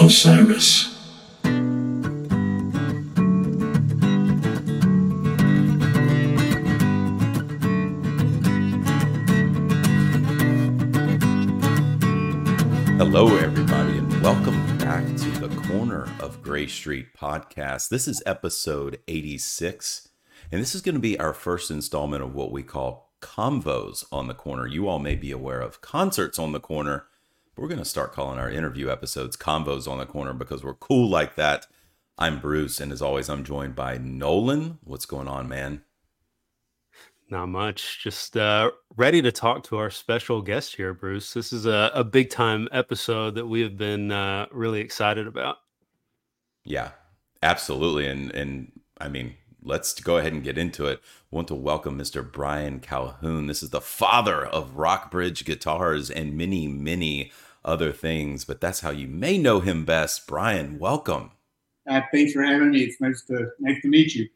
Osiris. 0.00 0.94
Hello, 12.98 13.36
everybody, 13.36 13.98
and 13.98 14.22
welcome 14.22 14.78
back 14.78 15.04
to 15.04 15.30
the 15.38 15.48
Corner 15.68 16.08
of 16.20 16.42
Gray 16.42 16.66
Street 16.66 17.14
podcast. 17.14 17.90
This 17.90 18.08
is 18.08 18.22
episode 18.24 18.98
86, 19.08 20.08
and 20.50 20.60
this 20.60 20.74
is 20.74 20.80
going 20.80 20.94
to 20.94 21.00
be 21.00 21.18
our 21.18 21.34
first 21.34 21.70
installment 21.70 22.22
of 22.22 22.34
what 22.34 22.50
we 22.50 22.62
call 22.62 23.12
convos 23.20 24.04
on 24.10 24.28
the 24.28 24.34
corner. 24.34 24.66
You 24.66 24.88
all 24.88 24.98
may 24.98 25.16
be 25.16 25.30
aware 25.30 25.60
of 25.60 25.80
concerts 25.80 26.38
on 26.38 26.52
the 26.52 26.60
corner, 26.60 27.06
we're 27.58 27.68
going 27.68 27.78
to 27.78 27.84
start 27.84 28.12
calling 28.12 28.38
our 28.38 28.48
interview 28.48 28.88
episodes 28.88 29.36
convos 29.36 29.88
on 29.88 29.98
the 29.98 30.06
corner 30.06 30.32
because 30.32 30.62
we're 30.62 30.74
cool 30.74 31.08
like 31.08 31.34
that. 31.34 31.66
I'm 32.16 32.40
Bruce, 32.40 32.80
and 32.80 32.92
as 32.92 33.02
always, 33.02 33.28
I'm 33.28 33.44
joined 33.44 33.74
by 33.74 33.98
Nolan. 33.98 34.78
What's 34.84 35.06
going 35.06 35.28
on, 35.28 35.48
man? 35.48 35.82
Not 37.30 37.46
much. 37.46 38.02
Just 38.02 38.36
uh, 38.36 38.70
ready 38.96 39.20
to 39.22 39.32
talk 39.32 39.64
to 39.64 39.76
our 39.76 39.90
special 39.90 40.40
guest 40.40 40.76
here, 40.76 40.94
Bruce. 40.94 41.34
This 41.34 41.52
is 41.52 41.66
a, 41.66 41.90
a 41.94 42.04
big 42.04 42.30
time 42.30 42.68
episode 42.72 43.34
that 43.34 43.46
we 43.46 43.60
have 43.60 43.76
been 43.76 44.10
uh, 44.12 44.46
really 44.50 44.80
excited 44.80 45.26
about. 45.26 45.56
Yeah, 46.64 46.90
absolutely. 47.42 48.06
And 48.06 48.32
and 48.34 48.72
I 48.98 49.08
mean, 49.08 49.34
let's 49.62 50.00
go 50.00 50.16
ahead 50.16 50.32
and 50.32 50.42
get 50.42 50.58
into 50.58 50.86
it. 50.86 51.00
I 51.02 51.36
want 51.36 51.48
to 51.48 51.54
welcome 51.54 51.98
Mr. 51.98 52.30
Brian 52.30 52.80
Calhoun. 52.80 53.46
This 53.46 53.62
is 53.62 53.70
the 53.70 53.80
father 53.80 54.46
of 54.46 54.76
Rockbridge 54.76 55.44
guitars 55.44 56.10
and 56.10 56.36
many, 56.36 56.66
many 56.66 57.30
other 57.64 57.92
things, 57.92 58.44
but 58.44 58.60
that's 58.60 58.80
how 58.80 58.90
you 58.90 59.08
may 59.08 59.38
know 59.38 59.60
him 59.60 59.84
best. 59.84 60.26
Brian, 60.26 60.78
welcome. 60.78 61.32
Uh, 61.88 62.02
thanks 62.12 62.32
for 62.32 62.42
having 62.42 62.70
me. 62.70 62.80
It's 62.80 63.00
nice 63.00 63.22
to 63.26 63.50
nice 63.58 63.80
to 63.82 63.88
meet 63.88 64.14
you. 64.14 64.28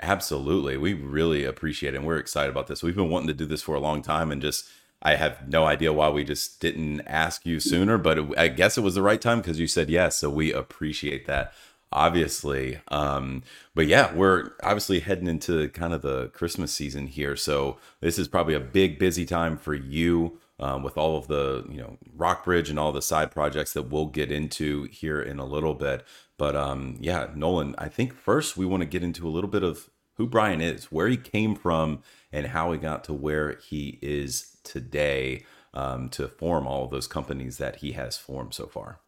Absolutely. 0.00 0.76
We 0.76 0.92
really 0.92 1.44
appreciate 1.44 1.94
it. 1.94 1.96
And 1.96 2.06
we're 2.06 2.18
excited 2.18 2.50
about 2.50 2.66
this. 2.66 2.82
We've 2.82 2.94
been 2.94 3.08
wanting 3.08 3.28
to 3.28 3.34
do 3.34 3.46
this 3.46 3.62
for 3.62 3.74
a 3.74 3.80
long 3.80 4.02
time 4.02 4.30
and 4.30 4.42
just, 4.42 4.68
I 5.00 5.14
have 5.14 5.48
no 5.48 5.64
idea 5.64 5.92
why 5.92 6.10
we 6.10 6.22
just 6.22 6.60
didn't 6.60 7.00
ask 7.06 7.46
you 7.46 7.60
sooner, 7.60 7.96
but 7.96 8.18
it, 8.18 8.38
I 8.38 8.48
guess 8.48 8.76
it 8.76 8.82
was 8.82 8.94
the 8.94 9.02
right 9.02 9.20
time 9.20 9.40
because 9.40 9.58
you 9.58 9.66
said 9.66 9.88
yes. 9.88 10.16
So 10.16 10.28
we 10.28 10.52
appreciate 10.52 11.26
that, 11.26 11.54
obviously. 11.90 12.80
Um, 12.88 13.42
but 13.74 13.86
yeah, 13.86 14.12
we're 14.12 14.50
obviously 14.62 15.00
heading 15.00 15.28
into 15.28 15.70
kind 15.70 15.94
of 15.94 16.02
the 16.02 16.28
Christmas 16.28 16.72
season 16.72 17.06
here. 17.06 17.34
So 17.34 17.78
this 18.00 18.18
is 18.18 18.28
probably 18.28 18.54
a 18.54 18.60
big, 18.60 18.98
busy 18.98 19.24
time 19.24 19.56
for 19.56 19.72
you. 19.72 20.38
Um, 20.58 20.82
with 20.82 20.96
all 20.96 21.18
of 21.18 21.26
the 21.28 21.66
you 21.68 21.76
know 21.76 21.98
Rockbridge 22.16 22.70
and 22.70 22.78
all 22.78 22.90
the 22.90 23.02
side 23.02 23.30
projects 23.30 23.74
that 23.74 23.90
we'll 23.90 24.06
get 24.06 24.32
into 24.32 24.84
here 24.84 25.20
in 25.20 25.38
a 25.38 25.44
little 25.44 25.74
bit. 25.74 26.02
But 26.38 26.56
um, 26.56 26.96
yeah, 26.98 27.28
Nolan, 27.34 27.74
I 27.76 27.88
think 27.88 28.14
first 28.14 28.56
we 28.56 28.64
want 28.64 28.80
to 28.80 28.88
get 28.88 29.02
into 29.02 29.28
a 29.28 29.30
little 29.30 29.50
bit 29.50 29.62
of 29.62 29.90
who 30.14 30.26
Brian 30.26 30.62
is, 30.62 30.86
where 30.86 31.08
he 31.08 31.18
came 31.18 31.54
from, 31.54 32.02
and 32.32 32.46
how 32.46 32.72
he 32.72 32.78
got 32.78 33.04
to 33.04 33.12
where 33.12 33.58
he 33.58 33.98
is 34.00 34.56
today 34.64 35.44
um, 35.74 36.08
to 36.08 36.26
form 36.26 36.66
all 36.66 36.84
of 36.84 36.90
those 36.90 37.06
companies 37.06 37.58
that 37.58 37.76
he 37.76 37.92
has 37.92 38.16
formed 38.16 38.54
so 38.54 38.66
far. 38.66 39.00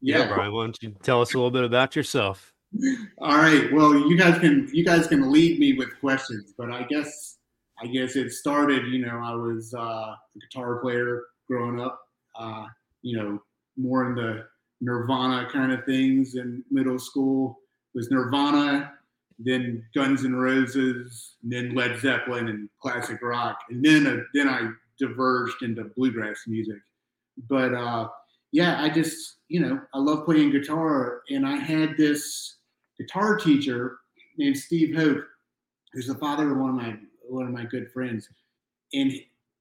Yeah, 0.00 0.20
yeah 0.20 0.34
Brian, 0.34 0.52
why 0.52 0.64
don't 0.64 0.82
you 0.82 0.94
tell 1.02 1.20
us 1.20 1.34
a 1.34 1.36
little 1.36 1.50
bit 1.50 1.64
about 1.64 1.94
yourself? 1.94 2.54
All 3.18 3.36
right. 3.36 3.70
Well, 3.72 3.94
you 3.94 4.16
guys 4.16 4.38
can 4.38 4.68
you 4.72 4.84
guys 4.84 5.06
can 5.06 5.30
lead 5.30 5.58
me 5.58 5.74
with 5.74 5.98
questions, 6.00 6.54
but 6.56 6.70
I 6.70 6.84
guess 6.84 7.38
I 7.82 7.86
guess 7.86 8.16
it 8.16 8.32
started. 8.32 8.86
You 8.86 9.06
know, 9.06 9.20
I 9.22 9.34
was 9.34 9.74
uh, 9.74 9.78
a 9.78 10.18
guitar 10.40 10.76
player 10.76 11.22
growing 11.48 11.80
up. 11.80 12.00
Uh, 12.38 12.66
you 13.02 13.16
know, 13.16 13.42
more 13.76 14.08
in 14.08 14.14
the 14.14 14.44
Nirvana 14.80 15.48
kind 15.50 15.72
of 15.72 15.84
things 15.84 16.34
in 16.34 16.64
middle 16.70 16.98
school. 16.98 17.58
It 17.94 17.98
was 17.98 18.10
Nirvana, 18.10 18.92
then 19.38 19.84
Guns 19.94 20.24
N' 20.24 20.36
Roses, 20.36 21.36
then 21.42 21.74
Led 21.74 21.98
Zeppelin 21.98 22.48
and 22.48 22.68
classic 22.80 23.20
rock, 23.22 23.58
and 23.70 23.84
then 23.84 24.06
uh, 24.06 24.18
then 24.34 24.48
I 24.48 24.70
diverged 24.98 25.62
into 25.62 25.84
bluegrass 25.96 26.42
music. 26.46 26.78
But 27.48 27.74
uh, 27.74 28.08
yeah, 28.52 28.82
I 28.82 28.90
just 28.90 29.38
you 29.48 29.60
know 29.60 29.80
I 29.94 29.98
love 29.98 30.26
playing 30.26 30.50
guitar, 30.50 31.22
and 31.30 31.46
I 31.46 31.56
had 31.56 31.96
this 31.96 32.56
guitar 32.98 33.36
teacher 33.36 33.98
named 34.36 34.58
Steve 34.58 34.94
Hoke, 34.94 35.24
who's 35.92 36.06
the 36.06 36.14
father 36.14 36.52
of 36.52 36.58
one 36.58 36.70
of 36.70 36.76
my 36.76 36.96
one 37.30 37.46
of 37.46 37.52
my 37.52 37.64
good 37.64 37.90
friends, 37.92 38.28
and 38.92 39.12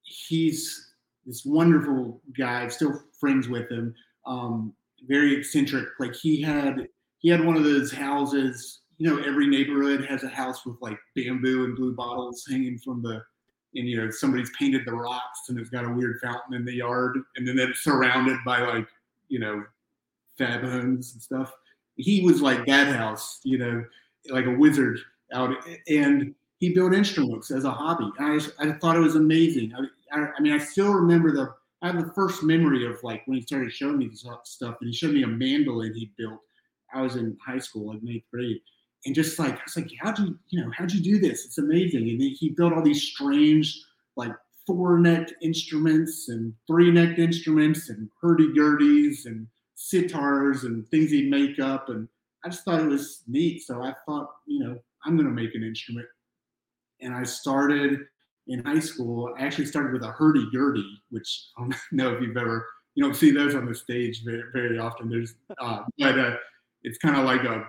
he's 0.03 0.89
this 1.25 1.45
wonderful 1.45 2.21
guy. 2.37 2.61
I'm 2.61 2.69
still 2.69 3.03
friends 3.19 3.47
with 3.47 3.69
him. 3.69 3.93
Um, 4.25 4.73
very 5.07 5.35
eccentric. 5.35 5.87
Like 5.99 6.15
he 6.15 6.41
had 6.41 6.87
he 7.19 7.29
had 7.29 7.43
one 7.43 7.55
of 7.55 7.63
those 7.63 7.91
houses. 7.91 8.81
You 8.97 9.09
know, 9.09 9.23
every 9.23 9.47
neighborhood 9.47 10.05
has 10.05 10.23
a 10.23 10.29
house 10.29 10.65
with 10.65 10.75
like 10.81 10.97
bamboo 11.15 11.65
and 11.65 11.75
blue 11.75 11.95
bottles 11.95 12.45
hanging 12.49 12.77
from 12.79 13.01
the, 13.01 13.21
and 13.75 13.87
you 13.87 13.97
know 13.97 14.09
somebody's 14.09 14.51
painted 14.57 14.81
the 14.85 14.93
rocks 14.93 15.47
and 15.47 15.57
it's 15.57 15.69
got 15.69 15.85
a 15.85 15.89
weird 15.89 16.19
fountain 16.21 16.53
in 16.53 16.65
the 16.65 16.73
yard, 16.73 17.17
and 17.35 17.47
then 17.47 17.59
it's 17.59 17.83
surrounded 17.83 18.37
by 18.45 18.61
like 18.61 18.87
you 19.29 19.39
know 19.39 19.63
fab 20.37 20.61
homes 20.61 21.13
and 21.13 21.21
stuff. 21.21 21.53
He 21.95 22.21
was 22.21 22.41
like 22.41 22.65
that 22.65 22.95
house, 22.95 23.41
you 23.43 23.57
know, 23.57 23.83
like 24.29 24.45
a 24.45 24.55
wizard 24.55 24.99
out, 25.33 25.53
and 25.87 26.33
he 26.59 26.73
built 26.73 26.93
instruments 26.93 27.51
as 27.51 27.63
a 27.63 27.71
hobby. 27.71 28.11
I, 28.19 28.39
I 28.59 28.71
thought 28.73 28.97
it 28.97 28.99
was 28.99 29.15
amazing. 29.15 29.73
I, 29.73 30.17
I, 30.17 30.27
I 30.37 30.39
mean, 30.41 30.53
I 30.53 30.59
still 30.59 30.93
remember 30.93 31.31
the 31.31 31.53
I 31.81 31.87
have 31.87 32.05
the 32.05 32.13
first 32.13 32.43
memory 32.43 32.85
of 32.85 33.01
like 33.03 33.23
when 33.25 33.37
he 33.37 33.43
started 33.43 33.71
showing 33.71 33.97
me 33.97 34.09
this 34.09 34.25
stuff, 34.43 34.75
and 34.81 34.89
he 34.89 34.93
showed 34.93 35.13
me 35.13 35.23
a 35.23 35.27
mandolin 35.27 35.93
he 35.93 36.11
built. 36.17 36.41
I 36.93 37.01
was 37.01 37.15
in 37.15 37.37
high 37.45 37.59
school, 37.59 37.87
like 37.87 38.01
eighth 38.09 38.25
grade, 38.33 38.59
and 39.05 39.15
just 39.15 39.39
like 39.39 39.53
I 39.53 39.61
was 39.63 39.77
like, 39.77 39.89
how'd 40.01 40.19
you, 40.19 40.37
you 40.49 40.61
know, 40.61 40.71
how'd 40.75 40.91
you 40.91 41.01
do 41.01 41.19
this? 41.19 41.45
It's 41.45 41.57
amazing. 41.57 42.09
And 42.09 42.21
he 42.21 42.49
built 42.49 42.73
all 42.73 42.83
these 42.83 43.03
strange, 43.03 43.81
like 44.17 44.33
four-necked 44.67 45.33
instruments 45.41 46.27
and 46.27 46.53
three-necked 46.67 47.17
instruments 47.17 47.89
and 47.89 48.09
hurdy-gurdies 48.21 49.25
and 49.25 49.47
sitars 49.77 50.63
and 50.63 50.87
things 50.89 51.11
he'd 51.11 51.31
make 51.31 51.59
up. 51.59 51.87
And 51.89 52.09
I 52.43 52.49
just 52.49 52.65
thought 52.65 52.81
it 52.81 52.87
was 52.87 53.23
neat. 53.27 53.61
So 53.65 53.81
I 53.83 53.93
thought, 54.05 54.31
you 54.45 54.59
know, 54.59 54.77
I'm 55.05 55.15
gonna 55.15 55.29
make 55.29 55.55
an 55.55 55.63
instrument. 55.63 56.07
And 57.01 57.13
I 57.13 57.23
started 57.23 58.01
in 58.47 58.63
high 58.63 58.79
school, 58.79 59.33
I 59.37 59.45
actually 59.45 59.67
started 59.67 59.93
with 59.93 60.03
a 60.03 60.11
hurdy-gurdy, 60.11 61.01
which 61.09 61.47
I 61.57 61.61
don't 61.61 61.75
know 61.91 62.13
if 62.13 62.21
you've 62.21 62.37
ever, 62.37 62.67
you 62.95 63.03
don't 63.03 63.15
see 63.15 63.31
those 63.31 63.55
on 63.55 63.65
the 63.65 63.75
stage 63.75 64.23
very, 64.23 64.43
very 64.53 64.79
often. 64.79 65.09
There's, 65.09 65.35
uh, 65.59 65.83
but 65.97 66.19
uh, 66.19 66.35
it's 66.83 66.97
kind 66.97 67.15
of 67.15 67.25
like 67.25 67.43
a, 67.43 67.65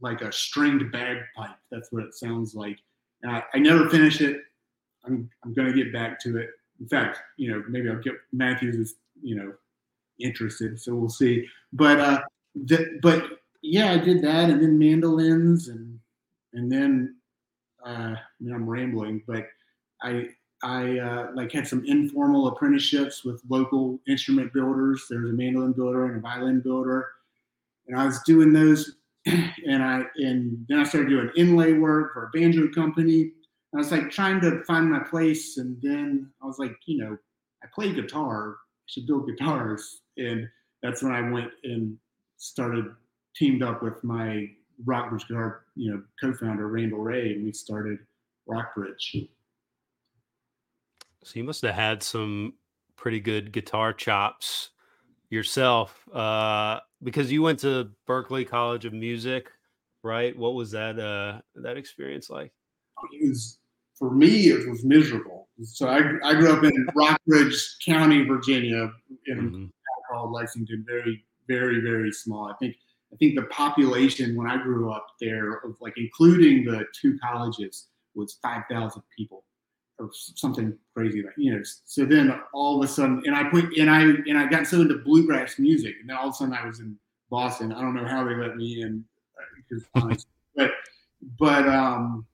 like 0.00 0.22
a 0.22 0.32
stringed 0.32 0.92
bagpipe. 0.92 1.56
That's 1.70 1.90
what 1.90 2.04
it 2.04 2.14
sounds 2.14 2.54
like. 2.54 2.78
And 3.22 3.32
I, 3.32 3.42
I 3.54 3.58
never 3.58 3.88
finished 3.88 4.20
it. 4.20 4.40
I'm, 5.04 5.28
I'm 5.44 5.54
to 5.54 5.72
get 5.72 5.92
back 5.92 6.20
to 6.20 6.38
it. 6.38 6.50
In 6.80 6.88
fact, 6.88 7.18
you 7.36 7.50
know, 7.50 7.62
maybe 7.68 7.88
I'll 7.88 8.00
get 8.00 8.14
Matthews 8.32 8.76
is, 8.76 8.94
you 9.22 9.36
know, 9.36 9.52
interested, 10.20 10.80
so 10.80 10.94
we'll 10.94 11.08
see. 11.08 11.46
But, 11.72 12.00
uh, 12.00 12.20
the, 12.54 12.98
but 13.02 13.24
yeah, 13.64 13.92
I 13.92 13.98
did 13.98 14.22
that, 14.22 14.50
and 14.50 14.62
then 14.62 14.78
mandolins, 14.78 15.68
and 15.68 15.98
and 16.52 16.70
then 16.70 17.16
uh, 17.84 18.14
I'm 18.40 18.68
rambling, 18.68 19.22
but 19.26 19.46
I 20.02 20.28
I 20.62 20.98
uh, 20.98 21.30
like 21.34 21.52
had 21.52 21.66
some 21.66 21.84
informal 21.86 22.48
apprenticeships 22.48 23.24
with 23.24 23.42
local 23.48 24.00
instrument 24.08 24.52
builders. 24.52 25.04
There 25.10 25.20
was 25.20 25.30
a 25.30 25.34
mandolin 25.34 25.72
builder 25.72 26.06
and 26.06 26.16
a 26.16 26.20
violin 26.20 26.60
builder, 26.60 27.08
and 27.86 27.98
I 27.98 28.06
was 28.06 28.22
doing 28.22 28.52
those. 28.52 28.96
And 29.66 29.82
I 29.82 30.02
and 30.16 30.66
then 30.68 30.80
I 30.80 30.84
started 30.84 31.08
doing 31.08 31.30
inlay 31.36 31.72
work 31.72 32.12
for 32.12 32.24
a 32.24 32.30
banjo 32.38 32.68
company. 32.74 33.32
I 33.74 33.78
was 33.78 33.90
like 33.90 34.10
trying 34.10 34.38
to 34.42 34.62
find 34.64 34.90
my 34.90 34.98
place, 34.98 35.56
and 35.56 35.78
then 35.80 36.30
I 36.42 36.46
was 36.46 36.58
like, 36.58 36.76
you 36.84 36.98
know, 36.98 37.16
I 37.62 37.66
play 37.74 37.90
guitar. 37.94 38.50
I 38.52 38.84
should 38.86 39.06
build 39.06 39.26
guitars, 39.26 40.02
and 40.18 40.46
that's 40.82 41.02
when 41.02 41.12
I 41.12 41.30
went 41.30 41.50
and 41.62 41.96
started 42.36 42.84
teamed 43.34 43.62
up 43.62 43.82
with 43.82 44.04
my 44.04 44.50
Rockbridge 44.84 45.26
guitar, 45.28 45.64
you 45.74 45.90
know, 45.92 46.02
co-founder 46.20 46.68
Randall 46.68 47.00
Ray, 47.00 47.32
and 47.32 47.44
we 47.44 47.52
started 47.52 47.98
Rockbridge. 48.46 49.28
So 51.22 51.32
you 51.34 51.44
must 51.44 51.62
have 51.62 51.74
had 51.74 52.02
some 52.02 52.54
pretty 52.96 53.20
good 53.20 53.52
guitar 53.52 53.92
chops 53.92 54.70
yourself, 55.30 56.06
uh, 56.12 56.80
because 57.02 57.30
you 57.30 57.42
went 57.42 57.58
to 57.60 57.90
Berklee 58.08 58.46
College 58.46 58.84
of 58.84 58.92
Music, 58.92 59.50
right? 60.02 60.36
What 60.36 60.54
was 60.54 60.70
that 60.72 60.98
uh, 60.98 61.40
that 61.56 61.76
experience 61.76 62.30
like? 62.30 62.52
It 63.12 63.28
was 63.28 63.58
for 63.94 64.10
me. 64.10 64.48
It 64.48 64.68
was 64.68 64.84
miserable. 64.84 65.48
So 65.62 65.88
I, 65.88 65.98
I 66.24 66.34
grew 66.34 66.52
up 66.52 66.64
in 66.64 66.86
Rockbridge 66.94 67.76
County, 67.84 68.24
Virginia, 68.24 68.90
in 69.26 69.38
mm-hmm. 69.38 69.66
called 70.10 70.32
Lexington. 70.32 70.84
Very, 70.86 71.24
very, 71.48 71.80
very 71.80 72.12
small. 72.12 72.50
I 72.50 72.54
think 72.54 72.76
I 73.14 73.16
think 73.16 73.36
the 73.36 73.44
population 73.44 74.34
when 74.34 74.50
I 74.50 74.60
grew 74.60 74.90
up 74.90 75.06
there, 75.20 75.58
of 75.58 75.76
like 75.80 75.94
including 75.96 76.64
the 76.64 76.84
two 77.00 77.16
colleges, 77.18 77.86
was 78.14 78.38
five 78.42 78.62
thousand 78.68 79.02
people 79.16 79.44
or 79.98 80.10
something 80.12 80.76
crazy 80.94 81.22
like 81.22 81.34
you 81.36 81.54
know. 81.54 81.62
So 81.84 82.04
then 82.04 82.40
all 82.52 82.78
of 82.78 82.84
a 82.84 82.92
sudden, 82.92 83.22
and 83.24 83.36
I 83.36 83.44
put 83.44 83.76
and 83.76 83.88
I 83.88 84.00
and 84.02 84.36
I 84.36 84.46
got 84.48 84.66
so 84.66 84.80
into 84.80 84.98
bluegrass 84.98 85.60
music, 85.60 85.94
and 86.00 86.10
then 86.10 86.16
all 86.16 86.28
of 86.28 86.34
a 86.34 86.36
sudden 86.36 86.54
I 86.54 86.66
was 86.66 86.80
in 86.80 86.96
Boston. 87.30 87.72
I 87.72 87.80
don't 87.80 87.94
know 87.94 88.06
how 88.06 88.24
they 88.24 88.34
let 88.34 88.56
me 88.56 88.82
in 88.82 89.04
because 89.56 89.84
uh, 89.94 90.14
but 90.56 90.72
but 91.38 91.68
um 91.68 92.26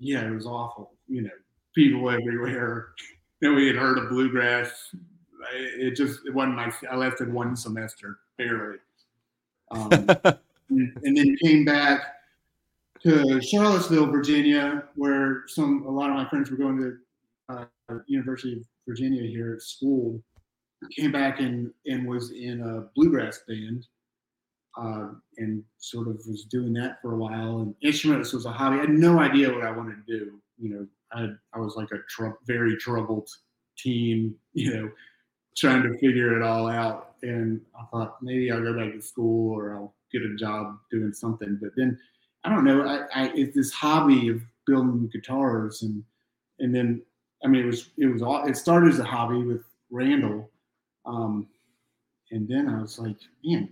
yeah, 0.00 0.26
it 0.26 0.34
was 0.34 0.46
awful. 0.46 0.94
You 1.06 1.22
know, 1.22 1.30
people 1.74 2.10
everywhere. 2.10 2.88
Know, 3.40 3.54
we 3.54 3.68
had 3.68 3.76
heard 3.76 3.98
of 3.98 4.08
bluegrass. 4.08 4.92
It 5.54 5.94
just 5.94 6.26
it 6.26 6.34
wasn't 6.34 6.56
my. 6.56 6.72
I 6.90 6.96
lasted 6.96 7.32
one 7.32 7.54
semester 7.54 8.18
barely, 8.36 8.78
um, 9.70 9.88
and, 9.92 10.08
and 11.02 11.16
then 11.16 11.36
came 11.42 11.64
back 11.64 12.14
to 13.02 13.40
Charlottesville, 13.40 14.06
Virginia, 14.06 14.84
where 14.96 15.44
some 15.46 15.84
a 15.86 15.90
lot 15.90 16.10
of 16.10 16.16
my 16.16 16.28
friends 16.28 16.50
were 16.50 16.56
going 16.56 16.78
to 16.78 16.96
uh, 17.48 17.98
University 18.06 18.54
of 18.54 18.62
Virginia 18.86 19.22
here 19.22 19.54
at 19.54 19.62
school. 19.62 20.20
Came 20.96 21.12
back 21.12 21.40
and 21.40 21.72
and 21.86 22.06
was 22.06 22.30
in 22.30 22.60
a 22.60 22.88
bluegrass 22.94 23.40
band, 23.48 23.86
uh, 24.80 25.08
and 25.38 25.62
sort 25.78 26.08
of 26.08 26.16
was 26.28 26.44
doing 26.44 26.72
that 26.74 27.00
for 27.02 27.14
a 27.14 27.16
while. 27.16 27.60
And 27.60 27.74
instruments 27.82 28.32
was 28.32 28.46
a 28.46 28.52
hobby. 28.52 28.76
I 28.76 28.80
had 28.80 28.90
no 28.90 29.18
idea 29.18 29.52
what 29.52 29.64
I 29.64 29.70
wanted 29.70 30.06
to 30.06 30.18
do. 30.18 30.40
You 30.56 30.70
know, 30.70 30.86
I 31.12 31.28
I 31.56 31.60
was 31.60 31.74
like 31.76 31.90
a 31.92 31.98
tr- 32.08 32.36
very 32.46 32.76
troubled 32.76 33.28
teen. 33.76 34.34
You 34.52 34.74
know, 34.74 34.90
trying 35.56 35.82
to 35.82 35.98
figure 35.98 36.36
it 36.36 36.42
all 36.42 36.68
out. 36.68 37.07
And 37.22 37.60
I 37.78 37.84
thought 37.86 38.22
maybe 38.22 38.50
I'll 38.50 38.62
go 38.62 38.76
back 38.76 38.92
to 38.92 39.02
school 39.02 39.54
or 39.54 39.74
I'll 39.74 39.94
get 40.12 40.22
a 40.22 40.36
job 40.36 40.78
doing 40.90 41.12
something. 41.12 41.58
But 41.60 41.70
then 41.76 41.98
I 42.44 42.50
don't 42.50 42.64
know. 42.64 42.82
I, 42.82 43.06
I 43.14 43.32
it's 43.34 43.54
this 43.54 43.72
hobby 43.72 44.28
of 44.28 44.40
building 44.66 45.08
guitars 45.12 45.82
and 45.82 46.02
and 46.60 46.74
then 46.74 47.02
I 47.44 47.48
mean 47.48 47.62
it 47.62 47.66
was 47.66 47.90
it 47.96 48.06
was 48.06 48.22
all 48.22 48.46
it 48.46 48.56
started 48.56 48.92
as 48.92 48.98
a 48.98 49.04
hobby 49.04 49.42
with 49.42 49.62
Randall, 49.90 50.50
um, 51.06 51.48
and 52.30 52.46
then 52.46 52.68
I 52.68 52.80
was 52.80 52.98
like, 52.98 53.16
man, 53.44 53.70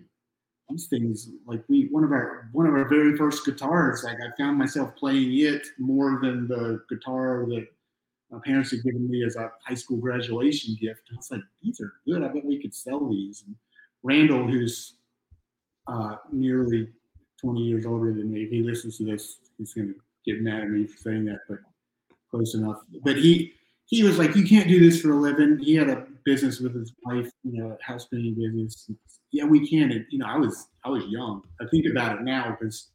these 0.69 0.87
things 0.87 1.31
like 1.47 1.63
we 1.69 1.89
one 1.91 2.05
of 2.05 2.13
our 2.13 2.49
one 2.53 2.67
of 2.67 2.75
our 2.75 2.89
very 2.89 3.17
first 3.17 3.45
guitars 3.45 4.03
like 4.05 4.17
I 4.17 4.37
found 4.37 4.59
myself 4.59 4.97
playing 4.97 5.39
it 5.39 5.67
more 5.79 6.19
than 6.21 6.49
the 6.49 6.83
guitar 6.89 7.45
that 7.49 7.69
my 8.31 8.39
parents 8.45 8.71
had 8.71 8.83
given 8.83 9.09
me 9.09 9.25
as 9.25 9.37
a 9.37 9.53
high 9.65 9.75
school 9.75 9.99
graduation 9.99 10.77
gift. 10.81 11.03
I 11.13 11.17
was 11.17 11.31
like, 11.31 11.43
these 11.63 11.81
are 11.81 11.93
good. 12.07 12.23
I 12.23 12.29
bet 12.29 12.45
we 12.45 12.61
could 12.61 12.75
sell 12.75 13.09
these. 13.09 13.45
And 13.47 13.55
Randall, 14.03 14.47
who's 14.47 14.95
uh, 15.87 16.17
nearly 16.33 16.89
20 17.41 17.61
years 17.61 17.87
older 17.87 18.13
than 18.13 18.33
me. 18.33 18.49
He 18.49 18.63
listens 18.63 18.99
to 18.99 19.05
this, 19.05 19.39
he's 19.59 19.75
going 19.75 19.89
to 19.89 19.95
get 20.25 20.43
mad 20.43 20.63
at 20.63 20.71
me 20.71 20.87
for 20.87 20.99
saying 20.99 21.25
that, 21.27 21.41
but 21.49 21.59
close 22.31 22.55
enough. 22.55 22.81
But 23.05 23.17
he 23.17 23.53
he 23.87 24.03
was 24.03 24.19
like, 24.19 24.35
"You 24.35 24.45
can't 24.45 24.69
do 24.69 24.81
this 24.81 25.01
for 25.01 25.13
a 25.13 25.17
living." 25.17 25.59
He 25.59 25.77
had 25.77 25.89
a 25.89 26.07
business 26.25 26.59
with 26.59 26.75
his 26.75 26.93
wife, 27.05 27.31
you 27.45 27.63
know, 27.63 27.79
house 27.81 28.07
painting 28.07 28.35
business. 28.35 28.91
Yeah, 29.31 29.45
we 29.45 29.69
can. 29.69 29.93
And 29.93 30.05
you 30.11 30.19
know, 30.19 30.27
I 30.27 30.37
was 30.37 30.69
I 30.85 30.89
was 30.89 31.05
young. 31.07 31.43
I 31.61 31.67
think 31.71 31.87
about 31.87 32.19
it 32.19 32.23
now 32.23 32.57
because 32.59 32.89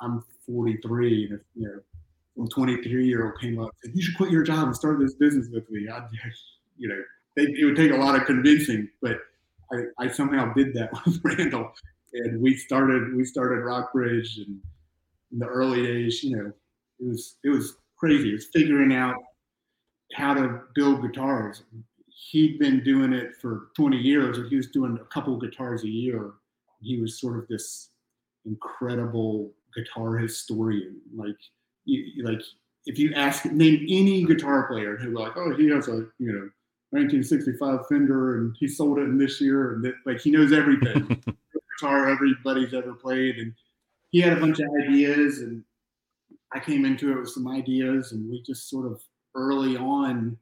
I'm 0.00 0.24
43, 0.46 1.24
and 1.24 1.34
if 1.34 1.40
you 1.54 1.68
know, 1.68 1.80
some 2.38 2.48
23 2.48 3.06
year 3.06 3.26
old 3.26 3.40
came 3.40 3.58
up 3.58 3.70
and 3.82 3.92
said, 3.92 3.96
"You 3.96 4.02
should 4.02 4.16
quit 4.16 4.30
your 4.30 4.42
job 4.42 4.68
and 4.68 4.76
start 4.76 4.98
this 4.98 5.14
business 5.14 5.48
with 5.52 5.68
me," 5.70 5.88
I'd, 5.88 6.08
you 6.78 6.88
know, 6.88 7.02
they, 7.36 7.42
it 7.42 7.64
would 7.64 7.76
take 7.76 7.92
a 7.92 7.96
lot 7.96 8.14
of 8.14 8.24
convincing, 8.26 8.88
but 9.02 9.18
I, 9.72 10.04
I 10.04 10.08
somehow 10.08 10.52
did 10.54 10.72
that 10.74 10.90
with 11.04 11.20
Randall 11.22 11.72
and 12.12 12.40
we 12.40 12.56
started 12.56 13.14
we 13.14 13.24
started 13.24 13.62
Rockbridge 13.62 14.38
and 14.38 14.60
in 15.32 15.38
the 15.38 15.46
early 15.46 15.82
days, 15.82 16.22
you 16.24 16.36
know, 16.36 16.52
it 17.00 17.06
was 17.06 17.36
it 17.44 17.50
was 17.50 17.76
crazy. 17.96 18.30
It 18.30 18.34
was 18.34 18.46
figuring 18.46 18.94
out 18.94 19.16
how 20.14 20.34
to 20.34 20.62
build 20.74 21.02
guitars. 21.02 21.62
He'd 22.30 22.58
been 22.58 22.82
doing 22.82 23.12
it 23.12 23.36
for 23.40 23.68
20 23.76 23.96
years, 23.96 24.38
and 24.38 24.48
he 24.48 24.56
was 24.56 24.68
doing 24.68 24.98
a 25.00 25.04
couple 25.12 25.38
guitars 25.38 25.84
a 25.84 25.88
year. 25.88 26.32
He 26.80 27.00
was 27.00 27.20
sort 27.20 27.38
of 27.38 27.46
this 27.48 27.90
incredible 28.44 29.52
guitar 29.74 30.16
historian. 30.16 30.96
Like, 31.14 31.36
you, 31.88 32.24
like 32.24 32.40
if 32.86 32.98
you 32.98 33.12
ask 33.14 33.44
name 33.46 33.86
any 33.88 34.24
guitar 34.24 34.68
player 34.68 34.96
who 34.96 35.10
like, 35.10 35.32
oh, 35.36 35.54
he 35.56 35.68
has 35.68 35.88
a 35.88 36.06
you 36.18 36.32
know 36.32 36.50
1965 36.90 37.86
Fender 37.88 38.38
and 38.38 38.56
he 38.58 38.66
sold 38.66 38.98
it 38.98 39.02
in 39.02 39.18
this 39.18 39.40
year, 39.40 39.74
and 39.74 39.84
that, 39.84 39.94
like 40.06 40.20
he 40.20 40.30
knows 40.30 40.52
everything. 40.52 41.22
guitar 41.78 42.08
everybody's 42.08 42.74
ever 42.74 42.94
played. 42.94 43.36
And 43.38 43.54
he 44.10 44.20
had 44.20 44.38
a 44.38 44.40
bunch 44.40 44.60
of 44.60 44.68
ideas, 44.82 45.38
and 45.38 45.62
I 46.52 46.60
came 46.60 46.84
into 46.84 47.12
it 47.12 47.20
with 47.20 47.30
some 47.30 47.48
ideas, 47.48 48.12
and 48.12 48.28
we 48.30 48.42
just 48.42 48.68
sort 48.68 48.86
of 48.86 49.00
early 49.34 49.76
on 49.76 50.36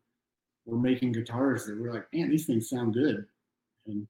were 0.64 0.78
making 0.78 1.12
guitars 1.12 1.66
that 1.66 1.78
we're 1.78 1.92
like, 1.92 2.06
man, 2.12 2.30
these 2.30 2.46
things 2.46 2.68
sound 2.68 2.94
good. 2.94 3.24
And 3.86 4.06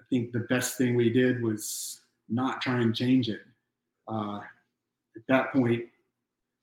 I 0.00 0.04
think 0.10 0.32
the 0.32 0.46
best 0.48 0.78
thing 0.78 0.94
we 0.94 1.10
did 1.10 1.42
was 1.42 2.00
not 2.28 2.60
try 2.60 2.80
and 2.80 2.94
change 2.94 3.28
it. 3.28 3.42
Uh, 4.08 4.38
at 5.16 5.22
that 5.28 5.52
point, 5.52 5.84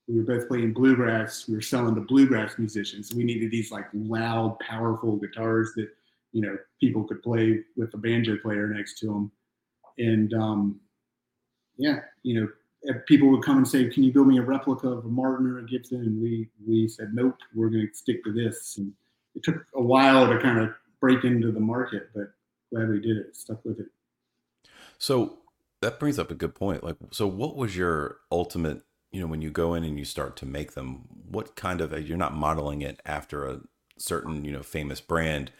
we 0.08 0.16
were 0.16 0.22
both 0.22 0.48
playing 0.48 0.74
bluegrass. 0.74 1.48
We 1.48 1.54
were 1.54 1.62
selling 1.62 1.94
to 1.94 2.00
bluegrass 2.00 2.58
musicians. 2.58 3.12
we 3.14 3.24
needed 3.24 3.50
these 3.50 3.70
like 3.70 3.86
loud, 3.94 4.58
powerful 4.60 5.16
guitars 5.16 5.72
that 5.76 5.88
you 6.32 6.42
know 6.42 6.56
people 6.80 7.04
could 7.04 7.22
play 7.22 7.60
with 7.76 7.94
a 7.94 7.98
banjo 7.98 8.36
player 8.38 8.66
next 8.68 8.98
to 9.00 9.06
them 9.06 9.32
and 9.98 10.32
um, 10.34 10.80
yeah, 11.76 12.00
you 12.22 12.40
know, 12.40 12.92
people 13.06 13.30
would 13.30 13.44
come 13.44 13.58
and 13.58 13.68
say, 13.68 13.88
"Can 13.88 14.02
you 14.02 14.12
build 14.12 14.28
me 14.28 14.38
a 14.38 14.42
replica 14.42 14.88
of 14.88 15.04
a 15.04 15.08
Martin 15.08 15.46
or 15.46 15.58
a 15.58 15.66
Gibson?" 15.66 16.00
And 16.00 16.20
we 16.20 16.48
we 16.66 16.88
said, 16.88 17.14
"Nope, 17.14 17.36
we're 17.54 17.70
going 17.70 17.88
to 17.88 17.94
stick 17.94 18.24
to 18.24 18.32
this." 18.32 18.76
And 18.78 18.92
it 19.34 19.42
took 19.42 19.64
a 19.74 19.82
while 19.82 20.28
to 20.28 20.38
kind 20.40 20.58
of 20.58 20.70
break 21.00 21.24
into 21.24 21.52
the 21.52 21.60
market, 21.60 22.10
but 22.14 22.32
glad 22.72 22.88
we 22.88 23.00
did 23.00 23.16
it. 23.16 23.36
Stuck 23.36 23.64
with 23.64 23.80
it. 23.80 23.86
So 24.98 25.38
that 25.80 25.98
brings 25.98 26.18
up 26.18 26.30
a 26.30 26.34
good 26.34 26.54
point. 26.54 26.82
Like, 26.82 26.96
so 27.10 27.26
what 27.26 27.56
was 27.56 27.76
your 27.76 28.18
ultimate? 28.30 28.82
You 29.14 29.20
know, 29.20 29.26
when 29.28 29.42
you 29.42 29.50
go 29.50 29.74
in 29.74 29.84
and 29.84 29.98
you 29.98 30.04
start 30.04 30.36
to 30.38 30.46
make 30.46 30.72
them, 30.72 31.04
what 31.30 31.54
kind 31.54 31.80
of 31.80 31.96
you're 32.06 32.18
not 32.18 32.34
modeling 32.34 32.82
it 32.82 33.00
after 33.06 33.46
a 33.46 33.60
certain 33.98 34.44
you 34.44 34.52
know 34.52 34.62
famous 34.62 35.00
brand. 35.00 35.50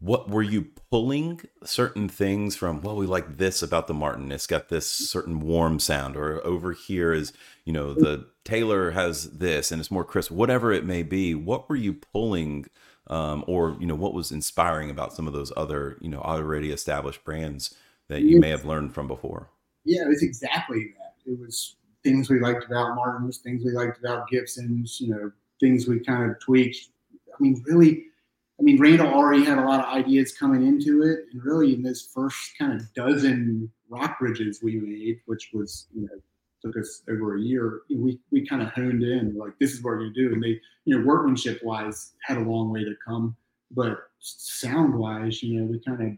What 0.00 0.28
were 0.28 0.42
you 0.42 0.66
pulling 0.90 1.40
certain 1.64 2.08
things 2.08 2.56
from 2.56 2.82
well 2.82 2.96
we 2.96 3.06
like 3.06 3.38
this 3.38 3.62
about 3.62 3.86
the 3.86 3.94
martin. 3.94 4.32
It's 4.32 4.46
got 4.46 4.68
this 4.68 4.86
certain 4.86 5.40
warm 5.40 5.78
sound 5.78 6.16
or 6.16 6.44
over 6.44 6.72
here 6.72 7.12
is 7.12 7.32
you 7.64 7.72
know 7.72 7.94
the 7.94 8.26
taylor 8.44 8.90
has 8.90 9.38
this 9.38 9.70
and 9.70 9.80
it's 9.80 9.90
more 9.90 10.04
crisp 10.04 10.30
whatever 10.30 10.72
it 10.72 10.84
may 10.84 11.02
be 11.02 11.34
what 11.34 11.68
were 11.68 11.76
you 11.76 11.94
pulling 11.94 12.66
um, 13.06 13.44
or 13.46 13.76
you 13.80 13.86
know 13.86 13.94
what 13.94 14.12
was 14.12 14.30
inspiring 14.30 14.90
about 14.90 15.14
some 15.14 15.26
of 15.26 15.32
those 15.32 15.52
other 15.56 15.96
you 16.00 16.08
know 16.08 16.20
already 16.20 16.70
established 16.70 17.24
brands 17.24 17.74
that 18.08 18.22
you 18.22 18.38
may 18.38 18.50
have 18.50 18.66
learned 18.66 18.92
from 18.92 19.06
before? 19.06 19.48
Yeah 19.84 20.02
it 20.02 20.08
was 20.08 20.22
exactly 20.22 20.92
that. 20.98 21.14
It 21.24 21.38
was 21.38 21.76
things 22.04 22.30
we 22.30 22.38
liked 22.38 22.64
about 22.64 22.94
martins 22.94 23.38
things 23.38 23.64
we 23.64 23.72
liked 23.72 23.98
about 23.98 24.28
gibsons 24.28 25.00
you 25.00 25.08
know 25.08 25.32
things 25.60 25.86
we 25.88 25.98
kind 25.98 26.30
of 26.30 26.38
tweaked. 26.38 26.88
I 27.32 27.42
mean 27.42 27.62
really 27.66 28.04
I 28.58 28.62
mean, 28.62 28.78
Randall 28.78 29.08
already 29.08 29.44
had 29.44 29.58
a 29.58 29.64
lot 29.64 29.80
of 29.80 29.92
ideas 29.92 30.36
coming 30.36 30.66
into 30.66 31.02
it, 31.02 31.26
and 31.32 31.44
really 31.44 31.74
in 31.74 31.82
this 31.82 32.06
first 32.14 32.56
kind 32.56 32.72
of 32.72 32.94
dozen 32.94 33.70
rock 33.88 34.18
bridges 34.20 34.62
we 34.62 34.76
made, 34.76 35.20
which 35.26 35.50
was 35.52 35.88
you 35.92 36.02
know 36.02 36.20
took 36.62 36.80
us 36.80 37.02
over 37.08 37.36
a 37.36 37.40
year, 37.40 37.82
we 37.90 38.20
we 38.30 38.46
kind 38.46 38.62
of 38.62 38.68
honed 38.68 39.02
in 39.02 39.36
like 39.36 39.58
this 39.58 39.72
is 39.72 39.82
what 39.82 39.90
we're 39.90 39.98
gonna 39.98 40.12
do, 40.12 40.32
and 40.32 40.42
they 40.42 40.60
you 40.84 40.96
know 40.96 41.04
workmanship 41.04 41.60
wise 41.64 42.12
had 42.22 42.38
a 42.38 42.40
long 42.40 42.70
way 42.70 42.84
to 42.84 42.94
come, 43.04 43.36
but 43.72 43.98
sound 44.20 44.94
wise, 44.94 45.42
you 45.42 45.60
know, 45.60 45.66
we 45.66 45.80
kind 45.80 46.00
of 46.00 46.16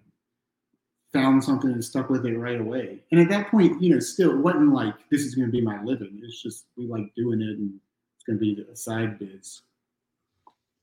found 1.12 1.42
something 1.42 1.70
and 1.70 1.84
stuck 1.84 2.10
with 2.10 2.26
it 2.26 2.36
right 2.36 2.60
away. 2.60 3.02
And 3.10 3.20
at 3.20 3.28
that 3.30 3.50
point, 3.50 3.80
you 3.80 3.94
know, 3.94 4.00
still 4.00 4.32
it 4.32 4.38
wasn't 4.38 4.72
like 4.72 4.94
this 5.10 5.22
is 5.22 5.34
going 5.34 5.48
to 5.48 5.52
be 5.52 5.60
my 5.60 5.82
living. 5.82 6.20
It's 6.22 6.42
just 6.42 6.66
we 6.76 6.86
like 6.86 7.14
doing 7.16 7.40
it, 7.40 7.58
and 7.58 7.74
it's 8.16 8.24
going 8.24 8.38
to 8.38 8.40
be 8.40 8.54
the 8.54 8.76
side 8.76 9.18
biz. 9.18 9.62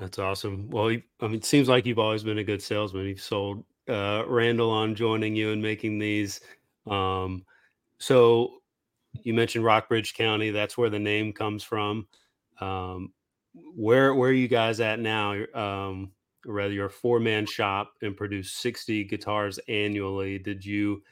That's 0.00 0.18
awesome. 0.18 0.68
Well, 0.70 0.88
I 0.88 1.02
mean, 1.22 1.36
it 1.36 1.44
seems 1.44 1.68
like 1.68 1.86
you've 1.86 1.98
always 1.98 2.22
been 2.22 2.38
a 2.38 2.44
good 2.44 2.62
salesman. 2.62 3.06
You've 3.06 3.20
sold 3.20 3.64
uh, 3.88 4.24
Randall 4.26 4.70
on 4.70 4.94
joining 4.94 5.34
you 5.34 5.52
and 5.52 5.62
making 5.62 5.98
these. 5.98 6.40
Um, 6.86 7.44
so 7.98 8.62
you 9.22 9.32
mentioned 9.32 9.64
Rockbridge 9.64 10.14
County. 10.14 10.50
That's 10.50 10.76
where 10.76 10.90
the 10.90 10.98
name 10.98 11.32
comes 11.32 11.62
from. 11.62 12.06
Um, 12.60 13.12
where 13.74 14.14
where 14.14 14.30
are 14.30 14.34
you 14.34 14.48
guys 14.48 14.80
at 14.80 15.00
now? 15.00 15.32
Um, 15.54 16.12
rather, 16.46 16.72
you're 16.72 16.86
a 16.86 16.90
four 16.90 17.20
man 17.20 17.46
shop 17.46 17.92
and 18.02 18.16
produce 18.16 18.52
60 18.52 19.04
guitars 19.04 19.58
annually. 19.68 20.38
Did 20.38 20.64
you 20.64 21.02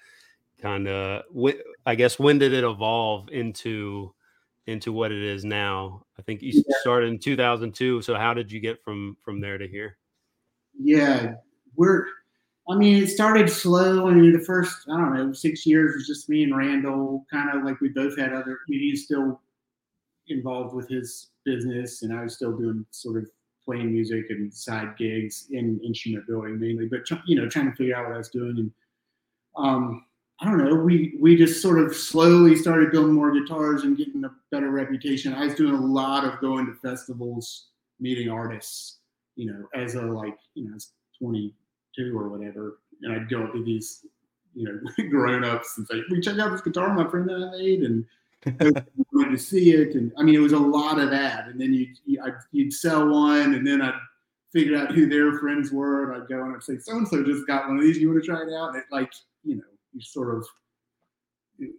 kind 0.61 0.89
of, 0.89 1.23
I 1.85 1.95
guess, 1.95 2.19
when 2.19 2.39
did 2.39 2.53
it 2.53 2.65
evolve 2.65 3.29
into 3.31 4.15
into 4.67 4.93
what 4.93 5.13
it 5.13 5.23
is 5.23 5.45
now. 5.45 6.05
I 6.19 6.23
think 6.23 6.43
you 6.43 6.53
yeah. 6.55 6.75
started 6.81 7.09
in 7.09 7.19
2002. 7.19 8.03
So 8.03 8.15
how 8.15 8.35
did 8.35 8.51
you 8.51 8.61
get 8.61 8.83
from 8.83 9.17
from 9.23 9.41
there 9.41 9.59
to 9.59 9.69
here? 9.69 9.99
Yeah, 10.79 11.35
we're. 11.77 12.07
I 12.71 12.77
mean, 12.77 13.03
it 13.03 13.09
started 13.09 13.51
slow. 13.51 14.09
I 14.09 14.13
mean, 14.13 14.33
the 14.33 14.45
first 14.45 14.89
I 14.91 14.97
don't 14.97 15.15
know 15.15 15.33
six 15.33 15.67
years 15.67 15.95
was 15.95 16.07
just 16.07 16.29
me 16.29 16.45
and 16.45 16.57
Randall. 16.57 17.27
Kind 17.31 17.51
of 17.51 17.65
like 17.65 17.81
we 17.81 17.91
both 17.91 18.19
had 18.19 18.33
other. 18.33 18.59
We 18.69 18.97
still 18.97 19.41
involved 20.29 20.75
with 20.75 20.89
his 20.89 21.31
business, 21.45 22.03
and 22.03 22.13
I 22.13 22.23
was 22.23 22.35
still 22.35 22.57
doing 22.57 22.87
sort 22.91 23.19
of 23.23 23.29
playing 23.65 23.93
music 23.93 24.27
and 24.31 24.53
side 24.53 24.97
gigs 24.97 25.47
in 25.51 25.81
instrument 25.85 26.27
building 26.27 26.59
mainly, 26.59 26.87
but 26.87 27.09
you 27.27 27.37
know, 27.37 27.49
trying 27.49 27.71
to 27.71 27.77
figure 27.77 27.97
out 27.97 28.07
what 28.07 28.15
I 28.15 28.19
was 28.19 28.29
doing. 28.29 28.59
And 28.59 28.71
um, 29.57 30.05
I 30.41 30.47
don't 30.47 30.59
know, 30.59 30.75
we 30.75 31.17
we 31.21 31.37
just 31.37 31.63
sort 31.63 31.79
of 31.79 31.95
slowly 31.95 32.57
started 32.57 32.91
building 32.91 33.15
more 33.15 33.33
guitars 33.33 33.85
and 33.85 33.97
getting 33.97 34.25
a 34.25 34.31
better 34.51 34.71
reputation. 34.71 35.33
I 35.33 35.47
was 35.47 35.55
doing 35.55 35.75
a 35.75 35.81
lot 35.81 36.25
of 36.25 36.41
going 36.41 36.67
to 36.67 36.75
festivals, 36.75 37.69
meeting 38.01 38.29
artists, 38.29 38.99
you 39.37 39.47
know, 39.47 39.67
as 39.75 39.95
a 39.95 40.03
like, 40.03 40.37
you 40.55 40.69
know, 40.69 40.75
as 40.75 40.89
22 41.19 42.19
or 42.19 42.29
whatever, 42.29 42.79
and 43.03 43.13
I'd 43.13 43.31
go 43.31 43.45
up 43.45 43.53
to 43.53 43.65
these, 43.65 44.05
you 44.55 44.65
know, 44.65 45.05
grown 45.11 45.45
ups 45.45 45.79
and 45.79 45.87
say, 45.87 46.03
"We 46.11 46.21
check 46.21 46.39
out 46.39 46.53
this 46.53 46.61
guitar 46.61 46.93
my 46.93 47.09
friend 47.09 47.31
and 47.31 47.45
I 47.45 47.51
made," 47.53 47.83
and 47.83 48.05
wanted 49.13 49.31
to 49.31 49.39
see 49.39 49.73
it. 49.73 49.95
And 49.95 50.13
I 50.19 50.23
mean, 50.23 50.35
it 50.35 50.39
was 50.39 50.53
a 50.53 50.59
lot 50.59 50.99
of 50.99 51.11
that. 51.11 51.49
And 51.49 51.61
then 51.61 51.73
you'd, 51.73 51.97
you'd 52.53 52.73
sell 52.73 53.09
one, 53.09 53.55
and 53.55 53.67
then 53.67 53.83
I'd 53.83 53.95
figure 54.53 54.77
out 54.77 54.95
who 54.95 55.09
their 55.09 55.39
friends 55.39 55.73
were, 55.73 56.13
and 56.13 56.23
I'd 56.23 56.29
go 56.29 56.45
and 56.45 56.55
I'd 56.55 56.63
say, 56.63 56.79
"So 56.79 56.97
and 56.97 57.09
so 57.09 57.25
just 57.25 57.47
got 57.47 57.69
one 57.69 57.79
of 57.79 57.83
these. 57.83 57.99
You 57.99 58.09
want 58.09 58.23
to 58.23 58.27
try 58.27 58.43
it 58.43 58.53
out?" 58.55 58.69
And 58.69 58.77
it, 58.77 58.85
like, 58.91 59.13
you 59.43 59.57
know, 59.57 59.63
you 59.93 60.01
sort 60.01 60.37
of 60.37 60.47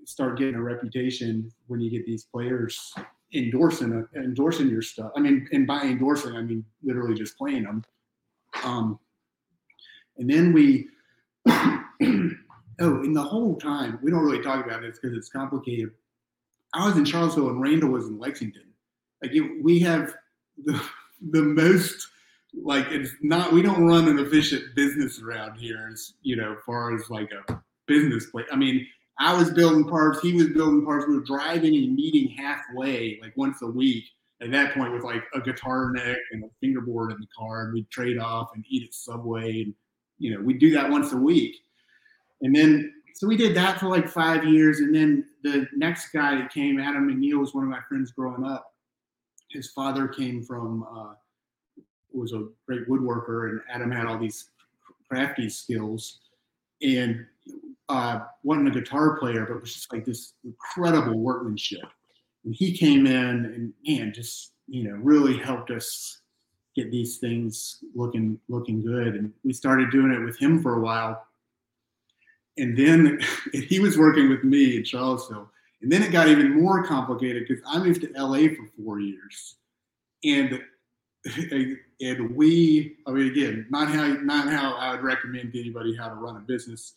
start 0.05 0.37
getting 0.37 0.55
a 0.55 0.61
reputation 0.61 1.51
when 1.67 1.79
you 1.79 1.89
get 1.89 2.05
these 2.05 2.23
players 2.23 2.93
endorsing 3.33 4.05
endorsing 4.15 4.69
your 4.69 4.81
stuff. 4.81 5.11
I 5.15 5.19
mean, 5.19 5.47
and 5.51 5.65
by 5.65 5.81
endorsing, 5.83 6.35
I 6.35 6.41
mean 6.41 6.65
literally 6.83 7.15
just 7.15 7.37
playing 7.37 7.63
them. 7.63 7.83
Um, 8.63 8.99
and 10.17 10.29
then 10.29 10.53
we, 10.53 10.87
oh, 11.47 11.81
and 11.99 13.15
the 13.15 13.21
whole 13.21 13.55
time 13.55 13.99
we 14.01 14.11
don't 14.11 14.23
really 14.23 14.41
talk 14.41 14.65
about 14.65 14.81
this 14.81 14.99
because 14.99 15.17
it's 15.17 15.29
complicated. 15.29 15.91
I 16.75 16.85
was 16.85 16.97
in 16.97 17.05
Charlottesville 17.05 17.49
and 17.49 17.61
Randall 17.61 17.89
was 17.89 18.07
in 18.07 18.19
Lexington. 18.19 18.63
Like 19.23 19.33
it, 19.33 19.63
we 19.63 19.79
have 19.79 20.13
the 20.63 20.79
the 21.31 21.41
most 21.41 22.07
like 22.53 22.85
it's 22.89 23.11
not 23.21 23.53
we 23.53 23.61
don't 23.61 23.85
run 23.85 24.07
an 24.07 24.19
efficient 24.19 24.75
business 24.75 25.21
around 25.21 25.57
here 25.57 25.89
as 25.91 26.13
you 26.21 26.35
know, 26.35 26.57
far 26.65 26.93
as 26.93 27.09
like 27.09 27.31
a 27.31 27.61
business 27.87 28.27
place. 28.27 28.45
I 28.51 28.57
mean, 28.57 28.85
I 29.19 29.35
was 29.37 29.51
building 29.51 29.85
parts, 29.85 30.19
he 30.21 30.33
was 30.33 30.49
building 30.49 30.85
parts. 30.85 31.05
We 31.07 31.15
were 31.15 31.23
driving 31.23 31.75
and 31.75 31.95
meeting 31.95 32.35
halfway, 32.37 33.19
like 33.21 33.35
once 33.37 33.61
a 33.61 33.67
week. 33.67 34.03
At 34.41 34.51
that 34.51 34.73
point, 34.73 34.91
with 34.91 35.03
like 35.03 35.23
a 35.33 35.39
guitar 35.39 35.91
neck 35.91 36.17
and 36.33 36.43
a 36.43 36.47
fingerboard 36.59 37.13
in 37.13 37.21
the 37.21 37.27
car, 37.37 37.63
and 37.63 37.73
we'd 37.73 37.89
trade 37.89 38.17
off 38.17 38.49
and 38.53 38.65
eat 38.67 38.83
at 38.83 38.93
Subway, 38.93 39.61
and 39.61 39.73
you 40.19 40.33
know, 40.33 40.43
we'd 40.43 40.59
do 40.59 40.71
that 40.71 40.89
once 40.89 41.13
a 41.13 41.17
week. 41.17 41.55
And 42.41 42.53
then 42.53 42.91
so 43.15 43.27
we 43.27 43.37
did 43.37 43.55
that 43.55 43.79
for 43.79 43.87
like 43.87 44.09
five 44.09 44.43
years, 44.43 44.79
and 44.79 44.93
then 44.93 45.25
the 45.41 45.65
next 45.73 46.09
guy 46.09 46.35
that 46.35 46.51
came, 46.51 46.81
Adam 46.81 47.07
McNeil, 47.07 47.39
was 47.39 47.53
one 47.53 47.63
of 47.63 47.69
my 47.69 47.79
friends 47.87 48.11
growing 48.11 48.43
up. 48.43 48.73
His 49.49 49.71
father 49.71 50.09
came 50.09 50.43
from 50.43 50.83
uh, 50.83 51.13
was 52.11 52.33
a 52.33 52.49
great 52.67 52.89
woodworker, 52.89 53.49
and 53.49 53.61
Adam 53.71 53.89
had 53.89 54.05
all 54.05 54.19
these 54.19 54.49
crafty 55.09 55.47
skills, 55.47 56.19
and 56.81 57.25
uh, 57.87 58.19
wasn't 58.43 58.67
a 58.67 58.71
guitar 58.71 59.17
player, 59.17 59.45
but 59.45 59.61
was 59.61 59.73
just 59.73 59.93
like 59.93 60.03
this 60.03 60.33
incredible 60.43 61.17
workmanship. 61.17 61.85
And 62.43 62.53
he 62.53 62.77
came 62.77 63.07
in 63.07 63.45
and 63.45 63.73
man, 63.87 64.11
just 64.13 64.51
you 64.67 64.83
know, 64.83 64.95
really 64.95 65.37
helped 65.37 65.71
us 65.71 66.19
get 66.75 66.91
these 66.91 67.19
things 67.19 67.79
looking 67.93 68.37
looking 68.49 68.81
good. 68.81 69.15
And 69.15 69.31
we 69.45 69.53
started 69.53 69.89
doing 69.89 70.11
it 70.11 70.19
with 70.19 70.37
him 70.37 70.61
for 70.61 70.75
a 70.75 70.81
while 70.81 71.25
and 72.57 72.77
then 72.77 73.19
he 73.53 73.79
was 73.79 73.97
working 73.97 74.29
with 74.29 74.43
me 74.43 74.77
in 74.77 74.83
Charlottesville. 74.83 75.49
And 75.81 75.91
then 75.91 76.01
it 76.01 76.11
got 76.11 76.27
even 76.27 76.59
more 76.59 76.83
complicated 76.85 77.45
because 77.47 77.63
I 77.67 77.79
moved 77.79 78.01
to 78.01 78.11
LA 78.15 78.47
for 78.55 78.67
four 78.77 78.99
years. 78.99 79.55
And 80.23 80.61
and 82.01 82.35
we, 82.35 82.97
I 83.07 83.11
mean, 83.11 83.27
again, 83.27 83.65
not 83.69 83.89
how 83.89 84.07
not 84.07 84.49
how 84.49 84.75
I 84.75 84.91
would 84.91 85.03
recommend 85.03 85.53
to 85.53 85.59
anybody 85.59 85.95
how 85.95 86.09
to 86.09 86.15
run 86.15 86.37
a 86.37 86.39
business. 86.39 86.95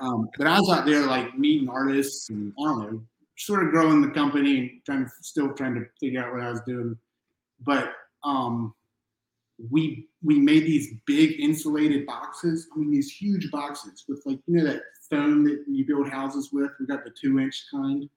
Um, 0.00 0.28
but 0.38 0.46
I 0.46 0.58
was 0.58 0.70
out 0.70 0.86
there 0.86 1.06
like 1.06 1.38
meeting 1.38 1.68
artists 1.68 2.28
and 2.30 2.52
I 2.58 2.64
don't 2.64 2.78
know, 2.80 3.02
sort 3.36 3.64
of 3.64 3.70
growing 3.70 4.00
the 4.00 4.10
company 4.10 4.58
and 4.58 4.70
trying 4.84 5.04
to 5.04 5.10
still 5.20 5.52
trying 5.52 5.74
to 5.74 5.86
figure 6.00 6.22
out 6.24 6.32
what 6.32 6.42
I 6.42 6.50
was 6.50 6.60
doing. 6.66 6.96
But 7.60 7.92
um, 8.24 8.74
we 9.70 10.08
we 10.22 10.38
made 10.38 10.64
these 10.64 10.94
big 11.06 11.38
insulated 11.40 12.06
boxes. 12.06 12.68
I 12.74 12.78
mean, 12.78 12.90
these 12.90 13.10
huge 13.10 13.50
boxes 13.50 14.04
with 14.08 14.22
like 14.26 14.38
you 14.46 14.56
know 14.56 14.64
that 14.64 14.82
foam 15.10 15.44
that 15.44 15.64
you 15.68 15.84
build 15.86 16.08
houses 16.08 16.50
with. 16.52 16.70
We 16.80 16.86
got 16.86 17.04
the 17.04 17.12
two 17.20 17.38
inch 17.38 17.64
kind. 17.70 18.08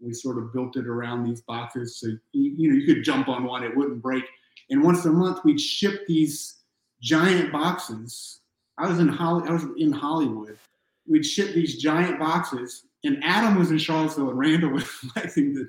We 0.00 0.12
sort 0.12 0.38
of 0.38 0.52
built 0.52 0.76
it 0.76 0.86
around 0.86 1.24
these 1.24 1.42
boxes 1.42 2.00
so 2.00 2.08
you, 2.32 2.54
you 2.56 2.68
know 2.68 2.74
you 2.74 2.86
could 2.92 3.04
jump 3.04 3.28
on 3.28 3.44
one, 3.44 3.62
it 3.62 3.76
wouldn't 3.76 4.02
break. 4.02 4.24
And 4.70 4.82
once 4.82 5.04
a 5.04 5.12
month, 5.12 5.44
we'd 5.44 5.60
ship 5.60 6.06
these 6.06 6.62
giant 7.00 7.52
boxes. 7.52 8.40
I 8.78 8.88
was 8.88 8.98
in 8.98 9.08
Holly, 9.08 9.48
I 9.48 9.52
was 9.52 9.64
in 9.76 9.92
Hollywood. 9.92 10.58
We'd 11.06 11.26
ship 11.26 11.54
these 11.54 11.80
giant 11.80 12.18
boxes, 12.18 12.84
and 13.04 13.22
Adam 13.22 13.58
was 13.58 13.70
in 13.70 13.78
Charlottesville 13.78 14.30
and 14.30 14.38
Randall 14.38 14.70
was 14.70 14.88
in 15.36 15.68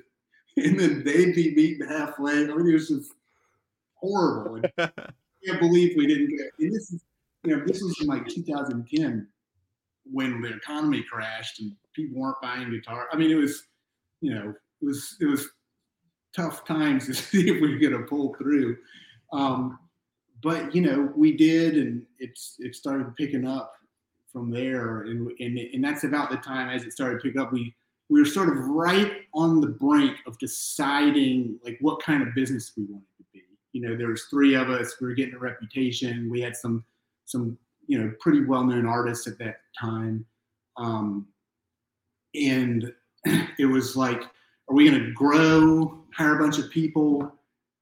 and 0.56 0.78
then 0.78 1.02
they'd 1.04 1.34
be 1.34 1.54
meeting 1.54 1.86
halfway. 1.86 2.44
I 2.44 2.46
mean, 2.46 2.68
it 2.68 2.72
was 2.74 2.88
just 2.88 3.12
horrible. 3.94 4.62
Can't 5.46 5.60
believe 5.60 5.96
we 5.96 6.06
didn't 6.06 6.28
get. 6.28 6.46
And 6.58 6.72
this 6.72 6.92
is, 6.92 7.04
you 7.44 7.56
know, 7.56 7.64
this 7.66 7.82
was 7.82 7.96
in 8.00 8.06
like 8.06 8.26
2010 8.26 9.26
when 10.10 10.40
the 10.40 10.54
economy 10.54 11.04
crashed 11.10 11.60
and 11.60 11.72
people 11.94 12.20
weren't 12.20 12.40
buying 12.42 12.70
guitar. 12.70 13.08
I 13.12 13.16
mean, 13.16 13.30
it 13.30 13.36
was, 13.36 13.64
you 14.20 14.34
know, 14.34 14.54
it 14.82 14.84
was 14.84 15.16
it 15.20 15.26
was 15.26 15.48
tough 16.34 16.64
times 16.64 17.06
to 17.06 17.14
see 17.14 17.48
if 17.48 17.60
we 17.60 17.72
were 17.72 17.78
going 17.78 17.92
to 17.92 18.08
pull 18.08 18.34
through. 18.34 18.76
Um, 19.32 19.78
but 20.42 20.74
you 20.74 20.82
know, 20.82 21.12
we 21.16 21.36
did, 21.36 21.76
and 21.76 22.02
it's 22.18 22.56
it 22.58 22.74
started 22.74 23.16
picking 23.16 23.46
up 23.46 23.72
from 24.32 24.50
there, 24.50 25.02
and 25.02 25.30
and 25.40 25.58
and 25.58 25.82
that's 25.82 26.04
about 26.04 26.30
the 26.30 26.36
time 26.36 26.68
as 26.68 26.84
it 26.84 26.92
started 26.92 27.20
to 27.20 27.28
pick 27.28 27.38
up. 27.38 27.52
We 27.52 27.74
we 28.10 28.20
were 28.20 28.26
sort 28.26 28.50
of 28.50 28.58
right 28.66 29.22
on 29.32 29.60
the 29.60 29.68
brink 29.68 30.18
of 30.26 30.38
deciding 30.38 31.58
like 31.64 31.78
what 31.80 32.02
kind 32.02 32.22
of 32.22 32.34
business 32.34 32.72
we 32.76 32.84
wanted. 32.84 33.06
You 33.74 33.80
know, 33.82 33.96
there 33.96 34.08
was 34.08 34.22
three 34.24 34.54
of 34.54 34.70
us. 34.70 34.94
We 35.00 35.08
were 35.08 35.14
getting 35.14 35.34
a 35.34 35.38
reputation. 35.38 36.30
We 36.30 36.40
had 36.40 36.56
some 36.56 36.84
some 37.26 37.58
you 37.86 37.98
know 37.98 38.12
pretty 38.20 38.44
well 38.44 38.64
known 38.64 38.86
artists 38.86 39.26
at 39.26 39.36
that 39.40 39.56
time, 39.78 40.24
um, 40.76 41.26
and 42.34 42.92
it 43.58 43.66
was 43.66 43.96
like, 43.96 44.22
are 44.22 44.74
we 44.74 44.88
going 44.88 45.02
to 45.02 45.12
grow, 45.12 46.04
hire 46.14 46.36
a 46.36 46.38
bunch 46.38 46.58
of 46.58 46.70
people, 46.70 47.32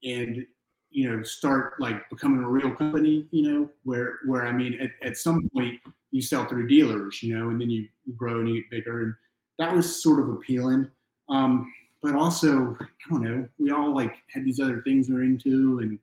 and 0.03 0.43
you 0.89 1.09
know 1.09 1.21
start 1.21 1.79
like 1.79 2.09
becoming 2.09 2.43
a 2.43 2.49
real 2.49 2.71
company? 2.71 3.27
You 3.29 3.51
know, 3.51 3.69
where 3.83 4.17
where 4.25 4.47
I 4.47 4.51
mean, 4.51 4.79
at, 4.81 4.91
at 5.07 5.17
some 5.17 5.47
point 5.55 5.79
you 6.09 6.23
sell 6.23 6.45
through 6.45 6.67
dealers, 6.67 7.21
you 7.21 7.37
know, 7.37 7.49
and 7.49 7.61
then 7.61 7.69
you 7.69 7.87
grow 8.17 8.39
and 8.39 8.49
you 8.49 8.61
get 8.61 8.71
bigger, 8.71 9.03
and 9.03 9.13
that 9.59 9.75
was 9.75 10.01
sort 10.01 10.19
of 10.19 10.29
appealing. 10.29 10.89
Um, 11.29 11.71
but 12.03 12.15
also, 12.15 12.77
I 12.81 12.85
don't 13.09 13.23
know, 13.23 13.47
we 13.57 13.71
all 13.71 13.95
like 13.95 14.13
had 14.31 14.43
these 14.43 14.59
other 14.59 14.81
things 14.81 15.09
we're 15.09 15.23
into, 15.23 15.79
and 15.79 15.97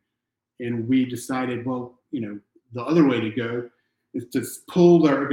and 0.59 0.88
we 0.88 1.04
decided, 1.04 1.64
well, 1.64 2.00
you 2.11 2.21
know, 2.21 2.40
the 2.73 2.83
other 2.83 3.07
way 3.07 3.21
to 3.21 3.30
go 3.30 3.69
is 4.14 4.26
to 4.30 4.45
pull 4.69 5.07
our, 5.09 5.30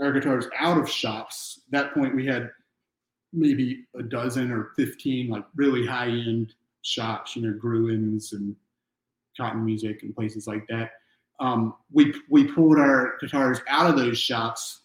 our 0.00 0.12
guitars 0.12 0.46
out 0.58 0.78
of 0.78 0.90
shops. 0.90 1.60
At 1.66 1.72
that 1.72 1.94
point, 1.94 2.14
we 2.14 2.26
had 2.26 2.50
maybe 3.32 3.84
a 3.98 4.02
dozen 4.02 4.50
or 4.50 4.72
15 4.76 5.28
like 5.28 5.44
really 5.54 5.86
high 5.86 6.08
end 6.08 6.54
shops, 6.82 7.36
you 7.36 7.42
know, 7.42 7.56
Gruhn's 7.58 8.32
and 8.32 8.56
Cotton 9.36 9.64
Music 9.64 10.02
and 10.02 10.14
places 10.14 10.46
like 10.46 10.66
that. 10.68 10.92
Um, 11.38 11.74
we, 11.92 12.14
we 12.30 12.44
pulled 12.44 12.78
our 12.78 13.16
guitars 13.20 13.60
out 13.68 13.88
of 13.90 13.96
those 13.96 14.18
shops 14.18 14.80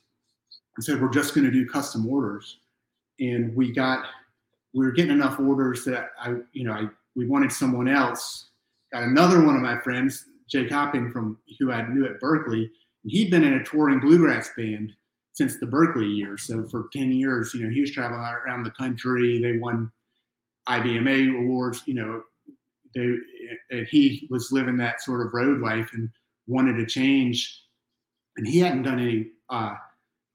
and 0.75 0.83
said, 0.83 1.01
we're 1.01 1.09
just 1.09 1.33
going 1.33 1.45
to 1.45 1.51
do 1.51 1.67
custom 1.67 2.07
orders. 2.07 2.57
And 3.19 3.55
we 3.55 3.71
got, 3.71 4.05
we 4.73 4.85
were 4.85 4.91
getting 4.91 5.11
enough 5.11 5.39
orders 5.39 5.83
that 5.85 6.09
I, 6.19 6.35
you 6.53 6.63
know, 6.63 6.73
I, 6.73 6.85
we 7.15 7.27
wanted 7.27 7.51
someone 7.51 7.87
else. 7.87 8.49
Got 8.93 9.03
another 9.03 9.43
one 9.43 9.55
of 9.55 9.61
my 9.61 9.79
friends, 9.79 10.25
Jake 10.49 10.71
Hopping 10.71 11.11
from 11.11 11.37
who 11.59 11.71
I 11.71 11.87
knew 11.87 12.05
at 12.05 12.19
Berklee 12.21 12.69
he'd 13.05 13.31
been 13.31 13.43
in 13.43 13.53
a 13.53 13.63
touring 13.63 13.99
bluegrass 13.99 14.51
band 14.55 14.93
since 15.33 15.57
the 15.57 15.65
Berklee 15.65 16.15
years. 16.15 16.43
So 16.43 16.67
for 16.67 16.89
10 16.93 17.11
years, 17.11 17.53
you 17.53 17.63
know, 17.63 17.73
he 17.73 17.81
was 17.81 17.91
traveling 17.91 18.21
around 18.21 18.63
the 18.63 18.71
country. 18.71 19.41
They 19.41 19.57
won 19.57 19.91
IBMA 20.67 21.37
awards, 21.39 21.81
you 21.85 21.95
know, 21.95 22.21
they, 22.93 23.15
and 23.71 23.87
he 23.87 24.27
was 24.29 24.51
living 24.51 24.77
that 24.77 25.01
sort 25.01 25.25
of 25.25 25.33
road 25.33 25.61
life 25.61 25.91
and 25.93 26.09
wanted 26.47 26.73
to 26.73 26.85
change. 26.85 27.63
And 28.37 28.47
he 28.47 28.59
hadn't 28.59 28.83
done 28.83 28.99
any, 28.99 29.27
uh, 29.49 29.75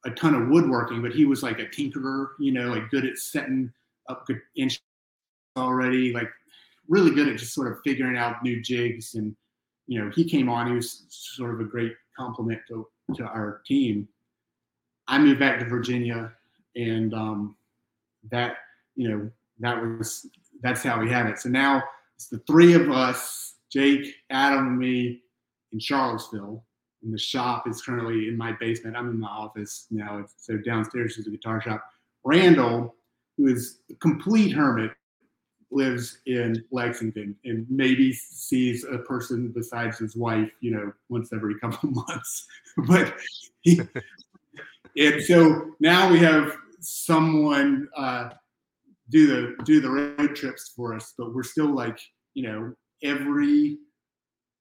a 0.05 0.11
ton 0.11 0.35
of 0.35 0.49
woodworking, 0.49 1.03
but 1.03 1.13
he 1.13 1.25
was 1.25 1.43
like 1.43 1.59
a 1.59 1.67
tinkerer, 1.67 2.29
you 2.39 2.53
know, 2.53 2.69
like 2.69 2.91
good 2.91 3.05
at 3.05 3.19
setting 3.19 3.73
up 4.09 4.27
good 4.27 4.41
inch 4.57 4.81
already, 5.57 6.13
like 6.13 6.31
really 6.89 7.15
good 7.15 7.29
at 7.29 7.39
just 7.39 7.55
sort 7.55 7.71
of 7.71 7.79
figuring 7.85 8.17
out 8.17 8.43
new 8.43 8.61
jigs. 8.63 9.15
And, 9.15 9.35
you 9.87 10.03
know, 10.03 10.11
he 10.15 10.25
came 10.25 10.49
on, 10.49 10.69
he 10.69 10.75
was 10.75 11.07
sort 11.09 11.55
of 11.55 11.61
a 11.61 11.65
great 11.65 11.95
compliment 12.17 12.61
to, 12.69 12.87
to 13.17 13.25
our 13.25 13.63
team. 13.67 14.09
I 15.09 15.19
moved 15.19 15.39
back 15.39 15.59
to 15.61 15.65
Virginia, 15.67 16.33
and 16.75 17.15
um, 17.15 17.57
that 18.31 18.57
you 18.95 19.09
know 19.09 19.31
that 19.61 19.81
was 19.81 20.27
that's 20.63 20.83
how 20.83 21.01
we 21.01 21.11
had 21.11 21.27
it. 21.27 21.39
So 21.39 21.49
now 21.49 21.83
it's 22.17 22.29
the 22.29 22.39
three 22.47 22.75
of 22.75 22.91
us, 22.91 23.55
Jake, 23.71 24.15
Adam, 24.31 24.67
and 24.67 24.79
me 24.79 25.23
in 25.73 25.79
Charlottesville. 25.79 26.65
And 27.03 27.15
the 27.15 27.19
shop 27.19 27.69
is 27.69 27.83
currently 27.83 28.29
in 28.29 28.37
my 28.37 28.53
basement. 28.59 28.97
I'm 28.97 29.11
in 29.11 29.21
my 29.21 29.29
office 29.29 29.87
now. 29.91 30.25
So 30.39 30.57
downstairs 30.57 31.19
is 31.19 31.27
a 31.27 31.31
guitar 31.31 31.61
shop. 31.61 31.85
Randall, 32.25 32.96
who 33.37 33.49
is 33.49 33.81
a 33.91 33.95
complete 33.97 34.53
hermit, 34.53 34.93
lives 35.71 36.19
in 36.27 36.65
Lexington 36.71 37.37
and 37.45 37.67
maybe 37.69 38.13
sees 38.13 38.85
a 38.85 38.99
person 38.99 39.49
besides 39.49 39.99
his 39.99 40.17
wife, 40.17 40.51
you 40.61 40.71
know, 40.71 40.93
once 41.09 41.33
every 41.33 41.59
couple 41.61 41.91
months. 41.91 42.47
but 42.89 43.15
he, 43.63 43.81
and 44.97 45.23
so 45.23 45.73
now 45.81 46.11
we 46.11 46.19
have 46.19 46.57
someone 46.81 47.89
uh, 47.97 48.31
do 49.11 49.27
the 49.27 49.65
do 49.65 49.81
the 49.81 49.91
road 49.91 50.35
trips 50.35 50.73
for 50.75 50.95
us, 50.95 51.15
but 51.19 51.35
we're 51.35 51.43
still 51.43 51.75
like, 51.75 51.99
you 52.35 52.43
know, 52.45 52.73
every 53.03 53.79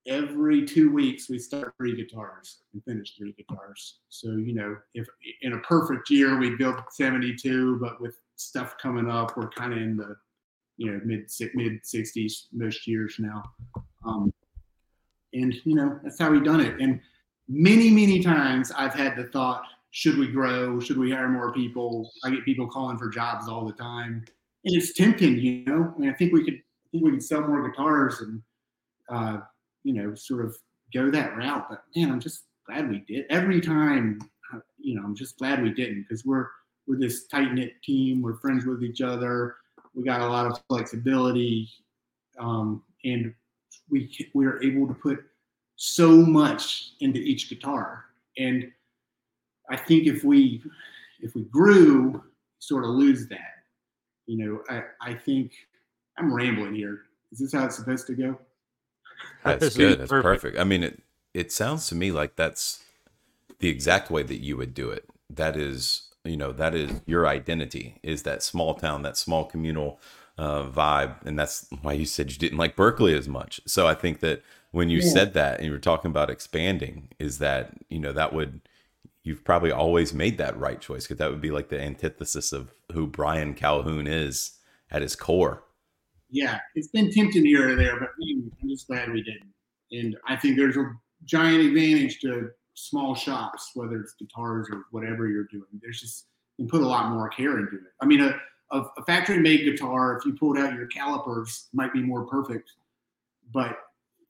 every 0.07 0.65
two 0.65 0.91
weeks 0.91 1.29
we 1.29 1.39
start 1.39 1.73
three 1.77 1.95
guitars 1.95 2.59
and 2.73 2.83
finish 2.83 3.15
three 3.17 3.33
guitars. 3.33 4.01
So, 4.09 4.31
you 4.31 4.53
know, 4.53 4.77
if 4.93 5.07
in 5.41 5.53
a 5.53 5.59
perfect 5.59 6.11
year 6.11 6.37
we 6.37 6.55
build 6.55 6.75
72, 6.91 7.79
but 7.79 7.99
with 7.99 8.15
stuff 8.35 8.75
coming 8.81 9.09
up, 9.09 9.37
we're 9.37 9.49
kind 9.49 9.73
of 9.73 9.79
in 9.79 9.97
the 9.97 10.15
you 10.77 10.91
know 10.91 10.99
mid 11.05 11.29
mid 11.53 11.83
60s 11.83 12.47
most 12.51 12.87
years 12.87 13.15
now. 13.19 13.43
Um, 14.05 14.33
and 15.33 15.53
you 15.63 15.75
know 15.75 15.99
that's 16.03 16.19
how 16.19 16.31
we 16.31 16.39
done 16.39 16.61
it. 16.61 16.79
And 16.79 16.99
many 17.47 17.89
many 17.89 18.21
times 18.21 18.71
I've 18.71 18.93
had 18.93 19.15
the 19.15 19.25
thought, 19.25 19.63
should 19.91 20.17
we 20.17 20.27
grow? 20.27 20.79
Should 20.79 20.97
we 20.97 21.11
hire 21.11 21.29
more 21.29 21.53
people? 21.53 22.11
I 22.23 22.29
get 22.29 22.45
people 22.45 22.67
calling 22.67 22.97
for 22.97 23.09
jobs 23.09 23.47
all 23.47 23.65
the 23.65 23.73
time, 23.73 24.25
and 24.65 24.75
it's 24.75 24.93
tempting. 24.93 25.37
You 25.37 25.65
know, 25.65 25.93
I 25.95 25.99
mean, 25.99 26.09
I 26.09 26.13
think 26.13 26.33
we 26.33 26.43
could 26.43 26.55
I 26.55 26.87
think 26.91 27.03
we 27.03 27.11
could 27.11 27.23
sell 27.23 27.41
more 27.41 27.67
guitars 27.67 28.21
and 28.21 28.41
uh, 29.09 29.37
you 29.83 29.93
know 29.93 30.15
sort 30.15 30.43
of 30.45 30.57
go 30.93 31.09
that 31.11 31.37
route. 31.37 31.67
But 31.69 31.83
man, 31.95 32.11
I'm 32.11 32.19
just 32.19 32.43
glad 32.65 32.89
we 32.89 32.99
did. 33.07 33.25
Every 33.29 33.61
time, 33.61 34.19
you 34.77 34.95
know, 34.95 35.03
I'm 35.03 35.15
just 35.15 35.37
glad 35.37 35.61
we 35.61 35.71
didn't 35.71 36.05
because 36.07 36.25
we're 36.25 36.47
we're 36.87 36.99
this 36.99 37.27
tight 37.27 37.53
knit 37.53 37.81
team. 37.83 38.21
We're 38.21 38.37
friends 38.37 38.65
with 38.65 38.83
each 38.83 39.01
other. 39.01 39.55
We 39.93 40.03
got 40.03 40.21
a 40.21 40.27
lot 40.27 40.45
of 40.45 40.61
flexibility, 40.69 41.69
um, 42.37 42.83
and 43.03 43.33
we 43.89 44.09
we 44.33 44.45
are 44.45 44.61
able 44.61 44.87
to 44.87 44.93
put 44.93 45.23
so 45.77 46.11
much 46.11 46.91
into 46.99 47.19
each 47.19 47.49
guitar. 47.49 48.05
And 48.37 48.71
I 49.69 49.77
think 49.77 50.07
if 50.07 50.23
we 50.23 50.63
if 51.21 51.33
we 51.35 51.43
grew, 51.43 52.23
sort 52.59 52.83
of 52.83 52.91
lose 52.91 53.27
that. 53.29 53.39
You 54.27 54.37
know, 54.37 54.63
I, 54.69 55.11
I 55.11 55.13
think 55.13 55.53
I'm 56.17 56.33
rambling 56.33 56.75
here. 56.75 57.03
Is 57.31 57.39
this 57.39 57.53
how 57.53 57.65
it's 57.65 57.75
supposed 57.75 58.07
to 58.07 58.13
go? 58.13 58.39
That's 59.43 59.75
good. 59.75 59.99
That's 59.99 60.09
perfect. 60.09 60.41
perfect. 60.41 60.59
I 60.59 60.63
mean, 60.63 60.83
it 60.83 61.01
it 61.33 61.51
sounds 61.51 61.87
to 61.89 61.95
me 61.95 62.11
like 62.11 62.35
that's 62.35 62.83
the 63.59 63.69
exact 63.69 64.09
way 64.09 64.23
that 64.23 64.41
you 64.41 64.57
would 64.57 64.73
do 64.73 64.89
it. 64.89 65.05
That 65.29 65.55
is 65.55 66.04
you 66.25 66.37
know 66.37 66.51
that 66.51 66.75
is 66.75 67.01
your 67.05 67.27
identity 67.27 67.99
is 68.03 68.23
that 68.23 68.43
small 68.43 68.73
town 68.73 69.03
that 69.03 69.17
small 69.17 69.45
communal 69.45 69.99
uh, 70.37 70.63
vibe. 70.63 71.15
And 71.25 71.39
that's 71.39 71.67
why 71.81 71.93
you 71.93 72.05
said 72.05 72.31
you 72.31 72.37
didn't 72.37 72.57
like 72.57 72.75
berklee 72.75 73.17
as 73.17 73.27
much. 73.27 73.61
So 73.65 73.87
i 73.87 73.93
think 73.93 74.19
that 74.19 74.41
when 74.71 74.89
you 74.89 74.99
yeah. 74.99 75.09
said 75.09 75.33
that 75.33 75.57
and 75.57 75.65
you 75.65 75.71
were 75.71 75.79
talking 75.79 76.11
about 76.11 76.29
expanding 76.29 77.09
is 77.19 77.37
that 77.39 77.73
you 77.89 77.99
know 77.99 78.11
that 78.11 78.33
would 78.33 78.61
you've 79.23 79.43
probably 79.43 79.71
always 79.71 80.13
made 80.13 80.37
that 80.37 80.57
right 80.59 80.81
choice 80.81 81.05
because 81.05 81.17
that 81.17 81.31
would 81.31 81.41
be 81.41 81.51
like 81.51 81.69
the 81.69 81.81
antithesis 81.81 82.51
of 82.51 82.71
who 82.91 83.07
brian 83.07 83.53
calhoun 83.53 84.07
is 84.07 84.57
at 84.91 85.01
his 85.01 85.15
core. 85.15 85.63
Yeah 86.29 86.59
it's 86.75 86.89
been 86.89 87.11
tempting 87.11 87.45
here 87.45 87.69
or 87.69 87.75
there 87.75 87.97
but 87.99 88.09
i'm 88.19 88.69
just 88.69 88.87
glad 88.87 89.11
we 89.11 89.23
didn't. 89.23 89.53
And 89.91 90.17
i 90.27 90.35
think 90.35 90.57
there's 90.57 90.77
a 90.77 90.91
giant 91.23 91.65
advantage 91.65 92.19
to 92.19 92.49
small 92.75 93.15
shops, 93.15 93.71
whether 93.73 93.99
it's 93.99 94.13
guitars 94.13 94.67
or 94.71 94.83
whatever 94.91 95.27
you're 95.27 95.45
doing. 95.45 95.65
There's 95.81 95.99
just 95.99 96.27
you 96.57 96.67
put 96.67 96.81
a 96.81 96.87
lot 96.87 97.11
more 97.11 97.29
care 97.29 97.57
into 97.57 97.75
it. 97.75 97.93
I 98.01 98.05
mean, 98.05 98.21
a, 98.21 98.39
a, 98.71 98.85
a 98.97 99.03
factory 99.05 99.39
made 99.39 99.63
guitar, 99.63 100.17
if 100.17 100.25
you 100.25 100.33
pulled 100.33 100.57
out 100.57 100.73
your 100.73 100.87
calipers, 100.87 101.67
might 101.73 101.93
be 101.93 102.01
more 102.01 102.25
perfect. 102.25 102.71
But 103.53 103.77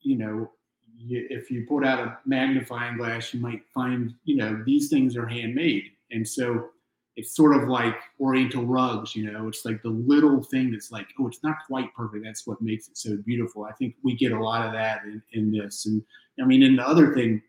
you 0.02 0.18
know, 0.18 0.52
you, 0.98 1.28
if 1.30 1.52
you 1.52 1.66
pulled 1.68 1.84
out 1.84 2.00
a 2.00 2.18
magnifying 2.26 2.98
glass, 2.98 3.34
you 3.34 3.40
might 3.40 3.64
find 3.74 4.14
you 4.24 4.38
know 4.38 4.64
these 4.66 4.90
things 4.90 5.18
are 5.18 5.28
handmade, 5.28 5.92
and 6.12 6.28
so 6.28 6.70
it's 7.16 7.36
sort 7.36 7.56
of 7.56 7.70
like 7.70 7.96
Oriental 8.20 8.66
rugs. 8.66 9.16
You 9.16 9.32
know, 9.32 9.48
it's 9.48 9.66
like 9.66 9.82
the 9.82 9.90
little 9.90 10.44
thing 10.44 10.72
that's 10.72 10.92
like, 10.92 11.08
oh, 11.20 11.28
it's 11.28 11.44
not 11.44 11.58
quite 11.66 11.94
perfect. 11.96 12.24
That's 12.26 12.46
what 12.46 12.62
makes 12.62 12.90
it 12.90 12.98
so 12.98 13.18
beautiful. 13.18 13.64
I 13.66 13.72
think 13.74 13.96
we 14.04 14.16
get 14.16 14.34
a 14.34 14.44
lot 14.44 14.66
of 14.66 14.74
that 14.74 15.04
in, 15.06 15.22
in 15.34 15.52
this, 15.52 15.86
and 15.86 16.04
I 16.40 16.46
mean, 16.46 16.64
and 16.64 16.78
the 16.78 16.88
other 16.88 17.14
thing 17.14 17.42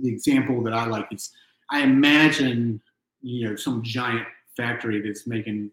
the 0.00 0.08
example 0.08 0.62
that 0.62 0.72
I 0.72 0.86
like 0.86 1.06
is 1.12 1.30
I 1.70 1.82
imagine 1.82 2.80
you 3.22 3.48
know 3.48 3.56
some 3.56 3.82
giant 3.82 4.26
factory 4.56 5.00
that's 5.00 5.26
making 5.26 5.70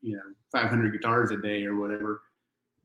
you 0.00 0.16
know 0.16 0.22
500 0.52 0.92
guitars 0.92 1.30
a 1.30 1.36
day 1.36 1.64
or 1.64 1.76
whatever. 1.76 2.22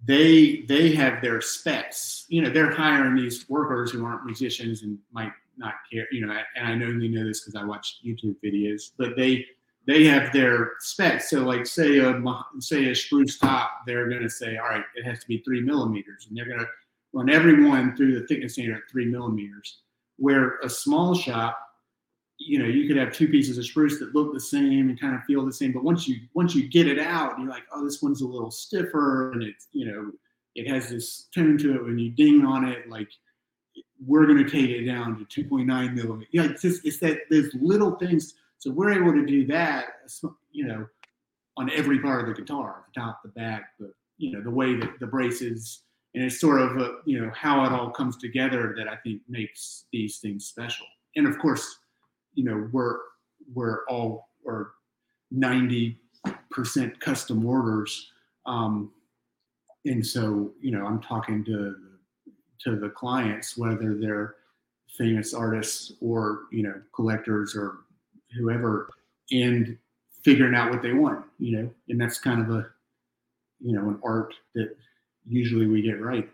They 0.05 0.65
they 0.67 0.93
have 0.95 1.21
their 1.21 1.41
specs. 1.41 2.25
You 2.29 2.41
know 2.41 2.49
they're 2.49 2.71
hiring 2.71 3.15
these 3.15 3.47
workers 3.49 3.91
who 3.91 4.05
aren't 4.05 4.25
musicians 4.25 4.83
and 4.83 4.97
might 5.11 5.31
not 5.57 5.75
care 5.91 6.07
you 6.11 6.25
know 6.25 6.35
and 6.55 6.67
i 6.67 6.73
know 6.73 6.87
you 6.87 7.09
know 7.09 7.23
this 7.23 7.41
because 7.41 7.55
i 7.55 7.63
watch 7.63 7.99
youtube 8.03 8.35
videos 8.43 8.89
but 8.97 9.15
they 9.15 9.45
they 9.85 10.05
have 10.05 10.31
their 10.31 10.73
specs. 10.79 11.29
So 11.29 11.39
like 11.39 11.65
say 11.65 11.99
a 11.99 12.21
say 12.59 12.89
a 12.89 12.95
spruce 12.95 13.37
top 13.37 13.81
they're 13.85 14.09
going 14.09 14.21
to 14.21 14.29
say 14.29 14.57
all 14.57 14.69
right 14.69 14.83
it 14.95 15.03
has 15.03 15.19
to 15.19 15.27
be 15.27 15.39
three 15.39 15.61
millimeters 15.61 16.27
and 16.27 16.37
they're 16.37 16.47
going 16.47 16.59
to 16.59 16.67
run 17.11 17.29
everyone 17.29 17.95
through 17.95 18.19
the 18.19 18.25
thickness 18.27 18.53
standard 18.53 18.77
at 18.77 18.91
three 18.91 19.05
millimeters 19.05 19.79
where 20.17 20.57
a 20.59 20.69
small 20.69 21.15
shop 21.15 21.59
you 22.37 22.59
know 22.59 22.65
you 22.65 22.87
could 22.87 22.97
have 22.97 23.13
two 23.13 23.27
pieces 23.27 23.57
of 23.57 23.65
spruce 23.65 23.99
that 23.99 24.13
look 24.13 24.33
the 24.33 24.39
same 24.39 24.89
and 24.89 24.99
kind 24.99 25.15
of 25.15 25.23
feel 25.23 25.45
the 25.45 25.53
same 25.53 25.71
but 25.71 25.83
once 25.83 26.07
you 26.07 26.17
once 26.33 26.55
you 26.55 26.67
get 26.67 26.87
it 26.87 26.99
out 26.99 27.37
you're 27.39 27.49
like 27.49 27.63
oh 27.73 27.83
this 27.83 28.01
one's 28.01 28.21
a 28.21 28.27
little 28.27 28.51
stiffer 28.51 29.31
and 29.31 29.43
it's 29.43 29.67
you 29.71 29.85
know 29.85 30.11
it 30.55 30.67
has 30.67 30.89
this 30.89 31.27
tone 31.33 31.57
to 31.57 31.75
it 31.75 31.83
when 31.83 31.97
you 31.97 32.09
ding 32.11 32.45
on 32.45 32.67
it 32.67 32.89
like 32.89 33.09
we're 34.05 34.25
going 34.25 34.43
to 34.43 34.49
take 34.49 34.69
it 34.69 34.85
down 34.85 35.25
to 35.27 35.43
2.9 35.43 35.65
millimeter. 35.93 36.29
Yeah 36.31 36.43
it's 36.43 36.61
just 36.61 36.85
it's 36.85 36.99
that 36.99 37.19
there's 37.29 37.53
little 37.55 37.95
things. 37.95 38.35
So 38.57 38.71
we're 38.71 38.91
able 38.91 39.13
to 39.13 39.25
do 39.25 39.45
that 39.47 39.85
you 40.51 40.65
know 40.65 40.85
on 41.57 41.69
every 41.71 41.99
part 41.99 42.21
of 42.21 42.35
the 42.35 42.41
guitar 42.41 42.83
the 42.93 42.99
top 42.99 43.21
the 43.23 43.29
back 43.29 43.71
the 43.79 43.93
you 44.17 44.31
know 44.31 44.41
the 44.41 44.49
way 44.49 44.75
that 44.75 44.99
the 44.99 45.07
braces 45.07 45.81
and 46.13 46.23
it's 46.23 46.39
sort 46.39 46.61
of 46.61 46.77
a, 46.77 46.95
you 47.05 47.19
know 47.19 47.31
how 47.35 47.65
it 47.65 47.71
all 47.71 47.89
comes 47.89 48.17
together 48.17 48.73
that 48.77 48.87
I 48.87 48.95
think 48.97 49.21
makes 49.27 49.85
these 49.91 50.17
things 50.17 50.45
special. 50.45 50.85
And 51.15 51.27
of 51.27 51.37
course, 51.39 51.79
you 52.33 52.43
know 52.43 52.69
we're 52.71 52.97
we're 53.53 53.85
all 53.87 54.29
or 54.45 54.73
ninety 55.31 55.99
percent 56.51 56.99
custom 56.99 57.45
orders, 57.45 58.11
um, 58.45 58.91
and 59.85 60.05
so 60.05 60.51
you 60.61 60.71
know 60.71 60.85
I'm 60.85 61.01
talking 61.01 61.43
to 61.45 61.75
to 62.65 62.75
the 62.77 62.89
clients 62.89 63.57
whether 63.57 63.95
they're 63.95 64.35
famous 64.97 65.33
artists 65.33 65.93
or 66.01 66.41
you 66.51 66.63
know 66.63 66.75
collectors 66.95 67.55
or 67.55 67.79
whoever, 68.37 68.89
and 69.31 69.77
figuring 70.23 70.55
out 70.55 70.71
what 70.71 70.81
they 70.81 70.93
want. 70.93 71.25
You 71.39 71.57
know, 71.57 71.69
and 71.89 71.99
that's 71.99 72.19
kind 72.19 72.41
of 72.41 72.49
a 72.51 72.67
you 73.59 73.73
know 73.73 73.89
an 73.89 73.99
art 74.03 74.33
that 74.55 74.75
usually 75.27 75.67
we 75.67 75.81
get 75.81 76.01
right. 76.01 76.29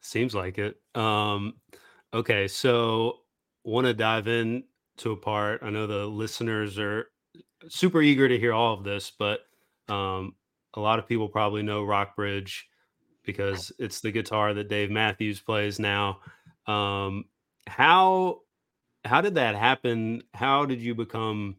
Seems 0.00 0.34
like 0.34 0.58
it. 0.58 0.76
Um, 0.94 1.54
okay, 2.14 2.48
so 2.48 3.18
want 3.64 3.86
to 3.86 3.94
dive 3.94 4.28
in 4.28 4.64
to 4.98 5.12
a 5.12 5.16
part. 5.16 5.62
I 5.62 5.70
know 5.70 5.86
the 5.86 6.06
listeners 6.06 6.78
are 6.78 7.06
super 7.68 8.00
eager 8.00 8.28
to 8.28 8.38
hear 8.38 8.52
all 8.52 8.74
of 8.74 8.84
this, 8.84 9.12
but 9.16 9.40
um, 9.88 10.34
a 10.74 10.80
lot 10.80 10.98
of 10.98 11.06
people 11.06 11.28
probably 11.28 11.62
know 11.62 11.84
Rockbridge 11.84 12.68
because 13.24 13.70
it's 13.78 14.00
the 14.00 14.10
guitar 14.10 14.54
that 14.54 14.68
Dave 14.68 14.90
Matthews 14.90 15.40
plays 15.40 15.78
now. 15.78 16.20
Um, 16.66 17.26
how 17.66 18.40
how 19.04 19.20
did 19.20 19.34
that 19.36 19.54
happen? 19.54 20.22
How 20.34 20.64
did 20.64 20.80
you 20.80 20.94
become 20.94 21.56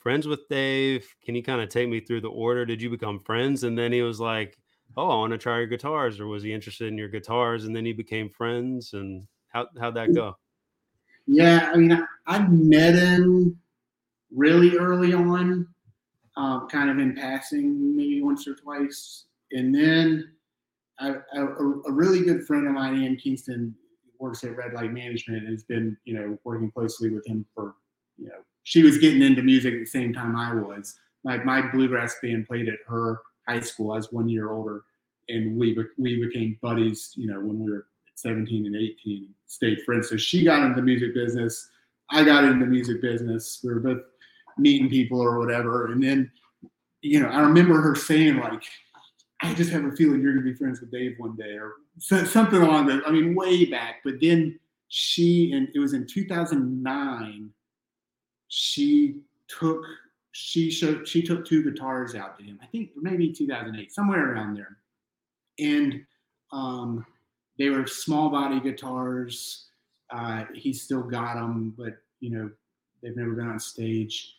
friends 0.00 0.26
with 0.26 0.48
Dave. 0.48 1.06
Can 1.24 1.34
you 1.34 1.42
kind 1.42 1.60
of 1.60 1.68
take 1.68 1.88
me 1.88 2.00
through 2.00 2.22
the 2.22 2.28
order? 2.28 2.66
Did 2.66 2.82
you 2.82 2.90
become 2.90 3.20
friends? 3.20 3.62
And 3.64 3.78
then 3.78 3.92
he 3.92 4.02
was 4.02 4.20
like, 4.20 4.56
Oh, 4.96 5.08
I 5.08 5.16
want 5.16 5.32
to 5.32 5.38
try 5.38 5.58
your 5.58 5.66
guitars, 5.66 6.18
or 6.18 6.26
was 6.26 6.42
he 6.42 6.52
interested 6.52 6.88
in 6.88 6.98
your 6.98 7.08
guitars? 7.08 7.64
And 7.64 7.76
then 7.76 7.84
he 7.84 7.92
became 7.92 8.28
friends. 8.28 8.92
And 8.92 9.26
how 9.48 9.68
how'd 9.78 9.94
that 9.94 10.14
go? 10.14 10.36
Yeah, 11.26 11.70
I 11.72 11.76
mean, 11.76 11.92
I, 11.92 12.04
I 12.26 12.38
met 12.48 12.96
him 12.96 13.56
really 14.34 14.76
early 14.76 15.14
on, 15.14 15.68
um, 16.36 16.68
kind 16.68 16.90
of 16.90 16.98
in 16.98 17.14
passing, 17.14 17.96
maybe 17.96 18.20
once 18.20 18.48
or 18.48 18.54
twice. 18.54 19.26
And 19.52 19.72
then 19.72 20.32
I, 20.98 21.14
a, 21.34 21.46
a 21.86 21.92
really 21.92 22.24
good 22.24 22.44
friend 22.46 22.66
of 22.66 22.72
mine, 22.72 23.00
Ian 23.00 23.16
Kingston, 23.16 23.74
works 24.18 24.44
at 24.44 24.56
Red 24.56 24.74
Light 24.74 24.92
Management, 24.92 25.44
and 25.44 25.52
has 25.52 25.62
been, 25.62 25.96
you 26.04 26.14
know, 26.14 26.36
working 26.44 26.70
closely 26.70 27.10
with 27.10 27.26
him 27.26 27.46
for, 27.54 27.74
you 28.18 28.26
know, 28.26 28.42
she 28.62 28.82
was 28.82 28.98
getting 28.98 29.22
into 29.22 29.42
music 29.42 29.74
at 29.74 29.80
the 29.80 29.86
same 29.86 30.12
time 30.12 30.36
I 30.36 30.54
was. 30.54 30.98
my 31.24 31.38
my 31.38 31.62
bluegrass 31.70 32.16
band 32.22 32.46
played 32.46 32.68
at 32.68 32.78
her 32.86 33.20
high 33.48 33.60
school. 33.60 33.92
I 33.92 33.96
was 33.96 34.12
one 34.12 34.28
year 34.28 34.50
older, 34.50 34.84
and 35.28 35.56
we 35.56 35.76
we 35.98 36.24
became 36.24 36.58
buddies. 36.62 37.12
You 37.16 37.28
know, 37.28 37.40
when 37.40 37.58
we 37.60 37.70
were 37.70 37.86
17 38.14 38.66
and 38.66 38.76
18, 38.76 39.28
stayed 39.46 39.82
friends. 39.82 40.08
So 40.08 40.16
she 40.16 40.44
got 40.44 40.62
into 40.62 40.76
the 40.76 40.82
music 40.82 41.14
business. 41.14 41.68
I 42.10 42.24
got 42.24 42.44
into 42.44 42.64
the 42.64 42.70
music 42.70 43.00
business. 43.00 43.60
We 43.64 43.72
were 43.72 43.80
both 43.80 44.02
meeting 44.58 44.90
people 44.90 45.20
or 45.20 45.38
whatever, 45.38 45.92
and 45.92 46.02
then 46.02 46.30
you 47.02 47.20
know, 47.20 47.28
I 47.28 47.40
remember 47.40 47.80
her 47.80 47.94
saying 47.94 48.36
like, 48.38 48.62
"I 49.42 49.54
just 49.54 49.70
have 49.70 49.84
a 49.84 49.92
feeling 49.92 50.20
you're 50.20 50.34
gonna 50.34 50.44
be 50.44 50.54
friends 50.54 50.80
with 50.80 50.90
Dave 50.90 51.14
one 51.18 51.36
day," 51.36 51.56
or 51.58 51.74
something 51.98 52.60
along 52.60 52.86
that. 52.86 53.02
I 53.06 53.10
mean, 53.10 53.34
way 53.34 53.64
back. 53.64 54.02
But 54.04 54.20
then 54.20 54.58
she, 54.88 55.52
and 55.52 55.68
it 55.74 55.78
was 55.78 55.94
in 55.94 56.06
2009. 56.06 57.50
She 58.50 59.20
took 59.48 59.84
she 60.32 60.70
showed 60.70 61.08
she 61.08 61.22
took 61.22 61.44
two 61.44 61.62
guitars 61.62 62.14
out 62.14 62.38
to 62.38 62.44
him. 62.44 62.58
I 62.62 62.66
think 62.66 62.90
maybe 62.96 63.32
2008, 63.32 63.92
somewhere 63.92 64.32
around 64.32 64.56
there, 64.56 64.76
and 65.58 66.04
um, 66.52 67.06
they 67.58 67.70
were 67.70 67.86
small 67.86 68.28
body 68.28 68.60
guitars. 68.60 69.68
Uh, 70.10 70.44
he 70.54 70.72
still 70.72 71.02
got 71.02 71.34
them, 71.34 71.74
but 71.76 71.98
you 72.20 72.30
know 72.30 72.50
they've 73.02 73.16
never 73.16 73.32
been 73.32 73.48
on 73.48 73.58
stage. 73.58 74.36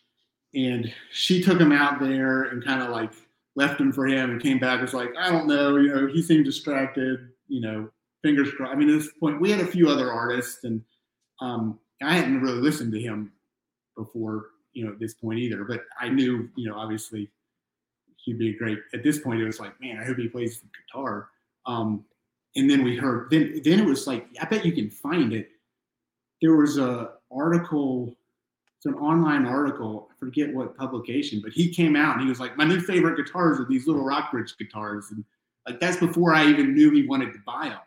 And 0.54 0.92
she 1.10 1.42
took 1.42 1.58
him 1.58 1.72
out 1.72 1.98
there 1.98 2.44
and 2.44 2.62
kind 2.62 2.82
of 2.82 2.90
like 2.90 3.12
left 3.56 3.80
him 3.80 3.92
for 3.92 4.06
him 4.06 4.30
and 4.30 4.42
came 4.42 4.58
back 4.58 4.82
was 4.82 4.92
like, 4.92 5.10
I 5.18 5.30
don't 5.30 5.46
know, 5.46 5.76
you 5.76 5.94
know, 5.94 6.06
he 6.06 6.20
seemed 6.20 6.44
distracted, 6.44 7.30
you 7.48 7.62
know, 7.62 7.88
fingers 8.22 8.50
crossed. 8.52 8.72
I 8.72 8.76
mean, 8.76 8.90
at 8.90 8.98
this 8.98 9.12
point, 9.18 9.40
we 9.40 9.50
had 9.50 9.60
a 9.60 9.66
few 9.66 9.88
other 9.88 10.12
artists, 10.12 10.64
and 10.64 10.82
um, 11.40 11.78
I 12.02 12.14
hadn't 12.14 12.42
really 12.42 12.60
listened 12.60 12.92
to 12.92 13.00
him 13.00 13.32
before 13.96 14.46
you 14.72 14.84
know, 14.84 14.96
this 14.98 15.14
point 15.14 15.38
either. 15.38 15.64
But 15.64 15.84
I 16.00 16.08
knew, 16.08 16.48
you 16.56 16.68
know, 16.68 16.76
obviously 16.76 17.30
he'd 18.24 18.38
be 18.38 18.54
great. 18.54 18.78
At 18.94 19.02
this 19.02 19.18
point, 19.18 19.40
it 19.40 19.44
was 19.44 19.60
like, 19.60 19.78
man, 19.80 19.98
I 19.98 20.04
hope 20.04 20.16
he 20.16 20.28
plays 20.28 20.60
the 20.60 20.68
guitar. 20.86 21.28
Um, 21.66 22.04
and 22.56 22.68
then 22.68 22.82
we 22.82 22.96
heard, 22.96 23.30
then 23.30 23.60
then 23.64 23.80
it 23.80 23.86
was 23.86 24.06
like, 24.06 24.26
I 24.40 24.44
bet 24.44 24.64
you 24.64 24.72
can 24.72 24.90
find 24.90 25.32
it. 25.32 25.50
There 26.40 26.56
was 26.56 26.76
a 26.76 27.12
article, 27.30 28.16
it's 28.76 28.86
an 28.86 28.94
online 28.94 29.46
article. 29.46 30.08
I 30.10 30.18
forget 30.18 30.52
what 30.52 30.76
publication, 30.76 31.40
but 31.42 31.52
he 31.52 31.72
came 31.72 31.96
out 31.96 32.14
and 32.14 32.22
he 32.22 32.28
was 32.28 32.40
like, 32.40 32.56
my 32.56 32.64
new 32.64 32.80
favorite 32.80 33.16
guitars 33.16 33.60
are 33.60 33.64
these 33.64 33.86
little 33.86 34.04
Rockbridge 34.04 34.56
guitars, 34.58 35.06
and 35.10 35.24
like 35.66 35.80
that's 35.80 35.98
before 35.98 36.34
I 36.34 36.46
even 36.46 36.74
knew 36.74 36.90
he 36.90 37.06
wanted 37.06 37.32
to 37.32 37.38
buy 37.46 37.68
them. 37.68 37.78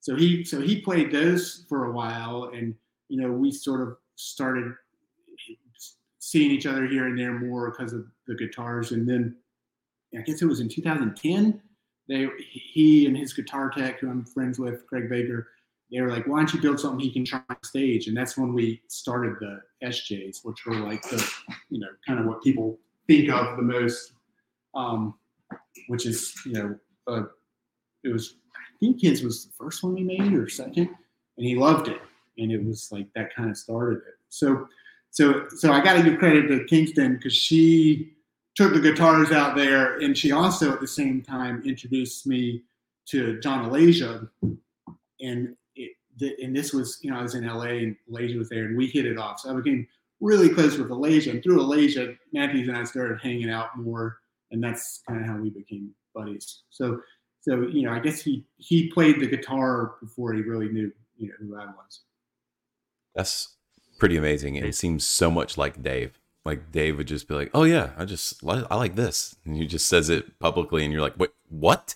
So 0.00 0.16
he 0.16 0.44
so 0.44 0.60
he 0.60 0.80
played 0.80 1.12
those 1.12 1.66
for 1.68 1.84
a 1.84 1.92
while, 1.92 2.50
and 2.54 2.74
you 3.08 3.20
know 3.20 3.30
we 3.30 3.52
sort 3.52 3.82
of 3.82 3.96
started 4.16 4.74
seeing 6.20 6.50
each 6.50 6.66
other 6.66 6.86
here 6.86 7.06
and 7.06 7.18
there 7.18 7.32
more 7.32 7.70
because 7.70 7.92
of 7.92 8.06
the 8.28 8.34
guitars. 8.36 8.92
And 8.92 9.08
then 9.08 9.34
I 10.16 10.20
guess 10.20 10.42
it 10.42 10.46
was 10.46 10.60
in 10.60 10.68
2010. 10.68 11.60
They 12.08 12.28
he 12.38 13.06
and 13.06 13.16
his 13.16 13.32
guitar 13.32 13.70
tech, 13.70 14.00
who 14.00 14.10
I'm 14.10 14.24
friends 14.24 14.58
with, 14.58 14.86
Craig 14.86 15.08
Baker, 15.08 15.48
they 15.90 16.00
were 16.00 16.10
like, 16.10 16.26
"Why 16.26 16.38
don't 16.38 16.52
you 16.52 16.60
build 16.60 16.78
something 16.78 17.00
he 17.00 17.12
can 17.12 17.24
try 17.24 17.42
on 17.48 17.56
stage?" 17.62 18.08
And 18.08 18.16
that's 18.16 18.36
when 18.36 18.52
we 18.52 18.82
started 18.88 19.36
the 19.40 19.60
SJs, 19.82 20.44
which 20.44 20.66
were 20.66 20.76
like 20.76 21.02
the, 21.08 21.24
you 21.70 21.80
know, 21.80 21.88
kind 22.06 22.18
of 22.18 22.26
what 22.26 22.42
people 22.42 22.78
think 23.06 23.30
of 23.30 23.56
the 23.56 23.62
most, 23.62 24.12
um, 24.74 25.14
which 25.88 26.06
is 26.06 26.34
you 26.44 26.52
know, 26.52 26.78
uh, 27.06 27.22
it 28.04 28.12
was 28.12 28.34
I 28.54 28.78
think 28.80 29.00
his 29.00 29.22
was 29.22 29.46
the 29.46 29.52
first 29.52 29.82
one 29.82 29.94
we 29.94 30.02
made 30.02 30.32
or 30.32 30.48
second, 30.48 30.88
and 31.36 31.46
he 31.46 31.54
loved 31.54 31.88
it, 31.88 32.00
and 32.38 32.50
it 32.50 32.64
was 32.64 32.90
like 32.90 33.06
that 33.14 33.34
kind 33.34 33.50
of 33.50 33.56
started 33.56 33.98
it. 33.98 34.14
So 34.30 34.66
so 35.10 35.48
so 35.48 35.72
I 35.72 35.82
got 35.82 35.94
to 35.94 36.02
give 36.02 36.18
credit 36.18 36.48
to 36.48 36.64
Kingston 36.64 37.16
because 37.16 37.34
she 37.34 38.12
took 38.54 38.72
the 38.72 38.80
guitars 38.80 39.32
out 39.32 39.56
there, 39.56 39.98
and 39.98 40.16
she 40.16 40.32
also 40.32 40.72
at 40.72 40.80
the 40.80 40.86
same 40.86 41.22
time 41.22 41.62
introduced 41.64 42.26
me 42.26 42.62
to 43.06 43.40
John 43.40 43.68
Alagia, 43.68 44.28
and 45.20 45.56
it, 45.74 45.92
and 46.42 46.54
this 46.54 46.72
was 46.72 46.98
you 47.02 47.10
know 47.10 47.18
I 47.18 47.22
was 47.22 47.34
in 47.34 47.46
LA 47.46 47.64
and 47.64 47.96
Alagia 48.10 48.38
was 48.38 48.48
there, 48.48 48.66
and 48.66 48.76
we 48.76 48.86
hit 48.86 49.06
it 49.06 49.18
off. 49.18 49.40
So 49.40 49.50
I 49.50 49.54
became 49.54 49.86
really 50.20 50.48
close 50.48 50.78
with 50.78 50.88
Alagia, 50.88 51.32
and 51.32 51.42
through 51.42 51.58
Alagia, 51.58 52.16
Matthews 52.32 52.68
and 52.68 52.76
I 52.76 52.84
started 52.84 53.20
hanging 53.20 53.50
out 53.50 53.76
more, 53.76 54.18
and 54.50 54.62
that's 54.62 55.02
kind 55.08 55.20
of 55.20 55.26
how 55.26 55.36
we 55.36 55.50
became 55.50 55.90
buddies. 56.14 56.62
So 56.70 57.00
so 57.40 57.62
you 57.62 57.82
know 57.82 57.92
I 57.92 57.98
guess 57.98 58.20
he 58.22 58.44
he 58.58 58.90
played 58.90 59.20
the 59.20 59.26
guitar 59.26 59.94
before 60.00 60.32
he 60.34 60.42
really 60.42 60.68
knew 60.68 60.92
you 61.16 61.28
know 61.28 61.34
who 61.40 61.56
I 61.56 61.66
was. 61.66 62.00
That's 63.14 63.56
pretty 64.00 64.16
amazing. 64.16 64.56
And 64.56 64.66
it 64.66 64.74
seems 64.74 65.06
so 65.06 65.30
much 65.30 65.56
like 65.56 65.82
Dave. 65.82 66.18
Like 66.44 66.72
Dave 66.72 66.96
would 66.96 67.06
just 67.06 67.28
be 67.28 67.34
like, 67.34 67.50
"Oh 67.54 67.64
yeah, 67.64 67.90
I 67.98 68.06
just 68.06 68.42
I 68.44 68.74
like 68.74 68.96
this," 68.96 69.36
and 69.44 69.56
he 69.56 69.66
just 69.66 69.86
says 69.86 70.08
it 70.08 70.38
publicly, 70.40 70.82
and 70.82 70.92
you're 70.92 71.02
like, 71.02 71.18
"Wait, 71.18 71.30
what?" 71.48 71.94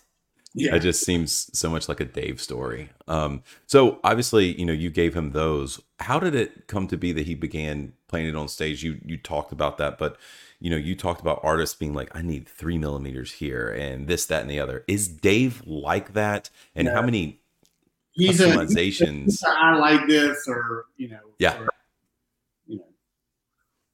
Yeah. 0.56 0.76
It 0.76 0.80
just 0.80 1.04
seems 1.04 1.50
so 1.58 1.68
much 1.68 1.88
like 1.88 1.98
a 1.98 2.04
Dave 2.04 2.40
story. 2.40 2.90
Um, 3.08 3.42
so 3.66 3.98
obviously, 4.04 4.56
you 4.56 4.64
know, 4.64 4.72
you 4.72 4.88
gave 4.88 5.14
him 5.14 5.32
those. 5.32 5.80
How 5.98 6.20
did 6.20 6.36
it 6.36 6.68
come 6.68 6.86
to 6.88 6.96
be 6.96 7.10
that 7.10 7.26
he 7.26 7.34
began 7.34 7.94
playing 8.06 8.28
it 8.28 8.36
on 8.36 8.46
stage? 8.46 8.84
You 8.84 9.00
you 9.04 9.16
talked 9.16 9.50
about 9.50 9.78
that, 9.78 9.98
but 9.98 10.16
you 10.60 10.70
know, 10.70 10.76
you 10.76 10.94
talked 10.94 11.20
about 11.20 11.40
artists 11.42 11.74
being 11.74 11.92
like, 11.92 12.08
I 12.14 12.22
need 12.22 12.48
three 12.48 12.78
millimeters 12.78 13.32
here 13.32 13.68
and 13.68 14.06
this, 14.06 14.26
that, 14.26 14.42
and 14.42 14.50
the 14.50 14.60
other. 14.60 14.84
Is 14.86 15.08
Dave 15.08 15.62
like 15.66 16.14
that? 16.14 16.50
And 16.74 16.88
how 16.88 17.02
many 17.02 17.40
he's 18.12 18.40
customizations? 18.40 19.22
A, 19.22 19.24
he's 19.24 19.42
a, 19.42 19.50
I 19.50 19.76
like 19.76 20.06
this, 20.06 20.46
or 20.46 20.86
you 20.96 21.08
know, 21.08 21.20
yeah. 21.38 21.58
Or, 21.60 21.68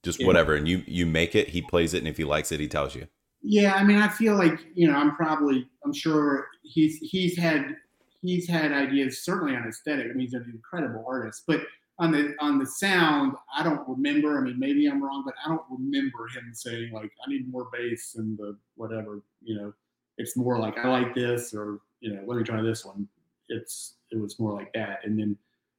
just 0.03 0.21
yeah. 0.21 0.27
whatever 0.27 0.55
and 0.55 0.67
you 0.67 0.83
you 0.87 1.07
make 1.07 1.35
it 1.35 1.49
he 1.49 1.61
plays 1.63 1.95
it 1.95 1.99
and 1.99 2.09
if 2.09 2.17
he 2.17 2.25
likes 2.25 2.53
it 2.53 2.61
he 2.61 2.69
tells 2.69 2.95
you. 2.95 3.07
Yeah 3.43 3.75
i 3.75 3.85
mean 3.85 3.99
i 3.99 4.09
feel 4.09 4.37
like 4.37 4.59
you 4.75 4.87
know 4.87 4.95
i'm 4.95 5.15
probably 5.17 5.67
i'm 5.85 5.93
sure 5.93 6.47
he's 6.63 6.99
he's 6.99 7.37
had 7.37 7.77
he's 8.23 8.49
had 8.49 8.73
ideas 8.73 9.23
certainly 9.25 9.57
on 9.57 9.67
aesthetic. 9.67 10.07
I 10.07 10.09
mean 10.11 10.21
he's 10.21 10.35
an 10.35 10.51
incredible 10.53 11.05
artist 11.07 11.45
but 11.47 11.61
on 11.99 12.13
the 12.13 12.35
on 12.41 12.59
the 12.59 12.67
sound 12.67 13.35
i 13.55 13.63
don't 13.63 13.87
remember. 13.89 14.39
I 14.39 14.43
mean 14.43 14.59
maybe 14.59 14.87
i'm 14.87 15.03
wrong 15.03 15.23
but 15.25 15.35
i 15.45 15.49
don't 15.49 15.65
remember 15.71 16.29
him 16.35 16.51
saying 16.53 16.93
like 16.93 17.11
i 17.27 17.31
need 17.31 17.51
more 17.51 17.69
bass 17.73 18.15
and 18.17 18.37
the 18.39 18.57
whatever 18.77 19.23
you 19.43 19.57
know? 19.57 19.73
It's 20.19 20.37
more 20.37 20.59
like 20.59 20.77
i 20.79 20.89
like 20.89 21.15
this 21.15 21.55
or 21.55 21.81
you 22.01 22.15
know 22.15 22.23
let 22.27 22.37
me 22.37 22.45
try 22.45 22.61
this 22.63 22.85
one. 22.85 23.09
It's 23.49 23.95
it 24.11 24.21
was 24.21 24.39
more 24.39 24.53
like 24.53 24.73
that 24.75 25.01
and 25.05 25.19
then 25.19 25.37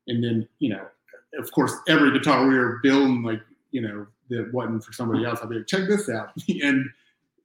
and 0.08 0.24
then 0.24 0.48
you 0.60 0.70
know 0.70 0.86
of 1.38 1.52
course 1.52 1.74
every 1.88 2.12
guitar 2.12 2.48
we 2.48 2.58
were 2.58 2.80
building 2.84 3.24
like 3.24 3.42
you 3.72 3.82
know, 3.82 4.08
that 4.30 4.54
wasn't 4.54 4.84
for 4.84 4.94
somebody 4.94 5.26
else, 5.26 5.40
I'd 5.42 5.50
be 5.50 5.56
like, 5.56 5.68
check 5.68 5.88
this 5.88 6.10
out. 6.10 6.32
and 6.62 6.86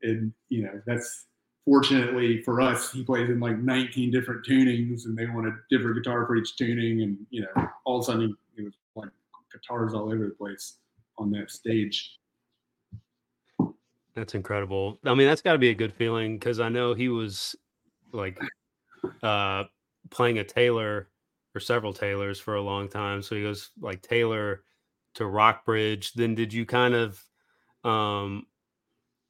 and 0.03 0.33
you 0.49 0.63
know, 0.63 0.81
that's 0.87 1.27
fortunately 1.65 2.43
for 2.43 2.61
us, 2.61 2.93
he 2.93 3.03
plays 3.03 3.29
in 3.29 3.41
like 3.41 3.59
19 3.59 4.11
different 4.11 4.47
tunings 4.47 5.05
and 5.05 5.17
they 5.17 5.27
want 5.27 5.47
a 5.47 5.53
different 5.71 5.97
guitar 5.97 6.27
for 6.27 6.37
each 6.37 6.57
tuning. 6.57 7.03
And 7.03 7.19
you 7.31 7.43
know, 7.43 7.69
all 7.85 7.99
of 7.99 8.03
a 8.03 8.05
sudden 8.05 8.37
it 8.57 8.63
was 8.63 8.75
like 8.95 9.09
guitars 9.53 9.95
all 9.95 10.07
over 10.07 10.25
the 10.25 10.35
place 10.35 10.79
on 11.19 11.31
that 11.33 11.51
stage. 11.51 12.19
That's 14.15 14.35
incredible. 14.35 14.99
I 15.05 15.15
mean, 15.15 15.27
that's 15.27 15.43
got 15.43 15.53
to 15.53 15.59
be 15.59 15.69
a 15.69 15.75
good 15.75 15.93
feeling 15.93 16.39
because 16.39 16.59
I 16.59 16.71
know 16.71 16.95
he 16.95 17.09
was 17.09 17.55
like 18.13 18.41
uh, 19.23 19.65
playing 20.11 20.39
a 20.39 20.45
Taylor 20.45 21.09
or 21.55 21.61
several 21.61 21.93
Taylors 21.93 22.41
for 22.41 22.55
a 22.55 22.63
long 22.63 22.89
time. 22.89 23.23
So 23.23 23.35
he 23.35 23.43
goes 23.43 23.71
like 23.79 24.01
Taylor 24.01 24.63
to 25.17 25.27
Rockbridge, 25.27 26.13
then 26.13 26.35
did 26.35 26.53
you 26.53 26.65
kind 26.65 26.95
of 26.95 27.23
um, 27.85 28.47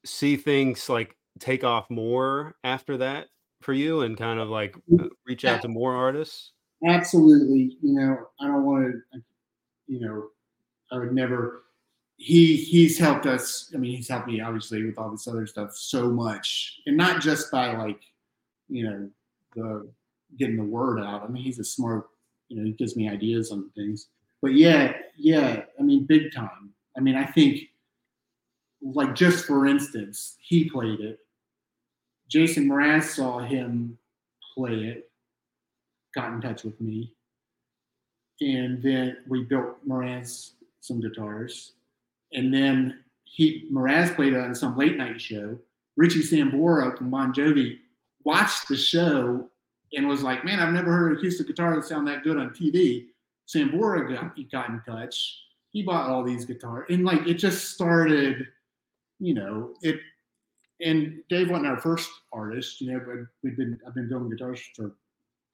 see 0.05 0.37
things 0.37 0.89
like 0.89 1.17
take 1.39 1.65
off 1.65 1.89
more 1.91 2.57
after 2.65 2.97
that 2.99 3.29
for 3.61 3.73
you 3.73 4.03
and 4.03 4.17
kind 4.17 4.39
of 4.39 4.49
like 4.49 4.77
uh, 4.99 5.05
reach 5.27 5.45
out 5.45 5.63
to 5.63 5.69
more 5.69 5.95
artists? 5.95 6.53
Absolutely. 6.87 7.77
You 7.83 7.95
know, 7.95 8.19
I 8.41 8.47
don't 8.47 8.65
want 8.65 8.95
to, 9.13 9.21
you 9.87 10.01
know, 10.01 10.29
I 10.93 10.99
would 10.99 11.13
never. 11.13 11.63
He 12.19 12.57
he's 12.57 12.99
helped 12.99 13.27
us. 13.27 13.71
I 13.75 13.79
mean, 13.79 13.95
he's 13.95 14.09
helped 14.09 14.27
me 14.27 14.41
obviously 14.41 14.85
with 14.85 14.99
all 14.99 15.11
this 15.11 15.29
other 15.29 15.47
stuff 15.47 15.77
so 15.77 16.09
much, 16.11 16.81
and 16.87 16.97
not 16.97 17.21
just 17.21 17.51
by 17.51 17.77
like, 17.77 18.01
you 18.69 18.85
know, 18.85 19.11
the 19.55 19.91
getting 20.39 20.57
the 20.57 20.65
word 20.65 20.99
out. 20.99 21.25
I 21.25 21.29
mean, 21.29 21.43
he's 21.43 21.59
a 21.59 21.65
smart. 21.65 22.07
You 22.49 22.57
know, 22.57 22.65
he 22.65 22.73
gives 22.73 22.97
me 22.97 23.09
ideas 23.09 23.51
on 23.51 23.71
things 23.77 24.09
but 24.43 24.55
yeah, 24.55 24.95
yeah, 25.17 25.63
I 25.79 25.83
mean, 25.83 26.05
big 26.05 26.33
time. 26.33 26.73
I 26.97 27.01
mean, 27.01 27.17
I 27.17 27.25
think, 27.25 27.61
like, 28.83 29.15
just 29.15 29.45
for 29.45 29.67
instance, 29.67 30.37
he 30.41 30.69
played 30.71 31.01
it. 31.01 31.19
Jason 32.29 32.69
Mraz 32.69 33.05
saw 33.05 33.39
him 33.39 33.99
play 34.55 34.85
it, 34.85 35.11
got 36.15 36.33
in 36.33 36.41
touch 36.41 36.65
with 36.65 36.81
me, 36.81 37.13
and 38.41 38.83
then 38.83 39.19
we 39.29 39.45
built 39.45 39.87
Mraz 39.89 40.53
some 40.81 41.01
guitars, 41.01 41.73
and 42.33 42.53
then 42.53 43.01
he 43.25 43.69
Mraz 43.73 44.15
played 44.15 44.33
it 44.33 44.41
on 44.41 44.55
some 44.55 44.77
late 44.77 44.97
night 44.97 45.21
show. 45.21 45.59
Richie 45.97 46.21
Sambora 46.21 46.97
from 46.97 47.11
Bon 47.11 47.33
Jovi 47.33 47.79
watched 48.25 48.69
the 48.69 48.77
show 48.77 49.49
and 49.95 50.09
was 50.09 50.23
like, 50.23 50.45
"Man, 50.45 50.61
I've 50.61 50.75
never 50.75 50.93
heard 50.93 51.17
acoustic 51.17 51.47
guitar 51.47 51.75
that 51.75 51.85
sound 51.85 52.07
that 52.09 52.23
good 52.23 52.37
on 52.37 52.51
TV." 52.51 53.07
Sambora 53.47 54.13
got, 54.13 54.33
he 54.37 54.45
got 54.45 54.69
in 54.71 54.81
touch. 54.87 55.39
He 55.71 55.83
bought 55.83 56.09
all 56.09 56.25
these 56.25 56.45
guitars, 56.45 56.87
and 56.89 57.05
like 57.05 57.27
it 57.27 57.35
just 57.35 57.73
started. 57.73 58.47
you 59.19 59.35
know, 59.35 59.75
it. 59.83 60.01
And 60.81 61.23
Dave 61.31 61.49
wasn't 61.49 61.69
our 61.69 61.81
first 61.81 62.11
artist, 62.33 62.83
you 62.83 62.93
know, 62.93 63.01
but 63.01 63.17
we've 63.43 63.57
been 63.57 63.79
I've 63.87 63.95
been 63.95 64.09
building 64.09 64.29
guitars 64.29 64.61
for 64.75 64.95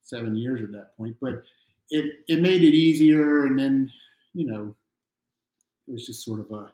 seven 0.01 0.35
years 0.35 0.61
at 0.61 0.71
that 0.73 0.97
point, 0.97 1.15
but 1.21 1.43
it 1.89 2.19
it 2.27 2.41
made 2.41 2.61
it 2.63 2.73
easier, 2.73 3.45
and 3.45 3.57
then 3.57 3.91
you 4.33 4.45
know, 4.45 4.75
it 5.87 5.93
was 5.93 6.05
just 6.05 6.25
sort 6.25 6.39
of 6.39 6.51
a 6.51 6.71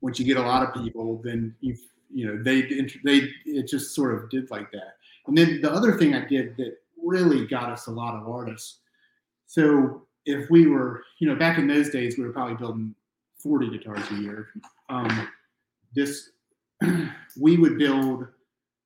once 0.00 0.18
you 0.18 0.26
get 0.26 0.36
a 0.36 0.42
lot 0.42 0.62
of 0.62 0.82
people, 0.82 1.20
then 1.24 1.54
you 1.60 1.76
you 2.12 2.26
know 2.26 2.42
they 2.42 2.62
they 3.04 3.30
it 3.46 3.66
just 3.66 3.94
sort 3.94 4.14
of 4.14 4.28
did 4.30 4.50
like 4.50 4.70
that. 4.72 4.96
And 5.26 5.36
then 5.36 5.60
the 5.60 5.72
other 5.72 5.96
thing 5.96 6.14
I 6.14 6.24
did 6.24 6.56
that 6.58 6.76
really 7.02 7.46
got 7.46 7.70
us 7.70 7.86
a 7.86 7.90
lot 7.90 8.14
of 8.14 8.28
artists. 8.28 8.78
So 9.46 10.05
if 10.26 10.50
we 10.50 10.66
were, 10.66 11.04
you 11.18 11.28
know, 11.28 11.36
back 11.36 11.58
in 11.58 11.66
those 11.66 11.90
days, 11.90 12.18
we 12.18 12.24
were 12.24 12.32
probably 12.32 12.56
building 12.56 12.94
40 13.38 13.70
guitars 13.70 14.04
a 14.10 14.14
year. 14.16 14.48
Um, 14.88 15.28
this 15.94 16.30
we 17.40 17.56
would 17.56 17.78
build 17.78 18.26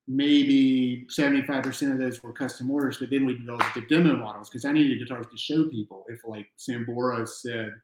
maybe 0.06 1.06
75% 1.08 1.92
of 1.92 1.98
those 1.98 2.22
were 2.22 2.32
custom 2.32 2.70
orders, 2.70 2.98
but 2.98 3.10
then 3.10 3.24
we'd 3.24 3.46
build 3.46 3.62
the 3.74 3.82
demo 3.82 4.16
models 4.16 4.50
because 4.50 4.64
I 4.64 4.72
needed 4.72 4.98
guitars 4.98 5.26
to 5.30 5.36
show 5.36 5.64
people. 5.68 6.04
If 6.08 6.20
like 6.24 6.48
Sambora 6.58 7.26
said, 7.28 7.74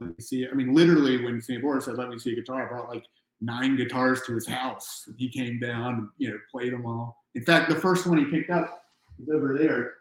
let 0.00 0.10
me 0.10 0.14
see, 0.18 0.48
I 0.48 0.54
mean, 0.54 0.74
literally 0.74 1.22
when 1.22 1.40
Sambora 1.40 1.82
said, 1.82 1.96
let 1.96 2.08
me 2.08 2.18
see 2.18 2.32
a 2.32 2.36
guitar, 2.36 2.64
I 2.64 2.68
brought 2.68 2.88
like 2.88 3.04
nine 3.40 3.76
guitars 3.76 4.22
to 4.22 4.34
his 4.34 4.46
house. 4.46 5.08
He 5.16 5.28
came 5.28 5.58
down, 5.58 6.10
you 6.16 6.30
know, 6.30 6.38
played 6.50 6.72
them 6.72 6.86
all. 6.86 7.24
In 7.34 7.44
fact, 7.44 7.68
the 7.68 7.76
first 7.76 8.06
one 8.06 8.18
he 8.18 8.24
picked 8.24 8.50
up 8.50 8.84
was 9.18 9.28
over 9.28 9.56
there. 9.58 9.94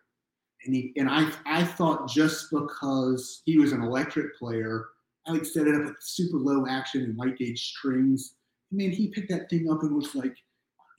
And 0.66 0.76
he 0.76 0.94
and 0.98 1.10
I 1.10 1.32
I 1.46 1.64
thought 1.64 2.10
just 2.10 2.50
because 2.52 3.42
he 3.46 3.58
was 3.58 3.72
an 3.72 3.82
electric 3.82 4.38
player, 4.38 4.88
I 5.28 5.32
like 5.32 5.46
set 5.46 5.68
it 5.68 5.76
up 5.76 5.84
with 5.84 5.96
super 6.00 6.38
low 6.38 6.66
action 6.68 7.04
and 7.04 7.18
light 7.18 7.38
gauge 7.38 7.70
strings. 7.70 8.36
I 8.72 8.76
mean, 8.76 8.92
he 8.92 9.08
picked 9.08 9.30
that 9.30 9.50
thing 9.50 9.72
up 9.72 9.84
and 9.84 9.96
was 9.96 10.16
like, 10.16 10.36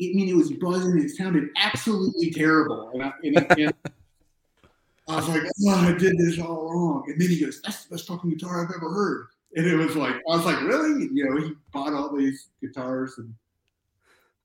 I 0.00 0.12
mean, 0.14 0.28
it 0.28 0.36
was 0.36 0.52
buzzing. 0.52 0.98
It 0.98 1.10
sounded 1.10 1.48
absolutely 1.56 2.30
terrible. 2.30 2.90
And 2.94 3.02
I, 3.02 3.12
and, 3.22 3.58
and 3.58 3.74
I 5.08 5.16
was 5.16 5.28
like, 5.28 5.42
oh, 5.66 5.88
I 5.88 5.92
did 5.92 6.16
this 6.18 6.38
all 6.38 6.72
wrong. 6.72 7.04
And 7.06 7.20
then 7.20 7.28
he 7.28 7.40
goes, 7.40 7.60
that's 7.62 7.84
the 7.84 7.94
best 7.94 8.08
fucking 8.08 8.30
guitar 8.30 8.64
I've 8.64 8.74
ever 8.74 8.92
heard. 8.92 9.26
And 9.56 9.66
it 9.66 9.76
was 9.76 9.94
like, 9.94 10.14
I 10.14 10.36
was 10.36 10.44
like, 10.44 10.60
really? 10.62 11.08
You 11.12 11.28
know, 11.28 11.40
he 11.40 11.52
bought 11.72 11.92
all 11.92 12.16
these 12.16 12.48
guitars 12.60 13.18
and 13.18 13.32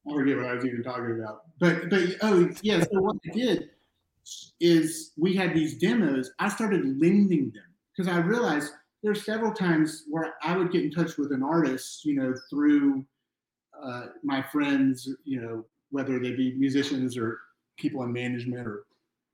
I 0.07 0.13
forget 0.13 0.37
what 0.37 0.45
I 0.45 0.55
was 0.55 0.65
even 0.65 0.83
talking 0.83 1.19
about. 1.19 1.43
But, 1.59 1.89
but 1.89 2.01
oh, 2.21 2.49
yeah. 2.61 2.81
So 2.81 3.01
what 3.01 3.17
I 3.27 3.33
did 3.33 3.69
is 4.59 5.11
we 5.17 5.35
had 5.35 5.53
these 5.53 5.77
demos. 5.77 6.31
I 6.39 6.49
started 6.49 6.99
lending 6.99 7.51
them 7.51 7.63
because 7.95 8.11
I 8.11 8.19
realized 8.19 8.73
there's 9.03 9.25
several 9.25 9.53
times 9.53 10.03
where 10.09 10.35
I 10.43 10.57
would 10.57 10.71
get 10.71 10.83
in 10.83 10.91
touch 10.91 11.17
with 11.17 11.31
an 11.31 11.43
artist, 11.43 12.05
you 12.05 12.15
know, 12.15 12.33
through 12.49 13.05
uh, 13.81 14.07
my 14.23 14.41
friends, 14.51 15.09
you 15.23 15.41
know, 15.41 15.65
whether 15.91 16.19
they 16.19 16.33
be 16.33 16.53
musicians 16.55 17.17
or 17.17 17.39
people 17.77 18.03
in 18.03 18.11
management, 18.11 18.67
or 18.67 18.83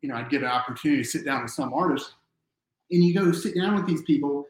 you 0.01 0.09
know, 0.09 0.15
I'd 0.15 0.29
get 0.29 0.43
an 0.43 0.49
opportunity 0.49 1.03
to 1.03 1.09
sit 1.09 1.25
down 1.25 1.41
with 1.41 1.51
some 1.51 1.73
artist, 1.73 2.13
and 2.91 3.03
you 3.03 3.13
go 3.13 3.31
sit 3.31 3.55
down 3.55 3.75
with 3.75 3.87
these 3.87 4.03
people, 4.03 4.45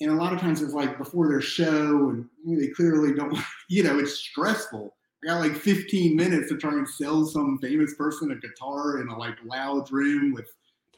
and 0.00 0.10
a 0.10 0.14
lot 0.14 0.32
of 0.32 0.40
times 0.40 0.62
it's 0.62 0.72
like 0.72 0.98
before 0.98 1.28
their 1.28 1.42
show, 1.42 2.10
and 2.10 2.26
they 2.46 2.68
clearly 2.68 3.14
don't, 3.14 3.36
you 3.68 3.82
know, 3.82 3.98
it's 3.98 4.14
stressful. 4.14 4.94
I 5.24 5.28
got 5.28 5.40
like 5.40 5.56
15 5.56 6.14
minutes 6.14 6.50
to 6.50 6.56
try 6.58 6.72
and 6.72 6.88
sell 6.88 7.24
some 7.24 7.58
famous 7.58 7.94
person 7.94 8.30
a 8.30 8.36
guitar 8.36 9.00
in 9.00 9.08
a 9.08 9.16
like 9.16 9.36
loud 9.44 9.90
room 9.90 10.34
with 10.34 10.50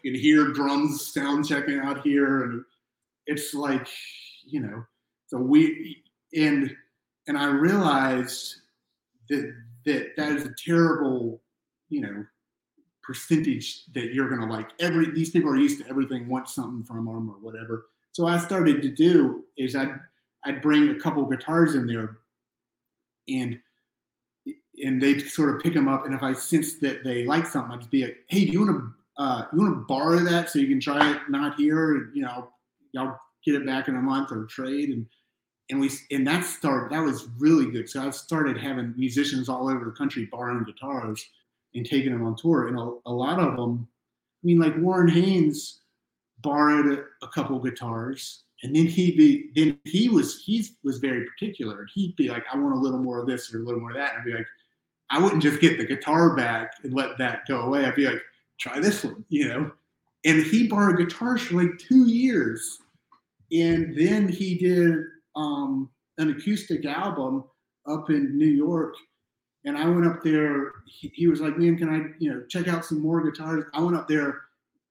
you 0.02 0.12
can 0.12 0.20
hear 0.20 0.52
drums 0.52 1.12
sound 1.12 1.48
checking 1.48 1.80
out 1.80 2.02
here, 2.02 2.44
and 2.44 2.64
it's 3.26 3.54
like, 3.54 3.88
you 4.44 4.60
know, 4.60 4.84
so 5.26 5.38
we 5.38 6.02
and 6.34 6.74
and 7.26 7.36
I 7.36 7.46
realized 7.46 8.54
that 9.28 9.52
that 9.84 10.16
that 10.16 10.32
is 10.32 10.44
a 10.44 10.54
terrible, 10.64 11.40
you 11.88 12.00
know, 12.02 12.24
percentage 13.02 13.84
that 13.94 14.12
you're 14.12 14.28
gonna 14.28 14.52
like. 14.52 14.70
Every 14.80 15.10
these 15.10 15.30
people 15.30 15.50
are 15.50 15.56
used 15.56 15.82
to 15.82 15.88
everything, 15.88 16.28
want 16.28 16.48
something 16.48 16.84
from 16.84 17.06
them 17.06 17.30
or 17.30 17.38
whatever. 17.40 17.86
So 18.12 18.26
I 18.26 18.38
started 18.38 18.82
to 18.82 18.90
do 18.90 19.44
is 19.56 19.74
I'd 19.74 19.98
I'd 20.44 20.62
bring 20.62 20.90
a 20.90 21.00
couple 21.00 21.24
guitars 21.26 21.74
in 21.74 21.86
there, 21.86 22.18
and 23.28 23.58
and 24.82 25.00
they 25.00 25.18
sort 25.18 25.54
of 25.54 25.62
pick 25.62 25.74
them 25.74 25.88
up. 25.88 26.06
And 26.06 26.14
if 26.14 26.22
I 26.22 26.32
sense 26.32 26.74
that 26.80 27.04
they 27.04 27.24
like 27.24 27.46
something, 27.46 27.72
I'd 27.72 27.80
just 27.80 27.90
be 27.90 28.04
like, 28.04 28.18
"Hey, 28.28 28.44
do 28.44 28.52
you 28.52 28.64
want 28.64 28.78
to 28.78 29.22
uh, 29.22 29.46
you 29.52 29.58
want 29.58 29.74
to 29.74 29.84
borrow 29.86 30.18
that 30.18 30.50
so 30.50 30.58
you 30.58 30.68
can 30.68 30.80
try 30.80 31.12
it 31.12 31.20
not 31.28 31.56
here? 31.56 32.10
You 32.14 32.22
know, 32.22 32.50
y'all 32.92 33.18
get 33.44 33.54
it 33.54 33.66
back 33.66 33.88
in 33.88 33.96
a 33.96 34.02
month 34.02 34.32
or 34.32 34.44
trade." 34.44 34.90
And 34.90 35.06
and 35.70 35.80
we 35.80 35.90
and 36.10 36.26
that 36.26 36.44
started 36.44 36.94
that 36.94 37.02
was 37.02 37.28
really 37.38 37.70
good. 37.70 37.88
So 37.88 38.06
I 38.06 38.10
started 38.10 38.58
having 38.58 38.94
musicians 38.96 39.48
all 39.48 39.68
over 39.68 39.84
the 39.84 39.92
country 39.92 40.28
borrowing 40.30 40.64
guitars 40.64 41.24
and 41.74 41.84
taking 41.84 42.12
them 42.12 42.24
on 42.24 42.36
tour, 42.36 42.68
and 42.68 42.78
a, 42.78 42.92
a 43.06 43.12
lot 43.12 43.38
of 43.38 43.56
them. 43.56 43.88
I 44.42 44.46
mean, 44.46 44.58
like 44.58 44.76
Warren 44.78 45.08
Haynes 45.08 45.80
borrowed 46.40 46.98
a, 46.98 47.24
a 47.24 47.28
couple 47.28 47.58
guitars, 47.58 48.44
and 48.62 48.74
then 48.74 48.86
he'd 48.86 49.16
be 49.16 49.50
then 49.54 49.78
he 49.84 50.08
was 50.08 50.42
he 50.42 50.66
was 50.84 50.98
very 50.98 51.24
particular. 51.24 51.86
He'd 51.94 52.16
be 52.16 52.28
like, 52.28 52.44
"I 52.52 52.56
want 52.56 52.74
a 52.74 52.78
little 52.78 52.98
more 52.98 53.20
of 53.20 53.26
this 53.26 53.52
or 53.52 53.60
a 53.60 53.62
little 53.62 53.80
more 53.80 53.90
of 53.90 53.96
that," 53.96 54.12
and 54.12 54.20
I'd 54.20 54.24
be 54.24 54.34
like, 54.34 54.46
"I 55.10 55.20
wouldn't 55.20 55.42
just 55.42 55.60
get 55.60 55.78
the 55.78 55.86
guitar 55.86 56.34
back 56.36 56.72
and 56.82 56.94
let 56.94 57.18
that 57.18 57.46
go 57.46 57.60
away. 57.62 57.84
I'd 57.84 57.94
be 57.94 58.06
like, 58.06 58.22
try 58.58 58.80
this 58.80 59.04
one," 59.04 59.24
you 59.28 59.48
know. 59.48 59.70
And 60.24 60.42
he 60.42 60.66
borrowed 60.66 60.98
guitars 60.98 61.42
for 61.42 61.62
like 61.62 61.78
two 61.78 62.08
years, 62.08 62.78
and 63.52 63.96
then 63.96 64.28
he 64.28 64.56
did 64.56 64.98
um, 65.36 65.90
an 66.18 66.30
acoustic 66.30 66.84
album 66.84 67.44
up 67.86 68.10
in 68.10 68.36
New 68.36 68.46
York. 68.46 68.94
And 69.64 69.76
I 69.76 69.88
went 69.88 70.06
up 70.06 70.22
there. 70.22 70.72
He, 70.86 71.10
he, 71.14 71.26
was 71.26 71.40
like, 71.40 71.58
"Man, 71.58 71.76
can 71.76 71.88
I, 71.88 72.14
you 72.18 72.32
know, 72.32 72.42
check 72.48 72.68
out 72.68 72.84
some 72.84 73.00
more 73.00 73.22
guitars?" 73.22 73.64
I 73.74 73.80
went 73.80 73.96
up 73.96 74.08
there, 74.08 74.42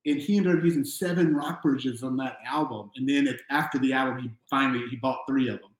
and 0.05 0.19
he 0.19 0.37
ended 0.37 0.57
up 0.57 0.63
using 0.63 0.85
seven 0.85 1.33
Rockbridges 1.33 2.03
on 2.03 2.15
that 2.17 2.37
album. 2.45 2.91
And 2.95 3.07
then 3.07 3.27
after 3.49 3.77
the 3.79 3.93
album, 3.93 4.19
he 4.19 4.31
finally 4.49 4.85
he 4.89 4.97
bought 4.97 5.23
three 5.27 5.49
of 5.49 5.59
them. 5.59 5.71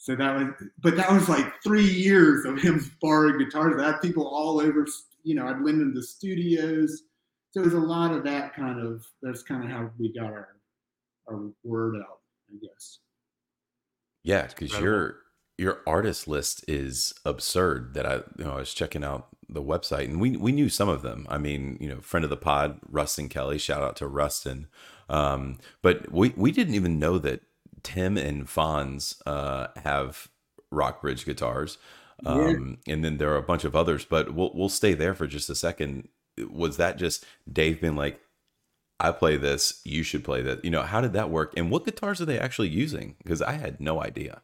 So 0.00 0.16
that 0.16 0.34
was, 0.34 0.46
but 0.78 0.96
that 0.96 1.12
was 1.12 1.28
like 1.28 1.62
three 1.62 1.84
years 1.84 2.46
of 2.46 2.58
him 2.58 2.90
borrowing 3.02 3.36
guitars. 3.36 3.78
I 3.78 3.88
had 3.88 4.00
people 4.00 4.26
all 4.26 4.58
over. 4.58 4.86
You 5.24 5.34
know, 5.34 5.46
I'd 5.46 5.60
lend 5.60 5.82
them 5.82 5.94
the 5.94 6.02
studios. 6.02 7.02
So 7.50 7.60
it 7.60 7.64
was 7.66 7.74
a 7.74 7.78
lot 7.78 8.12
of 8.12 8.24
that 8.24 8.54
kind 8.54 8.80
of. 8.80 9.06
That's 9.20 9.42
kind 9.42 9.62
of 9.62 9.70
how 9.70 9.90
we 9.98 10.10
got 10.14 10.32
our 10.32 10.56
our 11.30 11.50
word 11.64 11.96
out, 11.96 12.20
I 12.50 12.56
guess. 12.62 13.00
Yeah, 14.22 14.46
because 14.46 14.72
your 14.80 15.16
your 15.58 15.80
artist 15.86 16.26
list 16.26 16.64
is 16.66 17.12
absurd. 17.26 17.92
That 17.92 18.06
I 18.06 18.14
you 18.38 18.44
know 18.44 18.52
I 18.52 18.60
was 18.60 18.72
checking 18.72 19.04
out 19.04 19.28
the 19.50 19.62
website 19.62 20.04
and 20.04 20.18
we 20.18 20.34
we 20.34 20.50
knew 20.50 20.70
some 20.70 20.88
of 20.88 21.02
them. 21.02 21.26
I 21.28 21.36
mean, 21.36 21.76
you 21.78 21.90
know, 21.90 22.00
friend 22.00 22.24
of 22.24 22.30
the 22.30 22.38
pod, 22.38 22.80
Ruston 22.88 23.28
Kelly. 23.28 23.58
Shout 23.58 23.82
out 23.82 23.96
to 23.96 24.08
Ruston. 24.08 24.68
Um, 25.10 25.58
but 25.82 26.10
we 26.10 26.32
we 26.36 26.52
didn't 26.52 26.74
even 26.74 26.98
know 26.98 27.18
that 27.18 27.42
Tim 27.82 28.16
and 28.16 28.46
Fonz 28.46 29.20
uh, 29.26 29.68
have 29.82 30.28
Rockbridge 30.72 31.24
guitars. 31.24 31.78
Um, 32.26 32.78
yeah. 32.86 32.94
and 32.94 33.04
then 33.04 33.16
there 33.16 33.32
are 33.32 33.38
a 33.38 33.42
bunch 33.42 33.64
of 33.64 33.74
others, 33.74 34.04
but 34.04 34.34
we'll 34.34 34.52
we'll 34.54 34.68
stay 34.68 34.92
there 34.92 35.14
for 35.14 35.26
just 35.26 35.48
a 35.48 35.54
second. 35.54 36.08
Was 36.50 36.76
that 36.76 36.98
just 36.98 37.24
Dave 37.50 37.80
being 37.80 37.96
like, 37.96 38.20
I 39.00 39.12
play 39.12 39.38
this, 39.38 39.80
you 39.84 40.02
should 40.02 40.22
play 40.22 40.42
that. 40.42 40.62
You 40.62 40.70
know, 40.70 40.82
how 40.82 41.00
did 41.00 41.14
that 41.14 41.30
work? 41.30 41.54
And 41.56 41.70
what 41.70 41.86
guitars 41.86 42.20
are 42.20 42.26
they 42.26 42.38
actually 42.38 42.68
using? 42.68 43.16
Because 43.22 43.40
I 43.40 43.52
had 43.52 43.80
no 43.80 44.02
idea. 44.02 44.42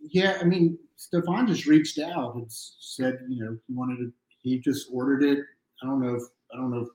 Yeah, 0.00 0.38
I 0.40 0.44
mean, 0.44 0.78
Stefan 0.96 1.46
just 1.46 1.66
reached 1.66 1.98
out 1.98 2.34
and 2.34 2.46
said, 2.48 3.18
you 3.28 3.44
know, 3.44 3.58
he 3.66 3.74
wanted 3.74 3.98
to, 3.98 4.12
he 4.40 4.58
just 4.58 4.88
ordered 4.90 5.22
it. 5.22 5.38
I 5.82 5.86
don't 5.86 6.00
know 6.00 6.14
if, 6.14 6.22
I 6.52 6.56
don't 6.56 6.70
know 6.70 6.80
if 6.80 6.88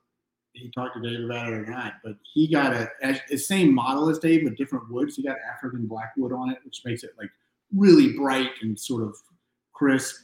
he 0.58 0.72
talked 0.72 0.96
to 0.96 1.02
Dave 1.02 1.26
about 1.26 1.48
it 1.48 1.54
or 1.54 1.66
not, 1.66 1.94
but 2.04 2.16
he 2.34 2.48
got 2.48 2.74
a, 2.74 2.90
the 3.30 3.38
same 3.38 3.74
model 3.74 4.10
as 4.10 4.20
Dave, 4.20 4.44
but 4.44 4.58
different 4.58 4.92
woods. 4.92 5.16
He 5.16 5.24
got 5.24 5.38
African 5.54 5.88
blackwood 5.88 6.34
on 6.34 6.50
it, 6.50 6.58
which 6.64 6.82
makes 6.86 7.04
it 7.04 7.12
like 7.18 7.30
really 7.76 8.14
bright 8.14 8.52
and 8.62 8.80
sort 8.80 9.04
of 9.04 9.16
crisp. 9.74 10.16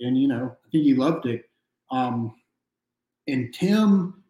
And, 0.00 0.20
you 0.20 0.28
know, 0.28 0.56
I 0.66 0.70
think 0.70 0.84
he 0.84 0.94
loved 0.94 1.26
it. 1.26 1.48
Um, 1.90 2.34
and 3.28 3.54
Tim, 3.54 4.22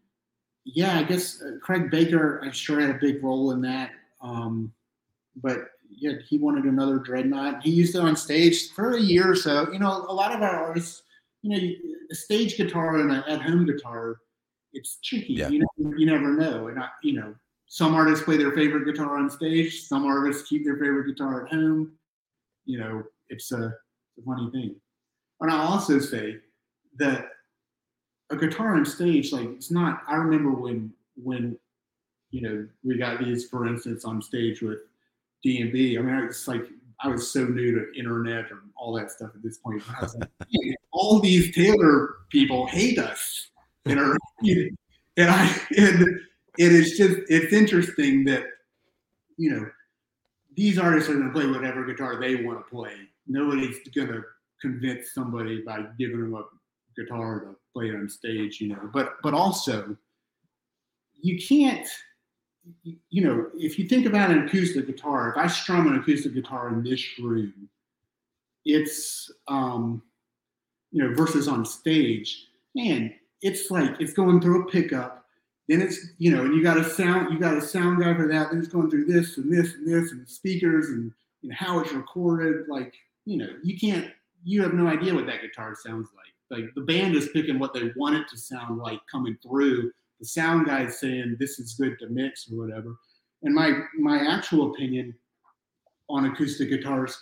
yeah, 0.64 0.98
I 0.98 1.02
guess 1.02 1.42
uh, 1.42 1.58
Craig 1.62 1.90
Baker, 1.90 2.40
I'm 2.42 2.52
sure 2.52 2.80
had 2.80 2.90
a 2.90 2.98
big 2.98 3.22
role 3.22 3.52
in 3.52 3.60
that. 3.62 3.90
Um, 4.20 4.72
but 5.36 5.68
yeah, 5.88 6.14
he 6.26 6.38
wanted 6.38 6.64
another 6.64 6.98
dreadnought. 6.98 7.62
He 7.62 7.70
used 7.70 7.94
it 7.94 8.00
on 8.00 8.16
stage 8.16 8.70
for 8.72 8.94
a 8.96 9.00
year 9.00 9.30
or 9.30 9.36
so. 9.36 9.70
You 9.72 9.78
know, 9.78 10.06
a 10.08 10.12
lot 10.12 10.34
of 10.34 10.42
our 10.42 10.64
artists, 10.64 11.02
you 11.42 11.50
know, 11.50 11.74
a 12.10 12.14
stage 12.14 12.56
guitar 12.56 12.96
and 12.96 13.10
an 13.10 13.24
at-home 13.28 13.66
guitar, 13.66 14.20
it's 14.74 14.98
tricky. 15.02 15.34
Yeah. 15.34 15.48
You 15.48 15.60
know, 15.60 15.94
you 15.96 16.06
never 16.06 16.34
know. 16.34 16.68
And 16.68 16.78
I, 16.78 16.88
you 17.02 17.14
know, 17.14 17.34
some 17.66 17.94
artists 17.94 18.24
play 18.24 18.36
their 18.36 18.52
favorite 18.52 18.84
guitar 18.84 19.16
on 19.16 19.30
stage. 19.30 19.82
Some 19.84 20.04
artists 20.04 20.48
keep 20.48 20.64
their 20.64 20.76
favorite 20.76 21.06
guitar 21.06 21.44
at 21.44 21.52
home. 21.52 21.92
You 22.66 22.78
know, 22.78 23.02
it's 23.28 23.52
a, 23.52 23.66
a 23.66 24.22
funny 24.24 24.50
thing. 24.50 24.76
And 25.40 25.50
I'll 25.50 25.68
also 25.68 25.98
say 25.98 26.38
that 26.98 27.26
a 28.30 28.36
guitar 28.36 28.76
on 28.76 28.84
stage, 28.84 29.32
like 29.32 29.48
it's 29.48 29.70
not. 29.70 30.02
I 30.08 30.16
remember 30.16 30.50
when 30.50 30.92
when 31.16 31.58
you 32.30 32.40
know 32.42 32.68
we 32.82 32.96
got 32.96 33.18
these, 33.18 33.48
for 33.48 33.66
instance, 33.66 34.04
on 34.04 34.22
stage 34.22 34.62
with 34.62 34.78
DMB. 35.44 35.98
I 35.98 36.02
mean, 36.02 36.24
it's 36.24 36.48
like 36.48 36.66
I 37.00 37.08
was 37.08 37.30
so 37.30 37.44
new 37.44 37.72
to 37.72 37.98
internet 37.98 38.50
and 38.50 38.60
all 38.76 38.92
that 38.94 39.10
stuff 39.10 39.30
at 39.34 39.42
this 39.42 39.58
point. 39.58 39.82
I 39.98 40.02
was 40.02 40.16
like, 40.16 40.30
all 40.92 41.20
these 41.20 41.54
Taylor 41.54 42.16
people 42.30 42.66
hate 42.66 42.98
us, 42.98 43.48
and 43.86 44.00
are 44.00 44.16
and 45.16 45.30
I 45.30 45.60
and 45.76 46.20
it 46.58 46.72
is 46.72 46.96
just 46.96 47.18
it's 47.28 47.52
interesting 47.52 48.24
that 48.24 48.44
you 49.36 49.50
know 49.50 49.66
these 50.56 50.78
artists 50.78 51.10
are 51.10 51.14
going 51.14 51.26
to 51.26 51.32
play 51.32 51.46
whatever 51.46 51.84
guitar 51.84 52.20
they 52.20 52.36
want 52.36 52.64
to 52.64 52.70
play. 52.70 52.94
Nobody's 53.26 53.76
going 53.94 54.08
to 54.08 54.22
convince 54.60 55.12
somebody 55.12 55.62
by 55.62 55.84
giving 55.98 56.20
them 56.20 56.34
a 56.34 56.44
guitar 57.00 57.40
to 57.40 57.56
play 57.72 57.90
on 57.90 58.08
stage, 58.08 58.60
you 58.60 58.68
know. 58.68 58.90
But 58.92 59.14
but 59.22 59.34
also, 59.34 59.96
you 61.20 61.38
can't, 61.38 61.88
you 62.82 63.24
know, 63.24 63.48
if 63.54 63.78
you 63.78 63.88
think 63.88 64.06
about 64.06 64.30
an 64.30 64.46
acoustic 64.46 64.86
guitar, 64.86 65.30
if 65.30 65.36
I 65.36 65.46
strum 65.46 65.88
an 65.88 65.98
acoustic 65.98 66.34
guitar 66.34 66.68
in 66.68 66.82
this 66.82 67.04
room, 67.18 67.68
it's 68.64 69.30
um, 69.48 70.02
you 70.92 71.02
know, 71.02 71.14
versus 71.14 71.48
on 71.48 71.64
stage, 71.64 72.46
man, 72.74 73.12
it's 73.44 73.70
like 73.70 74.00
it's 74.00 74.12
going 74.12 74.40
through 74.40 74.62
a 74.62 74.70
pickup 74.70 75.24
then 75.68 75.80
it's 75.80 76.08
you 76.18 76.30
know, 76.30 76.44
and 76.44 76.54
you 76.54 76.62
got 76.62 76.76
a 76.76 76.84
sound, 76.84 77.32
you 77.32 77.38
got 77.38 77.56
a 77.56 77.60
sound 77.60 78.02
guy 78.02 78.14
for 78.14 78.28
that. 78.28 78.50
Then 78.50 78.58
it's 78.58 78.68
going 78.68 78.90
through 78.90 79.06
this 79.06 79.38
and 79.38 79.50
this 79.50 79.74
and 79.74 79.86
this 79.86 80.12
and 80.12 80.28
speakers 80.28 80.90
and 80.90 81.12
how 81.52 81.78
it's 81.80 81.92
recorded. 81.92 82.68
Like 82.68 82.92
you 83.24 83.38
know, 83.38 83.48
you 83.62 83.78
can't, 83.78 84.10
you 84.42 84.62
have 84.62 84.74
no 84.74 84.86
idea 84.86 85.14
what 85.14 85.26
that 85.26 85.40
guitar 85.40 85.74
sounds 85.74 86.08
like. 86.14 86.58
Like 86.58 86.74
the 86.74 86.82
band 86.82 87.14
is 87.14 87.30
picking 87.30 87.58
what 87.58 87.72
they 87.72 87.92
want 87.96 88.16
it 88.16 88.28
to 88.28 88.38
sound 88.38 88.78
like 88.78 89.00
coming 89.10 89.38
through. 89.42 89.90
The 90.20 90.26
sound 90.26 90.66
guy's 90.66 91.00
saying 91.00 91.36
this 91.40 91.58
is 91.58 91.74
good 91.74 91.98
to 92.00 92.08
mix 92.08 92.50
or 92.50 92.56
whatever. 92.56 92.94
And 93.42 93.54
my 93.54 93.84
my 93.98 94.18
actual 94.18 94.72
opinion 94.72 95.14
on 96.10 96.26
acoustic 96.26 96.68
guitars 96.68 97.18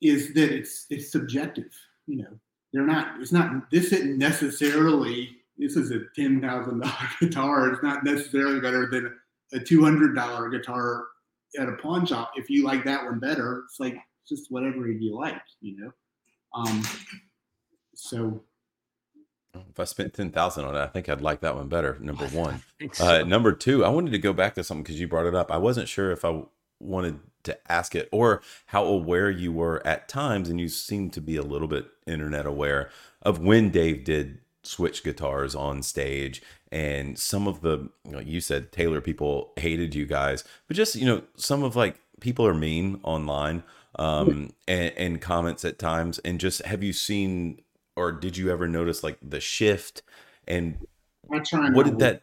is 0.00 0.32
that 0.34 0.52
it's 0.52 0.86
it's 0.88 1.10
subjective. 1.10 1.72
You 2.06 2.18
know, 2.18 2.38
they're 2.74 2.84
not. 2.84 3.20
It's 3.20 3.30
not. 3.30 3.70
This 3.70 3.92
isn't 3.92 4.18
necessarily 4.18 5.36
this 5.56 5.76
is 5.76 5.92
a 5.92 6.00
ten 6.16 6.40
thousand 6.40 6.80
dollar 6.80 7.08
guitar. 7.20 7.72
It's 7.72 7.82
not 7.82 8.04
necessarily 8.04 8.60
better 8.60 8.90
than 8.90 9.14
a 9.52 9.60
two 9.60 9.82
hundred 9.82 10.16
dollar 10.16 10.48
guitar 10.50 11.04
at 11.58 11.68
a 11.68 11.72
pawn 11.74 12.04
shop. 12.04 12.32
If 12.34 12.50
you 12.50 12.64
like 12.64 12.84
that 12.84 13.04
one 13.04 13.20
better, 13.20 13.62
it's 13.66 13.78
like 13.78 13.96
just 14.28 14.50
whatever 14.50 14.88
you 14.90 15.16
like, 15.16 15.40
you 15.60 15.78
know. 15.78 15.92
Um, 16.52 16.82
so 17.94 18.42
if 19.54 19.78
I 19.78 19.84
spent 19.84 20.12
ten 20.12 20.32
thousand 20.32 20.64
on 20.64 20.74
it, 20.74 20.80
I 20.80 20.88
think 20.88 21.08
I'd 21.08 21.20
like 21.20 21.42
that 21.42 21.54
one 21.54 21.68
better. 21.68 21.96
Number 22.00 22.26
one. 22.26 22.60
So. 22.92 23.06
Uh, 23.06 23.22
number 23.22 23.52
two, 23.52 23.84
I 23.84 23.88
wanted 23.88 24.10
to 24.10 24.18
go 24.18 24.32
back 24.32 24.56
to 24.56 24.64
something 24.64 24.82
because 24.82 24.98
you 24.98 25.06
brought 25.06 25.26
it 25.26 25.34
up. 25.36 25.52
I 25.52 25.58
wasn't 25.58 25.88
sure 25.88 26.10
if 26.10 26.24
I 26.24 26.42
wanted 26.80 27.20
to 27.44 27.72
ask 27.72 27.94
it 27.94 28.08
or 28.12 28.42
how 28.66 28.84
aware 28.84 29.30
you 29.30 29.52
were 29.52 29.84
at 29.86 30.08
times, 30.08 30.48
and 30.48 30.60
you 30.60 30.68
seem 30.68 31.10
to 31.10 31.20
be 31.20 31.36
a 31.36 31.42
little 31.42 31.68
bit 31.68 31.86
internet 32.06 32.46
aware 32.46 32.90
of 33.22 33.38
when 33.38 33.70
Dave 33.70 34.04
did 34.04 34.38
switch 34.62 35.04
guitars 35.04 35.54
on 35.54 35.82
stage. 35.82 36.42
And 36.72 37.18
some 37.18 37.46
of 37.46 37.60
the 37.60 37.90
you, 38.04 38.12
know, 38.12 38.18
you 38.18 38.40
said 38.40 38.72
taylor 38.72 39.00
people 39.00 39.52
hated 39.56 39.94
you 39.94 40.06
guys 40.06 40.42
but 40.66 40.76
just 40.76 40.96
you 40.96 41.06
know 41.06 41.22
some 41.36 41.62
of 41.62 41.76
like 41.76 42.00
people 42.20 42.44
are 42.44 42.54
mean 42.54 42.98
online 43.04 43.62
um 43.96 44.50
and, 44.66 44.92
and 44.96 45.20
comments 45.20 45.64
at 45.64 45.78
times. 45.78 46.18
And 46.20 46.40
just 46.40 46.62
have 46.62 46.82
you 46.82 46.92
seen 46.92 47.62
or 47.96 48.12
did 48.12 48.36
you 48.36 48.50
ever 48.50 48.66
notice 48.66 49.02
like 49.02 49.18
the 49.22 49.40
shift? 49.40 50.02
And 50.46 50.86
what 51.74 51.86
did 51.86 51.98
that 52.00 52.22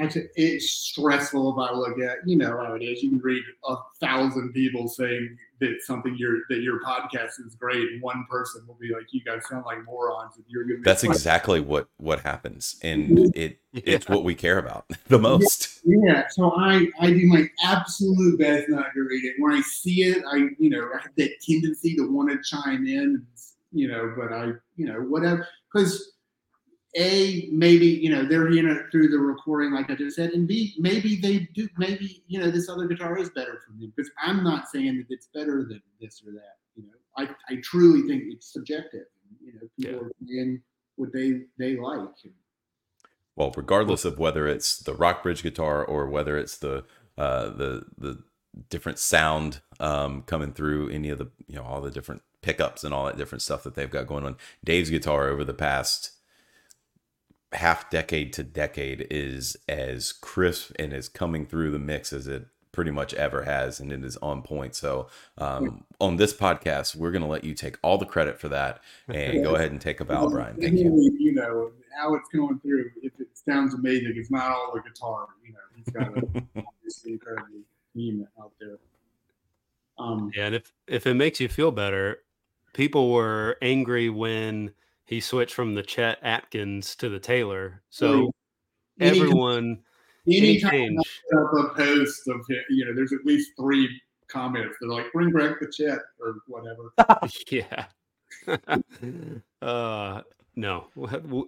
it's 0.00 0.70
stressful 0.70 1.52
if 1.52 1.70
I 1.70 1.74
look 1.74 1.98
at, 1.98 2.18
you 2.26 2.36
know 2.36 2.56
how 2.56 2.74
it 2.74 2.82
is. 2.82 3.02
You 3.02 3.10
can 3.10 3.18
read 3.20 3.42
a 3.66 3.76
thousand 4.00 4.52
people 4.52 4.88
saying 4.88 5.36
that 5.60 5.82
something 5.82 6.16
your 6.16 6.38
that 6.48 6.62
your 6.62 6.80
podcast 6.80 7.38
is 7.46 7.54
great, 7.54 7.82
and 7.82 8.02
one 8.02 8.24
person 8.30 8.64
will 8.66 8.78
be 8.80 8.92
like, 8.92 9.12
"You 9.12 9.22
guys 9.22 9.46
sound 9.48 9.66
like 9.66 9.84
morons." 9.84 10.36
And 10.36 10.44
you're 10.48 10.64
gonna. 10.64 10.80
That's 10.82 11.04
exactly 11.04 11.60
what 11.60 11.88
what 11.98 12.20
happens, 12.20 12.76
and 12.82 13.34
it 13.36 13.58
yeah. 13.72 13.82
it's 13.84 14.08
what 14.08 14.24
we 14.24 14.34
care 14.34 14.58
about 14.58 14.86
the 15.08 15.18
most. 15.18 15.80
Yeah. 15.84 15.98
yeah. 16.04 16.28
So 16.30 16.52
I 16.56 16.88
I 16.98 17.10
do 17.10 17.26
my 17.26 17.48
absolute 17.62 18.38
best 18.38 18.68
not 18.68 18.92
to 18.94 19.00
read 19.00 19.24
it. 19.24 19.34
When 19.38 19.52
I 19.52 19.60
see 19.60 20.04
it, 20.04 20.22
I 20.26 20.48
you 20.58 20.70
know 20.70 20.88
I 20.94 21.02
have 21.02 21.12
that 21.16 21.30
tendency 21.42 21.94
to 21.96 22.10
want 22.10 22.30
to 22.30 22.38
chime 22.42 22.86
in, 22.86 23.26
you 23.72 23.88
know, 23.88 24.14
but 24.16 24.32
I 24.32 24.52
you 24.76 24.86
know 24.86 25.00
whatever 25.00 25.46
because 25.72 26.12
a 26.96 27.48
maybe 27.52 27.86
you 27.86 28.10
know 28.10 28.24
they're 28.24 28.50
you 28.50 28.62
know 28.62 28.76
through 28.90 29.08
the 29.08 29.18
recording 29.18 29.72
like 29.72 29.88
i 29.90 29.94
just 29.94 30.16
said 30.16 30.30
and 30.30 30.48
b 30.48 30.74
maybe 30.78 31.16
they 31.16 31.48
do 31.54 31.68
maybe 31.78 32.22
you 32.26 32.38
know 32.38 32.50
this 32.50 32.68
other 32.68 32.86
guitar 32.86 33.16
is 33.18 33.30
better 33.30 33.60
for 33.64 33.72
them 33.78 33.92
because 33.94 34.10
i'm 34.22 34.42
not 34.42 34.68
saying 34.68 34.96
that 34.98 35.06
it's 35.08 35.28
better 35.32 35.64
than 35.68 35.80
this 36.00 36.20
or 36.26 36.32
that 36.32 36.56
you 36.74 36.82
know 36.82 36.88
i, 37.16 37.28
I 37.52 37.58
truly 37.62 38.08
think 38.08 38.24
it's 38.26 38.52
subjective 38.52 39.06
you 39.40 39.52
know 39.52 39.60
people 39.78 39.92
yeah. 39.92 40.06
are 40.06 40.12
playing 40.26 40.62
what 40.96 41.12
they 41.12 41.42
they 41.58 41.76
like 41.76 42.08
well 43.36 43.52
regardless 43.56 44.04
of 44.04 44.18
whether 44.18 44.48
it's 44.48 44.78
the 44.78 44.94
Rockbridge 44.94 45.42
guitar 45.42 45.84
or 45.84 46.08
whether 46.08 46.36
it's 46.36 46.58
the 46.58 46.84
uh 47.16 47.50
the 47.50 47.84
the 47.96 48.22
different 48.68 48.98
sound 48.98 49.60
um 49.78 50.22
coming 50.22 50.52
through 50.52 50.90
any 50.90 51.08
of 51.08 51.18
the 51.18 51.30
you 51.46 51.54
know 51.54 51.62
all 51.62 51.80
the 51.80 51.90
different 51.90 52.22
pickups 52.42 52.82
and 52.82 52.92
all 52.92 53.06
that 53.06 53.16
different 53.16 53.42
stuff 53.42 53.62
that 53.62 53.76
they've 53.76 53.90
got 53.90 54.08
going 54.08 54.24
on 54.24 54.36
dave's 54.64 54.90
guitar 54.90 55.28
over 55.28 55.44
the 55.44 55.54
past 55.54 56.12
half 57.52 57.90
decade 57.90 58.32
to 58.34 58.42
decade 58.42 59.06
is 59.10 59.56
as 59.68 60.12
crisp 60.12 60.72
and 60.78 60.92
as 60.92 61.08
coming 61.08 61.46
through 61.46 61.70
the 61.70 61.78
mix 61.78 62.12
as 62.12 62.26
it 62.26 62.46
pretty 62.72 62.90
much 62.90 63.12
ever 63.14 63.42
has 63.42 63.80
and 63.80 63.92
it 63.92 64.04
is 64.04 64.16
on 64.18 64.42
point. 64.42 64.74
So 64.74 65.08
um, 65.38 65.84
on 66.00 66.16
this 66.16 66.32
podcast 66.32 66.94
we're 66.94 67.10
going 67.10 67.22
to 67.22 67.28
let 67.28 67.44
you 67.44 67.54
take 67.54 67.76
all 67.82 67.98
the 67.98 68.06
credit 68.06 68.40
for 68.40 68.48
that 68.48 68.80
and 69.08 69.42
go 69.42 69.56
ahead 69.56 69.72
and 69.72 69.80
take 69.80 70.00
a 70.00 70.04
bow 70.04 70.28
brian. 70.28 70.56
thank 70.60 70.78
you. 70.78 71.16
you 71.18 71.32
know 71.32 71.72
how 71.98 72.14
it's 72.14 72.28
going 72.28 72.60
through 72.60 72.90
if 73.02 73.12
it 73.18 73.26
sounds 73.34 73.74
amazing 73.74 74.12
it's 74.16 74.30
not 74.30 74.52
all 74.52 74.72
the 74.72 74.80
guitar 74.88 75.26
you 75.44 75.52
know 75.52 75.58
he's 75.74 75.92
got 75.92 76.16
a 76.16 76.62
obviously 76.76 77.12
incredible 77.12 77.60
team 77.94 78.26
out 78.40 78.52
there. 78.60 78.78
Um, 79.98 80.30
yeah 80.34 80.46
and 80.46 80.54
if 80.54 80.72
if 80.86 81.06
it 81.06 81.14
makes 81.14 81.40
you 81.40 81.48
feel 81.48 81.72
better 81.72 82.18
people 82.72 83.12
were 83.12 83.56
angry 83.60 84.08
when 84.08 84.72
he 85.10 85.18
switched 85.18 85.54
from 85.54 85.74
the 85.74 85.82
Chet 85.82 86.18
Atkins 86.22 86.94
to 86.94 87.08
the 87.08 87.18
Taylor. 87.18 87.82
So 87.90 88.30
any, 89.00 89.18
everyone, 89.18 89.80
anytime 90.26 90.72
any 90.72 90.96
up 90.96 91.52
a 91.52 91.74
post 91.74 92.28
of 92.28 92.40
you 92.70 92.84
know, 92.84 92.94
there's 92.94 93.12
at 93.12 93.26
least 93.26 93.50
three 93.58 93.88
comments. 94.28 94.76
They're 94.80 94.88
like, 94.88 95.12
"Bring 95.12 95.32
back 95.32 95.58
the 95.60 95.66
Chet" 95.66 95.98
or 96.20 96.36
whatever. 96.46 96.92
yeah. 97.50 97.86
uh, 99.62 100.22
no, 100.54 100.86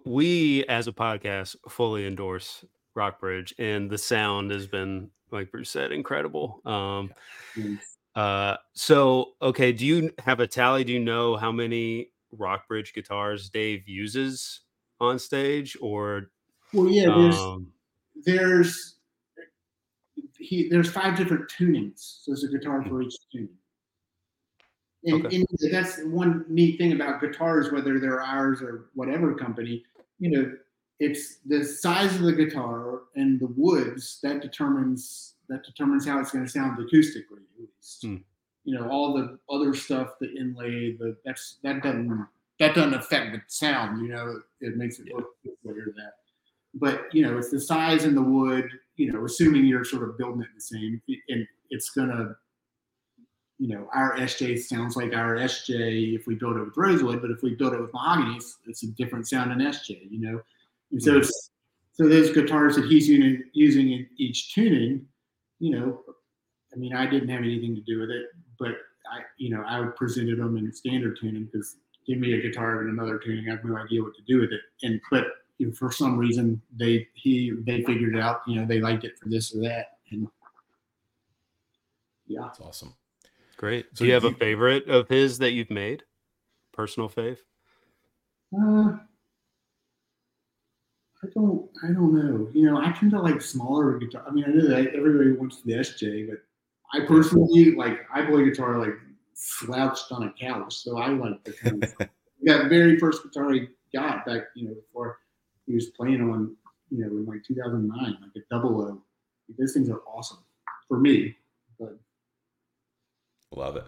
we 0.05 0.64
as 0.64 0.88
a 0.88 0.92
podcast 0.92 1.55
fully 1.68 2.05
endorse 2.05 2.64
Rockbridge, 2.96 3.55
and 3.59 3.88
the 3.88 3.96
sound 3.96 4.51
has 4.51 4.66
been, 4.66 5.11
like 5.31 5.53
Bruce 5.53 5.70
said, 5.70 5.92
incredible. 5.92 6.61
Um, 6.64 7.14
uh, 8.16 8.57
so 8.75 9.35
okay, 9.40 9.72
do 9.72 9.87
you 9.87 10.11
have 10.18 10.40
a 10.40 10.48
tally? 10.48 10.83
Do 10.83 10.92
you 10.92 11.01
know 11.01 11.37
how 11.37 11.53
many 11.53 12.09
Rockbridge 12.32 12.94
guitars 12.94 13.50
Dave 13.50 13.88
uses 13.88 14.60
on 15.00 15.18
stage, 15.18 15.76
or 15.80 16.30
well, 16.72 16.88
yeah, 16.88 17.06
there's 17.06 17.36
um, 17.36 17.72
there's 18.24 18.96
he 20.38 20.68
there's 20.68 20.90
five 20.90 21.16
different 21.16 21.50
tunings, 21.50 22.22
so 22.22 22.32
there's 22.32 22.44
a 22.44 22.48
guitar 22.48 22.84
for 22.84 23.02
each 23.02 23.14
tuning. 23.30 23.48
And, 25.04 25.26
okay. 25.26 25.36
and, 25.36 25.46
that's 25.72 25.98
one 26.04 26.44
neat 26.48 26.78
thing 26.78 26.92
about 26.92 27.20
guitars, 27.20 27.72
whether 27.72 27.98
they're 27.98 28.22
ours 28.22 28.62
or 28.62 28.90
whatever 28.94 29.34
company. 29.34 29.84
You 30.20 30.30
know, 30.30 30.52
it's 31.00 31.38
the 31.44 31.64
size 31.64 32.14
of 32.14 32.22
the 32.22 32.32
guitar 32.32 33.00
and 33.16 33.40
the 33.40 33.52
woods 33.56 34.20
that 34.22 34.42
determines 34.42 35.34
that 35.48 35.64
determines 35.64 36.06
how 36.06 36.20
it's 36.20 36.30
going 36.30 36.44
to 36.44 36.50
sound 36.50 36.78
acoustically, 36.78 37.42
at 37.42 37.60
least. 37.60 38.02
Hmm 38.02 38.16
you 38.64 38.79
know 38.79 38.88
all 38.88 39.12
the 39.14 39.38
other 39.51 39.75
stuff, 39.75 40.11
the 40.20 40.33
inlay, 40.35 40.96
the 40.96 41.16
that's 41.25 41.59
that 41.62 41.83
doesn't 41.83 42.27
that 42.58 42.75
doesn't 42.75 42.94
affect 42.94 43.33
the 43.33 43.40
sound. 43.48 44.00
You 44.00 44.08
know, 44.08 44.40
it 44.60 44.77
makes 44.77 44.98
it 44.98 45.13
look 45.13 45.27
clear 45.63 45.92
that. 45.96 46.13
But 46.75 47.13
you 47.13 47.23
know, 47.23 47.38
it's 47.38 47.50
the 47.50 47.60
size 47.60 48.04
and 48.04 48.17
the 48.17 48.23
wood. 48.23 48.69
You 48.96 49.13
know, 49.13 49.25
assuming 49.25 49.65
you're 49.65 49.85
sort 49.85 50.08
of 50.08 50.17
building 50.19 50.42
it 50.42 50.48
the 50.54 50.60
same, 50.60 51.02
and 51.29 51.46
it's 51.71 51.90
gonna, 51.90 52.37
you 53.58 53.69
know, 53.75 53.88
our 53.92 54.17
SJ 54.17 54.60
sounds 54.63 54.96
like 54.96 55.13
our 55.13 55.37
SJ 55.37 56.15
if 56.15 56.27
we 56.27 56.35
build 56.35 56.56
it 56.56 56.60
with 56.60 56.77
rosewood, 56.77 57.21
but 57.21 57.31
if 57.31 57.42
we 57.42 57.54
build 57.54 57.75
it 57.75 57.81
with 57.81 57.92
mahogany, 57.92 58.37
it's, 58.37 58.58
it's 58.67 58.83
a 58.85 58.88
different 58.88 59.29
sound 59.29 59.50
than 59.50 59.58
SJ. 59.58 60.08
You 60.10 60.21
know, 60.21 60.40
and 60.92 61.02
so 61.02 61.10
mm-hmm. 61.10 61.21
it's 61.21 61.50
so 61.94 62.08
those 62.08 62.33
guitars 62.33 62.77
that 62.77 62.87
he's 62.87 63.08
using, 63.08 63.44
using 63.52 63.92
in 63.92 64.06
each 64.17 64.54
tuning, 64.54 65.04
you 65.58 65.79
know, 65.79 66.00
I 66.73 66.77
mean, 66.77 66.94
I 66.94 67.06
didn't 67.06 67.29
have 67.29 67.42
anything 67.42 67.75
to 67.75 67.83
do 67.83 68.00
with 68.00 68.10
it 68.10 68.27
but 68.63 68.77
I, 69.13 69.23
you 69.37 69.50
know, 69.50 69.65
I 69.67 69.85
presented 69.96 70.38
them 70.38 70.56
in 70.56 70.73
standard 70.73 71.19
tuning 71.21 71.46
because 71.46 71.77
give 72.06 72.19
me 72.19 72.35
a 72.35 72.40
guitar 72.40 72.83
in 72.83 72.90
another 72.90 73.19
tuning, 73.19 73.48
I 73.48 73.56
have 73.56 73.65
no 73.65 73.77
idea 73.77 74.02
what 74.02 74.15
to 74.15 74.23
do 74.23 74.40
with 74.40 74.52
it. 74.52 74.60
And 74.85 75.00
but 75.10 75.27
you 75.58 75.67
know, 75.67 75.73
for 75.73 75.90
some 75.90 76.17
reason 76.17 76.63
they 76.75 77.08
he 77.15 77.52
they 77.67 77.83
figured 77.83 78.15
it 78.15 78.21
out. 78.21 78.42
You 78.46 78.60
know, 78.60 78.67
they 78.67 78.81
liked 78.81 79.04
it 79.04 79.19
for 79.19 79.29
this 79.29 79.54
or 79.54 79.60
that, 79.63 79.98
and 80.13 80.29
yeah, 82.27 82.42
that's 82.42 82.60
awesome. 82.60 82.94
Great. 83.56 83.87
So 83.94 84.04
Do 84.04 84.06
you 84.06 84.15
have 84.15 84.23
do 84.23 84.29
a 84.29 84.35
favorite 84.35 84.88
of 84.88 85.08
his 85.08 85.38
that 85.38 85.52
you've 85.52 85.71
made? 85.71 86.04
Personal 86.73 87.08
fave? 87.08 87.38
Uh, 88.56 88.96
I 91.23 91.29
don't. 91.35 91.69
I 91.83 91.88
don't 91.88 92.15
know. 92.15 92.48
You 92.52 92.71
know, 92.71 92.79
I 92.79 92.92
tend 92.92 93.10
to 93.13 93.21
like 93.21 93.40
smaller 93.40 93.98
guitar. 93.98 94.25
I 94.27 94.31
mean, 94.31 94.44
I 94.44 94.48
know 94.48 94.69
that 94.69 94.94
everybody 94.94 95.33
wants 95.33 95.63
the 95.63 95.73
SJ, 95.73 96.29
but 96.29 96.38
I 96.92 97.00
personally 97.00 97.74
like. 97.74 98.00
I 98.12 98.22
play 98.22 98.44
guitar 98.44 98.78
like 98.78 98.94
slouched 99.34 100.12
on 100.12 100.24
a 100.24 100.32
couch, 100.38 100.76
so 100.76 100.98
I 100.98 101.08
like 101.08 101.42
the 101.44 101.52
kind 101.52 101.84
of 101.84 101.94
that 102.42 102.68
very 102.68 102.98
first 102.98 103.22
guitar 103.22 103.52
I 103.52 103.68
got 103.94 104.26
back. 104.26 104.42
You 104.54 104.68
know, 104.68 104.74
before 104.74 105.18
he 105.66 105.74
was 105.74 105.86
playing 105.90 106.20
on. 106.20 106.56
You 106.90 107.06
know, 107.06 107.06
in 107.06 107.24
like 107.24 107.42
2009, 107.42 107.96
like 107.98 108.16
a 108.36 108.40
double 108.54 108.82
O. 108.82 109.02
Those 109.58 109.72
things 109.72 109.88
are 109.88 110.02
awesome 110.06 110.44
for 110.86 110.98
me. 110.98 111.34
But 111.80 111.98
Love 113.54 113.76
it. 113.76 113.86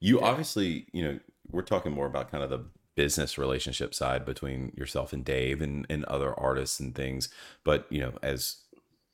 You 0.00 0.20
obviously, 0.20 0.86
you 0.92 1.04
know, 1.04 1.20
we're 1.50 1.62
talking 1.62 1.92
more 1.92 2.06
about 2.06 2.30
kind 2.30 2.42
of 2.42 2.50
the 2.50 2.64
business 2.94 3.38
relationship 3.38 3.94
side 3.94 4.24
between 4.24 4.72
yourself 4.76 5.12
and 5.12 5.24
Dave 5.24 5.62
and, 5.62 5.86
and 5.88 6.04
other 6.06 6.38
artists 6.38 6.80
and 6.80 6.94
things. 6.94 7.28
But, 7.64 7.86
you 7.90 8.00
know, 8.00 8.12
as 8.22 8.56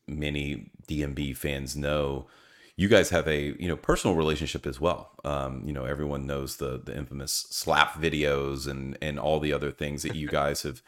many 0.07 0.71
DMB 0.89 1.37
fans 1.37 1.77
know, 1.77 2.27
you 2.79 2.87
guys 2.87 3.11
have 3.11 3.27
a, 3.27 3.61
you 3.61 3.67
know, 3.67 3.77
personal 3.77 4.17
relationship 4.17 4.65
as 4.65 4.81
well. 4.81 5.11
Um, 5.25 5.65
you 5.67 5.73
know, 5.73 5.85
everyone 5.85 6.29
knows 6.29 6.57
the 6.57 6.81
the 6.83 6.97
infamous 6.97 7.33
slap 7.51 7.95
videos 7.95 8.69
and 8.69 8.97
and 9.03 9.19
all 9.19 9.41
the 9.41 9.53
other 9.53 9.73
things 9.73 10.05
that 10.05 10.15
you 10.15 10.29
guys 10.41 10.63
have 10.63 10.81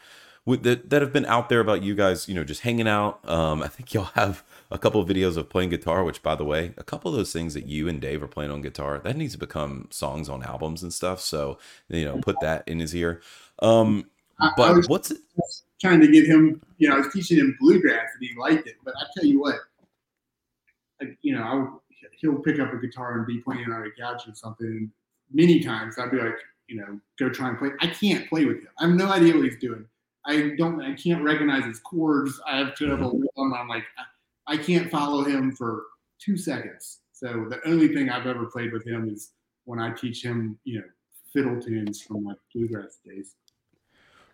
with 0.45 0.63
that, 0.63 0.89
that 0.89 1.01
have 1.01 1.11
been 1.11 1.25
out 1.25 1.49
there 1.49 1.59
about 1.59 1.83
you 1.83 1.93
guys, 1.93 2.29
you 2.29 2.33
know, 2.33 2.45
just 2.45 2.61
hanging 2.61 2.87
out. 2.87 3.27
Um, 3.29 3.61
I 3.61 3.67
think 3.67 3.93
y'all 3.93 4.05
have 4.15 4.41
a 4.71 4.79
couple 4.79 5.01
of 5.01 5.07
videos 5.07 5.35
of 5.35 5.49
playing 5.49 5.69
guitar, 5.69 6.03
which 6.05 6.23
by 6.23 6.33
the 6.33 6.45
way, 6.45 6.73
a 6.77 6.83
couple 6.83 7.11
of 7.11 7.17
those 7.17 7.33
things 7.33 7.53
that 7.55 7.67
you 7.67 7.89
and 7.89 7.99
Dave 7.99 8.23
are 8.23 8.27
playing 8.27 8.51
on 8.51 8.61
guitar, 8.61 8.99
that 8.99 9.17
needs 9.17 9.33
to 9.33 9.37
become 9.37 9.87
songs 9.91 10.29
on 10.29 10.43
albums 10.43 10.81
and 10.81 10.93
stuff. 10.93 11.19
So, 11.19 11.59
you 11.89 12.05
know, 12.05 12.19
put 12.21 12.37
that 12.41 12.63
in 12.67 12.79
his 12.79 12.95
ear. 12.95 13.21
Um, 13.59 14.09
but 14.57 14.75
was 14.77 14.87
what's 14.87 15.11
it? 15.11 15.19
trying 15.81 15.99
to 15.99 16.07
get 16.07 16.25
him, 16.25 16.61
you 16.77 16.87
know, 16.87 16.95
I 16.95 16.99
was 16.99 17.13
teaching 17.13 17.37
him 17.37 17.57
bluegrass 17.59 18.09
and 18.17 18.27
he 18.27 18.35
liked 18.39 18.65
it. 18.67 18.77
But 18.83 18.95
I 18.97 19.05
tell 19.13 19.25
you 19.25 19.41
what, 19.41 19.55
you 21.21 21.35
know, 21.35 21.80
he'll 22.21 22.39
pick 22.39 22.59
up 22.59 22.71
a 22.73 22.77
guitar 22.77 23.17
and 23.17 23.25
be 23.25 23.39
playing 23.39 23.71
on 23.71 23.85
a 23.85 24.01
couch 24.01 24.27
or 24.27 24.35
something. 24.35 24.91
Many 25.31 25.59
times 25.59 25.97
I'd 25.97 26.11
be 26.11 26.17
like, 26.17 26.35
you 26.67 26.77
know, 26.77 26.99
go 27.19 27.29
try 27.29 27.49
and 27.49 27.57
play. 27.57 27.69
I 27.81 27.87
can't 27.87 28.29
play 28.29 28.45
with 28.45 28.57
him. 28.57 28.69
I 28.79 28.85
have 28.87 28.95
no 28.95 29.11
idea 29.11 29.35
what 29.35 29.43
he's 29.43 29.59
doing. 29.59 29.85
I 30.25 30.51
don't. 30.57 30.81
I 30.81 30.93
can't 30.93 31.23
recognize 31.23 31.65
his 31.65 31.79
chords. 31.79 32.39
I 32.47 32.57
have 32.57 32.73
with 32.79 33.27
them. 33.35 33.53
I'm 33.53 33.67
like, 33.67 33.83
I, 33.97 34.53
I 34.53 34.57
can't 34.57 34.89
follow 34.91 35.23
him 35.23 35.51
for 35.51 35.83
two 36.19 36.37
seconds. 36.37 36.99
So 37.11 37.47
the 37.49 37.59
only 37.67 37.87
thing 37.87 38.09
I've 38.09 38.27
ever 38.27 38.45
played 38.45 38.71
with 38.71 38.85
him 38.85 39.09
is 39.09 39.31
when 39.65 39.79
I 39.79 39.91
teach 39.91 40.23
him, 40.23 40.57
you 40.63 40.79
know, 40.79 40.85
fiddle 41.33 41.59
tunes 41.59 42.01
from 42.01 42.23
my 42.23 42.33
bluegrass 42.53 42.99
days. 43.05 43.35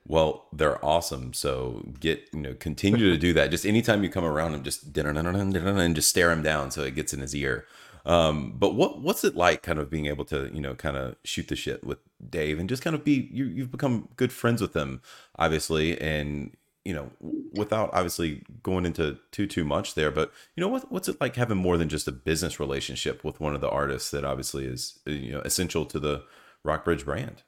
Well, 0.08 0.48
they're 0.54 0.84
awesome. 0.84 1.34
So 1.34 1.84
get, 2.00 2.30
you 2.32 2.40
know, 2.40 2.54
continue 2.54 3.12
to 3.12 3.18
do 3.18 3.34
that. 3.34 3.52
Just 3.52 3.66
anytime 3.66 4.04
you 4.04 4.10
come 4.10 4.24
around 4.24 4.54
and 4.54 4.64
just 4.64 4.98
and 4.98 5.96
just 5.96 6.10
stare 6.10 6.32
him 6.32 6.42
down 6.42 6.72
so 6.72 6.84
it 6.84 6.96
gets 6.96 7.14
in 7.14 7.20
his 7.20 7.36
ear. 7.36 7.66
Um, 8.06 8.54
but 8.58 8.74
what 8.74 9.02
what's 9.02 9.26
it 9.26 9.36
like 9.36 9.64
kind 9.64 9.80
of 9.80 9.90
being 9.90 10.06
able 10.06 10.24
to, 10.26 10.50
you 10.54 10.62
know, 10.62 10.76
kind 10.76 10.96
of 10.96 11.18
shoot 11.26 11.50
the 11.50 11.58
shit 11.58 11.84
with 11.84 11.98
Dave 12.30 12.58
and 12.58 12.70
just 12.70 12.82
kind 12.82 12.96
of 12.96 13.04
be 13.04 13.30
you 13.34 13.46
you've 13.46 13.72
become 13.72 14.08
good 14.16 14.32
friends 14.32 14.62
with 14.62 14.74
him, 14.74 15.02
obviously, 15.38 16.00
and 16.00 16.56
you 16.86 16.94
know, 16.94 17.12
without 17.52 17.90
obviously 17.92 18.44
going 18.64 18.86
into 18.86 19.18
too 19.32 19.46
too 19.46 19.66
much 19.66 19.94
there, 19.96 20.10
but 20.10 20.32
you 20.56 20.62
know 20.62 20.70
what 20.70 20.90
what's 20.90 21.10
it 21.10 21.20
like 21.20 21.36
having 21.36 21.58
more 21.58 21.78
than 21.78 21.90
just 21.90 22.08
a 22.08 22.14
business 22.14 22.62
relationship 22.62 23.26
with 23.26 23.42
one 23.42 23.54
of 23.54 23.60
the 23.60 23.70
artists 23.70 24.10
that 24.12 24.24
obviously 24.24 24.64
is 24.64 25.00
you 25.06 25.34
know 25.34 25.42
essential 25.42 25.86
to 25.86 26.00
the 26.00 26.24
Rockbridge 26.64 27.04
brand? 27.04 27.44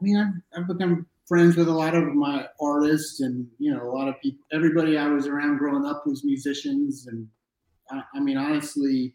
I 0.00 0.04
mean, 0.04 0.16
I've, 0.16 0.60
I've 0.60 0.68
become 0.68 1.06
friends 1.26 1.56
with 1.56 1.68
a 1.68 1.72
lot 1.72 1.94
of 1.94 2.14
my 2.14 2.46
artists, 2.60 3.20
and 3.20 3.46
you 3.58 3.72
know, 3.72 3.82
a 3.82 3.92
lot 3.92 4.08
of 4.08 4.20
people. 4.20 4.44
Everybody 4.52 4.98
I 4.98 5.08
was 5.08 5.26
around 5.26 5.58
growing 5.58 5.84
up 5.84 6.06
was 6.06 6.24
musicians, 6.24 7.06
and 7.06 7.26
I, 7.90 8.02
I 8.14 8.20
mean, 8.20 8.36
honestly, 8.36 9.14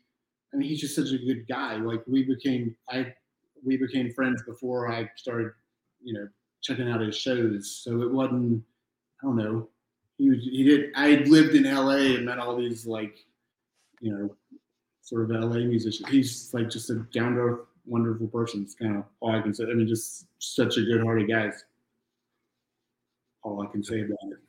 I 0.54 0.58
mean, 0.58 0.70
he's 0.70 0.82
just 0.82 0.96
such 0.96 1.12
a 1.12 1.18
good 1.18 1.48
guy. 1.48 1.76
Like 1.76 2.02
we 2.08 2.24
became, 2.24 2.76
I, 2.90 3.14
we 3.64 3.78
became 3.78 4.12
friends 4.14 4.42
before 4.44 4.92
I 4.92 5.10
started, 5.16 5.52
you 6.02 6.14
know, 6.14 6.28
checking 6.62 6.90
out 6.90 7.02
his 7.02 7.18
shows. 7.18 7.82
So 7.84 8.02
it 8.02 8.12
wasn't, 8.12 8.64
I 9.22 9.28
don't 9.28 9.36
know. 9.36 9.70
He 10.18 10.30
was, 10.30 10.40
he 10.40 10.64
did. 10.64 10.92
I 10.96 11.24
lived 11.28 11.56
in 11.56 11.66
L.A. 11.66 12.16
and 12.16 12.26
met 12.26 12.40
all 12.40 12.58
these 12.58 12.86
like, 12.86 13.16
you 14.02 14.12
know, 14.12 14.36
sort 15.02 15.30
of 15.30 15.32
L.A. 15.32 15.60
musicians. 15.60 16.10
He's 16.10 16.54
like 16.54 16.70
just 16.70 16.90
a 16.90 16.96
down 17.14 17.36
to 17.36 17.42
earth, 17.42 17.60
wonderful 17.86 18.28
person. 18.28 18.64
It's 18.64 18.76
kind 18.76 18.98
of 18.98 19.04
all 19.20 19.32
I 19.32 19.42
can 19.42 19.54
say. 19.54 19.64
I 19.64 19.74
mean, 19.74 19.88
just 19.88 20.26
such 20.40 20.78
a 20.78 20.82
good 20.82 21.02
hearted 21.02 21.30
guy. 21.30 21.52
All 23.44 23.62
I 23.62 23.72
can 23.72 23.84
say 23.84 24.02
about 24.02 24.18
it. 24.32 24.40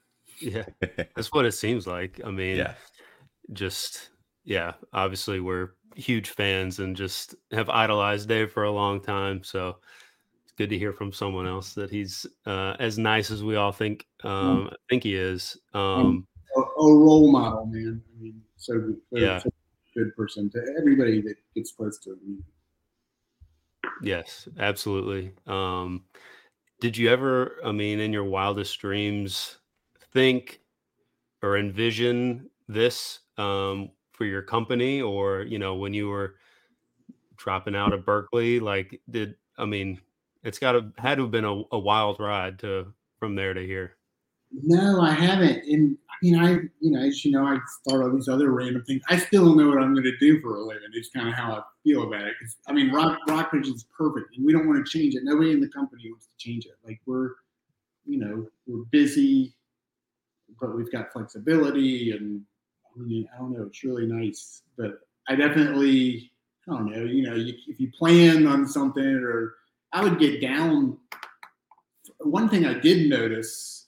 Yeah. 0.80 1.04
That's 1.14 1.32
what 1.32 1.44
it 1.44 1.52
seems 1.52 1.86
like. 1.86 2.20
I 2.24 2.30
mean, 2.30 2.56
Yeah. 2.56 2.74
just 3.52 4.10
yeah, 4.44 4.72
obviously 4.92 5.40
we're 5.40 5.70
huge 5.94 6.30
fans 6.30 6.78
and 6.78 6.96
just 6.96 7.34
have 7.52 7.68
idolized 7.68 8.28
Dave 8.28 8.50
for 8.50 8.64
a 8.64 8.70
long 8.70 9.00
time. 9.02 9.42
So 9.44 9.76
it's 10.42 10.52
good 10.52 10.70
to 10.70 10.78
hear 10.78 10.92
from 10.92 11.12
someone 11.12 11.46
else 11.46 11.74
that 11.74 11.90
he's 11.90 12.24
uh, 12.46 12.74
as 12.78 12.98
nice 12.98 13.30
as 13.30 13.44
we 13.44 13.56
all 13.56 13.72
think 13.72 14.06
um, 14.24 14.70
think 14.88 15.02
he 15.02 15.14
is. 15.14 15.58
Um, 15.74 16.26
A, 16.56 16.60
a 16.60 16.94
role 16.94 17.30
model, 17.30 17.66
man. 17.66 18.02
I 18.18 18.22
mean, 18.22 18.40
so 18.56 18.78
good. 18.80 18.96
Yeah. 19.12 19.38
so 19.38 19.50
good 19.94 20.16
person 20.16 20.48
to 20.50 20.74
everybody 20.78 21.20
that 21.20 21.34
gets 21.54 21.72
close 21.72 21.98
to 21.98 22.10
him. 22.12 22.42
yes, 24.02 24.48
absolutely. 24.58 25.32
Um, 25.46 26.04
did 26.80 26.96
you 26.96 27.10
ever, 27.10 27.58
I 27.64 27.72
mean, 27.72 28.00
in 28.00 28.12
your 28.12 28.24
wildest 28.24 28.78
dreams, 28.80 29.58
think 30.12 30.60
or 31.42 31.56
envision 31.58 32.50
this 32.68 33.20
um, 33.38 33.90
for 34.12 34.24
your 34.24 34.42
company, 34.42 35.00
or 35.00 35.42
you 35.42 35.58
know, 35.58 35.74
when 35.76 35.94
you 35.94 36.08
were 36.08 36.36
dropping 37.36 37.76
out 37.76 37.92
of 37.92 38.04
Berklee, 38.04 38.60
like 38.60 39.00
did 39.10 39.36
I 39.58 39.66
mean, 39.66 40.00
it's 40.42 40.58
got 40.58 40.72
to 40.72 40.92
had 40.98 41.16
to 41.16 41.22
have 41.22 41.30
been 41.30 41.44
a, 41.44 41.62
a 41.72 41.78
wild 41.78 42.18
ride 42.20 42.58
to 42.60 42.92
from 43.18 43.34
there 43.34 43.54
to 43.54 43.66
here. 43.66 43.96
No, 44.52 45.00
I 45.00 45.12
haven't. 45.12 45.64
And 45.66 45.96
I 46.10 46.14
mean, 46.22 46.36
I, 46.36 46.50
you 46.80 46.90
know, 46.90 47.00
as 47.00 47.24
you 47.24 47.30
know, 47.32 47.44
I 47.44 47.58
start 47.82 48.02
all 48.02 48.14
these 48.14 48.28
other 48.28 48.50
random 48.50 48.82
things. 48.84 49.02
I 49.08 49.16
still 49.16 49.44
don't 49.46 49.56
know 49.56 49.68
what 49.68 49.78
I'm 49.78 49.94
going 49.94 50.04
to 50.04 50.16
do 50.18 50.40
for 50.40 50.56
a 50.56 50.60
living. 50.60 50.90
It's 50.92 51.10
kind 51.10 51.28
of 51.28 51.34
how 51.34 51.52
I 51.52 51.62
feel 51.84 52.02
about 52.02 52.22
it. 52.26 52.34
'Cause, 52.40 52.56
I 52.66 52.72
mean, 52.72 52.90
Rock 52.92 53.18
Rockbridge 53.28 53.68
is 53.68 53.84
perfect, 53.96 54.36
and 54.36 54.44
we 54.44 54.52
don't 54.52 54.66
want 54.66 54.84
to 54.84 54.90
change 54.98 55.14
it. 55.14 55.24
Nobody 55.24 55.52
in 55.52 55.60
the 55.60 55.68
company 55.68 56.10
wants 56.10 56.26
to 56.26 56.36
change 56.36 56.66
it. 56.66 56.74
Like 56.84 57.00
we're, 57.06 57.30
you 58.04 58.18
know, 58.18 58.48
we're 58.66 58.84
busy, 58.90 59.54
but 60.60 60.76
we've 60.76 60.90
got 60.92 61.12
flexibility, 61.12 62.10
and 62.12 62.42
I 62.96 63.00
mean, 63.00 63.28
I 63.34 63.38
don't 63.38 63.52
know. 63.52 63.62
It's 63.64 63.84
really 63.84 64.06
nice, 64.06 64.62
but 64.76 65.00
I 65.28 65.36
definitely, 65.36 66.32
I 66.68 66.72
don't 66.72 66.90
know. 66.90 67.04
You 67.04 67.22
know, 67.22 67.34
you, 67.36 67.54
if 67.68 67.78
you 67.80 67.90
plan 67.92 68.46
on 68.46 68.66
something, 68.66 69.04
or 69.04 69.54
I 69.92 70.02
would 70.02 70.18
get 70.18 70.40
down. 70.40 70.98
One 72.18 72.48
thing 72.50 72.66
I 72.66 72.74
did 72.74 73.08
notice 73.08 73.86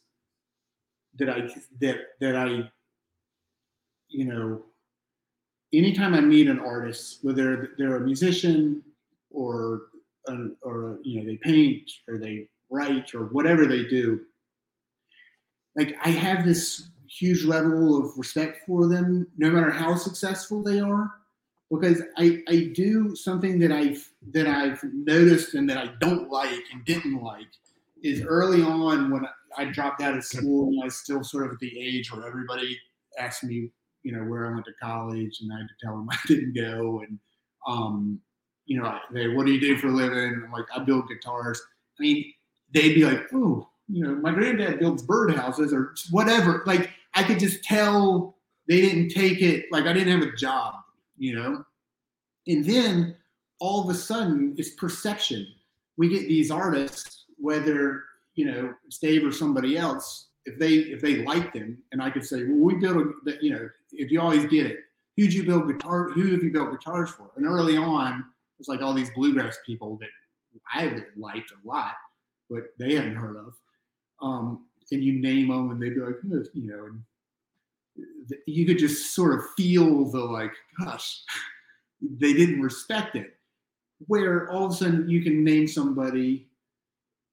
that 1.18 1.28
I 1.28 1.54
that 1.80 1.96
that 2.20 2.36
I 2.36 2.70
you 4.08 4.24
know 4.24 4.62
anytime 5.72 6.14
I 6.14 6.20
meet 6.20 6.48
an 6.48 6.58
artist 6.58 7.18
whether 7.22 7.70
they're 7.78 7.96
a 7.96 8.00
musician 8.00 8.82
or 9.30 9.82
or 10.62 10.98
you 11.02 11.20
know 11.20 11.26
they 11.26 11.36
paint 11.36 11.90
or 12.08 12.18
they 12.18 12.48
write 12.70 13.14
or 13.14 13.26
whatever 13.26 13.66
they 13.66 13.84
do 13.84 14.20
like 15.76 15.96
I 16.04 16.10
have 16.10 16.44
this 16.44 16.88
huge 17.06 17.44
level 17.44 17.98
of 17.98 18.16
respect 18.16 18.60
for 18.66 18.86
them 18.86 19.26
no 19.36 19.50
matter 19.50 19.70
how 19.70 19.94
successful 19.94 20.62
they 20.62 20.80
are 20.80 21.10
because 21.70 22.02
I, 22.18 22.42
I 22.48 22.70
do 22.74 23.16
something 23.16 23.58
that 23.60 23.72
I've 23.72 24.06
that 24.32 24.46
I've 24.46 24.82
noticed 24.92 25.54
and 25.54 25.68
that 25.70 25.78
I 25.78 25.90
don't 26.00 26.30
like 26.30 26.62
and 26.72 26.84
didn't 26.84 27.22
like 27.22 27.48
is 28.02 28.22
early 28.22 28.62
on 28.62 29.10
when 29.10 29.26
I 29.56 29.66
dropped 29.66 30.02
out 30.02 30.16
of 30.16 30.24
school 30.24 30.68
and 30.68 30.82
I 30.82 30.86
was 30.86 30.96
still 30.96 31.22
sort 31.22 31.46
of 31.46 31.52
at 31.52 31.58
the 31.58 31.78
age 31.78 32.12
where 32.12 32.26
everybody 32.26 32.78
asked 33.18 33.44
me, 33.44 33.70
you 34.02 34.12
know, 34.12 34.24
where 34.24 34.46
I 34.46 34.52
went 34.52 34.64
to 34.66 34.72
college 34.82 35.40
and 35.40 35.52
I 35.52 35.58
had 35.58 35.68
to 35.68 35.74
tell 35.86 35.96
them 35.96 36.08
I 36.10 36.18
didn't 36.26 36.54
go 36.54 37.00
and 37.00 37.18
um, 37.66 38.20
you 38.66 38.80
know, 38.80 38.98
they 39.12 39.28
what 39.28 39.46
do 39.46 39.52
you 39.52 39.60
do 39.60 39.76
for 39.76 39.88
a 39.88 39.92
living? 39.92 40.18
And 40.18 40.44
I'm 40.44 40.52
like, 40.52 40.66
I 40.74 40.80
build 40.80 41.08
guitars. 41.08 41.60
I 41.98 42.02
mean, 42.02 42.32
they'd 42.72 42.94
be 42.94 43.04
like, 43.04 43.26
oh, 43.32 43.68
you 43.88 44.04
know, 44.04 44.14
my 44.14 44.32
granddad 44.32 44.78
builds 44.78 45.06
birdhouses 45.06 45.72
or 45.72 45.94
whatever. 46.10 46.62
Like 46.66 46.90
I 47.14 47.22
could 47.22 47.38
just 47.38 47.62
tell 47.64 48.36
they 48.68 48.80
didn't 48.80 49.10
take 49.10 49.42
it 49.42 49.66
like 49.70 49.84
I 49.84 49.92
didn't 49.92 50.20
have 50.20 50.28
a 50.28 50.36
job, 50.36 50.74
you 51.16 51.34
know. 51.34 51.64
And 52.46 52.64
then 52.64 53.16
all 53.60 53.82
of 53.84 53.94
a 53.94 53.98
sudden 53.98 54.54
it's 54.56 54.70
perception. 54.70 55.46
We 55.96 56.08
get 56.08 56.26
these 56.26 56.50
artists, 56.50 57.24
whether 57.36 58.04
you 58.34 58.46
know 58.46 58.74
it's 58.86 58.98
Dave 58.98 59.24
or 59.24 59.32
somebody 59.32 59.76
else, 59.76 60.28
if 60.44 60.58
they 60.58 60.74
if 60.74 61.00
they 61.00 61.24
like 61.24 61.52
them, 61.52 61.78
and 61.92 62.02
I 62.02 62.10
could 62.10 62.24
say, 62.24 62.44
well, 62.44 62.58
we 62.58 62.74
build 62.74 62.96
a, 63.26 63.32
you 63.40 63.52
know, 63.52 63.68
if 63.92 64.10
you 64.10 64.20
always 64.20 64.46
get 64.46 64.66
it, 64.66 64.80
who'd 65.16 65.32
you 65.32 65.44
build 65.44 65.68
guitar? 65.68 66.10
Who 66.10 66.32
have 66.32 66.42
you 66.42 66.50
built 66.50 66.70
guitars 66.70 67.10
for? 67.10 67.30
And 67.36 67.46
early 67.46 67.76
on, 67.76 68.24
it's 68.58 68.68
like 68.68 68.82
all 68.82 68.94
these 68.94 69.10
bluegrass 69.10 69.58
people 69.66 69.98
that 70.00 70.08
I 70.72 71.02
liked 71.16 71.52
a 71.52 71.68
lot, 71.68 71.94
but 72.50 72.64
they 72.78 72.94
hadn't 72.94 73.16
heard 73.16 73.36
of. 73.36 73.54
Um, 74.20 74.66
and 74.90 75.02
you 75.02 75.20
name 75.20 75.48
them, 75.48 75.70
and 75.70 75.82
they'd 75.82 75.94
be 75.94 76.00
like, 76.00 76.16
you 76.52 76.70
know, 76.70 76.84
and 76.86 77.02
you 78.46 78.66
could 78.66 78.78
just 78.78 79.14
sort 79.14 79.38
of 79.38 79.44
feel 79.56 80.04
the 80.10 80.20
like, 80.20 80.52
gosh, 80.78 81.22
they 82.00 82.32
didn't 82.32 82.60
respect 82.60 83.16
it. 83.16 83.34
Where 84.06 84.50
all 84.50 84.66
of 84.66 84.72
a 84.72 84.74
sudden 84.74 85.08
you 85.08 85.22
can 85.22 85.44
name 85.44 85.66
somebody, 85.66 86.48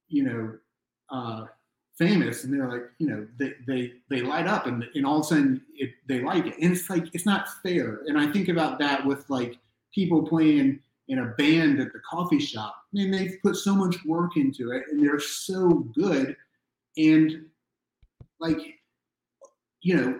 you 0.07 0.23
know, 0.23 0.57
uh, 1.11 1.45
famous, 1.97 2.43
and 2.43 2.53
they're 2.53 2.69
like, 2.69 2.89
you 2.97 3.07
know, 3.07 3.27
they 3.37 3.53
they 3.67 3.93
they 4.09 4.21
light 4.21 4.47
up, 4.47 4.65
and 4.65 4.85
and 4.95 5.05
all 5.05 5.19
of 5.19 5.21
a 5.21 5.27
sudden 5.27 5.61
it, 5.75 5.91
they 6.07 6.21
like 6.21 6.47
it, 6.47 6.55
and 6.61 6.71
it's 6.71 6.89
like 6.89 7.05
it's 7.13 7.25
not 7.25 7.47
fair. 7.61 8.01
And 8.07 8.17
I 8.17 8.31
think 8.31 8.47
about 8.47 8.79
that 8.79 9.05
with 9.05 9.29
like 9.29 9.57
people 9.93 10.27
playing 10.27 10.79
in 11.07 11.19
a 11.19 11.25
band 11.37 11.79
at 11.79 11.91
the 11.91 11.99
coffee 12.09 12.39
shop. 12.39 12.75
I 12.93 12.97
mean, 12.97 13.11
they've 13.11 13.37
put 13.43 13.55
so 13.55 13.75
much 13.75 13.97
work 14.05 14.37
into 14.37 14.71
it, 14.71 14.83
and 14.89 15.03
they're 15.03 15.19
so 15.19 15.85
good, 15.95 16.35
and 16.97 17.45
like, 18.39 18.59
you 19.81 19.95
know, 19.95 20.19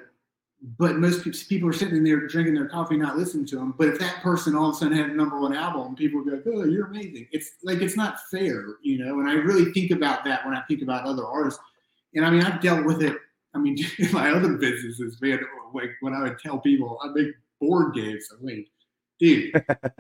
but 0.62 0.98
most 0.98 1.24
people 1.48 1.70
are 1.70 1.74
sitting 1.74 2.04
there 2.04 2.28
drinking 2.28 2.54
their 2.54 2.68
coffee, 2.68 2.98
not 2.98 3.18
listening 3.18 3.46
to 3.48 3.56
them. 3.56 3.74
But 3.78 3.88
if 3.88 4.00
that 4.00 4.22
person 4.22 4.56
all 4.56 4.70
of 4.70 4.76
a 4.76 4.78
sudden 4.78 4.98
had 4.98 5.10
a 5.10 5.14
number 5.14 5.40
one 5.40 5.56
album, 5.56 5.96
people 5.96 6.22
would 6.22 6.44
go, 6.44 6.52
"Oh, 6.54 6.66
you're 6.66 6.88
amazing." 6.88 7.28
It's 7.32 7.52
like 7.64 7.82
it's 7.82 7.96
not 7.96 8.20
fair, 8.30 8.66
you 8.82 8.98
know. 9.04 9.20
And 9.20 9.30
I 9.30 9.34
really 9.34 9.72
think 9.72 9.92
about 9.92 10.26
that 10.26 10.46
when 10.46 10.54
I 10.54 10.62
think 10.68 10.82
about 10.82 11.06
other 11.06 11.26
artists. 11.26 11.62
And 12.14 12.26
I 12.26 12.30
mean, 12.30 12.44
I've 12.44 12.62
dealt 12.62 12.86
with 12.86 13.02
it. 13.02 13.18
I 13.54 13.58
mean, 13.60 13.78
in 14.00 14.12
my 14.12 14.32
other 14.32 14.58
businesses, 14.58 15.22
man, 15.22 15.40
like 15.74 15.92
when 16.02 16.14
I 16.14 16.24
would 16.24 16.40
tell 16.40 16.60
people 16.60 17.00
I 17.04 17.08
make 17.10 17.34
board 17.62 17.96
games, 17.96 18.28
I 18.38 18.44
mean, 18.44 18.66
dude, 19.18 19.54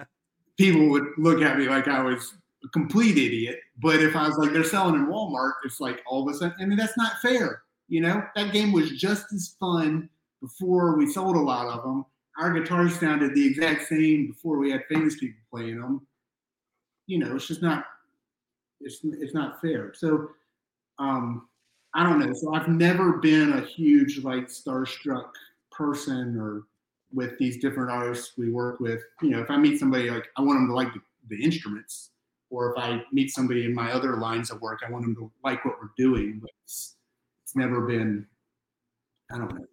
people 0.57 0.89
would 0.89 1.07
look 1.17 1.41
at 1.41 1.57
me 1.57 1.69
like 1.69 1.87
I 1.87 2.01
was 2.01 2.33
a 2.65 2.67
complete 2.69 3.17
idiot. 3.17 3.59
But 3.81 4.01
if 4.01 4.13
I 4.13 4.27
was 4.27 4.37
like, 4.37 4.51
they're 4.51 4.65
selling 4.65 4.95
in 4.95 5.07
Walmart, 5.07 5.53
it's 5.63 5.79
like 5.79 6.01
all 6.05 6.27
of 6.27 6.35
a 6.35 6.37
sudden, 6.37 6.55
I 6.59 6.65
mean, 6.65 6.77
that's 6.77 6.97
not 6.97 7.13
fair. 7.21 7.61
You 7.87 8.01
know, 8.01 8.23
that 8.35 8.51
game 8.51 8.73
was 8.73 8.91
just 8.91 9.31
as 9.33 9.55
fun 9.57 10.09
before 10.41 10.95
we 10.97 11.11
sold 11.11 11.35
a 11.35 11.39
lot 11.39 11.67
of 11.67 11.83
them. 11.83 12.05
Our 12.39 12.53
guitars 12.53 12.99
sounded 12.99 13.35
the 13.35 13.45
exact 13.45 13.87
same 13.87 14.27
before 14.27 14.57
we 14.57 14.71
had 14.71 14.85
famous 14.87 15.15
people 15.19 15.41
playing 15.51 15.81
them. 15.81 16.05
You 17.07 17.19
know, 17.19 17.35
it's 17.35 17.47
just 17.47 17.61
not 17.61 17.85
it's 18.79 18.99
it's 19.03 19.33
not 19.33 19.59
fair. 19.61 19.93
So 19.93 20.29
um 20.99 21.47
I 21.93 22.03
don't 22.03 22.19
know. 22.19 22.33
So 22.33 22.53
I've 22.53 22.67
never 22.67 23.13
been 23.13 23.53
a 23.53 23.61
huge 23.61 24.19
like 24.19 24.47
starstruck 24.47 25.31
person 25.71 26.39
or 26.39 26.63
with 27.11 27.37
these 27.39 27.57
different 27.57 27.89
artists 27.89 28.37
we 28.37 28.51
work 28.51 28.79
with. 28.79 29.01
You 29.21 29.31
know, 29.31 29.41
if 29.41 29.49
I 29.49 29.57
meet 29.57 29.79
somebody 29.79 30.09
like 30.09 30.27
I 30.37 30.41
want 30.41 30.59
them 30.59 30.67
to 30.67 30.73
like 30.73 30.93
the, 30.93 31.01
the 31.29 31.43
instruments, 31.43 32.11
or 32.51 32.71
if 32.71 32.77
I 32.77 33.03
meet 33.11 33.31
somebody 33.31 33.65
in 33.65 33.73
my 33.73 33.91
other 33.91 34.17
lines 34.17 34.51
of 34.51 34.61
work, 34.61 34.81
I 34.85 34.91
want 34.91 35.03
them 35.03 35.15
to 35.15 35.31
like 35.43 35.65
what 35.65 35.75
we're 35.81 35.91
doing. 35.97 36.39
But 36.39 36.51
it's, 36.63 36.95
it's 37.43 37.55
never 37.55 37.81
been 37.81 38.25
I 39.33 39.39
don't 39.39 39.53
know 39.53 39.65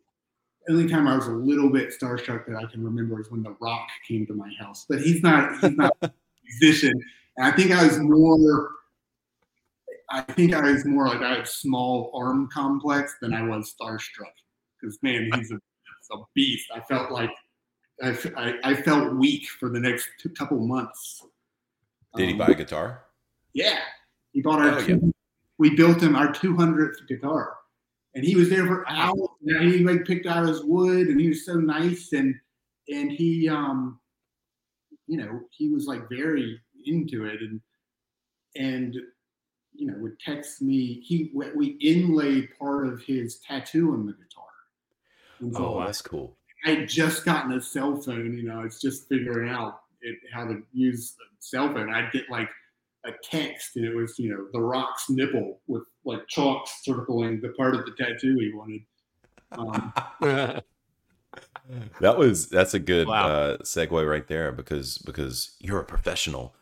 only 0.69 0.89
time 0.89 1.07
I 1.07 1.17
was 1.17 1.27
a 1.27 1.33
little 1.33 1.71
bit 1.71 1.91
starstruck 1.91 2.47
that 2.47 2.57
I 2.57 2.71
can 2.71 2.83
remember 2.83 3.21
is 3.21 3.31
when 3.31 3.43
The 3.43 3.57
Rock 3.61 3.89
came 4.07 4.27
to 4.27 4.35
my 4.35 4.51
house. 4.59 4.87
But 4.89 5.01
he's 5.01 5.23
not 5.23 5.61
he's 5.61 5.77
not 5.77 5.97
a 6.03 6.11
musician. 6.45 6.93
And 7.37 7.47
I 7.47 7.51
think 7.53 7.71
I 7.73 7.85
was 7.85 7.99
more 7.99 8.71
I 10.11 10.21
think 10.23 10.55
I 10.55 10.73
was 10.73 10.85
more 10.85 11.09
like 11.09 11.21
I 11.21 11.31
had 11.31 11.41
a 11.41 11.47
small 11.47 12.11
arm 12.15 12.49
complex 12.53 13.17
than 13.21 13.35
I 13.35 13.43
was 13.43 13.75
starstruck. 13.81 14.33
Because 14.81 14.99
man, 15.03 15.31
he's 15.35 15.51
a, 15.51 15.57
a, 15.57 16.25
beast. 16.35 16.71
I 16.75 16.81
felt 16.81 17.11
like 17.11 17.31
I, 18.03 18.17
I, 18.37 18.55
I, 18.63 18.75
felt 18.75 19.15
weak 19.15 19.49
for 19.59 19.69
the 19.71 19.81
next 19.81 20.07
two, 20.21 20.29
couple 20.29 20.59
months. 20.59 21.23
Did 22.15 22.27
he 22.29 22.33
um, 22.33 22.39
buy 22.39 22.49
a 22.49 22.55
guitar? 22.55 23.05
Yeah, 23.55 23.79
he 24.33 24.43
bought 24.43 24.61
our. 24.61 24.79
Oh, 24.79 24.85
two, 24.85 25.01
yeah. 25.03 25.11
We 25.59 25.75
built 25.75 26.03
him 26.03 26.15
our 26.15 26.29
200th 26.29 27.09
guitar 27.09 27.57
and 28.17 28.25
he 28.25 28.35
was 28.35 28.49
there 28.49 28.67
for 28.67 28.89
hours. 28.89 29.29
And 29.47 29.73
he 29.73 29.85
like 29.85 30.07
picked 30.07 30.27
out 30.27 30.49
his 30.49 30.65
wood, 30.65 31.07
and 31.07 31.21
he 31.21 31.29
was 31.29 31.45
so 31.45 31.55
nice, 31.55 32.13
and 32.13 32.35
and 32.89 33.13
he 33.13 33.49
um, 33.49 34.01
you 35.07 35.19
know, 35.19 35.43
he 35.51 35.69
was 35.69 35.87
like 35.87 36.09
very 36.09 36.61
into 36.87 37.27
it, 37.27 37.41
and 37.41 37.61
and 38.57 38.97
you 39.75 39.87
know 39.87 39.99
would 39.99 40.19
text 40.19 40.63
me. 40.63 41.01
He 41.01 41.31
we 41.35 41.77
inlaid 41.81 42.49
part 42.59 42.87
of 42.87 43.03
his 43.03 43.39
tattoo 43.41 43.93
on 43.93 44.07
the 44.07 44.15
guitar. 44.15 45.53
So 45.53 45.75
oh, 45.75 45.85
that's 45.85 46.01
cool. 46.03 46.39
I 46.65 46.71
had 46.71 46.89
just 46.89 47.25
gotten 47.25 47.53
a 47.53 47.61
cell 47.61 48.01
phone. 48.01 48.37
You 48.37 48.45
know, 48.45 48.63
it's 48.63 48.81
just 48.81 49.09
figuring 49.09 49.51
out 49.51 49.81
it, 50.01 50.19
how 50.33 50.47
to 50.47 50.63
use 50.73 51.15
a 51.21 51.29
cell 51.39 51.73
phone. 51.73 51.93
I'd 51.93 52.13
get 52.13 52.31
like 52.31 52.49
a 53.05 53.11
text, 53.23 53.77
and 53.77 53.85
it 53.85 53.95
was 53.95 54.19
you 54.19 54.31
know 54.31 54.47
the 54.53 54.61
Rock's 54.61 55.11
nipple 55.11 55.61
with 55.67 55.83
like 56.07 56.27
chalk 56.29 56.67
circling 56.83 57.41
the 57.41 57.51
part 57.51 57.75
of 57.75 57.85
the 57.85 57.93
tattoo 57.93 58.39
he 58.39 58.53
wanted. 58.55 58.83
Um, 59.53 59.93
that 62.01 62.17
was 62.17 62.49
that's 62.49 62.75
a 62.75 62.79
good 62.79 63.09
wow. 63.09 63.29
uh, 63.29 63.57
segue 63.59 64.09
right 64.09 64.27
there 64.27 64.53
because 64.53 64.99
because 64.99 65.57
you're 65.61 65.81
a 65.81 65.85
professional. 65.85 66.55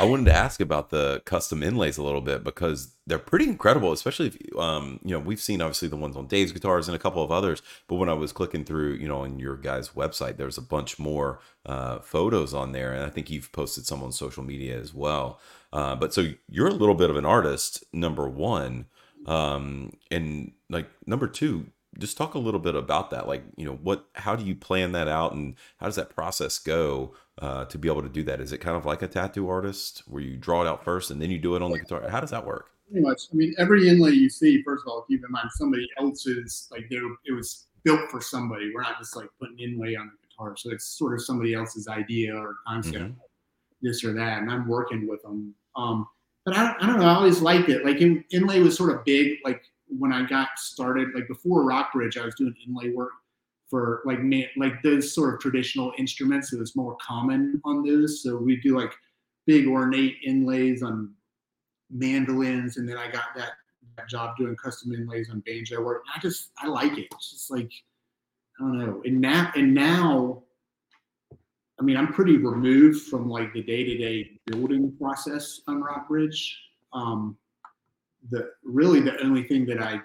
I 0.00 0.04
wanted 0.04 0.26
to 0.26 0.32
ask 0.32 0.60
about 0.60 0.90
the 0.90 1.22
custom 1.24 1.60
inlays 1.60 1.98
a 1.98 2.04
little 2.04 2.20
bit 2.20 2.44
because 2.44 2.94
they're 3.06 3.18
pretty 3.18 3.46
incredible, 3.46 3.90
especially 3.90 4.28
if 4.28 4.56
um, 4.56 5.00
you 5.04 5.10
know 5.10 5.18
we've 5.18 5.40
seen 5.40 5.60
obviously 5.60 5.88
the 5.88 5.96
ones 5.96 6.16
on 6.16 6.26
Dave's 6.26 6.52
guitars 6.52 6.86
and 6.86 6.94
a 6.94 7.00
couple 7.00 7.22
of 7.22 7.32
others. 7.32 7.62
But 7.88 7.96
when 7.96 8.08
I 8.08 8.12
was 8.12 8.32
clicking 8.32 8.64
through, 8.64 8.94
you 8.94 9.08
know, 9.08 9.22
on 9.22 9.40
your 9.40 9.56
guys' 9.56 9.90
website, 9.90 10.36
there's 10.36 10.58
a 10.58 10.62
bunch 10.62 10.98
more 10.98 11.40
uh, 11.66 11.98
photos 11.98 12.54
on 12.54 12.72
there, 12.72 12.92
and 12.92 13.04
I 13.04 13.08
think 13.08 13.28
you've 13.28 13.50
posted 13.50 13.86
some 13.86 14.02
on 14.02 14.12
social 14.12 14.44
media 14.44 14.78
as 14.78 14.94
well. 14.94 15.40
Uh, 15.72 15.94
but 15.96 16.14
so 16.14 16.26
you're 16.48 16.68
a 16.68 16.72
little 16.74 16.94
bit 16.94 17.10
of 17.10 17.16
an 17.16 17.26
artist, 17.26 17.84
number 17.92 18.28
one. 18.28 18.86
Um, 19.26 19.92
and 20.10 20.52
like 20.70 20.88
number 21.06 21.26
two, 21.26 21.66
just 21.98 22.16
talk 22.16 22.34
a 22.34 22.38
little 22.38 22.60
bit 22.60 22.74
about 22.74 23.10
that. 23.10 23.26
Like, 23.26 23.42
you 23.56 23.64
know, 23.64 23.78
what, 23.82 24.06
how 24.14 24.36
do 24.36 24.44
you 24.44 24.54
plan 24.54 24.92
that 24.92 25.08
out 25.08 25.32
and 25.32 25.56
how 25.78 25.86
does 25.86 25.96
that 25.96 26.14
process 26.14 26.58
go 26.58 27.14
uh, 27.38 27.64
to 27.66 27.78
be 27.78 27.88
able 27.88 28.02
to 28.02 28.08
do 28.08 28.22
that? 28.24 28.40
Is 28.40 28.52
it 28.52 28.58
kind 28.58 28.76
of 28.76 28.86
like 28.86 29.02
a 29.02 29.08
tattoo 29.08 29.48
artist 29.48 30.02
where 30.06 30.22
you 30.22 30.36
draw 30.36 30.62
it 30.62 30.68
out 30.68 30.84
first 30.84 31.10
and 31.10 31.20
then 31.20 31.30
you 31.30 31.38
do 31.38 31.56
it 31.56 31.62
on 31.62 31.70
the 31.70 31.78
guitar? 31.78 32.08
How 32.08 32.20
does 32.20 32.30
that 32.30 32.46
work? 32.46 32.70
Pretty 32.90 33.06
much. 33.06 33.22
I 33.30 33.36
mean, 33.36 33.54
every 33.58 33.88
inlay 33.88 34.12
you 34.12 34.30
see, 34.30 34.62
first 34.62 34.84
of 34.86 34.90
all, 34.90 35.02
keep 35.02 35.22
in 35.22 35.30
mind 35.30 35.48
somebody 35.56 35.86
else's, 35.98 36.68
like 36.70 36.86
it 36.90 37.32
was 37.32 37.66
built 37.82 38.10
for 38.10 38.22
somebody. 38.22 38.70
We're 38.74 38.82
not 38.82 38.98
just 38.98 39.14
like 39.14 39.28
putting 39.38 39.58
inlay 39.58 39.94
on 39.94 40.06
the 40.06 40.28
guitar. 40.28 40.56
So 40.56 40.70
it's 40.70 40.86
sort 40.86 41.12
of 41.14 41.22
somebody 41.22 41.52
else's 41.52 41.88
idea 41.88 42.34
or 42.34 42.56
concept. 42.66 42.96
Mm-hmm 42.96 43.20
this 43.82 44.04
or 44.04 44.12
that, 44.12 44.38
and 44.38 44.50
I'm 44.50 44.66
working 44.68 45.06
with 45.06 45.22
them. 45.22 45.54
Um, 45.76 46.06
but 46.44 46.56
I, 46.56 46.74
I 46.80 46.86
don't 46.86 46.98
know. 46.98 47.06
I 47.06 47.14
always 47.14 47.40
liked 47.40 47.68
it. 47.68 47.84
Like 47.84 48.00
in, 48.00 48.24
inlay 48.32 48.60
was 48.60 48.76
sort 48.76 48.90
of 48.90 49.04
big. 49.04 49.38
Like 49.44 49.62
when 49.86 50.12
I 50.12 50.24
got 50.26 50.48
started, 50.56 51.08
like 51.14 51.28
before 51.28 51.64
Rockbridge, 51.64 52.16
I 52.16 52.24
was 52.24 52.34
doing 52.34 52.54
inlay 52.66 52.90
work 52.90 53.12
for 53.68 54.02
like 54.06 54.18
like 54.56 54.82
those 54.82 55.12
sort 55.12 55.34
of 55.34 55.40
traditional 55.40 55.92
instruments. 55.98 56.52
It 56.52 56.58
was 56.58 56.74
more 56.74 56.96
common 57.06 57.60
on 57.64 57.82
those. 57.82 58.22
So 58.22 58.36
we 58.36 58.56
do 58.60 58.76
like 58.78 58.92
big 59.46 59.66
ornate 59.66 60.16
inlays 60.24 60.82
on 60.82 61.12
mandolins, 61.90 62.76
and 62.76 62.88
then 62.88 62.96
I 62.96 63.10
got 63.10 63.34
that, 63.36 63.52
that 63.96 64.08
job 64.08 64.36
doing 64.36 64.56
custom 64.56 64.94
inlays 64.94 65.30
on 65.30 65.40
banjo 65.40 65.82
work. 65.82 66.02
I 66.14 66.18
just 66.18 66.50
I 66.58 66.66
like 66.68 66.96
it. 66.96 67.08
It's 67.12 67.30
just 67.30 67.50
like 67.50 67.70
I 68.58 68.62
don't 68.62 68.78
know. 68.78 69.02
And 69.04 69.20
now 69.20 69.52
and 69.54 69.74
now 69.74 70.42
I 71.80 71.84
mean, 71.84 71.96
I'm 71.96 72.12
pretty 72.12 72.36
removed 72.36 73.06
from 73.06 73.28
like 73.28 73.52
the 73.52 73.62
day-to-day 73.62 74.37
building 74.50 74.94
process 75.00 75.60
on 75.66 75.82
Rockbridge. 75.82 76.58
Um, 76.92 77.36
the 78.30 78.50
really 78.64 79.00
the 79.00 79.20
only 79.22 79.44
thing 79.44 79.66
that 79.66 79.80
I 79.80 80.00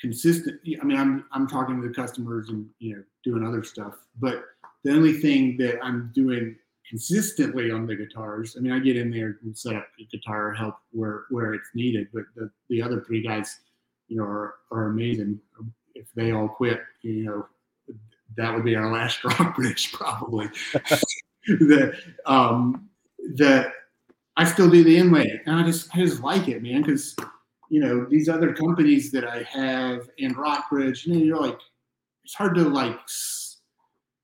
consistent, 0.00 0.60
I 0.80 0.84
mean, 0.84 0.98
I'm 0.98 1.24
I'm 1.32 1.46
talking 1.46 1.80
to 1.80 1.88
the 1.88 1.94
customers 1.94 2.48
and 2.48 2.68
you 2.78 2.96
know 2.96 3.02
doing 3.24 3.46
other 3.46 3.62
stuff, 3.62 3.94
but 4.18 4.44
the 4.82 4.92
only 4.92 5.14
thing 5.14 5.56
that 5.58 5.78
I'm 5.82 6.10
doing 6.14 6.56
consistently 6.88 7.70
on 7.70 7.86
the 7.86 7.94
guitars, 7.94 8.56
I 8.56 8.60
mean, 8.60 8.72
I 8.72 8.78
get 8.78 8.96
in 8.96 9.10
there 9.10 9.38
and 9.42 9.56
set 9.56 9.76
up 9.76 9.86
the 9.98 10.06
guitar 10.06 10.52
help 10.52 10.76
where 10.92 11.24
where 11.30 11.54
it's 11.54 11.68
needed, 11.74 12.08
but 12.12 12.24
the 12.34 12.50
the 12.68 12.82
other 12.82 13.02
three 13.02 13.22
guys, 13.22 13.60
you 14.08 14.16
know, 14.16 14.24
are 14.24 14.54
are 14.72 14.86
amazing. 14.86 15.38
If 15.94 16.06
they 16.14 16.32
all 16.32 16.48
quit, 16.48 16.80
you 17.02 17.24
know, 17.24 17.46
that 18.36 18.54
would 18.54 18.64
be 18.64 18.76
our 18.76 18.90
last 18.90 19.22
Rockbridge 19.24 19.92
probably. 19.92 20.48
that 21.46 22.00
um, 22.26 22.88
that 23.36 23.72
I 24.36 24.44
still 24.44 24.70
do 24.70 24.84
the 24.84 24.96
inlay, 24.96 25.40
and 25.46 25.56
I 25.56 25.62
just 25.64 25.94
I 25.94 25.98
just 25.98 26.22
like 26.22 26.48
it, 26.48 26.62
man, 26.62 26.82
because 26.82 27.16
you 27.68 27.80
know 27.80 28.04
these 28.04 28.28
other 28.28 28.54
companies 28.54 29.10
that 29.12 29.24
I 29.24 29.42
have 29.42 30.08
in 30.18 30.32
Rockbridge, 30.32 31.06
you 31.06 31.14
know, 31.14 31.24
you're 31.24 31.40
like 31.40 31.58
it's 32.24 32.34
hard 32.34 32.54
to 32.56 32.62
like. 32.62 32.98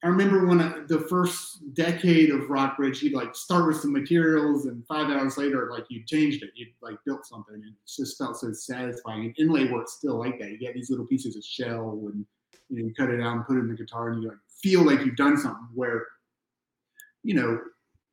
I 0.04 0.08
remember 0.08 0.46
when 0.46 0.60
I, 0.60 0.82
the 0.86 1.00
first 1.00 1.74
decade 1.74 2.30
of 2.30 2.48
Rockbridge, 2.50 3.02
you'd 3.02 3.14
like 3.14 3.34
start 3.34 3.66
with 3.66 3.80
some 3.80 3.92
materials, 3.92 4.66
and 4.66 4.86
five 4.86 5.10
hours 5.10 5.36
later, 5.36 5.68
like 5.72 5.86
you 5.88 6.04
changed 6.04 6.42
it, 6.42 6.50
you 6.54 6.66
like 6.80 6.96
built 7.04 7.26
something, 7.26 7.54
and 7.54 7.64
it 7.64 7.72
just 7.86 8.16
felt 8.16 8.36
so 8.38 8.52
satisfying. 8.52 9.24
And 9.24 9.34
inlay 9.38 9.70
work's 9.70 9.94
still 9.94 10.18
like 10.18 10.38
that. 10.38 10.50
You 10.50 10.58
get 10.58 10.74
these 10.74 10.90
little 10.90 11.06
pieces 11.06 11.34
of 11.36 11.42
shell 11.44 11.98
and 12.12 12.24
you 12.68 12.78
know, 12.78 12.86
you 12.86 12.94
cut 12.94 13.10
it 13.10 13.20
out 13.20 13.36
and 13.36 13.46
put 13.46 13.56
it 13.56 13.60
in 13.60 13.68
the 13.68 13.74
guitar 13.74 14.10
and 14.10 14.22
you 14.22 14.28
like 14.28 14.38
feel 14.62 14.82
like 14.82 15.00
you've 15.00 15.16
done 15.16 15.36
something 15.36 15.68
where, 15.74 16.06
you 17.22 17.34
know, 17.34 17.60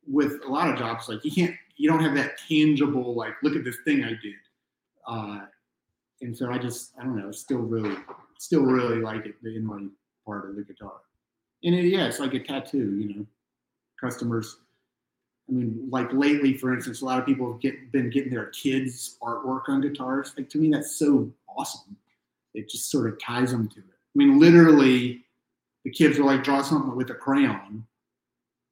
with 0.06 0.40
a 0.46 0.48
lot 0.50 0.68
of 0.68 0.78
jobs, 0.78 1.08
like 1.08 1.24
you 1.24 1.30
can't, 1.30 1.54
you 1.76 1.88
don't 1.88 2.02
have 2.02 2.14
that 2.14 2.38
tangible, 2.48 3.14
like, 3.14 3.34
look 3.42 3.56
at 3.56 3.64
this 3.64 3.78
thing 3.84 4.04
I 4.04 4.10
did. 4.10 4.34
Uh, 5.06 5.40
and 6.20 6.36
so 6.36 6.50
I 6.50 6.58
just, 6.58 6.92
I 6.98 7.04
don't 7.04 7.16
know, 7.16 7.30
still 7.30 7.58
really, 7.58 7.96
still 8.38 8.62
really 8.62 9.00
like 9.00 9.26
it, 9.26 9.34
the 9.42 9.56
inlay 9.56 9.88
part 10.24 10.48
of 10.48 10.56
the 10.56 10.62
guitar. 10.62 10.92
And 11.62 11.74
it, 11.74 11.86
yeah, 11.86 12.06
it's 12.06 12.20
like 12.20 12.34
a 12.34 12.40
tattoo, 12.40 12.96
you 12.96 13.14
know, 13.14 13.26
customers. 14.00 14.58
I 15.48 15.52
mean, 15.52 15.88
like 15.90 16.12
lately, 16.12 16.56
for 16.56 16.72
instance, 16.72 17.02
a 17.02 17.04
lot 17.04 17.18
of 17.18 17.26
people 17.26 17.52
have 17.52 17.60
get, 17.60 17.92
been 17.92 18.10
getting 18.10 18.32
their 18.32 18.46
kids' 18.46 19.16
artwork 19.22 19.68
on 19.68 19.80
guitars. 19.80 20.32
Like 20.36 20.48
to 20.50 20.58
me, 20.58 20.70
that's 20.70 20.96
so 20.96 21.30
awesome. 21.48 21.96
It 22.54 22.68
just 22.68 22.90
sort 22.90 23.12
of 23.12 23.20
ties 23.20 23.50
them 23.50 23.68
to 23.68 23.78
it. 23.78 23.84
I 23.84 24.16
mean, 24.16 24.38
literally, 24.38 25.24
the 25.84 25.90
kids 25.90 26.18
will 26.18 26.26
like 26.26 26.44
draw 26.44 26.62
something 26.62 26.96
with 26.96 27.10
a 27.10 27.14
crayon, 27.14 27.84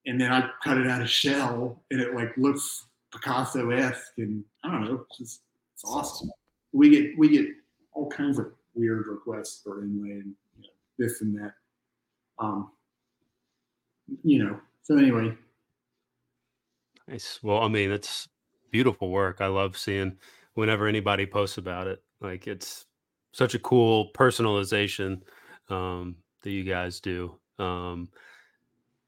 and 0.07 0.21
then 0.21 0.33
I 0.33 0.49
cut 0.65 0.79
it 0.79 0.87
out 0.87 1.03
of 1.03 1.11
shell, 1.11 1.83
and 1.91 2.01
it 2.01 2.15
like 2.15 2.33
looks 2.37 2.85
Picasso-esque, 3.13 4.13
and 4.19 4.45
I 4.65 4.71
don't 4.71 4.85
know, 4.85 5.05
it's 5.09 5.19
just 5.19 5.41
it's 5.75 5.85
awesome. 5.85 6.31
We 6.73 6.91
get 6.91 7.19
we 7.19 7.29
get 7.29 7.47
all 7.93 8.11
kinds 8.11 8.39
of 8.39 8.53
weird 8.75 9.07
requests 9.07 9.61
for 9.63 9.83
inlay 9.83 10.13
and 10.13 10.35
you 10.57 10.63
know, 10.63 10.69
this 10.99 11.21
and 11.21 11.37
that. 11.39 11.53
Um, 12.39 12.71
you 14.25 14.43
know. 14.43 14.59
So 14.83 14.97
anyway, 14.97 15.37
Nice. 17.09 17.41
Well, 17.43 17.59
I 17.59 17.69
mean, 17.69 17.91
it's 17.91 18.29
beautiful 18.71 19.11
work. 19.11 19.41
I 19.41 19.47
love 19.47 19.77
seeing 19.77 20.17
whenever 20.55 20.87
anybody 20.87 21.27
posts 21.27 21.59
about 21.59 21.87
it. 21.87 22.03
Like 22.21 22.47
it's 22.47 22.87
such 23.33 23.55
a 23.55 23.59
cool 23.59 24.11
personalization 24.13 25.21
um, 25.69 26.17
that 26.43 26.51
you 26.51 26.65
guys 26.65 27.01
do. 27.01 27.39
Um, 27.59 28.09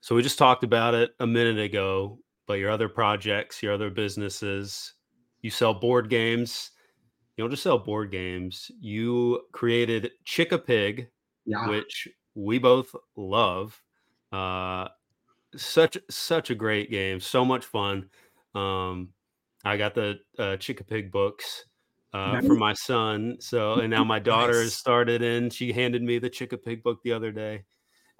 so 0.00 0.14
we 0.14 0.22
just 0.22 0.38
talked 0.38 0.64
about 0.64 0.94
it 0.94 1.14
a 1.20 1.26
minute 1.26 1.58
ago, 1.58 2.18
but 2.46 2.54
your 2.54 2.70
other 2.70 2.88
projects, 2.88 3.62
your 3.62 3.72
other 3.72 3.90
businesses, 3.90 4.94
you 5.42 5.50
sell 5.50 5.74
board 5.74 6.08
games. 6.08 6.70
You 7.36 7.42
don't 7.44 7.50
just 7.50 7.62
sell 7.64 7.78
board 7.78 8.10
games. 8.12 8.70
You 8.80 9.42
created 9.52 10.12
Chick 10.24 10.52
a 10.52 10.58
Pig, 10.58 11.08
yeah, 11.44 11.68
which 11.68 12.08
we 12.34 12.58
both 12.58 12.94
love. 13.16 13.80
Uh, 14.32 14.88
such 15.56 15.96
such 16.10 16.50
a 16.50 16.54
great 16.54 16.90
game, 16.90 17.20
so 17.20 17.44
much 17.44 17.64
fun. 17.64 18.08
Um, 18.54 19.10
I 19.64 19.76
got 19.76 19.94
the 19.94 20.18
uh, 20.38 20.56
Chick 20.56 20.80
a 20.80 20.84
Pig 20.84 21.10
books 21.10 21.64
uh, 22.12 22.34
Nice. 22.34 22.46
for 22.46 22.54
my 22.54 22.72
son, 22.72 23.36
so 23.40 23.74
and 23.74 23.90
now 23.90 24.04
my 24.14 24.18
daughter 24.18 24.60
has 24.62 24.74
started 24.74 25.22
in. 25.22 25.50
She 25.50 25.72
handed 25.72 26.02
me 26.02 26.18
the 26.18 26.30
Chick 26.30 26.52
a 26.52 26.58
Pig 26.58 26.82
book 26.82 27.00
the 27.02 27.12
other 27.12 27.32
day, 27.32 27.64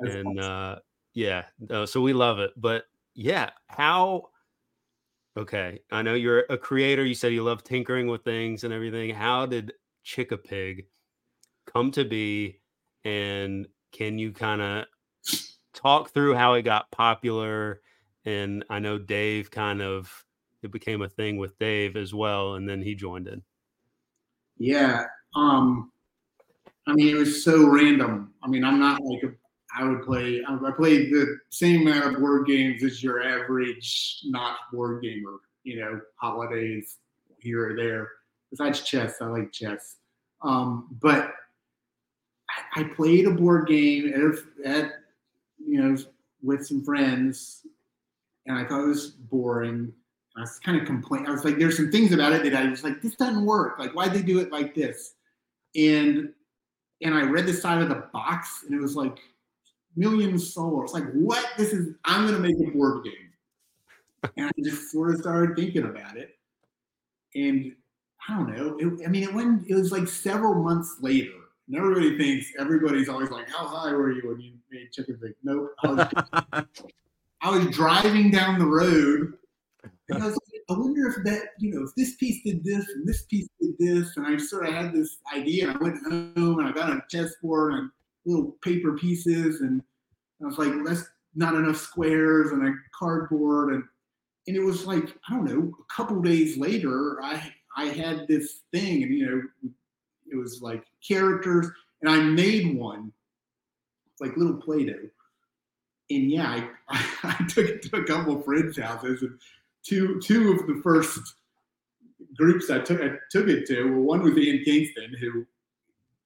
that's 0.01 0.15
and 0.15 0.39
awesome. 0.39 0.53
uh, 0.53 0.77
yeah, 1.15 1.45
uh, 1.71 1.87
so 1.87 2.01
we 2.01 2.13
love 2.13 2.39
it. 2.41 2.51
But 2.57 2.85
yeah, 3.15 3.51
how? 3.69 4.29
Okay, 5.37 5.81
I 5.91 6.03
know 6.03 6.15
you're 6.15 6.45
a 6.51 6.59
creator. 6.59 7.05
You 7.05 7.15
said 7.15 7.33
you 7.33 7.43
love 7.43 7.65
tinkering 7.65 8.07
with 8.07 8.23
things 8.23 8.65
and 8.65 8.73
everything. 8.73 9.11
How 9.11 9.47
did 9.47 9.73
Chick 10.03 10.33
a 10.33 10.37
Pig 10.37 10.87
come 11.73 11.91
to 11.93 12.05
be? 12.05 12.61
And 13.05 13.67
can 13.93 14.19
you 14.19 14.33
kind 14.33 14.63
of 14.63 14.85
talk 15.73 16.11
through 16.11 16.35
how 16.35 16.55
it 16.55 16.63
got 16.63 16.91
popular? 16.91 17.81
And 18.25 18.65
I 18.71 18.79
know 18.79 18.99
Dave 18.99 19.51
kind 19.51 19.83
of 19.83 20.25
it 20.63 20.73
became 20.73 21.03
a 21.03 21.09
thing 21.09 21.37
with 21.37 21.59
Dave 21.59 21.97
as 21.97 22.15
well, 22.15 22.55
and 22.55 22.69
then 22.69 22.81
he 22.81 22.95
joined 22.95 23.29
in. 23.29 23.43
Yeah. 24.57 25.05
Um, 25.37 25.93
I 26.87 26.95
mean, 26.95 27.15
it 27.15 27.19
was 27.19 27.45
so 27.45 27.67
random. 27.69 28.33
I 28.43 28.49
mean, 28.49 28.65
I'm 28.65 28.79
not 28.79 29.01
like 29.03 29.23
a, 29.25 29.33
I 29.77 29.85
would 29.85 30.03
play. 30.03 30.43
I 30.47 30.71
played 30.71 31.13
the 31.13 31.39
same 31.51 31.87
amount 31.87 32.15
of 32.15 32.21
board 32.21 32.47
games 32.47 32.83
as 32.85 33.03
your 33.03 33.23
average 33.23 34.21
not 34.25 34.57
board 34.73 35.03
gamer. 35.03 35.39
You 35.65 35.81
know, 35.81 36.01
holidays 36.17 36.99
here 37.39 37.71
or 37.71 37.77
there. 37.77 38.11
Besides 38.51 38.83
chess, 38.83 39.21
I 39.21 39.27
like 39.27 39.53
chess. 39.53 39.97
Um, 40.43 40.97
but 41.01 41.33
I, 42.51 42.81
I 42.81 42.85
played 42.85 43.27
a 43.27 43.31
board 43.31 43.67
game 43.67 44.13
at, 44.15 44.71
at 44.71 44.93
you 45.59 45.83
know 45.83 45.97
with 46.43 46.67
some 46.67 46.85
friends, 46.85 47.67
and 48.47 48.57
I 48.57 48.65
thought 48.65 48.85
it 48.85 48.89
was 48.89 49.11
boring. 49.11 49.93
I 50.37 50.41
was 50.41 50.59
kind 50.59 50.81
of 50.81 50.87
complaining. 50.87 51.29
I 51.29 51.33
was 51.33 51.45
like, 51.45 51.59
there's 51.59 51.77
some 51.77 51.91
things 51.91 52.13
about 52.13 52.33
it 52.33 52.43
that 52.43 52.55
I 52.55 52.69
was 52.69 52.83
like, 52.83 53.01
this 53.01 53.15
doesn't 53.15 53.47
work. 53.47 53.79
Like, 53.79 53.93
why'd 53.93 54.13
they 54.13 54.23
do 54.23 54.41
it 54.41 54.53
like 54.53 54.75
this? 54.75 55.15
And 55.75 56.33
and 57.03 57.15
I 57.15 57.23
read 57.23 57.47
the 57.47 57.53
side 57.53 57.83
of 57.83 57.89
the 57.89 58.07
box, 58.13 58.65
and 58.65 58.75
it 58.75 58.81
was 58.81 58.95
like 58.95 59.19
million 59.97 60.39
souls. 60.39 60.93
Like, 60.93 61.11
what? 61.13 61.47
This 61.57 61.73
is. 61.73 61.95
I'm 62.05 62.27
gonna 62.27 62.41
make 62.41 62.57
a 62.57 62.71
board 62.71 63.05
game. 63.05 63.13
And 64.37 64.47
I 64.47 64.53
just 64.63 64.91
sort 64.91 65.15
of 65.15 65.21
started 65.21 65.55
thinking 65.57 65.85
about 65.85 66.17
it, 66.17 66.39
and 67.35 67.75
I 68.29 68.37
don't 68.37 68.57
know. 68.57 68.77
It, 68.79 69.07
I 69.07 69.11
mean, 69.11 69.23
it 69.23 69.35
went. 69.35 69.69
It 69.69 69.75
was 69.75 69.93
like 69.93 70.09
several 70.09 70.63
months 70.63 70.97
later. 71.01 71.33
And 71.67 71.77
everybody 71.77 72.19
thinks 72.19 72.47
everybody's 72.59 73.09
always 73.09 73.31
like, 73.31 73.49
"How 73.51 73.67
high 73.67 73.93
were 73.93 74.13
you 74.13 74.29
when 74.29 74.41
you 74.41 74.53
made 74.71 74.93
Chick-a-Pig?" 74.93 75.35
Nope. 75.43 75.75
I 75.83 75.89
was 75.89 76.67
I 77.45 77.51
was 77.51 77.67
driving 77.69 78.31
down 78.31 78.59
the 78.59 78.67
road 78.67 79.35
and 80.09 80.23
I 80.23 80.27
was 80.27 80.35
like, 80.35 80.63
I 80.71 80.73
wonder 80.73 81.09
if 81.09 81.17
that, 81.25 81.51
you 81.59 81.75
know, 81.75 81.83
if 81.85 81.95
this 81.95 82.17
piece 82.17 82.43
did 82.43 82.65
this 82.65 82.89
and 82.89 83.07
this 83.07 83.23
piece 83.23 83.49
did 83.61 83.75
this. 83.79 84.17
And 84.17 84.27
I 84.27 84.37
sort 84.39 84.67
of 84.67 84.75
had 84.75 84.93
this 84.93 85.19
idea 85.35 85.69
and 85.69 85.77
I 85.77 85.83
went 85.83 86.03
home 86.03 86.59
and 86.59 86.69
I 86.69 86.73
got 86.73 86.91
a 86.91 87.03
chessboard 87.11 87.75
and 87.75 87.91
little 88.27 88.57
paper 88.63 88.93
pieces 88.93 89.61
and 89.61 89.83
I 90.43 90.47
was 90.47 90.59
like, 90.59 90.69
well, 90.69 90.85
that's 90.85 91.05
not 91.35 91.55
enough 91.55 91.77
squares 91.77 92.53
and 92.53 92.67
a 92.67 92.75
cardboard. 92.97 93.75
And, 93.75 93.85
and 94.47 94.57
it 94.57 94.63
was 94.63 94.87
like, 94.87 95.15
I 95.29 95.35
don't 95.35 95.45
know, 95.45 95.73
a 95.79 95.95
couple 95.95 96.21
days 96.21 96.57
later, 96.57 97.23
I, 97.23 97.53
I 97.77 97.87
had 97.87 98.27
this 98.29 98.61
thing 98.73 99.03
and, 99.03 99.15
you 99.15 99.27
know, 99.27 99.71
it 100.31 100.37
was 100.37 100.61
like 100.63 100.85
characters 101.07 101.69
and 102.03 102.11
I 102.11 102.21
made 102.21 102.77
one, 102.77 103.13
like 104.21 104.37
little 104.37 104.57
Play-Doh 104.57 105.09
and 106.11 106.31
yeah, 106.31 106.69
I, 106.89 107.07
I 107.23 107.45
took 107.49 107.67
it 107.67 107.83
to 107.83 107.97
a 107.97 108.05
couple 108.05 108.37
of 108.37 108.45
friends' 108.45 108.79
houses, 108.79 109.23
and 109.23 109.39
two 109.83 110.21
two 110.21 110.53
of 110.53 110.67
the 110.67 110.81
first 110.83 111.21
groups 112.37 112.71
I 112.71 112.81
took 112.81 113.01
I 113.01 113.13
took 113.31 113.49
it 113.49 113.67
to. 113.67 113.85
Well, 113.85 114.01
one 114.01 114.23
was 114.23 114.37
Ian 114.37 114.65
Kingston, 114.65 115.15
who 115.19 115.47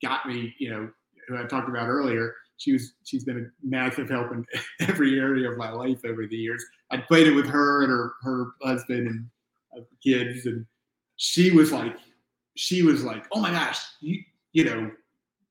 got 0.02 0.26
me, 0.26 0.54
you 0.58 0.70
know, 0.70 0.90
who 1.28 1.36
I 1.36 1.44
talked 1.44 1.68
about 1.68 1.88
earlier. 1.88 2.34
She 2.56 2.72
was 2.72 2.94
she's 3.04 3.24
been 3.24 3.38
a 3.38 3.66
massive 3.66 4.08
help 4.08 4.32
in 4.32 4.44
every 4.88 5.18
area 5.18 5.50
of 5.50 5.58
my 5.58 5.70
life 5.70 6.00
over 6.04 6.26
the 6.26 6.36
years. 6.36 6.64
I 6.90 6.98
played 6.98 7.26
it 7.26 7.32
with 7.32 7.46
her 7.46 7.82
and 7.82 7.90
her 7.90 8.12
her 8.22 8.46
husband 8.62 9.06
and 9.06 9.26
uh, 9.76 9.84
kids, 10.02 10.46
and 10.46 10.66
she 11.16 11.50
was 11.50 11.72
like, 11.72 11.96
she 12.56 12.82
was 12.82 13.04
like, 13.04 13.26
oh 13.32 13.40
my 13.40 13.50
gosh, 13.50 13.80
you 14.00 14.22
you 14.52 14.64
know, 14.64 14.90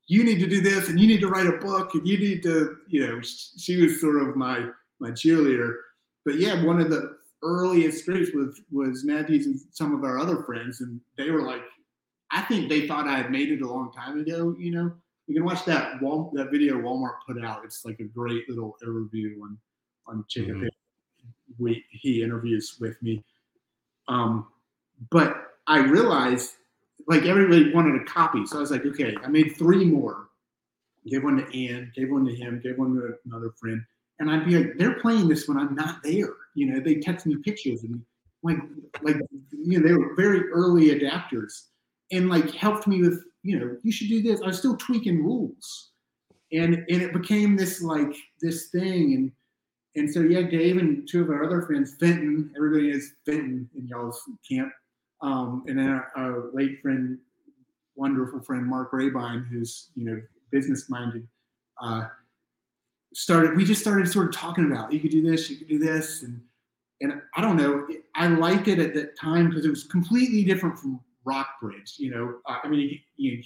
you 0.07 0.23
need 0.23 0.39
to 0.39 0.47
do 0.47 0.61
this 0.61 0.89
and 0.89 0.99
you 0.99 1.07
need 1.07 1.21
to 1.21 1.27
write 1.27 1.47
a 1.47 1.57
book 1.57 1.93
and 1.93 2.07
you 2.07 2.17
need 2.17 2.41
to, 2.43 2.77
you 2.87 3.05
know, 3.05 3.21
she 3.21 3.81
was 3.81 4.01
sort 4.01 4.21
of 4.21 4.35
my 4.35 4.67
my 4.99 5.11
cheerleader. 5.11 5.75
But 6.25 6.35
yeah, 6.35 6.63
one 6.63 6.81
of 6.81 6.89
the 6.89 7.17
earliest 7.43 7.99
scripts 7.99 8.33
was 8.33 8.59
was 8.71 9.05
Matthews 9.05 9.45
and 9.45 9.59
some 9.71 9.93
of 9.93 10.03
our 10.03 10.17
other 10.17 10.43
friends, 10.43 10.81
and 10.81 10.99
they 11.17 11.31
were 11.31 11.43
like, 11.43 11.61
I 12.31 12.41
think 12.41 12.69
they 12.69 12.87
thought 12.87 13.07
I 13.07 13.17
had 13.17 13.31
made 13.31 13.51
it 13.51 13.61
a 13.61 13.67
long 13.67 13.91
time 13.93 14.19
ago. 14.19 14.55
You 14.57 14.71
know, 14.71 14.91
you 15.27 15.35
can 15.35 15.43
watch 15.45 15.65
that 15.65 16.01
Wal- 16.01 16.31
that 16.33 16.51
video 16.51 16.75
Walmart 16.77 17.15
put 17.27 17.43
out. 17.43 17.63
It's 17.65 17.85
like 17.85 17.99
a 17.99 18.05
great 18.05 18.47
little 18.49 18.77
overview 18.83 19.41
on 19.41 19.57
on 20.07 20.25
Chicken 20.27 20.61
Mhm. 20.61 20.69
We 21.59 21.85
he 21.89 22.23
interviews 22.23 22.77
with 22.79 23.01
me. 23.01 23.23
Um, 24.07 24.47
but 25.09 25.57
I 25.67 25.79
realized 25.79 26.55
like 27.07 27.23
everybody 27.23 27.73
wanted 27.73 28.01
a 28.01 28.05
copy, 28.05 28.45
so 28.45 28.57
I 28.57 28.61
was 28.61 28.71
like, 28.71 28.85
okay, 28.85 29.15
I 29.23 29.27
made 29.27 29.55
three 29.57 29.85
more. 29.85 30.29
Gave 31.05 31.23
one 31.23 31.37
to 31.37 31.67
Ann, 31.67 31.91
gave 31.95 32.11
one 32.11 32.25
to 32.25 32.35
him, 32.35 32.59
gave 32.59 32.77
one 32.77 32.95
to 32.95 33.17
another 33.25 33.51
friend, 33.51 33.81
and 34.19 34.29
I'd 34.29 34.45
be 34.45 34.57
like, 34.57 34.77
they're 34.77 34.99
playing 34.99 35.27
this 35.27 35.47
when 35.47 35.57
I'm 35.57 35.73
not 35.75 36.03
there. 36.03 36.35
You 36.55 36.67
know, 36.67 36.79
they 36.79 36.95
text 36.95 37.25
me 37.25 37.37
pictures 37.37 37.83
and 37.83 38.01
like 38.43 38.57
like 39.01 39.17
you 39.51 39.79
know 39.79 39.87
they 39.87 39.93
were 39.93 40.15
very 40.15 40.49
early 40.49 40.89
adapters 40.89 41.67
and 42.11 42.29
like 42.29 42.51
helped 42.51 42.87
me 42.87 43.01
with 43.01 43.23
you 43.47 43.59
know 43.59 43.77
you 43.83 43.91
should 43.91 44.09
do 44.09 44.21
this. 44.21 44.41
I 44.41 44.47
was 44.47 44.59
still 44.59 44.77
tweaking 44.77 45.23
rules, 45.23 45.91
and 46.51 46.75
and 46.75 47.01
it 47.01 47.13
became 47.13 47.55
this 47.55 47.81
like 47.81 48.15
this 48.41 48.67
thing 48.67 49.13
and 49.13 49.31
and 49.97 50.13
so 50.13 50.21
yeah, 50.21 50.43
Dave 50.43 50.77
and 50.77 51.07
two 51.09 51.23
of 51.23 51.29
our 51.29 51.43
other 51.43 51.63
friends, 51.63 51.95
Fenton, 51.99 52.51
everybody 52.55 52.91
is 52.91 53.13
Fenton 53.25 53.67
in 53.75 53.87
y'all's 53.87 54.21
camp, 54.47 54.71
um, 55.21 55.63
and 55.67 55.77
then 55.77 55.89
our, 55.89 56.11
our 56.15 56.51
late 56.53 56.79
friend, 56.83 57.17
wonderful 57.95 58.39
friend 58.39 58.63
Mark 58.63 58.91
Rabine, 58.93 59.47
who's 59.49 59.89
you 59.95 60.05
know 60.05 60.21
business 60.51 60.87
minded, 60.87 61.27
uh, 61.81 62.03
started. 63.15 63.57
We 63.57 63.65
just 63.65 63.81
started 63.81 64.07
sort 64.07 64.27
of 64.27 64.35
talking 64.35 64.71
about 64.71 64.93
you 64.93 64.99
could 64.99 65.09
do 65.09 65.23
this, 65.23 65.49
you 65.49 65.57
could 65.57 65.67
do 65.67 65.79
this, 65.79 66.21
and 66.21 66.41
and 67.01 67.19
I 67.35 67.41
don't 67.41 67.57
know. 67.57 67.87
I 68.13 68.27
liked 68.27 68.67
it 68.67 68.77
at 68.77 68.93
that 68.93 69.17
time 69.17 69.49
because 69.49 69.65
it 69.65 69.69
was 69.69 69.83
completely 69.83 70.43
different 70.43 70.77
from 70.77 70.99
Rockbridge. 71.27 71.95
You 71.97 72.11
know, 72.11 72.35
uh, 72.45 72.59
I 72.63 72.67
mean, 72.67 72.99
you, 73.17 73.43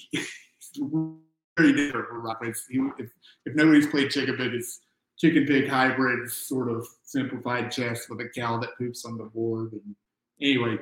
you, 0.73 1.19
very 1.57 1.73
different 1.73 2.07
from 2.07 2.21
Rockbridge. 2.23 2.57
You, 2.69 2.93
if 2.97 3.09
if 3.45 3.55
nobody's 3.55 3.87
played 3.87 4.11
Chick-a-Pig, 4.11 4.53
it's 4.53 4.81
chicken 5.21 5.45
pig 5.45 5.67
hybrid 5.67 6.29
sort 6.31 6.67
of 6.67 6.87
simplified 7.03 7.71
chess 7.71 8.09
with 8.09 8.19
a 8.21 8.29
cow 8.29 8.57
that 8.57 8.75
poops 8.77 9.05
on 9.05 9.17
the 9.17 9.23
board. 9.25 9.71
And 9.73 9.95
anyway, 10.41 10.77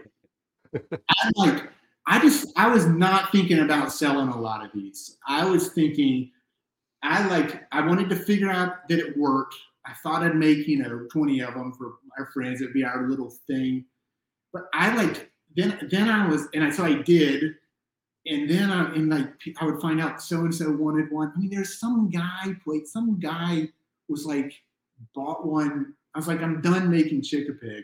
I'm 0.73 1.31
like, 1.35 1.69
I 2.07 2.19
just 2.19 2.47
I 2.55 2.69
was 2.69 2.85
not 2.85 3.31
thinking 3.33 3.59
about 3.59 3.91
selling 3.91 4.29
a 4.29 4.39
lot 4.39 4.63
of 4.63 4.71
these. 4.73 5.17
I 5.27 5.43
was 5.43 5.69
thinking, 5.69 6.31
I 7.03 7.27
like 7.27 7.67
I 7.73 7.85
wanted 7.85 8.09
to 8.09 8.15
figure 8.15 8.49
out 8.49 8.87
that 8.87 8.99
it 8.99 9.17
worked. 9.17 9.55
I 9.85 9.93
thought 10.03 10.23
I'd 10.23 10.35
make 10.35 10.67
you 10.67 10.77
know 10.77 11.05
20 11.11 11.41
of 11.41 11.53
them 11.55 11.73
for 11.73 11.95
our 12.17 12.27
friends. 12.33 12.61
It'd 12.61 12.73
be 12.73 12.85
our 12.85 13.09
little 13.09 13.33
thing. 13.45 13.85
But 14.53 14.63
I 14.73 14.95
like 14.95 15.31
then 15.55 15.87
then 15.89 16.09
I 16.09 16.27
was 16.27 16.47
and 16.53 16.63
I 16.63 16.69
so 16.69 16.85
I 16.85 17.01
did 17.01 17.55
and 18.25 18.49
then 18.49 18.69
I 18.69 18.93
and 18.93 19.09
like 19.09 19.33
I 19.59 19.65
would 19.65 19.81
find 19.81 20.01
out 20.01 20.21
so 20.21 20.41
and 20.41 20.53
so 20.53 20.71
wanted 20.71 21.11
one. 21.11 21.31
I 21.35 21.39
mean, 21.39 21.49
there's 21.49 21.79
some 21.79 22.09
guy 22.09 22.55
played 22.63 22.87
some 22.87 23.19
guy 23.19 23.69
was 24.07 24.25
like 24.25 24.53
bought 25.15 25.45
one. 25.45 25.93
I 26.13 26.19
was 26.19 26.27
like, 26.27 26.41
I'm 26.41 26.61
done 26.61 26.89
making 26.89 27.21
Chick-a-Pig. 27.21 27.83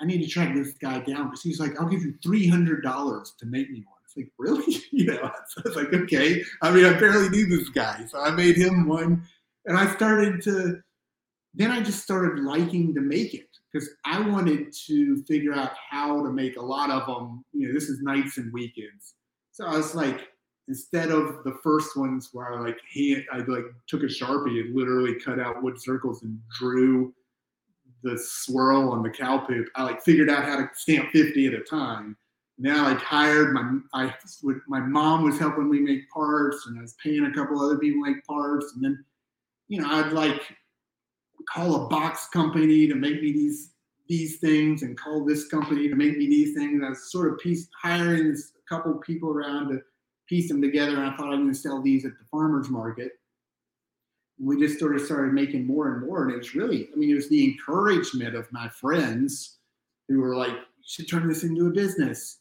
I 0.00 0.04
need 0.04 0.22
to 0.22 0.26
track 0.28 0.54
this 0.54 0.74
guy 0.74 0.98
down 0.98 1.26
because 1.26 1.42
he's 1.42 1.60
like, 1.60 1.80
I'll 1.80 1.88
give 1.88 2.02
you 2.02 2.14
three 2.22 2.46
hundred 2.46 2.82
dollars 2.82 3.34
to 3.38 3.46
make 3.46 3.70
me 3.70 3.84
one. 3.86 3.96
It's 4.04 4.16
like, 4.16 4.30
really? 4.38 4.82
you 4.92 5.06
know, 5.06 5.30
so 5.48 5.62
I 5.64 5.68
was 5.68 5.76
like, 5.76 5.92
okay. 5.92 6.42
I 6.62 6.70
mean, 6.70 6.84
I 6.84 6.98
barely 6.98 7.28
knew 7.30 7.46
this 7.46 7.68
guy, 7.70 8.04
so 8.06 8.20
I 8.20 8.30
made 8.30 8.56
him 8.56 8.86
one, 8.86 9.22
and 9.64 9.76
I 9.76 9.92
started 9.94 10.42
to. 10.42 10.80
Then 11.54 11.70
I 11.70 11.80
just 11.80 12.02
started 12.02 12.44
liking 12.44 12.94
to 12.94 13.00
make 13.00 13.32
it 13.32 13.45
because 13.76 13.90
I 14.04 14.20
wanted 14.20 14.72
to 14.86 15.22
figure 15.24 15.52
out 15.52 15.72
how 15.90 16.22
to 16.22 16.30
make 16.30 16.56
a 16.56 16.62
lot 16.62 16.90
of 16.90 17.06
them. 17.06 17.44
You 17.52 17.68
know, 17.68 17.74
this 17.74 17.88
is 17.88 18.00
nights 18.00 18.38
and 18.38 18.52
weekends 18.52 19.16
so 19.56 19.64
I 19.64 19.74
was 19.74 19.94
like, 19.94 20.28
instead 20.68 21.10
of 21.10 21.42
the 21.44 21.56
first 21.62 21.96
ones 21.96 22.28
where 22.34 22.52
I 22.52 22.60
like 22.60 22.78
he 22.90 23.24
I 23.32 23.38
like 23.38 23.64
took 23.86 24.02
a 24.02 24.06
sharpie 24.06 24.60
and 24.60 24.76
literally 24.76 25.18
cut 25.18 25.40
out 25.40 25.62
wood 25.62 25.80
circles 25.80 26.24
and 26.24 26.38
drew 26.58 27.14
the 28.02 28.18
swirl 28.18 28.90
on 28.90 29.02
the 29.02 29.08
cow 29.08 29.38
poop. 29.38 29.68
I 29.76 29.84
like 29.84 30.02
figured 30.02 30.28
out 30.28 30.44
how 30.44 30.56
to 30.56 30.68
stamp 30.74 31.10
50 31.10 31.46
at 31.46 31.54
a 31.54 31.60
time. 31.60 32.18
Now 32.58 32.84
I 32.84 32.90
like 32.90 33.00
hired 33.00 33.54
my 33.54 33.78
I 33.94 34.14
would 34.42 34.60
my 34.68 34.80
mom 34.80 35.24
was 35.24 35.38
helping 35.38 35.70
me 35.70 35.80
make 35.80 36.10
parts 36.10 36.66
and 36.66 36.78
I 36.78 36.82
was 36.82 36.96
paying 37.02 37.24
a 37.24 37.32
couple 37.32 37.58
other 37.58 37.78
people 37.78 38.02
make 38.02 38.26
parts 38.26 38.74
and 38.74 38.84
then 38.84 39.02
you 39.68 39.80
know 39.80 39.88
I'd 39.88 40.12
like 40.12 40.42
call 41.52 41.86
a 41.86 41.88
box 41.88 42.28
company 42.28 42.86
to 42.86 42.94
make 42.94 43.22
me 43.22 43.32
these 43.32 43.72
these 44.08 44.38
things 44.38 44.82
and 44.82 44.98
call 44.98 45.24
this 45.24 45.48
company 45.48 45.88
to 45.88 45.96
make 45.96 46.16
me 46.16 46.26
these 46.26 46.54
things. 46.54 46.82
I 46.84 46.90
was 46.90 47.10
sort 47.10 47.32
of 47.32 47.38
piece 47.40 47.68
hiring 47.82 48.30
this 48.30 48.52
couple 48.68 48.94
people 48.94 49.30
around 49.30 49.70
to 49.70 49.80
piece 50.28 50.48
them 50.48 50.60
together. 50.60 50.96
And 50.96 51.06
I 51.06 51.16
thought 51.16 51.32
I'm 51.32 51.42
going 51.42 51.52
to 51.52 51.58
sell 51.58 51.82
these 51.82 52.04
at 52.04 52.12
the 52.12 52.24
farmer's 52.30 52.68
market. 52.68 53.12
And 54.38 54.46
we 54.46 54.58
just 54.58 54.78
sort 54.78 54.94
of 54.94 55.02
started 55.02 55.32
making 55.32 55.66
more 55.66 55.92
and 55.94 56.06
more. 56.06 56.24
And 56.24 56.32
it 56.32 56.38
was 56.38 56.54
really, 56.54 56.88
I 56.92 56.96
mean, 56.96 57.10
it 57.10 57.14
was 57.14 57.28
the 57.28 57.44
encouragement 57.44 58.34
of 58.34 58.52
my 58.52 58.68
friends 58.68 59.58
who 60.08 60.20
were 60.20 60.36
like, 60.36 60.52
you 60.52 60.84
should 60.84 61.08
turn 61.08 61.28
this 61.28 61.42
into 61.42 61.66
a 61.66 61.70
business. 61.70 62.38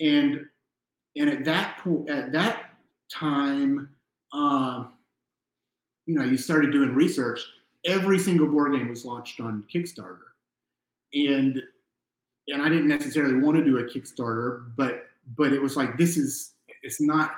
And 0.00 0.44
and 1.16 1.28
at 1.28 1.44
that 1.44 1.78
point, 1.78 2.08
at 2.08 2.32
that 2.32 2.70
time, 3.12 3.90
uh, 4.32 4.84
you 6.06 6.14
know, 6.14 6.24
you 6.24 6.36
started 6.36 6.70
doing 6.72 6.94
research. 6.94 7.40
Every 7.84 8.18
single 8.18 8.46
board 8.46 8.72
game 8.72 8.88
was 8.88 9.04
launched 9.04 9.40
on 9.40 9.64
Kickstarter, 9.72 10.18
and 11.14 11.62
and 12.48 12.62
I 12.62 12.68
didn't 12.68 12.88
necessarily 12.88 13.36
want 13.36 13.56
to 13.56 13.64
do 13.64 13.78
a 13.78 13.84
Kickstarter, 13.84 14.70
but 14.76 15.06
but 15.36 15.52
it 15.52 15.62
was 15.62 15.76
like 15.76 15.96
this 15.96 16.16
is 16.16 16.54
it's 16.82 17.00
not 17.00 17.32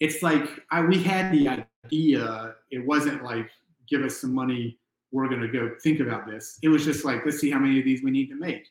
it's 0.00 0.22
like 0.22 0.48
I, 0.70 0.82
we 0.82 1.02
had 1.02 1.32
the 1.32 1.66
idea. 1.84 2.54
It 2.70 2.84
wasn't 2.84 3.24
like 3.24 3.48
give 3.88 4.02
us 4.02 4.18
some 4.18 4.34
money 4.34 4.78
we're 5.12 5.28
to 5.28 5.48
go 5.48 5.70
think 5.82 6.00
about 6.00 6.26
this. 6.26 6.58
It 6.62 6.68
was 6.68 6.84
just 6.84 7.04
like 7.04 7.24
let's 7.24 7.38
see 7.38 7.50
how 7.50 7.58
many 7.58 7.78
of 7.78 7.84
these 7.84 8.02
we 8.02 8.10
need 8.10 8.28
to 8.28 8.36
make. 8.36 8.66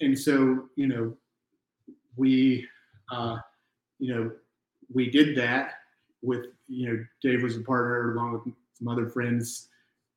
And 0.00 0.18
so 0.18 0.68
you 0.76 0.86
know 0.86 1.16
we 2.16 2.66
uh, 3.12 3.38
you 3.98 4.14
know 4.14 4.30
we 4.92 5.10
did 5.10 5.36
that 5.36 5.74
with 6.22 6.46
you 6.68 6.88
know 6.88 7.04
dave 7.22 7.42
was 7.42 7.56
a 7.56 7.60
partner 7.60 8.12
along 8.12 8.32
with 8.32 8.54
some 8.74 8.88
other 8.88 9.08
friends 9.08 9.68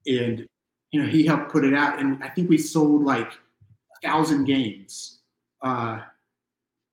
and 0.08 0.45
you 0.91 1.02
know 1.02 1.08
he 1.08 1.26
helped 1.26 1.52
put 1.52 1.64
it 1.64 1.74
out 1.74 2.00
and 2.00 2.24
i 2.24 2.30
think 2.30 2.50
we 2.50 2.58
sold 2.58 3.04
like 3.04 3.32
a 3.32 4.08
thousand 4.08 4.45
games 4.45 5.20
uh, 5.62 6.00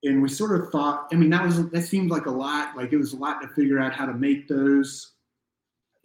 and 0.02 0.22
we 0.22 0.28
sort 0.28 0.58
of 0.58 0.70
thought, 0.70 1.08
I 1.12 1.16
mean, 1.16 1.30
that 1.30 1.44
was 1.44 1.68
that 1.70 1.82
seemed 1.82 2.10
like 2.10 2.26
a 2.26 2.30
lot. 2.30 2.76
Like 2.76 2.92
it 2.92 2.98
was 2.98 3.12
a 3.12 3.16
lot 3.16 3.40
to 3.42 3.48
figure 3.48 3.78
out 3.78 3.92
how 3.92 4.06
to 4.06 4.14
make 4.14 4.48
those. 4.48 5.12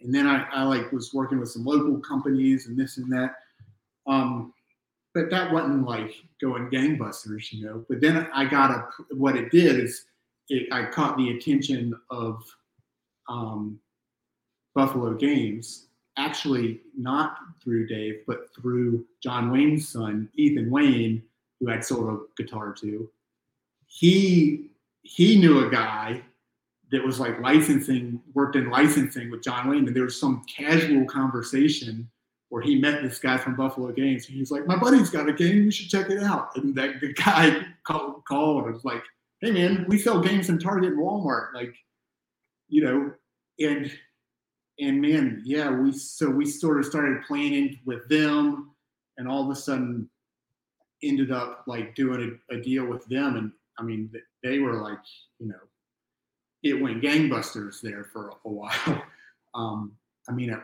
And 0.01 0.13
then 0.13 0.27
I, 0.27 0.47
I 0.51 0.63
like 0.63 0.91
was 0.91 1.13
working 1.13 1.39
with 1.39 1.49
some 1.49 1.63
local 1.63 1.99
companies 1.99 2.67
and 2.67 2.77
this 2.77 2.97
and 2.97 3.11
that. 3.11 3.35
Um, 4.07 4.53
but 5.13 5.29
that 5.29 5.51
wasn't 5.51 5.85
like 5.85 6.15
going 6.39 6.69
gangbusters, 6.69 7.51
you 7.51 7.65
know. 7.65 7.85
But 7.87 8.01
then 8.01 8.27
I 8.33 8.45
got 8.45 8.71
a 8.71 8.87
what 9.15 9.35
it 9.35 9.51
did 9.51 9.79
is 9.79 10.05
it, 10.49 10.71
I 10.71 10.85
caught 10.85 11.17
the 11.17 11.37
attention 11.37 11.93
of 12.09 12.41
um, 13.29 13.79
Buffalo 14.73 15.13
Games, 15.13 15.87
actually 16.17 16.81
not 16.97 17.37
through 17.63 17.87
Dave, 17.87 18.21
but 18.27 18.53
through 18.55 19.05
John 19.21 19.51
Wayne's 19.51 19.87
son, 19.87 20.29
Ethan 20.35 20.69
Wayne, 20.69 21.23
who 21.59 21.81
sold 21.81 22.09
a 22.09 22.41
guitar 22.41 22.73
to 22.73 23.09
he 23.91 24.71
he 25.03 25.37
knew 25.37 25.65
a 25.65 25.69
guy 25.69 26.21
that 26.91 27.03
was 27.03 27.19
like 27.19 27.39
licensing, 27.41 28.21
worked 28.33 28.55
in 28.55 28.69
licensing 28.69 29.29
with 29.29 29.43
John 29.43 29.69
Wayne, 29.69 29.87
and 29.87 29.95
there 29.95 30.03
was 30.03 30.19
some 30.19 30.43
casual 30.45 31.05
conversation 31.05 32.09
where 32.49 32.61
he 32.61 32.79
met 32.79 33.01
this 33.01 33.19
guy 33.19 33.37
from 33.37 33.55
Buffalo 33.55 33.91
Games. 33.91 34.27
And 34.27 34.37
he's 34.37 34.51
like, 34.51 34.65
"My 34.65 34.77
buddy's 34.77 35.09
got 35.09 35.27
a 35.27 35.33
game. 35.33 35.63
You 35.63 35.71
should 35.71 35.89
check 35.89 36.09
it 36.09 36.23
out." 36.23 36.55
And 36.55 36.73
that 36.75 37.01
the 37.01 37.13
guy 37.13 37.65
called, 37.83 38.23
called 38.25 38.65
and 38.65 38.73
was 38.73 38.85
like, 38.85 39.03
"Hey 39.41 39.51
man, 39.51 39.85
we 39.89 39.97
sell 39.97 40.21
games 40.21 40.49
in 40.49 40.57
Target 40.57 40.93
and 40.93 40.99
Walmart. 40.99 41.53
Like, 41.53 41.75
you 42.69 42.83
know." 42.83 43.13
And 43.59 43.91
and 44.79 45.01
man, 45.01 45.41
yeah, 45.45 45.69
we 45.69 45.91
so 45.91 46.29
we 46.29 46.45
sort 46.45 46.79
of 46.79 46.85
started 46.85 47.23
planning 47.27 47.79
with 47.85 48.07
them, 48.09 48.71
and 49.17 49.27
all 49.27 49.43
of 49.43 49.49
a 49.49 49.59
sudden 49.59 50.09
ended 51.03 51.31
up 51.31 51.63
like 51.67 51.95
doing 51.95 52.39
a, 52.51 52.55
a 52.55 52.61
deal 52.61 52.85
with 52.85 53.05
them. 53.07 53.35
And 53.35 53.51
I 53.79 53.83
mean, 53.83 54.11
they 54.43 54.59
were 54.59 54.81
like, 54.81 54.99
you 55.39 55.47
know, 55.47 55.55
it 56.63 56.81
went 56.81 57.01
gangbusters 57.01 57.81
there 57.81 58.05
for 58.11 58.33
a, 58.45 58.49
while. 58.49 59.03
Um, 59.53 59.91
I 60.29 60.31
mean, 60.31 60.57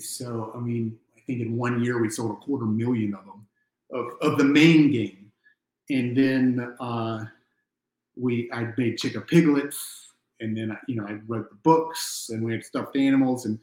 so 0.00 0.52
I 0.54 0.58
mean, 0.58 0.98
I 1.14 1.20
think 1.26 1.42
in 1.42 1.54
one 1.54 1.84
year 1.84 2.00
we 2.00 2.08
sold 2.08 2.30
a 2.30 2.36
quarter 2.36 2.64
million 2.64 3.14
of 3.14 3.26
them 3.26 3.46
of, 3.92 4.06
of 4.22 4.38
the 4.38 4.44
main 4.44 4.90
game, 4.90 5.30
and 5.90 6.16
then 6.16 6.74
uh, 6.80 7.26
we 8.16 8.50
I 8.52 8.72
made 8.78 8.96
Chick-a-Piglets, 8.96 10.07
and 10.40 10.56
then 10.56 10.76
you 10.86 10.96
know 10.96 11.06
I 11.06 11.18
wrote 11.26 11.50
the 11.50 11.56
books, 11.56 12.30
and 12.32 12.44
we 12.44 12.52
had 12.52 12.64
stuffed 12.64 12.96
animals, 12.96 13.46
and 13.46 13.58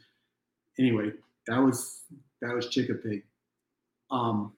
anyway, 0.78 1.12
that 1.46 1.58
was 1.58 2.02
that 2.42 2.54
was 2.54 2.68
Chick-a-Pig. 2.68 3.24
Um, 4.10 4.52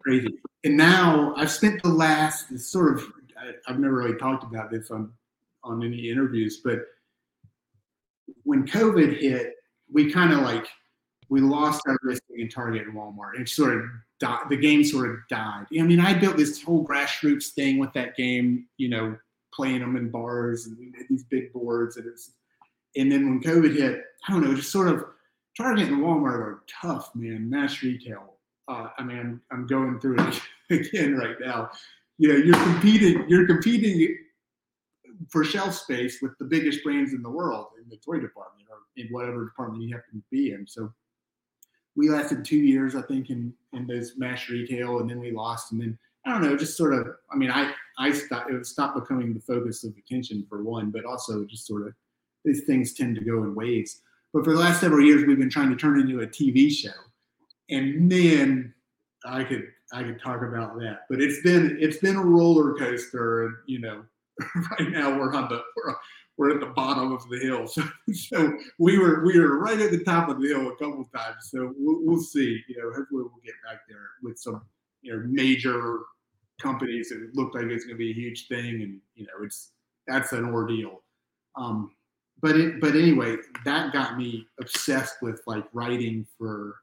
crazy. 0.00 0.38
And 0.64 0.76
now 0.76 1.34
I've 1.36 1.50
spent 1.50 1.82
the 1.82 1.88
last 1.88 2.56
sort 2.58 2.98
of 2.98 3.04
I, 3.38 3.70
have 3.70 3.78
never 3.78 3.94
really 3.94 4.18
talked 4.18 4.44
about 4.44 4.70
this 4.70 4.90
on 4.90 5.12
on 5.64 5.82
any 5.82 6.10
interviews, 6.10 6.60
but 6.62 6.86
when 8.44 8.66
COVID 8.66 9.18
hit, 9.18 9.54
we 9.92 10.10
kind 10.12 10.32
of 10.32 10.40
like 10.40 10.66
we 11.28 11.40
lost 11.40 11.82
our 11.86 11.96
listing 12.02 12.40
in 12.40 12.48
Target 12.48 12.86
and 12.86 12.94
Walmart. 12.94 13.40
It 13.40 13.48
sort 13.48 13.76
of 13.76 13.84
the 14.48 14.56
game 14.56 14.84
sort 14.84 15.10
of 15.10 15.16
died. 15.28 15.66
I 15.76 15.82
mean, 15.82 15.98
I 15.98 16.14
built 16.14 16.36
this 16.36 16.62
whole 16.62 16.86
grassroots 16.86 17.48
thing 17.48 17.78
with 17.78 17.92
that 17.94 18.16
game, 18.16 18.66
you 18.76 18.88
know, 18.88 19.16
playing 19.54 19.80
them 19.80 19.96
in 19.96 20.10
bars 20.10 20.66
and 20.66 20.94
these 21.08 21.24
big 21.24 21.52
boards, 21.52 21.96
and 21.96 22.06
it's 22.06 22.32
and 22.96 23.10
then 23.10 23.24
when 23.24 23.42
COVID 23.42 23.74
hit, 23.74 24.02
I 24.28 24.32
don't 24.32 24.44
know, 24.44 24.54
just 24.54 24.72
sort 24.72 24.88
of 24.88 25.04
Target 25.56 25.88
and 25.88 26.02
Walmart 26.02 26.40
are 26.40 26.62
tough, 26.82 27.14
man. 27.14 27.48
Mass 27.48 27.82
retail 27.82 28.32
uh, 28.68 28.88
I 28.98 29.02
mean, 29.02 29.18
I'm, 29.18 29.42
I'm 29.50 29.66
going 29.66 30.00
through 30.00 30.16
it 30.18 30.40
again 30.70 31.16
right 31.16 31.36
now. 31.40 31.70
You 32.18 32.28
know, 32.28 32.36
you're 32.36 32.62
competing, 32.64 33.28
you're 33.28 33.46
competing 33.46 34.16
for 35.28 35.44
shelf 35.44 35.74
space 35.74 36.20
with 36.22 36.36
the 36.38 36.44
biggest 36.44 36.82
brands 36.82 37.12
in 37.12 37.22
the 37.22 37.30
world 37.30 37.68
in 37.82 37.88
the 37.88 37.96
toy 37.96 38.18
department 38.18 38.66
or 38.70 38.78
in 38.96 39.08
whatever 39.08 39.44
department 39.44 39.82
you 39.82 39.94
happen 39.94 40.20
to 40.20 40.24
be 40.30 40.52
in. 40.52 40.66
So 40.66 40.92
we 41.96 42.08
lasted 42.08 42.44
two 42.44 42.56
years, 42.56 42.94
I 42.94 43.02
think, 43.02 43.30
in 43.30 43.52
in 43.72 43.86
those 43.86 44.14
mass 44.16 44.48
retail, 44.48 45.00
and 45.00 45.10
then 45.10 45.20
we 45.20 45.30
lost, 45.30 45.72
and 45.72 45.80
then 45.80 45.98
I 46.24 46.30
don't 46.30 46.42
know, 46.42 46.56
just 46.56 46.76
sort 46.76 46.94
of. 46.94 47.06
I 47.30 47.36
mean, 47.36 47.50
I 47.50 47.72
I 48.02 48.12
stopped, 48.12 48.50
it 48.50 48.66
stopped 48.66 48.98
becoming 48.98 49.34
the 49.34 49.40
focus 49.40 49.84
of 49.84 49.94
attention 49.96 50.46
for 50.48 50.62
one, 50.62 50.90
but 50.90 51.04
also 51.04 51.44
just 51.44 51.66
sort 51.66 51.86
of 51.86 51.94
these 52.44 52.64
things 52.64 52.94
tend 52.94 53.14
to 53.16 53.24
go 53.24 53.44
in 53.44 53.54
waves. 53.54 54.02
But 54.34 54.44
for 54.44 54.52
the 54.52 54.60
last 54.60 54.80
several 54.80 55.04
years, 55.04 55.24
we've 55.24 55.38
been 55.38 55.50
trying 55.50 55.70
to 55.70 55.76
turn 55.76 55.98
it 55.98 56.02
into 56.02 56.20
a 56.20 56.26
TV 56.26 56.70
show 56.70 56.90
and 57.72 58.08
man, 58.08 58.72
I 59.24 59.44
could 59.44 59.68
I 59.92 60.02
could 60.02 60.20
talk 60.20 60.42
about 60.42 60.78
that. 60.78 61.00
But 61.08 61.20
it's 61.20 61.42
been 61.42 61.78
it's 61.80 61.98
been 61.98 62.16
a 62.16 62.24
roller 62.24 62.74
coaster, 62.74 63.62
you 63.66 63.80
know, 63.80 64.04
right 64.78 64.90
now 64.90 65.18
we're 65.18 65.34
on 65.34 65.48
the 65.48 65.62
we're, 65.76 65.94
were 66.38 66.50
at 66.50 66.60
the 66.60 66.66
bottom 66.66 67.12
of 67.12 67.28
the 67.28 67.38
hill. 67.38 67.66
So, 67.66 67.82
so 68.12 68.52
we 68.78 68.98
were 68.98 69.24
we 69.24 69.38
were 69.38 69.58
right 69.58 69.80
at 69.80 69.90
the 69.90 70.04
top 70.04 70.28
of 70.28 70.40
the 70.40 70.48
hill 70.48 70.68
a 70.68 70.76
couple 70.76 71.04
times. 71.14 71.50
So 71.50 71.74
we'll, 71.76 72.00
we'll 72.02 72.20
see. 72.22 72.62
You 72.68 72.78
know, 72.78 72.92
hopefully 72.94 73.22
we'll 73.22 73.42
get 73.44 73.54
back 73.66 73.80
there 73.88 74.08
with 74.22 74.38
some 74.38 74.62
you 75.02 75.12
know 75.12 75.22
major 75.26 76.00
companies. 76.62 77.10
It 77.10 77.34
looked 77.34 77.54
like 77.54 77.64
it's 77.64 77.84
going 77.84 77.96
to 77.96 77.98
be 77.98 78.10
a 78.10 78.14
huge 78.14 78.48
thing, 78.48 78.82
and 78.82 79.00
you 79.14 79.24
know, 79.24 79.44
it's 79.44 79.72
that's 80.06 80.32
an 80.32 80.46
ordeal. 80.46 81.02
Um, 81.56 81.92
but 82.40 82.56
it, 82.56 82.80
but 82.80 82.94
anyway, 82.94 83.36
that 83.64 83.92
got 83.92 84.16
me 84.16 84.46
obsessed 84.60 85.16
with 85.22 85.40
like 85.46 85.64
writing 85.72 86.26
for 86.38 86.76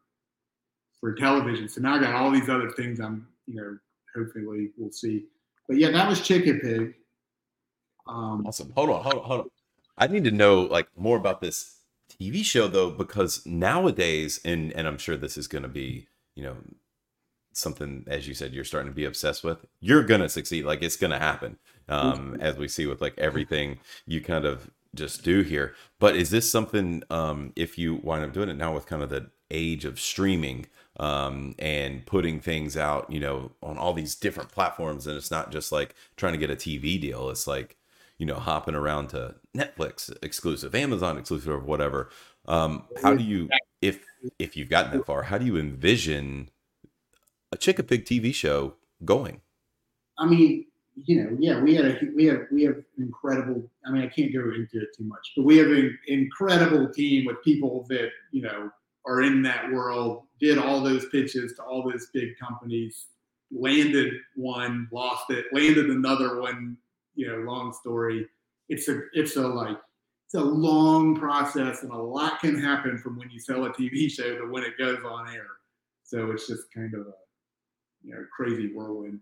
for 1.00 1.14
television. 1.16 1.68
So 1.68 1.82
now 1.82 1.96
I 1.96 2.00
got 2.00 2.16
all 2.16 2.32
these 2.32 2.50
other 2.50 2.72
things 2.72 3.00
I'm 3.00 3.28
you 3.48 3.56
know 3.56 3.78
hopefully 4.16 4.70
we'll 4.78 4.92
see. 4.92 5.26
But 5.68 5.78
yeah, 5.78 5.92
that 5.92 6.10
was 6.10 6.22
Chick-a-Pig. 6.22 6.96
Um, 8.08 8.46
awesome. 8.48 8.72
Hold 8.76 8.90
on, 8.90 9.04
hold 9.04 9.16
on, 9.16 9.24
hold 9.24 9.42
on. 9.42 9.50
I 9.98 10.08
need 10.08 10.24
to 10.24 10.32
know 10.32 10.62
like 10.62 10.88
more 10.98 11.18
about 11.18 11.42
this 11.42 11.76
TV 12.10 12.44
show 12.44 12.68
though, 12.68 12.90
because 12.90 13.46
nowadays, 13.46 14.40
and 14.44 14.72
and 14.74 14.88
I'm 14.88 14.98
sure 14.98 15.18
this 15.18 15.38
is 15.38 15.48
going 15.48 15.64
to 15.64 15.70
be 15.70 16.08
you 16.36 16.44
know 16.44 16.56
something 17.54 18.06
as 18.08 18.28
you 18.28 18.34
said 18.34 18.54
you're 18.54 18.64
starting 18.64 18.92
to 18.92 18.96
be 18.96 19.06
obsessed 19.06 19.44
with 19.44 19.66
you're 19.80 20.04
gonna 20.04 20.30
succeed 20.30 20.66
like 20.66 20.82
it's 20.82 20.96
gonna 20.96 21.20
happen 21.20 21.58
um 21.90 22.38
as 22.40 22.58
we 22.58 22.68
see 22.68 22.86
with 22.86 23.02
like 23.02 23.14
everything 23.18 23.80
you 24.06 24.22
kind 24.22 24.46
of 24.46 24.70
just 24.96 25.24
do 25.24 25.42
here. 25.42 25.76
But 26.00 26.16
is 26.16 26.30
this 26.30 26.52
something 26.52 27.04
um 27.10 27.54
if 27.56 27.78
you 27.78 27.96
wind 27.96 28.24
up 28.24 28.34
doing 28.34 28.50
it 28.50 28.58
now 28.58 28.74
with 28.74 28.86
kind 28.86 29.04
of 29.04 29.10
the 29.10 29.30
age 29.52 29.86
of 29.86 30.00
streaming 30.00 30.68
um 31.00 31.56
and 31.58 32.06
putting 32.06 32.40
things 32.40 32.78
out 32.78 33.10
you 33.10 33.20
know 33.20 33.52
on 33.64 33.78
all 33.78 33.94
these 33.94 34.14
different 34.14 34.52
platforms 34.52 35.08
and 35.08 35.18
it's 35.18 35.32
not 35.32 35.52
just 35.52 35.72
like 35.72 35.96
trying 36.18 36.34
to 36.34 36.38
get 36.40 36.52
a 36.52 36.56
tv 36.56 37.02
deal 37.02 37.30
it's 37.30 37.48
like 37.48 37.78
you 38.20 38.28
know 38.28 38.36
hopping 38.36 38.76
around 38.76 39.08
to 39.08 39.34
netflix 39.58 40.16
exclusive 40.22 40.76
amazon 40.76 41.18
exclusive 41.18 41.50
or 41.50 41.60
whatever 41.60 42.10
um 42.48 42.84
how 43.02 43.16
do 43.16 43.24
you 43.24 43.50
if 43.82 44.04
if 44.38 44.56
you've 44.56 44.70
gotten 44.70 44.96
that 44.96 45.06
far 45.06 45.24
how 45.24 45.38
do 45.38 45.46
you 45.46 45.58
envision 45.58 46.48
a 47.52 47.58
Chick-a-Pig 47.58 48.06
TV 48.06 48.34
show 48.34 48.76
going? 49.04 49.42
I 50.18 50.26
mean, 50.26 50.66
you 50.96 51.24
know, 51.24 51.38
yeah, 51.40 51.62
we 51.62 51.76
had 51.76 51.86
a 51.86 52.00
we 52.16 52.26
have 52.26 52.48
we 52.52 52.64
have 52.64 52.78
incredible. 52.98 53.70
I 53.86 53.92
mean, 53.92 54.02
I 54.02 54.08
can't 54.08 54.34
go 54.34 54.40
into 54.40 54.82
it 54.82 54.90
too 54.98 55.06
much, 55.06 55.34
but 55.36 55.46
we 55.46 55.58
have 55.58 55.68
an 55.68 55.98
incredible 56.08 56.90
team 56.90 57.26
with 57.26 57.42
people 57.44 57.86
that 57.90 58.10
you 58.32 58.42
know 58.42 58.70
are 59.06 59.22
in 59.22 59.42
that 59.44 59.72
world. 59.72 60.24
Did 60.40 60.58
all 60.58 60.82
those 60.82 61.08
pitches 61.10 61.54
to 61.54 61.64
all 61.64 61.90
those 61.90 62.08
big 62.14 62.38
companies, 62.38 63.06
landed 63.52 64.14
one, 64.36 64.88
lost 64.92 65.30
it, 65.30 65.46
landed 65.54 65.90
another 65.90 66.42
one. 66.42 66.78
You 67.16 67.28
know, 67.28 67.38
long 67.52 67.74
story. 67.74 68.28
It's 68.68 68.88
a 68.90 69.02
it's 69.14 69.38
a 69.38 69.48
like 69.48 69.78
it's 70.26 70.36
a 70.36 70.42
long 70.42 71.16
process, 71.16 71.84
and 71.84 71.92
a 71.92 71.98
lot 71.98 72.40
can 72.42 72.60
happen 72.60 72.98
from 72.98 73.18
when 73.18 73.30
you 73.30 73.40
sell 73.40 73.66
a 73.66 73.70
TV 73.74 74.12
show 74.12 74.38
to 74.38 74.52
when 74.52 74.64
it 74.64 74.78
goes 74.78 75.00
on 75.06 75.34
air. 75.34 75.48
So 76.04 76.32
it's 76.32 76.48
just 76.48 76.74
kind 76.74 76.94
of 76.94 77.02
a 77.02 77.14
you 78.04 78.12
know 78.12 78.26
crazy 78.36 78.72
whirlwind. 78.74 79.20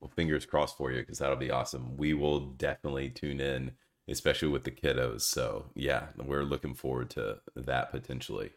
Well, 0.00 0.10
fingers 0.14 0.46
crossed 0.46 0.76
for 0.76 0.92
you 0.92 1.00
because 1.00 1.18
that'll 1.18 1.36
be 1.36 1.50
awesome. 1.50 1.96
We 1.96 2.14
will 2.14 2.40
definitely 2.40 3.10
tune 3.10 3.40
in, 3.40 3.72
especially 4.08 4.48
with 4.48 4.64
the 4.64 4.70
kiddos. 4.70 5.22
So 5.22 5.66
yeah, 5.74 6.08
we're 6.16 6.44
looking 6.44 6.74
forward 6.74 7.10
to 7.10 7.38
that 7.56 7.90
potentially. 7.90 8.50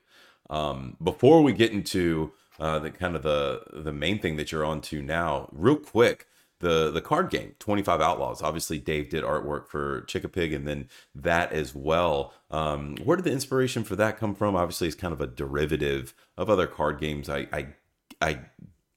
Um, 0.50 0.98
before 1.04 1.42
we 1.42 1.54
get 1.54 1.72
into 1.72 2.32
uh, 2.60 2.80
the 2.80 2.92
kind 2.92 3.16
of 3.16 3.24
the 3.24 3.62
the 3.74 3.94
main 3.94 4.20
thing 4.20 4.36
that 4.38 4.52
you're 4.52 4.66
on 4.66 4.82
to 4.82 5.02
now, 5.02 5.50
real 5.52 5.78
quick, 5.78 6.28
the 6.60 6.92
the 6.92 7.02
card 7.02 7.30
game 7.30 7.54
25 7.60 8.02
outlaws 8.02 8.42
obviously 8.42 8.80
dave 8.80 9.10
did 9.10 9.24
artwork 9.24 9.68
for 9.68 10.02
chick-a-pig 10.02 10.54
and 10.54 10.68
then 10.68 10.88
that 11.14 11.52
as 11.52 11.76
well 11.76 12.34
um 12.50 12.96
where 13.04 13.16
did 13.18 13.26
the 13.26 13.32
inspiration 13.32 13.84
for 13.84 13.96
that 13.96 14.18
come 14.18 14.34
from 14.34 14.56
obviously 14.56 14.88
it's 14.88 14.96
kind 14.96 15.14
of 15.14 15.22
a 15.22 15.28
derivative 15.28 16.14
of 16.36 16.50
other 16.50 16.68
card 16.68 17.00
games 17.00 17.30
i 17.30 17.48
i 17.54 17.68
i 18.22 18.40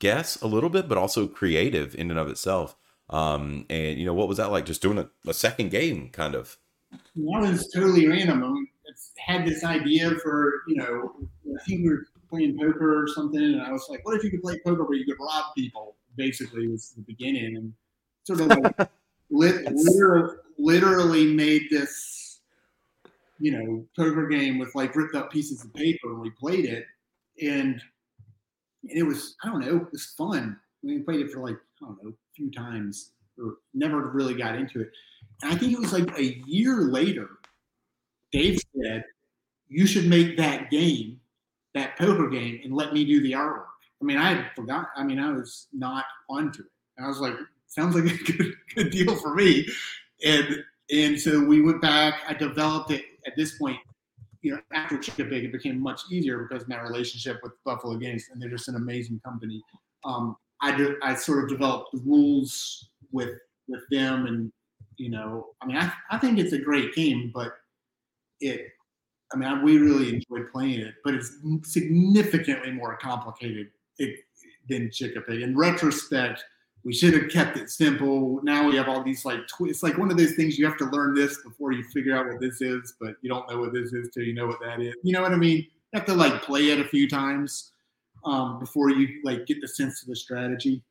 guess 0.00 0.40
a 0.42 0.48
little 0.48 0.70
bit, 0.70 0.88
but 0.88 0.98
also 0.98 1.28
creative 1.28 1.94
in 1.94 2.10
and 2.10 2.18
of 2.18 2.28
itself. 2.28 2.76
Um, 3.08 3.66
and 3.70 3.98
you 3.98 4.06
know, 4.06 4.14
what 4.14 4.28
was 4.28 4.38
that 4.38 4.50
like? 4.50 4.64
Just 4.64 4.82
doing 4.82 4.98
a, 4.98 5.08
a 5.28 5.34
second 5.34 5.70
game, 5.70 6.08
kind 6.10 6.34
of. 6.34 6.58
That 6.90 7.00
was 7.14 7.70
totally 7.72 8.08
random. 8.08 8.42
I 8.42 9.32
had 9.32 9.46
this 9.46 9.64
idea 9.64 10.10
for 10.22 10.62
you 10.66 10.76
know, 10.76 11.12
I 11.54 11.64
think 11.64 11.82
we 11.82 11.90
were 11.90 12.06
playing 12.28 12.58
poker 12.58 13.02
or 13.02 13.08
something, 13.08 13.40
and 13.40 13.62
I 13.62 13.72
was 13.72 13.86
like, 13.88 14.04
what 14.04 14.16
if 14.16 14.24
you 14.24 14.30
could 14.30 14.42
play 14.42 14.58
poker 14.64 14.84
where 14.84 14.96
you 14.96 15.04
could 15.04 15.20
rob 15.20 15.54
people? 15.56 15.96
Basically, 16.16 16.66
was 16.68 16.90
the 16.90 17.02
beginning, 17.02 17.56
and 17.56 17.72
sort 18.24 18.40
of 18.40 18.58
like 18.58 18.90
lit, 19.30 19.70
literally, 19.72 20.36
literally 20.58 21.34
made 21.34 21.62
this 21.70 22.40
you 23.40 23.52
know 23.52 23.84
poker 23.96 24.26
game 24.28 24.58
with 24.58 24.74
like 24.74 24.94
ripped 24.94 25.14
up 25.14 25.32
pieces 25.32 25.64
of 25.64 25.74
paper, 25.74 26.12
and 26.12 26.20
we 26.20 26.30
played 26.30 26.64
it, 26.64 26.84
and 27.42 27.80
and 28.82 28.98
it 28.98 29.02
was 29.02 29.36
I 29.42 29.48
don't 29.48 29.60
know, 29.60 29.76
it 29.76 29.92
was 29.92 30.06
fun. 30.16 30.58
We 30.82 31.00
played 31.00 31.20
it 31.20 31.30
for 31.30 31.40
like 31.40 31.56
I 31.82 31.86
don't 31.86 32.02
know, 32.02 32.10
a 32.10 32.34
few 32.34 32.50
times, 32.50 33.12
or 33.38 33.56
never 33.74 34.10
really 34.10 34.34
got 34.34 34.56
into 34.56 34.80
it. 34.80 34.90
And 35.42 35.52
I 35.52 35.56
think 35.56 35.72
it 35.72 35.78
was 35.78 35.92
like 35.92 36.16
a 36.18 36.42
year 36.46 36.82
later, 36.82 37.28
Dave 38.32 38.60
said, 38.82 39.04
"You 39.68 39.86
should 39.86 40.06
make 40.06 40.36
that 40.36 40.70
game, 40.70 41.20
that 41.74 41.96
poker 41.98 42.28
game, 42.28 42.60
and 42.64 42.74
let 42.74 42.92
me 42.92 43.04
do 43.04 43.20
the 43.22 43.32
artwork." 43.32 43.66
I 44.00 44.04
mean, 44.04 44.16
I 44.16 44.34
had 44.34 44.50
forgot. 44.54 44.88
I 44.96 45.04
mean, 45.04 45.18
I 45.18 45.30
was 45.32 45.68
not 45.72 46.06
onto 46.28 46.62
it. 46.62 46.68
And 46.96 47.06
I 47.06 47.08
was 47.08 47.20
like, 47.20 47.34
"Sounds 47.66 47.94
like 47.94 48.04
a 48.12 48.24
good, 48.32 48.54
good 48.74 48.90
deal 48.90 49.16
for 49.16 49.34
me." 49.34 49.66
And 50.24 50.64
and 50.90 51.20
so 51.20 51.42
we 51.44 51.60
went 51.60 51.80
back. 51.80 52.22
I 52.28 52.34
developed 52.34 52.90
it. 52.90 53.04
At 53.26 53.36
this 53.36 53.58
point, 53.58 53.76
you 54.42 54.52
know, 54.52 54.60
after 54.72 54.98
Chick-a-Pig, 54.98 55.44
it 55.44 55.52
became 55.52 55.80
much 55.80 56.02
easier 56.10 56.38
because 56.38 56.66
my 56.66 56.80
relationship 56.80 57.40
with 57.42 57.52
Buffalo 57.64 57.96
Games, 57.96 58.24
and 58.32 58.40
they're 58.40 58.48
just 58.48 58.68
an 58.68 58.76
amazing 58.76 59.20
company. 59.24 59.62
Um, 60.04 60.36
I 60.62 60.76
do, 60.76 60.96
I 61.02 61.14
sort 61.14 61.44
of 61.44 61.50
developed 61.50 61.90
the 61.92 62.00
rules 62.00 62.88
with 63.12 63.38
with 63.68 63.82
them, 63.90 64.26
and 64.26 64.52
you 64.96 65.10
know, 65.10 65.48
I 65.62 65.66
mean, 65.66 65.76
I, 65.76 65.92
I 66.10 66.18
think 66.18 66.38
it's 66.38 66.52
a 66.52 66.58
great 66.58 66.94
game, 66.94 67.30
but 67.34 67.52
it, 68.40 68.68
I 69.32 69.36
mean, 69.36 69.48
I, 69.48 69.62
we 69.62 69.78
really 69.78 70.08
enjoyed 70.14 70.50
playing 70.52 70.80
it, 70.80 70.94
but 71.04 71.14
it's 71.14 71.38
significantly 71.64 72.72
more 72.72 72.96
complicated 72.96 73.68
than 74.68 74.90
Chick-a-Pig. 74.90 75.42
In 75.42 75.56
retrospect, 75.56 76.42
we 76.84 76.94
should 76.94 77.12
have 77.14 77.30
kept 77.30 77.58
it 77.58 77.70
simple. 77.70 78.40
Now 78.42 78.66
we 78.66 78.76
have 78.76 78.88
all 78.88 79.02
these 79.02 79.24
like 79.24 79.46
twists. 79.48 79.82
Like 79.82 79.98
one 79.98 80.10
of 80.10 80.16
those 80.16 80.34
things 80.34 80.58
you 80.58 80.64
have 80.64 80.78
to 80.78 80.86
learn 80.86 81.14
this 81.14 81.42
before 81.42 81.72
you 81.72 81.84
figure 81.84 82.16
out 82.16 82.26
what 82.26 82.40
this 82.40 82.60
is, 82.62 82.94
but 83.00 83.16
you 83.20 83.28
don't 83.28 83.48
know 83.50 83.60
what 83.60 83.72
this 83.72 83.92
is 83.92 84.08
till 84.12 84.22
you 84.22 84.34
know 84.34 84.46
what 84.46 84.60
that 84.60 84.80
is. 84.80 84.94
You 85.02 85.12
know 85.12 85.22
what 85.22 85.32
I 85.32 85.36
mean? 85.36 85.58
You 85.58 85.98
have 85.98 86.06
to 86.06 86.14
like 86.14 86.42
play 86.42 86.70
it 86.70 86.80
a 86.80 86.88
few 86.88 87.08
times 87.08 87.72
um, 88.24 88.58
before 88.58 88.90
you 88.90 89.20
like 89.24 89.46
get 89.46 89.60
the 89.60 89.68
sense 89.68 90.02
of 90.02 90.08
the 90.08 90.16
strategy. 90.16 90.82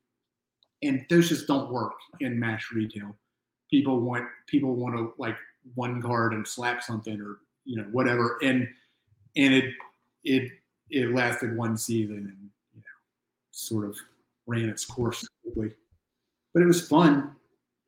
And 0.84 1.06
those 1.10 1.30
just 1.30 1.48
don't 1.48 1.72
work 1.72 1.94
in 2.20 2.40
mass 2.40 2.66
retail. 2.74 3.16
People 3.70 4.00
want 4.00 4.26
people 4.48 4.76
want 4.76 4.96
to 4.96 5.14
like 5.18 5.36
one 5.76 6.02
card 6.02 6.34
and 6.34 6.48
slap 6.48 6.84
something 6.84 7.20
or 7.20 7.40
you 7.66 7.78
know 7.78 7.88
whatever, 7.92 8.40
and 8.42 8.68
and 9.36 9.54
it 9.54 9.74
it 10.24 10.52
it 10.90 11.14
lasted 11.14 11.56
one 11.56 11.78
season 11.78 12.16
and 12.16 12.50
you 12.74 12.80
know 12.80 12.98
sort 13.52 13.86
of 13.86 13.98
ran 14.48 14.70
its 14.70 14.86
course 14.86 15.28
quickly. 15.54 15.76
But 16.54 16.64
it 16.64 16.66
was 16.66 16.88
fun. 16.88 17.36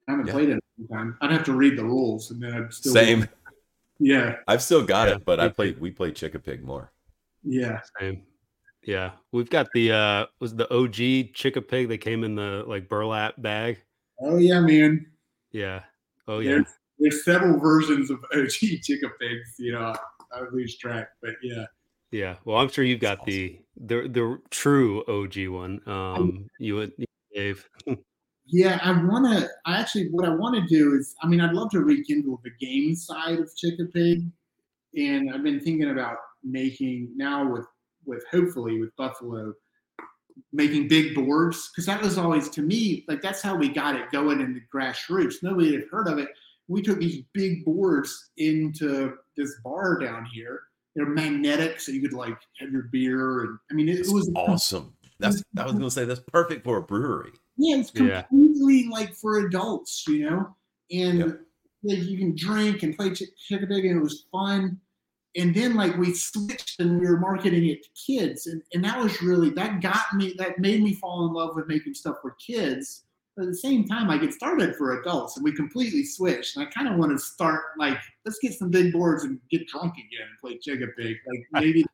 I 0.07 0.11
haven't 0.11 0.27
yeah. 0.27 0.33
played 0.33 0.49
it 0.49 0.59
in 0.77 0.85
a 0.85 0.93
time. 0.93 1.17
I'd 1.21 1.31
have 1.31 1.43
to 1.45 1.53
read 1.53 1.77
the 1.77 1.83
rules 1.83 2.31
and 2.31 2.41
then 2.41 2.53
I'd 2.53 2.73
still 2.73 2.93
same. 2.93 3.27
Yeah, 3.99 4.37
I've 4.47 4.63
still 4.63 4.83
got 4.83 5.07
yeah. 5.07 5.15
it, 5.15 5.25
but 5.25 5.39
I 5.39 5.49
played. 5.49 5.79
We 5.79 5.91
played 5.91 6.15
Chick-a-Pig 6.15 6.63
more. 6.63 6.91
Yeah, 7.43 7.81
same. 7.99 8.23
Yeah, 8.83 9.11
we've 9.31 9.49
got 9.49 9.67
the 9.73 9.91
uh 9.91 10.25
was 10.39 10.55
the 10.55 10.71
OG 10.73 11.33
Chick-a-Pig 11.35 11.87
that 11.89 11.99
came 11.99 12.23
in 12.23 12.35
the 12.35 12.63
like 12.67 12.89
burlap 12.89 13.39
bag. 13.39 13.81
Oh 14.19 14.37
yeah, 14.37 14.59
man. 14.59 15.05
Yeah. 15.51 15.81
Oh 16.27 16.39
yeah. 16.39 16.49
There's, 16.49 16.67
there's 16.97 17.25
several 17.25 17.59
versions 17.59 18.09
of 18.09 18.23
OG 18.35 18.81
Chick-a-Pigs. 18.83 19.55
You 19.59 19.73
know, 19.73 19.95
I 20.35 20.41
would 20.41 20.53
lose 20.53 20.77
track, 20.77 21.09
but 21.21 21.31
yeah. 21.43 21.65
Yeah, 22.11 22.35
well, 22.43 22.57
I'm 22.57 22.69
sure 22.69 22.83
you've 22.83 22.99
got 22.99 23.19
awesome. 23.19 23.31
the 23.31 23.59
the 23.77 24.07
the 24.09 24.41
true 24.49 25.03
OG 25.07 25.47
one. 25.47 25.79
Um, 25.85 26.49
you 26.59 26.81
and 26.81 26.91
Dave. 27.33 27.67
yeah, 28.45 28.79
I 28.81 28.91
want 29.03 29.25
to. 29.25 29.49
I 29.65 29.79
actually, 29.79 30.09
what 30.09 30.25
I 30.25 30.29
want 30.29 30.55
to 30.55 30.67
do 30.67 30.95
is, 30.95 31.15
I 31.21 31.27
mean, 31.27 31.41
I'd 31.41 31.53
love 31.53 31.71
to 31.71 31.81
rekindle 31.81 32.41
the 32.43 32.51
game 32.65 32.95
side 32.95 33.39
of 33.39 33.55
Chick-a-Pig, 33.55 34.23
and 34.95 35.33
I've 35.33 35.43
been 35.43 35.59
thinking 35.59 35.91
about 35.91 36.17
making 36.43 37.11
now 37.15 37.51
with 37.51 37.65
with 38.05 38.23
hopefully 38.31 38.79
with 38.79 38.95
Buffalo 38.95 39.53
making 40.53 40.87
big 40.87 41.13
boards 41.13 41.69
because 41.69 41.85
that 41.85 42.01
was 42.01 42.17
always 42.17 42.49
to 42.49 42.61
me 42.61 43.05
like 43.07 43.21
that's 43.21 43.41
how 43.41 43.53
we 43.53 43.67
got 43.67 43.95
it 43.95 44.09
going 44.11 44.41
in 44.41 44.53
the 44.53 44.61
grassroots. 44.73 45.43
Nobody 45.43 45.73
had 45.73 45.83
heard 45.91 46.07
of 46.07 46.17
it. 46.17 46.29
We 46.67 46.81
took 46.81 46.99
these 46.99 47.23
big 47.33 47.63
boards 47.63 48.31
into 48.37 49.17
this 49.37 49.53
bar 49.63 49.99
down 49.99 50.25
here 50.33 50.63
they're 50.95 51.05
magnetic, 51.05 51.79
so 51.79 51.91
you 51.91 52.01
could 52.01 52.13
like 52.13 52.37
have 52.59 52.71
your 52.71 52.83
beer. 52.83 53.41
And 53.41 53.57
I 53.69 53.73
mean, 53.73 53.89
it, 53.89 53.99
it 53.99 54.11
was 54.11 54.29
awesome. 54.35 54.93
That's 55.21 55.43
I 55.57 55.65
was 55.65 55.73
gonna 55.73 55.91
say 55.91 56.05
that's 56.05 56.19
perfect 56.19 56.63
for 56.63 56.77
a 56.77 56.81
brewery. 56.81 57.31
Yeah, 57.57 57.77
it's 57.77 57.91
completely 57.91 58.81
yeah. 58.83 58.89
like 58.91 59.13
for 59.13 59.45
adults, 59.45 60.03
you 60.07 60.29
know. 60.29 60.55
And 60.91 61.19
yep. 61.19 61.39
you 61.83 62.17
can 62.17 62.35
drink 62.35 62.83
and 62.83 62.97
play 62.97 63.11
Chick-a-Pig, 63.11 63.85
and 63.85 63.97
it 63.97 64.03
was 64.03 64.25
fun. 64.31 64.79
And 65.37 65.55
then 65.55 65.75
like 65.75 65.95
we 65.95 66.13
switched 66.13 66.79
and 66.79 66.99
we 66.99 67.07
were 67.07 67.19
marketing 67.19 67.67
it 67.67 67.83
to 67.83 67.89
kids, 68.05 68.47
and 68.47 68.61
and 68.73 68.83
that 68.83 68.99
was 68.99 69.21
really 69.21 69.51
that 69.51 69.81
got 69.81 70.13
me 70.13 70.33
that 70.37 70.59
made 70.59 70.81
me 70.81 70.95
fall 70.95 71.27
in 71.27 71.33
love 71.33 71.55
with 71.55 71.67
making 71.67 71.93
stuff 71.93 72.17
for 72.21 72.35
kids. 72.45 73.03
But 73.37 73.43
at 73.43 73.49
the 73.49 73.57
same 73.57 73.87
time, 73.87 74.09
I 74.09 74.17
get 74.17 74.33
started 74.33 74.75
for 74.75 74.99
adults, 74.99 75.37
and 75.37 75.43
we 75.43 75.53
completely 75.53 76.03
switched. 76.03 76.57
And 76.57 76.67
I 76.67 76.71
kind 76.71 76.89
of 76.89 76.97
want 76.97 77.11
to 77.11 77.19
start 77.19 77.61
like 77.77 77.97
let's 78.25 78.39
get 78.39 78.53
some 78.53 78.71
big 78.71 78.91
boards 78.91 79.23
and 79.23 79.39
get 79.49 79.67
drunk 79.67 79.93
again 79.93 80.27
and 80.27 80.39
play 80.41 80.57
Chigga 80.57 80.87
Pig. 80.97 81.15
Like 81.27 81.45
maybe 81.63 81.85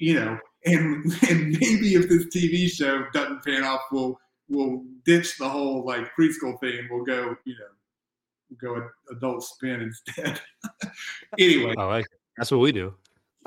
you 0.00 0.14
know, 0.14 0.38
and 0.64 1.04
and 1.30 1.56
maybe 1.60 1.94
if 1.94 2.08
this 2.08 2.26
TV 2.26 2.68
show 2.68 3.04
doesn't 3.12 3.44
pan 3.44 3.62
off, 3.62 3.82
we'll 3.92 4.18
we'll 4.48 4.82
ditch 5.04 5.38
the 5.38 5.48
whole 5.48 5.84
like 5.86 6.10
preschool 6.18 6.58
thing 6.58 6.88
we'll 6.90 7.04
go, 7.04 7.36
you 7.44 7.54
know, 7.54 8.56
go 8.60 8.88
adult 9.12 9.44
spin 9.44 9.80
instead. 9.82 10.40
anyway, 11.38 11.74
I 11.78 11.84
like 11.84 12.06
it. 12.06 12.18
That's 12.36 12.50
what 12.50 12.60
we 12.60 12.72
do. 12.72 12.94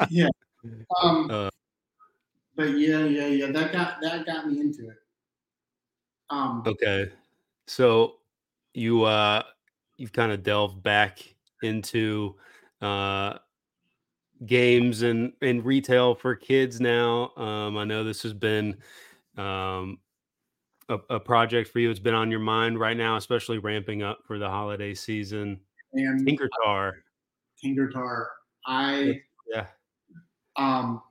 yeah. 0.09 0.29
Um, 1.03 1.29
uh, 1.29 1.49
but 2.55 2.69
yeah, 2.77 3.03
yeah, 3.03 3.27
yeah. 3.27 3.51
That 3.51 3.73
got 3.73 3.99
that 4.01 4.25
got 4.25 4.47
me 4.47 4.61
into 4.61 4.87
it. 4.87 4.95
Um, 6.29 6.63
okay, 6.65 7.11
so 7.67 8.13
you 8.73 9.03
uh 9.03 9.43
you've 9.97 10.13
kind 10.13 10.31
of 10.31 10.41
delved 10.41 10.81
back 10.81 11.19
into 11.63 12.35
uh 12.81 13.39
games 14.45 15.01
and 15.01 15.33
and 15.41 15.65
retail 15.65 16.15
for 16.15 16.35
kids 16.35 16.79
now. 16.79 17.31
Um, 17.37 17.77
I 17.77 17.83
know 17.83 18.03
this 18.03 18.23
has 18.23 18.33
been 18.33 18.77
um, 19.37 19.99
a, 20.89 20.97
a, 21.09 21.19
project 21.19 21.69
for 21.69 21.79
you. 21.79 21.89
It's 21.89 21.99
been 21.99 22.13
on 22.13 22.29
your 22.29 22.39
mind 22.39 22.79
right 22.79 22.97
now, 22.97 23.17
especially 23.17 23.57
ramping 23.57 24.03
up 24.03 24.19
for 24.25 24.37
the 24.37 24.47
holiday 24.47 24.93
season. 24.93 25.59
And 25.93 26.27
Tinkertar. 26.27 26.93
Tinkertar. 27.63 28.25
I 28.65 29.21
yeah. 29.51 29.67
Um, 30.55 31.01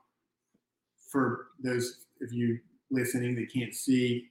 for 1.11 1.49
those 1.63 2.07
of 2.23 2.33
you 2.33 2.59
listening 2.91 3.35
that 3.37 3.53
can't 3.53 3.75
see 3.75 4.29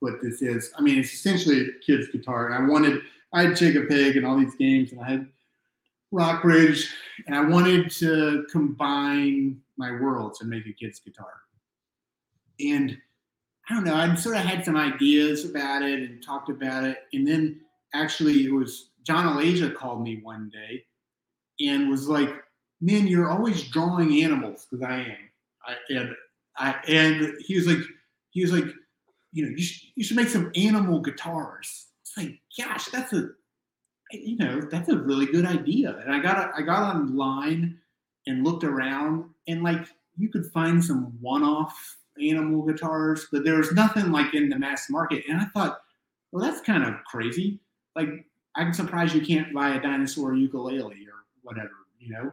what 0.00 0.14
this 0.22 0.42
is, 0.42 0.72
I 0.78 0.82
mean, 0.82 0.98
it's 0.98 1.12
essentially 1.12 1.60
a 1.60 1.64
kid's 1.84 2.08
guitar. 2.08 2.46
And 2.48 2.54
I 2.54 2.68
wanted, 2.68 3.02
I 3.32 3.44
had 3.44 3.56
Chick-a-Pig 3.56 4.16
and 4.16 4.26
all 4.26 4.38
these 4.38 4.54
games, 4.54 4.92
and 4.92 5.00
I 5.00 5.10
had 5.10 5.28
Rockbridge, 6.12 6.88
and 7.26 7.34
I 7.34 7.40
wanted 7.40 7.90
to 7.92 8.46
combine 8.50 9.60
my 9.76 9.92
worlds 9.92 10.40
and 10.40 10.50
make 10.50 10.66
a 10.66 10.72
kid's 10.72 11.00
guitar. 11.00 11.32
And 12.60 12.96
I 13.68 13.74
don't 13.74 13.84
know, 13.84 13.94
I 13.94 14.14
sort 14.14 14.36
of 14.36 14.42
had 14.42 14.64
some 14.64 14.76
ideas 14.76 15.44
about 15.44 15.82
it 15.82 16.00
and 16.00 16.22
talked 16.22 16.50
about 16.50 16.84
it. 16.84 16.98
And 17.12 17.26
then 17.26 17.60
actually, 17.94 18.44
it 18.44 18.52
was 18.52 18.90
John 19.04 19.24
Alagia 19.24 19.74
called 19.74 20.02
me 20.02 20.20
one 20.22 20.50
day 20.52 20.84
and 21.60 21.90
was 21.90 22.08
like, 22.08 22.30
Man, 22.80 23.06
you're 23.06 23.30
always 23.30 23.62
drawing 23.68 24.24
animals 24.24 24.66
because 24.68 24.84
I 24.84 24.96
am. 24.96 25.16
I, 25.64 25.76
and 25.90 26.10
I, 26.56 26.74
and 26.88 27.34
he 27.38 27.54
was 27.54 27.68
like, 27.68 27.78
he 28.30 28.42
was 28.42 28.52
like, 28.52 28.64
you 29.32 29.44
know, 29.44 29.50
you 29.50 29.62
should, 29.62 29.88
you 29.94 30.04
should 30.04 30.16
make 30.16 30.28
some 30.28 30.50
animal 30.56 31.00
guitars. 31.00 31.86
It's 32.02 32.16
like, 32.16 32.40
gosh, 32.58 32.86
that's 32.86 33.12
a 33.12 33.28
you 34.12 34.36
know, 34.36 34.60
that's 34.60 34.88
a 34.88 34.96
really 34.96 35.26
good 35.26 35.46
idea. 35.46 35.98
And 36.04 36.14
I 36.14 36.18
got 36.20 36.52
I 36.56 36.62
got 36.62 36.94
online 36.94 37.78
and 38.26 38.44
looked 38.44 38.64
around, 38.64 39.24
and 39.48 39.62
like 39.62 39.86
you 40.16 40.28
could 40.28 40.46
find 40.46 40.84
some 40.84 41.16
one-off 41.20 41.96
animal 42.20 42.62
guitars, 42.62 43.26
but 43.32 43.44
there 43.44 43.56
was 43.56 43.72
nothing 43.72 44.12
like 44.12 44.34
in 44.34 44.48
the 44.48 44.58
mass 44.58 44.90
market. 44.90 45.24
And 45.28 45.40
I 45.40 45.46
thought, 45.46 45.80
well, 46.30 46.44
that's 46.44 46.60
kind 46.60 46.84
of 46.84 46.94
crazy. 47.04 47.58
Like 47.96 48.26
I'm 48.54 48.72
surprised 48.72 49.14
you 49.14 49.24
can't 49.24 49.52
buy 49.54 49.70
a 49.70 49.82
dinosaur 49.82 50.34
ukulele 50.34 51.06
or 51.06 51.24
whatever, 51.42 51.86
you 51.98 52.12
know. 52.12 52.32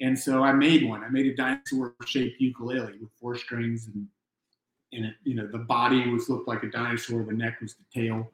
And 0.00 0.18
so 0.18 0.42
I 0.42 0.52
made 0.52 0.88
one. 0.88 1.04
I 1.04 1.08
made 1.08 1.26
a 1.26 1.36
dinosaur-shaped 1.36 2.40
ukulele 2.40 2.98
with 2.98 3.10
four 3.20 3.36
strings, 3.36 3.86
and 3.86 4.06
and 4.92 5.14
you 5.24 5.34
know 5.34 5.46
the 5.46 5.58
body 5.58 6.08
was 6.08 6.28
looked 6.28 6.48
like 6.48 6.62
a 6.62 6.70
dinosaur, 6.70 7.22
the 7.24 7.32
neck 7.32 7.60
was 7.60 7.74
the 7.74 8.00
tail, 8.00 8.32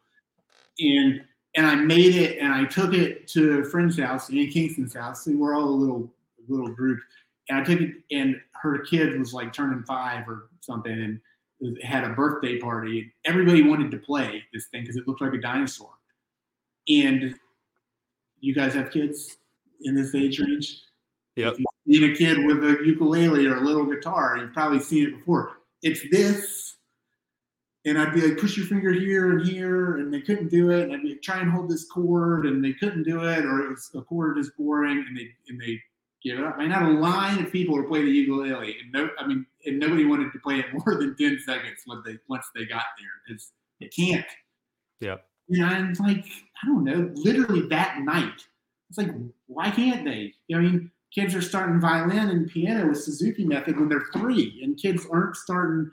and 0.79 1.23
and 1.57 1.67
I 1.67 1.75
made 1.75 2.15
it 2.15 2.39
and 2.39 2.53
I 2.53 2.65
took 2.67 2.93
it 2.93 3.27
to 3.29 3.61
a 3.61 3.65
friend's 3.65 3.99
house, 3.99 4.31
Ian 4.31 4.51
Kingston's 4.51 4.95
house. 4.95 5.27
We 5.27 5.37
were 5.37 5.55
all 5.55 5.65
a 5.65 5.71
little 5.71 6.11
little 6.49 6.69
group. 6.69 7.01
And 7.49 7.59
I 7.59 7.65
took 7.65 7.81
it 7.81 7.95
and 8.11 8.37
her 8.63 8.79
kid 8.81 9.19
was 9.19 9.33
like 9.33 9.53
turning 9.53 9.83
five 9.85 10.29
or 10.29 10.51
something 10.61 10.93
and 10.93 11.79
had 11.83 12.05
a 12.05 12.11
birthday 12.11 12.59
party. 12.59 13.13
Everybody 13.25 13.63
wanted 13.63 13.91
to 13.93 13.99
play 13.99 14.45
this 14.53 14.67
thing 14.67 14.83
because 14.83 14.97
it 14.97 15.09
looked 15.09 15.23
like 15.23 15.33
a 15.33 15.41
dinosaur. 15.41 15.91
And 16.89 17.35
you 18.41 18.55
guys 18.55 18.75
have 18.75 18.91
kids 18.91 19.39
in 19.83 19.95
this 19.95 20.15
age 20.15 20.39
range? 20.39 20.83
Yep. 21.37 21.55
If 21.55 21.59
you 21.87 21.95
see 21.95 22.13
a 22.13 22.17
kid 22.17 22.47
with 22.47 22.65
a 22.65 22.85
ukulele 22.85 23.47
or 23.47 23.57
a 23.57 23.61
little 23.61 23.87
guitar, 23.87 24.39
you've 24.39 24.53
probably 24.53 24.81
seen 24.81 25.09
it 25.09 25.19
before. 25.19 25.59
It's 25.83 26.03
this 26.11 26.66
and 27.87 27.99
I'd 27.99 28.13
be 28.13 28.21
like, 28.21 28.39
push 28.39 28.57
your 28.57 28.67
finger 28.67 28.93
here 28.93 29.31
and 29.31 29.47
here, 29.47 29.99
and 29.99 30.13
they 30.13 30.21
couldn't 30.21 30.49
do 30.49 30.71
it. 30.71 30.83
And 30.83 30.93
I'd 30.93 31.03
be 31.03 31.11
like, 31.11 31.23
try 31.23 31.39
and 31.39 31.51
hold 31.51 31.71
this 31.71 31.87
chord, 31.89 32.45
and 32.45 32.63
they 32.63 32.73
couldn't 32.73 33.05
do 33.05 33.25
it, 33.25 33.45
or 33.45 33.61
it 33.61 33.71
was 33.71 33.91
a 33.95 34.03
chord 34.03 34.39
is 34.39 34.51
boring, 34.59 35.05
and 35.07 35.17
they 35.17 35.31
and 35.49 35.61
they 35.61 35.81
give 36.23 36.41
it 36.41 36.45
up. 36.45 36.57
I 36.57 36.63
mean, 36.63 36.71
had 36.71 36.83
a 36.83 36.91
line 36.91 37.39
of 37.39 37.53
people 37.53 37.77
who 37.77 37.87
played 37.87 38.05
the 38.05 38.11
ukulele, 38.11 38.77
and 38.83 38.93
no, 38.93 39.09
I 39.19 39.27
mean, 39.27 39.47
and 39.65 39.79
nobody 39.79 40.05
wanted 40.05 40.33
to 40.33 40.39
play 40.41 40.59
it 40.59 40.67
more 40.73 40.97
than 40.97 41.17
ten 41.17 41.39
seconds 41.47 41.83
when 41.87 42.03
they 42.05 42.19
once 42.29 42.47
they 42.55 42.65
got 42.65 42.85
there 42.99 43.09
because 43.27 43.53
they 43.81 43.87
can't. 43.87 44.27
Yeah. 45.01 45.17
And 45.49 45.65
I'm 45.65 45.93
like, 46.01 46.25
I 46.61 46.67
don't 46.67 46.83
know, 46.83 47.09
literally 47.15 47.69
that 47.69 48.01
night, 48.01 48.43
it's 48.89 48.99
like, 48.99 49.13
why 49.47 49.71
can't 49.71 50.05
they? 50.05 50.35
I 50.53 50.59
mean, 50.59 50.91
kids 51.15 51.37
are 51.37 51.43
starting 51.43 51.81
violin 51.81 52.31
and 52.31 52.51
piano 52.51 52.89
with 52.89 53.01
Suzuki 53.01 53.45
method 53.45 53.79
when 53.79 53.89
they're 53.89 54.09
three, 54.13 54.61
and 54.65 54.77
kids 54.77 55.07
aren't 55.09 55.37
starting 55.37 55.89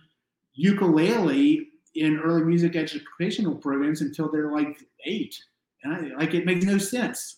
ukulele 0.55 1.67
in 1.95 2.19
early 2.19 2.43
music 2.43 2.75
educational 2.75 3.55
programs 3.55 4.01
until 4.01 4.31
they're 4.31 4.51
like 4.51 4.77
eight. 5.05 5.35
And 5.83 5.93
I, 5.93 6.17
like 6.17 6.33
it 6.33 6.45
makes 6.45 6.65
no 6.65 6.77
sense. 6.77 7.37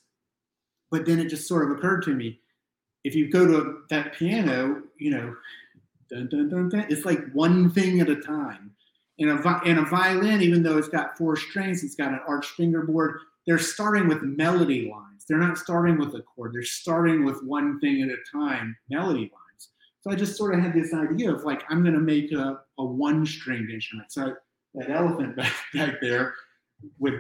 But 0.92 1.06
then 1.06 1.20
it 1.20 1.30
just 1.30 1.48
sort 1.48 1.70
of 1.70 1.78
occurred 1.78 2.04
to 2.04 2.14
me, 2.14 2.40
if 3.04 3.16
you 3.16 3.30
go 3.30 3.46
to 3.46 3.80
that 3.90 4.14
piano, 4.14 4.82
you 4.98 5.12
know, 5.12 5.36
dun, 6.10 6.30
dun, 6.30 6.70
dun, 6.70 6.86
it's 6.90 7.06
like 7.06 7.20
one 7.34 7.70
thing 7.70 8.00
at 8.00 8.10
a 8.10 8.16
time. 8.16 8.72
And 9.20 9.30
a, 9.30 9.62
in 9.64 9.78
a 9.78 9.86
violin, 9.86 10.42
even 10.42 10.64
though 10.64 10.78
it's 10.78 10.90
got 10.90 11.18
four 11.18 11.36
strings, 11.36 11.84
it's 11.84 11.96
got 11.96 12.12
an 12.12 12.20
arched 12.28 12.52
fingerboard. 12.52 13.20
They're 13.48 13.60
starting 13.60 14.08
with 14.08 14.22
melody 14.24 14.90
lines. 14.92 15.26
They're 15.28 15.38
not 15.38 15.58
starting 15.58 15.98
with 15.98 16.16
a 16.16 16.22
chord. 16.22 16.54
They're 16.54 16.64
starting 16.64 17.24
with 17.26 17.42
one 17.44 17.80
thing 17.80 18.02
at 18.02 18.10
a 18.10 18.18
time, 18.32 18.76
melody 18.90 19.22
lines. 19.22 19.70
So 20.02 20.12
I 20.12 20.16
just 20.16 20.36
sort 20.36 20.54
of 20.54 20.62
had 20.62 20.74
this 20.74 20.94
idea 20.94 21.34
of 21.34 21.44
like, 21.44 21.64
I'm 21.70 21.82
going 21.82 21.96
to 21.96 22.00
make 22.00 22.32
a, 22.32 22.60
a 22.78 22.86
one 22.86 23.26
stringed 23.26 23.72
instrument. 23.72 24.12
So 24.12 24.36
that 24.76 24.90
elephant 24.90 25.36
back, 25.36 25.54
back 25.74 25.96
there 26.02 26.36
with 27.00 27.16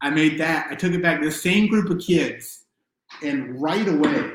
I 0.00 0.10
made 0.10 0.38
that. 0.38 0.68
I 0.70 0.74
took 0.74 0.92
it 0.92 1.02
back 1.02 1.20
to 1.20 1.26
the 1.26 1.32
same 1.32 1.66
group 1.66 1.90
of 1.90 1.98
kids, 1.98 2.64
and 3.22 3.60
right 3.60 3.86
away, 3.86 4.32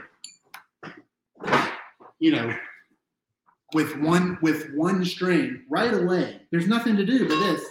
you 2.19 2.31
know, 2.31 2.53
with 3.73 3.97
one 3.97 4.37
with 4.41 4.71
one 4.73 5.05
string, 5.05 5.63
right 5.69 5.93
away. 5.93 6.41
There's 6.51 6.67
nothing 6.67 6.97
to 6.97 7.05
do 7.05 7.27
but 7.27 7.39
this. 7.39 7.63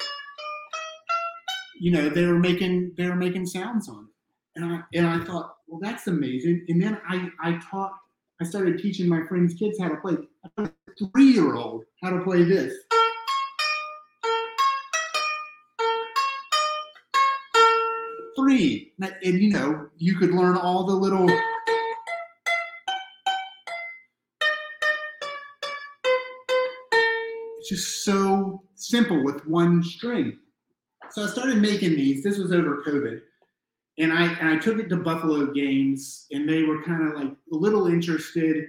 You 1.81 1.93
know, 1.93 2.09
they 2.09 2.27
were 2.27 2.39
making 2.39 2.95
they 2.97 3.09
were 3.09 3.17
making 3.17 3.47
sounds 3.47 3.89
on 3.89 4.09
it, 4.09 4.61
and 4.61 4.73
I 4.73 4.81
and 4.95 5.07
I 5.07 5.25
thought, 5.25 5.57
well, 5.67 5.81
that's 5.81 6.07
amazing. 6.07 6.65
And 6.69 6.83
then 6.83 6.99
I 7.09 7.29
I 7.43 7.61
taught 7.71 7.93
I 8.41 8.45
started 8.45 8.79
teaching 8.79 9.09
my 9.09 9.27
friends' 9.27 9.55
kids 9.55 9.79
how 9.79 9.89
to 9.89 9.97
play. 9.97 10.17
A 10.59 10.71
three 11.15 11.33
year 11.33 11.55
old 11.57 11.85
how 12.03 12.11
to 12.11 12.23
play 12.23 12.43
this. 12.43 12.75
Free. 18.37 18.93
And, 19.01 19.15
and 19.23 19.41
you 19.41 19.51
know, 19.51 19.89
you 19.97 20.17
could 20.17 20.31
learn 20.31 20.57
all 20.57 20.85
the 20.85 20.95
little 20.95 21.29
it's 27.59 27.69
just 27.69 28.05
so 28.05 28.63
simple 28.75 29.23
with 29.23 29.47
one 29.47 29.83
string. 29.83 30.39
So 31.11 31.25
I 31.25 31.27
started 31.27 31.61
making 31.61 31.91
these. 31.91 32.25
This 32.25 32.39
was 32.39 32.53
over 32.53 32.83
COVID. 32.87 33.21
And 33.99 34.13
I 34.13 34.25
and 34.25 34.49
I 34.49 34.59
took 34.59 34.79
it 34.79 34.89
to 34.89 34.97
Buffalo 34.97 35.53
games 35.53 36.27
and 36.33 36.49
they 36.49 36.63
were 36.63 36.83
kind 36.83 37.07
of 37.07 37.15
like 37.15 37.31
a 37.53 37.57
little 37.57 37.87
interested. 37.87 38.65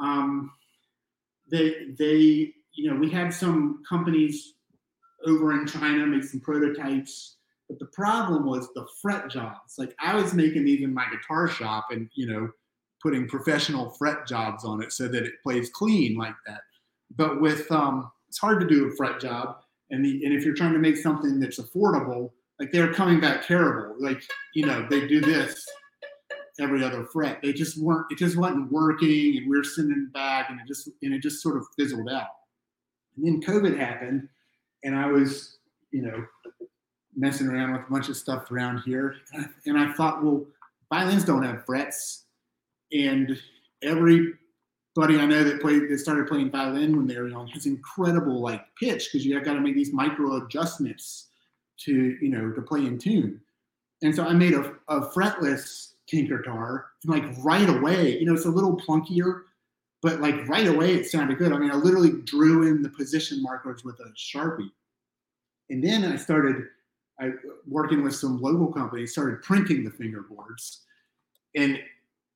Um, 0.00 0.50
they 1.50 1.92
they 1.96 2.52
you 2.72 2.90
know 2.90 2.96
we 2.96 3.08
had 3.08 3.32
some 3.32 3.82
companies 3.88 4.54
over 5.24 5.52
in 5.52 5.66
China 5.66 6.06
make 6.06 6.24
some 6.24 6.40
prototypes 6.40 7.36
but 7.68 7.78
the 7.78 7.86
problem 7.86 8.46
was 8.46 8.68
the 8.74 8.86
fret 9.00 9.30
jobs. 9.30 9.74
Like 9.78 9.94
I 10.00 10.14
was 10.14 10.34
making 10.34 10.64
these 10.64 10.82
in 10.82 10.92
my 10.92 11.06
guitar 11.10 11.48
shop 11.48 11.86
and, 11.90 12.08
you 12.14 12.26
know, 12.26 12.48
putting 13.02 13.28
professional 13.28 13.90
fret 13.90 14.26
jobs 14.26 14.64
on 14.64 14.82
it 14.82 14.92
so 14.92 15.08
that 15.08 15.24
it 15.24 15.42
plays 15.42 15.70
clean 15.70 16.16
like 16.16 16.34
that. 16.46 16.60
But 17.16 17.40
with, 17.40 17.70
um, 17.70 18.10
it's 18.28 18.38
hard 18.38 18.60
to 18.60 18.66
do 18.66 18.86
a 18.86 18.96
fret 18.96 19.20
job. 19.20 19.56
And, 19.90 20.04
the, 20.04 20.24
and 20.24 20.34
if 20.34 20.44
you're 20.44 20.54
trying 20.54 20.72
to 20.72 20.78
make 20.78 20.96
something 20.96 21.38
that's 21.38 21.60
affordable, 21.60 22.30
like 22.58 22.72
they're 22.72 22.92
coming 22.92 23.20
back 23.20 23.46
terrible. 23.46 23.96
Like 23.98 24.22
you 24.54 24.66
know 24.66 24.86
they 24.88 25.06
do 25.06 25.20
this 25.20 25.66
every 26.60 26.84
other 26.84 27.04
fret. 27.04 27.40
They 27.42 27.52
just 27.52 27.78
weren't. 27.78 28.06
It 28.10 28.18
just 28.18 28.36
wasn't 28.36 28.70
working, 28.70 29.36
and 29.36 29.50
we 29.50 29.56
were 29.56 29.64
sending 29.64 30.10
back, 30.12 30.50
and 30.50 30.60
it 30.60 30.66
just 30.66 30.88
and 31.02 31.14
it 31.14 31.22
just 31.22 31.42
sort 31.42 31.56
of 31.56 31.66
fizzled 31.78 32.08
out. 32.08 32.28
And 33.16 33.26
then 33.26 33.42
COVID 33.42 33.78
happened, 33.78 34.28
and 34.84 34.96
I 34.96 35.06
was 35.06 35.58
you 35.90 36.02
know 36.02 36.24
messing 37.16 37.48
around 37.48 37.72
with 37.72 37.82
a 37.82 37.90
bunch 37.90 38.08
of 38.08 38.16
stuff 38.16 38.50
around 38.50 38.82
here, 38.84 39.16
and 39.66 39.78
I 39.78 39.92
thought, 39.92 40.22
well, 40.22 40.44
violins 40.92 41.24
don't 41.24 41.42
have 41.42 41.64
frets, 41.64 42.24
and 42.92 43.38
everybody 43.82 44.34
I 44.98 45.26
know 45.26 45.44
that 45.44 45.60
played 45.60 45.90
that 45.90 45.98
started 45.98 46.26
playing 46.26 46.50
violin 46.50 46.96
when 46.96 47.06
they 47.06 47.18
were 47.18 47.28
young 47.28 47.48
has 47.48 47.66
incredible 47.66 48.40
like 48.40 48.64
pitch 48.78 49.08
because 49.10 49.26
you 49.26 49.34
have 49.34 49.44
got 49.44 49.54
to 49.54 49.60
make 49.60 49.74
these 49.74 49.92
micro 49.92 50.44
adjustments 50.44 51.28
to 51.80 52.16
you 52.20 52.28
know 52.28 52.52
to 52.52 52.62
play 52.62 52.80
in 52.80 52.98
tune. 52.98 53.40
And 54.02 54.14
so 54.14 54.24
I 54.24 54.34
made 54.34 54.54
a, 54.54 54.74
a 54.88 55.00
fretless 55.08 55.94
Tinkertar, 56.12 56.84
and 57.02 57.12
like 57.12 57.24
right 57.42 57.68
away, 57.68 58.18
you 58.18 58.26
know, 58.26 58.34
it's 58.34 58.44
a 58.44 58.50
little 58.50 58.76
plunkier, 58.76 59.42
but 60.02 60.20
like 60.20 60.46
right 60.48 60.66
away 60.66 60.94
it 60.94 61.06
sounded 61.06 61.38
good. 61.38 61.52
I 61.52 61.58
mean, 61.58 61.70
I 61.70 61.76
literally 61.76 62.12
drew 62.24 62.66
in 62.66 62.82
the 62.82 62.90
position 62.90 63.42
markers 63.42 63.84
with 63.84 63.98
a 64.00 64.12
sharpie, 64.16 64.70
and 65.70 65.82
then 65.82 66.04
I 66.04 66.16
started 66.16 66.66
I 67.20 67.30
working 67.68 68.02
with 68.02 68.14
some 68.14 68.40
local 68.40 68.72
companies, 68.72 69.12
started 69.12 69.42
printing 69.42 69.84
the 69.84 69.90
fingerboards, 69.90 70.78
and 71.54 71.78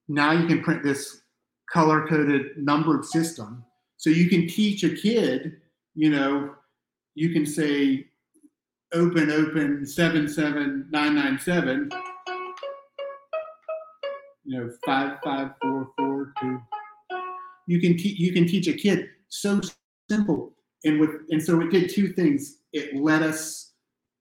now 0.09 0.33
you 0.33 0.47
can 0.47 0.63
print 0.63 0.83
this 0.83 1.23
color 1.71 2.07
coded 2.07 2.57
numbered 2.57 3.05
system. 3.05 3.65
So 3.97 4.11
you 4.11 4.29
can 4.29 4.47
teach 4.47 4.85
a 4.85 4.95
kid, 4.95 5.61
you 5.95 6.11
know, 6.11 6.55
you 7.15 7.33
can 7.33 7.45
say 7.45 8.07
open 8.95 9.31
open 9.31 9.85
77997 9.85 11.91
you 14.47 14.59
know 14.59 14.71
55442 14.87 16.59
you 17.69 17.81
can 17.81 17.97
te- 17.97 18.17
you 18.19 18.33
can 18.33 18.47
teach 18.47 18.67
a 18.67 18.73
kid 18.73 19.11
so 19.29 19.61
simple. 20.11 20.53
And 20.85 20.99
with 20.99 21.11
and 21.31 21.41
so 21.41 21.61
it 21.61 21.71
did 21.71 21.91
two 21.91 22.09
things. 22.09 22.59
It 22.73 22.97
let 22.97 23.23
us 23.23 23.68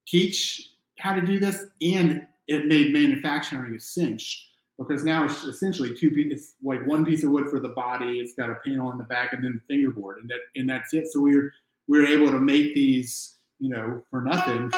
teach 0.08 0.72
how 0.99 1.14
to 1.14 1.22
do 1.22 1.39
this 1.39 1.66
and 1.82 2.26
it 2.47 2.66
made 2.66 2.93
manufacturing 2.93 3.76
a 3.76 3.80
cinch 3.80 4.49
because 4.80 5.03
now 5.03 5.26
it's 5.26 5.43
essentially 5.43 5.95
two 5.95 6.10
pieces 6.10 6.53
like 6.64 6.86
one 6.88 7.05
piece 7.05 7.24
of 7.24 7.32
wood 7.32 7.49
for 7.49 7.60
the 7.60 7.70
body 7.70 8.20
it's 8.20 8.34
got 8.34 8.49
a 8.49 8.55
panel 8.66 8.88
on 8.88 8.97
the 8.97 9.03
back 9.03 9.34
and 9.34 9.43
then 9.43 9.60
the 9.62 9.74
fingerboard 9.74 10.20
and 10.22 10.30
that 10.30 10.39
and 10.55 10.70
that's 10.70 10.93
it 10.93 11.08
so 11.08 11.20
we're 11.20 11.51
we're 11.88 12.05
able 12.05 12.32
to 12.32 12.39
make 12.39 12.74
these 12.74 13.38
you 13.60 13.70
know, 13.70 14.03
for 14.10 14.22
nothing. 14.22 14.72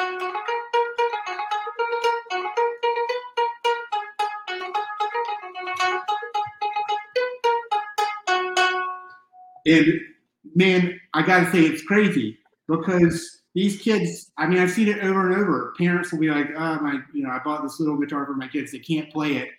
And 9.65 9.99
man, 10.55 10.99
I 11.13 11.21
gotta 11.21 11.51
say 11.51 11.61
it's 11.61 11.83
crazy 11.83 12.39
because 12.67 13.38
these 13.55 13.81
kids, 13.81 14.31
I 14.37 14.47
mean, 14.47 14.59
I've 14.59 14.71
seen 14.71 14.87
it 14.87 15.03
over 15.03 15.31
and 15.31 15.41
over. 15.41 15.73
Parents 15.77 16.11
will 16.11 16.19
be 16.19 16.29
like, 16.29 16.47
oh 16.55 16.79
my, 16.79 16.99
you 17.13 17.23
know, 17.23 17.29
I 17.29 17.39
bought 17.43 17.63
this 17.63 17.79
little 17.79 17.97
guitar 17.97 18.25
for 18.25 18.35
my 18.35 18.47
kids, 18.47 18.71
they 18.71 18.79
can't 18.79 19.11
play 19.11 19.37
it. 19.37 19.49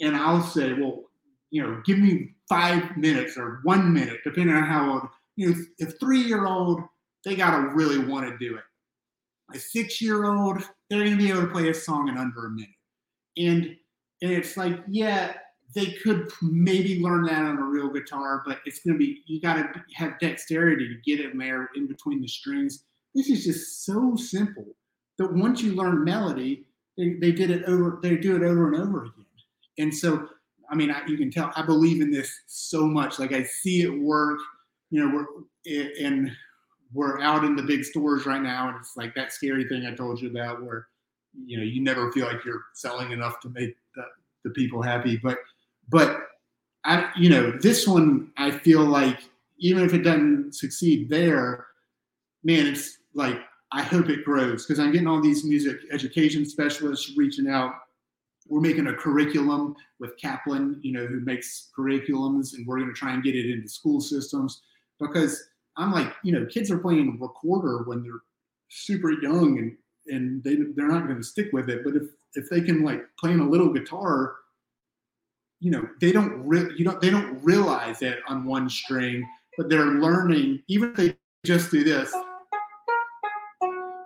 And 0.00 0.16
I'll 0.16 0.42
say, 0.42 0.72
well, 0.72 1.04
you 1.50 1.62
know, 1.62 1.80
give 1.84 1.98
me 1.98 2.34
five 2.48 2.96
minutes 2.96 3.36
or 3.36 3.60
one 3.62 3.92
minute, 3.92 4.20
depending 4.24 4.56
on 4.56 4.64
how 4.64 4.92
old. 4.92 5.02
You 5.36 5.50
know, 5.50 5.56
if 5.78 5.98
three-year-old 5.98 6.82
they 7.24 7.36
got 7.36 7.56
to 7.56 7.68
really 7.68 7.98
want 7.98 8.28
to 8.28 8.38
do 8.38 8.56
it. 8.56 8.64
A 9.54 9.58
six 9.58 10.00
year 10.00 10.24
old, 10.24 10.62
they're 10.88 11.04
going 11.04 11.12
to 11.12 11.16
be 11.16 11.30
able 11.30 11.42
to 11.42 11.48
play 11.48 11.68
a 11.68 11.74
song 11.74 12.08
in 12.08 12.16
under 12.16 12.46
a 12.46 12.50
minute. 12.50 12.70
And, 13.36 13.76
and 14.22 14.32
it's 14.32 14.56
like, 14.56 14.80
yeah, 14.88 15.34
they 15.74 15.92
could 16.02 16.30
maybe 16.42 17.00
learn 17.00 17.24
that 17.24 17.44
on 17.44 17.58
a 17.58 17.64
real 17.64 17.88
guitar, 17.88 18.42
but 18.46 18.60
it's 18.66 18.80
going 18.80 18.94
to 18.94 18.98
be, 18.98 19.22
you 19.26 19.40
got 19.40 19.54
to 19.54 19.84
have 19.94 20.18
dexterity 20.20 20.88
to 20.88 20.94
get 21.04 21.24
it 21.24 21.36
there 21.38 21.70
in 21.74 21.86
between 21.86 22.20
the 22.20 22.28
strings. 22.28 22.84
This 23.14 23.28
is 23.28 23.44
just 23.44 23.84
so 23.84 24.16
simple 24.16 24.66
that 25.18 25.32
once 25.32 25.62
you 25.62 25.74
learn 25.74 26.04
melody, 26.04 26.64
they, 26.96 27.14
they 27.20 27.32
did 27.32 27.50
it 27.50 27.64
over, 27.64 27.98
they 28.02 28.16
do 28.16 28.36
it 28.36 28.42
over 28.42 28.72
and 28.72 28.82
over 28.82 29.04
again. 29.04 29.26
And 29.78 29.94
so, 29.94 30.28
I 30.70 30.74
mean, 30.74 30.90
I, 30.90 31.04
you 31.06 31.16
can 31.16 31.30
tell 31.30 31.52
I 31.54 31.62
believe 31.62 32.00
in 32.00 32.10
this 32.10 32.32
so 32.46 32.86
much. 32.86 33.18
Like 33.18 33.32
I 33.32 33.42
see 33.42 33.82
it 33.82 34.00
work, 34.00 34.38
you 34.90 35.04
know, 35.04 35.14
we're, 35.14 35.90
and 36.00 36.30
we're 36.92 37.20
out 37.20 37.44
in 37.44 37.56
the 37.56 37.62
big 37.62 37.84
stores 37.84 38.26
right 38.26 38.42
now, 38.42 38.68
and 38.68 38.76
it's 38.78 38.96
like 38.96 39.14
that 39.14 39.32
scary 39.32 39.66
thing 39.68 39.86
I 39.86 39.94
told 39.94 40.20
you 40.20 40.30
about, 40.30 40.62
where 40.62 40.88
you 41.46 41.56
know 41.56 41.64
you 41.64 41.82
never 41.82 42.12
feel 42.12 42.26
like 42.26 42.44
you're 42.44 42.62
selling 42.74 43.12
enough 43.12 43.40
to 43.40 43.48
make 43.48 43.76
the, 43.94 44.04
the 44.44 44.50
people 44.50 44.82
happy. 44.82 45.16
But 45.16 45.38
but 45.88 46.20
I 46.84 47.10
you 47.16 47.30
know 47.30 47.52
this 47.52 47.86
one 47.86 48.30
I 48.36 48.50
feel 48.50 48.84
like 48.84 49.20
even 49.58 49.84
if 49.84 49.94
it 49.94 50.02
doesn't 50.02 50.54
succeed 50.54 51.08
there, 51.08 51.66
man, 52.44 52.66
it's 52.66 52.98
like 53.14 53.40
I 53.72 53.82
hope 53.82 54.08
it 54.08 54.24
grows 54.24 54.66
because 54.66 54.78
I'm 54.78 54.92
getting 54.92 55.06
all 55.06 55.20
these 55.20 55.44
music 55.44 55.78
education 55.90 56.44
specialists 56.44 57.12
reaching 57.16 57.48
out. 57.48 57.72
We're 58.48 58.60
making 58.60 58.88
a 58.88 58.94
curriculum 58.94 59.76
with 59.98 60.18
Kaplan, 60.18 60.80
you 60.82 60.92
know, 60.92 61.06
who 61.06 61.20
makes 61.20 61.70
curriculums, 61.76 62.54
and 62.54 62.66
we're 62.66 62.78
going 62.78 62.88
to 62.88 62.94
try 62.94 63.14
and 63.14 63.22
get 63.22 63.34
it 63.34 63.50
into 63.50 63.68
school 63.68 64.00
systems 64.00 64.62
because 65.00 65.42
I'm 65.76 65.92
like, 65.92 66.12
you 66.22 66.32
know, 66.32 66.44
kids 66.46 66.70
are 66.70 66.78
playing 66.78 67.08
a 67.08 67.24
recorder 67.24 67.84
when 67.84 68.02
they're 68.02 68.20
super 68.68 69.12
young 69.12 69.58
and 69.58 69.76
and 70.08 70.42
they 70.42 70.56
they're 70.56 70.88
not 70.88 71.06
going 71.06 71.18
to 71.18 71.22
stick 71.22 71.50
with 71.52 71.70
it. 71.70 71.84
But 71.84 71.96
if 71.96 72.02
if 72.34 72.50
they 72.50 72.60
can 72.60 72.82
like 72.82 73.02
playing 73.18 73.40
a 73.40 73.48
little 73.48 73.72
guitar, 73.72 74.34
you 75.60 75.70
know, 75.70 75.88
they 76.00 76.12
don't 76.12 76.46
re- 76.46 76.72
you 76.76 76.84
don't 76.84 77.00
they 77.00 77.10
don't 77.10 77.42
realize 77.42 78.02
it 78.02 78.18
on 78.28 78.44
one 78.44 78.68
string, 78.68 79.26
but 79.56 79.68
they're 79.68 79.86
learning. 79.86 80.62
Even 80.68 80.90
if 80.90 80.96
they 80.96 81.16
just 81.44 81.70
do 81.70 81.84
this, 81.84 82.12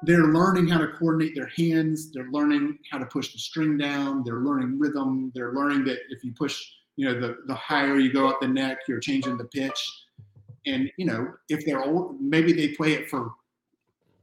they're 0.06 0.28
learning 0.28 0.68
how 0.68 0.78
to 0.78 0.88
coordinate 0.88 1.34
their 1.34 1.50
hands. 1.56 2.12
They're 2.12 2.30
learning 2.30 2.78
how 2.90 2.98
to 2.98 3.06
push 3.06 3.32
the 3.32 3.38
string 3.38 3.76
down. 3.76 4.22
They're 4.24 4.40
learning 4.40 4.78
rhythm. 4.78 5.32
They're 5.34 5.52
learning 5.52 5.84
that 5.84 5.98
if 6.10 6.24
you 6.24 6.32
push, 6.32 6.64
you 6.96 7.06
know, 7.06 7.20
the 7.20 7.38
the 7.46 7.54
higher 7.54 7.98
you 7.98 8.12
go 8.12 8.28
up 8.28 8.40
the 8.40 8.48
neck, 8.48 8.78
you're 8.88 9.00
changing 9.00 9.36
the 9.36 9.44
pitch 9.44 10.06
and 10.66 10.90
you 10.96 11.06
know 11.06 11.32
if 11.48 11.64
they're 11.64 11.82
old 11.82 12.20
maybe 12.20 12.52
they 12.52 12.68
play 12.68 12.92
it 12.92 13.08
for 13.08 13.32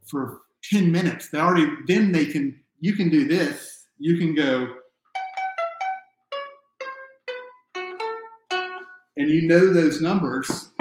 for 0.05 0.41
10 0.69 0.91
minutes 0.91 1.29
they 1.29 1.39
already 1.39 1.67
then 1.87 2.11
they 2.11 2.25
can 2.25 2.59
you 2.79 2.93
can 2.93 3.09
do 3.09 3.27
this 3.27 3.85
you 3.97 4.17
can 4.17 4.35
go 4.35 4.75
and 9.17 9.29
you 9.29 9.47
know 9.47 9.73
those 9.73 10.01
numbers 10.01 10.72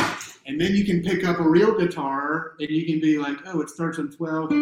and 0.46 0.60
then 0.60 0.74
you 0.74 0.84
can 0.84 1.02
pick 1.02 1.24
up 1.24 1.38
a 1.38 1.48
real 1.48 1.76
guitar 1.78 2.52
and 2.60 2.70
you 2.70 2.86
can 2.86 3.00
be 3.00 3.18
like 3.18 3.36
oh 3.46 3.60
it 3.60 3.68
starts 3.68 3.98
on 3.98 4.10
12 4.10 4.52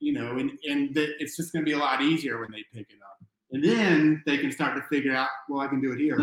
you 0.00 0.12
know 0.12 0.36
and, 0.38 0.50
and 0.68 0.96
it's 0.96 1.36
just 1.36 1.52
going 1.52 1.64
to 1.64 1.68
be 1.68 1.74
a 1.74 1.78
lot 1.78 2.02
easier 2.02 2.40
when 2.40 2.50
they 2.50 2.64
pick 2.72 2.88
it 2.90 2.98
up 3.02 3.18
and 3.52 3.64
then 3.64 4.22
they 4.26 4.38
can 4.38 4.50
start 4.50 4.76
to 4.76 4.82
figure 4.82 5.14
out 5.14 5.28
well 5.48 5.60
i 5.60 5.66
can 5.66 5.80
do 5.80 5.92
it 5.92 5.98
here 5.98 6.18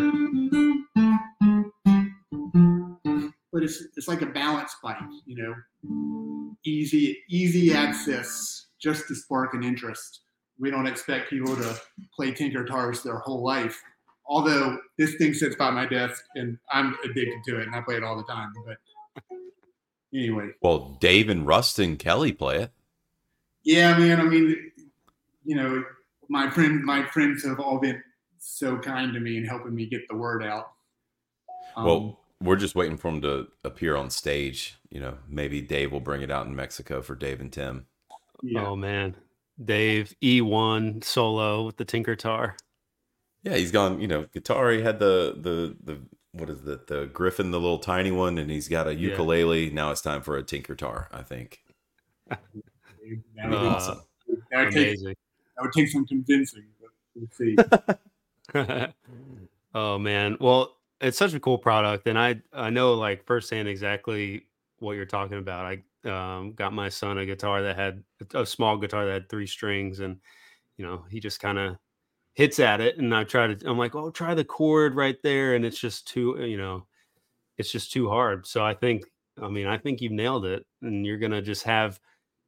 but 3.52 3.62
it's 3.62 3.82
it's 3.96 4.08
like 4.08 4.22
a 4.22 4.26
balance 4.26 4.74
bike, 4.82 4.96
you 5.26 5.36
know, 5.36 6.56
easy 6.64 7.18
easy 7.28 7.72
access 7.74 8.68
just 8.80 9.06
to 9.08 9.14
spark 9.14 9.54
an 9.54 9.62
interest. 9.62 10.20
We 10.58 10.70
don't 10.70 10.86
expect 10.86 11.30
people 11.30 11.56
to 11.56 11.80
play 12.14 12.32
Tinkertars 12.32 13.02
their 13.02 13.18
whole 13.18 13.44
life. 13.44 13.82
Although 14.30 14.78
this 14.96 15.16
thing 15.16 15.34
sits 15.34 15.56
by 15.56 15.70
my 15.70 15.86
desk 15.86 16.22
and 16.36 16.56
I'm 16.72 16.96
addicted 17.04 17.40
to 17.48 17.58
it 17.58 17.66
and 17.66 17.74
I 17.74 17.80
play 17.80 17.96
it 17.96 18.04
all 18.04 18.16
the 18.16 18.32
time. 18.32 18.52
But 18.64 18.76
anyway. 20.14 20.50
Well, 20.62 20.96
Dave 21.00 21.28
and 21.28 21.44
Ruston 21.44 21.96
Kelly 21.96 22.32
play 22.32 22.58
it. 22.62 22.72
Yeah, 23.64 23.98
man. 23.98 24.20
I 24.20 24.24
mean, 24.24 24.56
you 25.44 25.56
know, 25.56 25.82
my 26.28 26.48
friend, 26.48 26.80
my 26.84 27.04
friends 27.06 27.44
have 27.44 27.58
all 27.58 27.80
been 27.80 28.00
so 28.38 28.78
kind 28.78 29.12
to 29.12 29.18
me 29.18 29.36
and 29.36 29.48
helping 29.48 29.74
me 29.74 29.86
get 29.86 30.06
the 30.08 30.16
word 30.16 30.44
out. 30.44 30.70
Um, 31.74 31.84
well, 31.84 32.20
we're 32.40 32.56
just 32.56 32.76
waiting 32.76 32.96
for 32.96 33.08
him 33.08 33.20
to 33.22 33.48
appear 33.64 33.96
on 33.96 34.10
stage. 34.10 34.78
You 34.90 35.00
know, 35.00 35.18
maybe 35.28 35.60
Dave 35.60 35.90
will 35.90 36.00
bring 36.00 36.22
it 36.22 36.30
out 36.30 36.46
in 36.46 36.54
Mexico 36.54 37.02
for 37.02 37.16
Dave 37.16 37.40
and 37.40 37.52
Tim. 37.52 37.86
Yeah. 38.42 38.64
Oh 38.64 38.76
man, 38.76 39.16
Dave 39.62 40.14
E1 40.22 41.02
solo 41.02 41.64
with 41.64 41.78
the 41.78 41.84
Tinkertar. 41.84 42.54
Yeah, 43.42 43.56
he's 43.56 43.72
gone. 43.72 44.00
You 44.00 44.08
know, 44.08 44.26
guitar. 44.32 44.70
He 44.70 44.82
had 44.82 44.98
the 44.98 45.34
the 45.36 45.76
the 45.82 46.00
what 46.32 46.50
is 46.50 46.62
the 46.62 46.80
the 46.86 47.06
Gryphon, 47.06 47.50
the 47.50 47.60
little 47.60 47.78
tiny 47.78 48.10
one, 48.10 48.38
and 48.38 48.50
he's 48.50 48.68
got 48.68 48.86
a 48.86 48.94
ukulele. 48.94 49.66
Yeah. 49.68 49.74
Now 49.74 49.90
it's 49.90 50.02
time 50.02 50.22
for 50.22 50.36
a 50.36 50.42
Tinkertar. 50.42 51.06
I 51.12 51.22
think. 51.22 51.60
that 52.28 52.40
would 53.48 53.62
uh, 53.62 53.68
awesome. 53.68 54.00
That 54.50 54.66
would, 54.66 54.72
take, 54.74 54.98
that 55.00 55.16
would 55.60 55.72
take 55.72 55.88
some 55.88 56.06
convincing, 56.06 56.64
but 56.80 56.90
we'll 57.14 57.28
see. 57.32 57.56
oh 59.74 59.98
man, 59.98 60.36
well, 60.40 60.76
it's 61.00 61.18
such 61.18 61.34
a 61.34 61.40
cool 61.40 61.58
product, 61.58 62.06
and 62.06 62.18
I 62.18 62.42
I 62.52 62.70
know 62.70 62.94
like 62.94 63.24
firsthand 63.26 63.68
exactly 63.68 64.46
what 64.78 64.92
you're 64.92 65.06
talking 65.06 65.38
about. 65.38 65.66
I 65.66 65.82
Um, 66.08 66.54
got 66.54 66.72
my 66.72 66.88
son 66.88 67.18
a 67.18 67.26
guitar 67.26 67.62
that 67.62 67.76
had 67.76 68.02
a 68.34 68.46
small 68.46 68.78
guitar 68.78 69.04
that 69.06 69.12
had 69.12 69.28
three 69.28 69.46
strings, 69.46 70.00
and 70.00 70.18
you 70.76 70.86
know 70.86 71.04
he 71.10 71.20
just 71.20 71.40
kind 71.40 71.58
of 71.58 71.76
hits 72.34 72.58
at 72.58 72.80
it, 72.80 72.98
and 72.98 73.14
I 73.14 73.24
try 73.24 73.52
to. 73.52 73.68
I'm 73.68 73.78
like, 73.78 73.94
oh, 73.94 74.10
try 74.10 74.34
the 74.34 74.44
chord 74.44 74.94
right 74.94 75.16
there, 75.22 75.54
and 75.54 75.64
it's 75.64 75.78
just 75.78 76.08
too, 76.08 76.36
you 76.40 76.56
know, 76.56 76.86
it's 77.58 77.72
just 77.72 77.92
too 77.92 78.08
hard. 78.08 78.46
So 78.46 78.64
I 78.64 78.74
think, 78.74 79.04
I 79.42 79.48
mean, 79.48 79.66
I 79.66 79.78
think 79.78 80.00
you've 80.00 80.12
nailed 80.12 80.44
it, 80.44 80.64
and 80.82 81.04
you're 81.06 81.18
gonna 81.18 81.42
just 81.42 81.64
have 81.64 82.00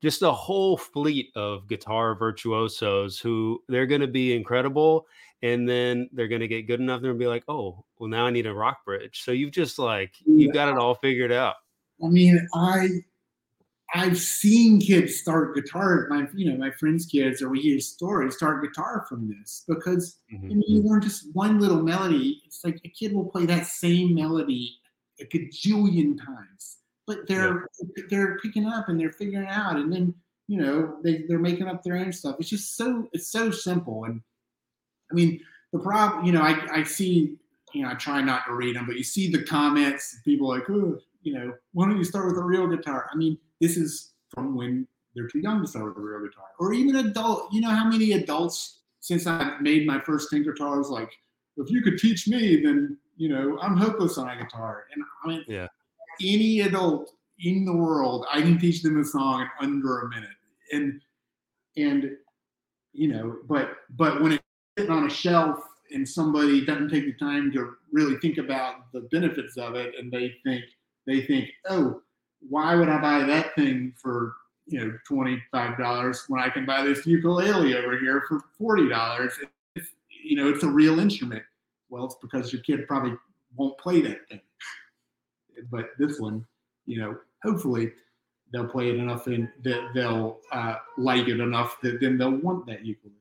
just 0.03 0.23
a 0.23 0.33
whole 0.33 0.77
fleet 0.77 1.31
of 1.37 1.69
guitar 1.69 2.15
virtuosos 2.15 3.19
who 3.21 3.63
they're 3.69 3.87
going 3.87 4.01
to 4.01 4.09
be 4.09 4.35
incredible 4.35 5.07
and 5.43 5.69
then 5.69 6.11
they're 6.13 6.29
going 6.29 6.41
to 6.41 6.49
get 6.49 6.67
good 6.67 6.81
enough 6.81 7.03
and 7.05 7.19
be 7.19 7.27
like 7.27 7.45
oh 7.49 7.85
well 7.99 8.11
now 8.11 8.27
i 8.27 8.31
need 8.31 8.47
a 8.47 8.53
Rockbridge 8.53 9.23
so 9.23 9.31
you've 9.31 9.53
just 9.53 9.79
like 9.79 10.15
you've 10.27 10.53
got 10.53 10.69
it 10.69 10.77
all 10.77 10.97
figured 10.97 11.33
out 11.33 11.55
i 12.05 12.09
mean 12.09 12.47
i 12.55 12.89
i've 13.95 14.19
seen 14.19 14.81
kids 14.81 15.17
start 15.17 15.55
guitar 15.55 16.07
my 16.09 16.27
you 16.35 16.51
know 16.51 16.57
my 16.57 16.71
friends 16.73 17.07
kids 17.07 17.43
or 17.43 17.49
we 17.49 17.61
hear 17.61 17.81
stories 17.81 18.37
start 18.37 18.63
guitar 18.63 19.05
from 19.09 19.29
this 19.29 19.65
because 19.69 20.19
mm-hmm. 20.33 20.47
I 20.47 20.49
mean, 20.49 20.65
you 20.67 20.83
learn 20.83 21.03
just 21.03 21.27
one 21.35 21.61
little 21.61 21.83
melody 21.83 22.43
it's 22.47 22.65
like 22.65 22.81
a 22.85 22.89
kid 22.89 23.13
will 23.13 23.31
play 23.31 23.47
that 23.47 23.67
same 23.67 24.15
melody 24.15 24.77
a 25.21 25.25
gajillion 25.25 26.17
times 26.19 26.79
but 27.07 27.27
they're 27.29 27.67
yeah. 27.97 28.05
they're 28.09 28.39
picking 28.39 28.67
up 28.67 28.89
and 28.89 28.99
they're 28.99 29.13
figuring 29.13 29.49
out 29.49 29.77
and 29.77 29.93
then 29.93 30.15
you 30.49 30.59
know 30.61 30.97
they, 31.03 31.25
they're 31.29 31.39
making 31.39 31.69
up 31.69 31.83
their 31.83 31.97
own 31.97 32.13
stuff 32.13 32.37
it's 32.39 32.49
just 32.49 32.77
so 32.77 33.09
it's 33.13 33.31
so 33.31 33.51
simple 33.51 34.05
and 34.05 34.21
i 35.11 35.15
mean 35.15 35.41
the 35.73 35.79
problem 35.79 36.25
you 36.25 36.33
know 36.33 36.43
i, 36.43 36.59
I 36.71 36.83
see 36.83 37.37
you 37.73 37.83
know 37.83 37.91
i 37.91 37.95
try 37.95 38.21
not 38.21 38.45
to 38.47 38.55
read 38.55 38.77
them 38.77 38.87
but 38.87 38.97
you 38.97 39.05
see 39.05 39.31
the 39.31 39.43
comments 39.45 40.19
people 40.25 40.49
like 40.49 40.69
oh 40.71 40.99
you 41.23 41.35
know 41.35 41.55
why 41.73 41.87
don't 41.87 41.99
you 41.99 42.05
start 42.05 42.27
with 42.27 42.37
a 42.37 42.45
real 42.45 42.67
guitar 42.67 43.09
i 43.13 43.17
mean 43.17 43.39
this 43.63 43.79
is 43.79 44.13
from 44.29 44.55
when 44.55 44.87
they're 45.15 45.29
too 45.29 45.41
young 45.41 45.63
to 45.63 45.67
start 45.67 45.87
with 45.87 45.97
a 45.97 46.01
real 46.01 46.21
guitar. 46.21 46.45
Or 46.59 46.75
even 46.75 46.97
adult 46.97 47.51
you 47.53 47.63
know 47.63 47.71
how 47.71 47.89
many 47.89 48.13
adults 48.13 48.81
since 49.01 49.27
i 49.27 49.57
made 49.61 49.87
my 49.87 49.99
first 50.01 50.31
tinker 50.31 50.53
guitars 50.53 50.89
like 50.89 51.11
if 51.57 51.71
you 51.71 51.83
could 51.83 51.99
teach 51.99 52.29
me 52.29 52.63
then 52.63 52.97
you 53.17 53.29
know 53.29 53.59
i'm 53.61 53.77
hopeless 53.77 54.19
on 54.19 54.29
a 54.29 54.37
guitar. 54.37 54.85
And 54.95 55.03
i 55.25 55.29
mean 55.29 55.45
yeah. 55.49 55.69
any 56.21 56.61
adult 56.61 57.13
in 57.43 57.65
the 57.65 57.75
world, 57.75 58.27
I 58.31 58.41
can 58.41 58.59
teach 58.59 58.83
them 58.83 59.01
a 59.01 59.05
song 59.05 59.43
in 59.61 59.67
under 59.67 60.01
a 60.01 60.09
minute. 60.09 60.31
And 60.73 61.01
and 61.77 62.11
you 62.93 63.09
know, 63.09 63.39
but 63.49 63.71
but 63.91 64.23
when 64.23 64.33
it's 64.33 64.45
sitting 64.79 64.93
on 64.93 65.07
a 65.07 65.11
shelf 65.11 65.59
and 65.91 66.09
somebody 66.09 66.65
doesn't 66.65 66.91
take 66.91 67.05
the 67.05 67.25
time 67.25 67.53
to 67.53 67.75
really 67.93 68.17
think 68.19 68.39
about 68.39 68.93
the 68.93 69.09
benefits 69.13 69.57
of 69.57 69.75
it, 69.75 69.95
and 69.99 70.11
they 70.11 70.35
think 70.45 70.65
they 71.07 71.23
think, 71.23 71.51
oh, 71.69 72.01
why 72.49 72.75
would 72.75 72.89
I 72.89 73.01
buy 73.01 73.25
that 73.25 73.55
thing 73.55 73.95
for 73.97 74.35
you 74.67 74.81
know 74.81 74.99
twenty 75.07 75.43
five 75.51 75.79
dollars 75.79 76.25
when 76.29 76.41
I 76.41 76.49
can 76.49 76.65
buy 76.65 76.83
this 76.83 77.07
ukulele 77.07 77.77
over 77.77 77.99
here 77.99 78.25
for 78.29 78.41
forty 78.59 78.89
dollars? 78.89 79.33
You 80.25 80.37
know, 80.37 80.49
it's 80.49 80.63
a 80.63 80.69
real 80.69 81.01
instrument. 81.01 81.43
Well, 81.91 82.05
it's 82.07 82.17
because 82.23 82.53
your 82.53 82.63
kid 82.63 82.87
probably 82.87 83.15
won't 83.57 83.77
play 83.79 84.01
that 84.03 84.29
thing 84.29 84.41
but 85.71 85.91
this 85.99 86.19
one, 86.19 86.47
you 86.87 87.01
know, 87.01 87.17
hopefully 87.43 87.93
they'll 88.53 88.69
play 88.69 88.91
it 88.91 88.97
enough 88.97 89.27
and 89.27 89.49
that 89.63 89.91
they'll 89.95 90.41
uh, 90.51 90.77
like 90.99 91.29
it 91.29 91.41
enough 91.41 91.81
that 91.83 92.01
then 92.01 92.19
they'll 92.19 92.37
want 92.37 92.67
that 92.67 92.85
ukulele. 92.85 93.17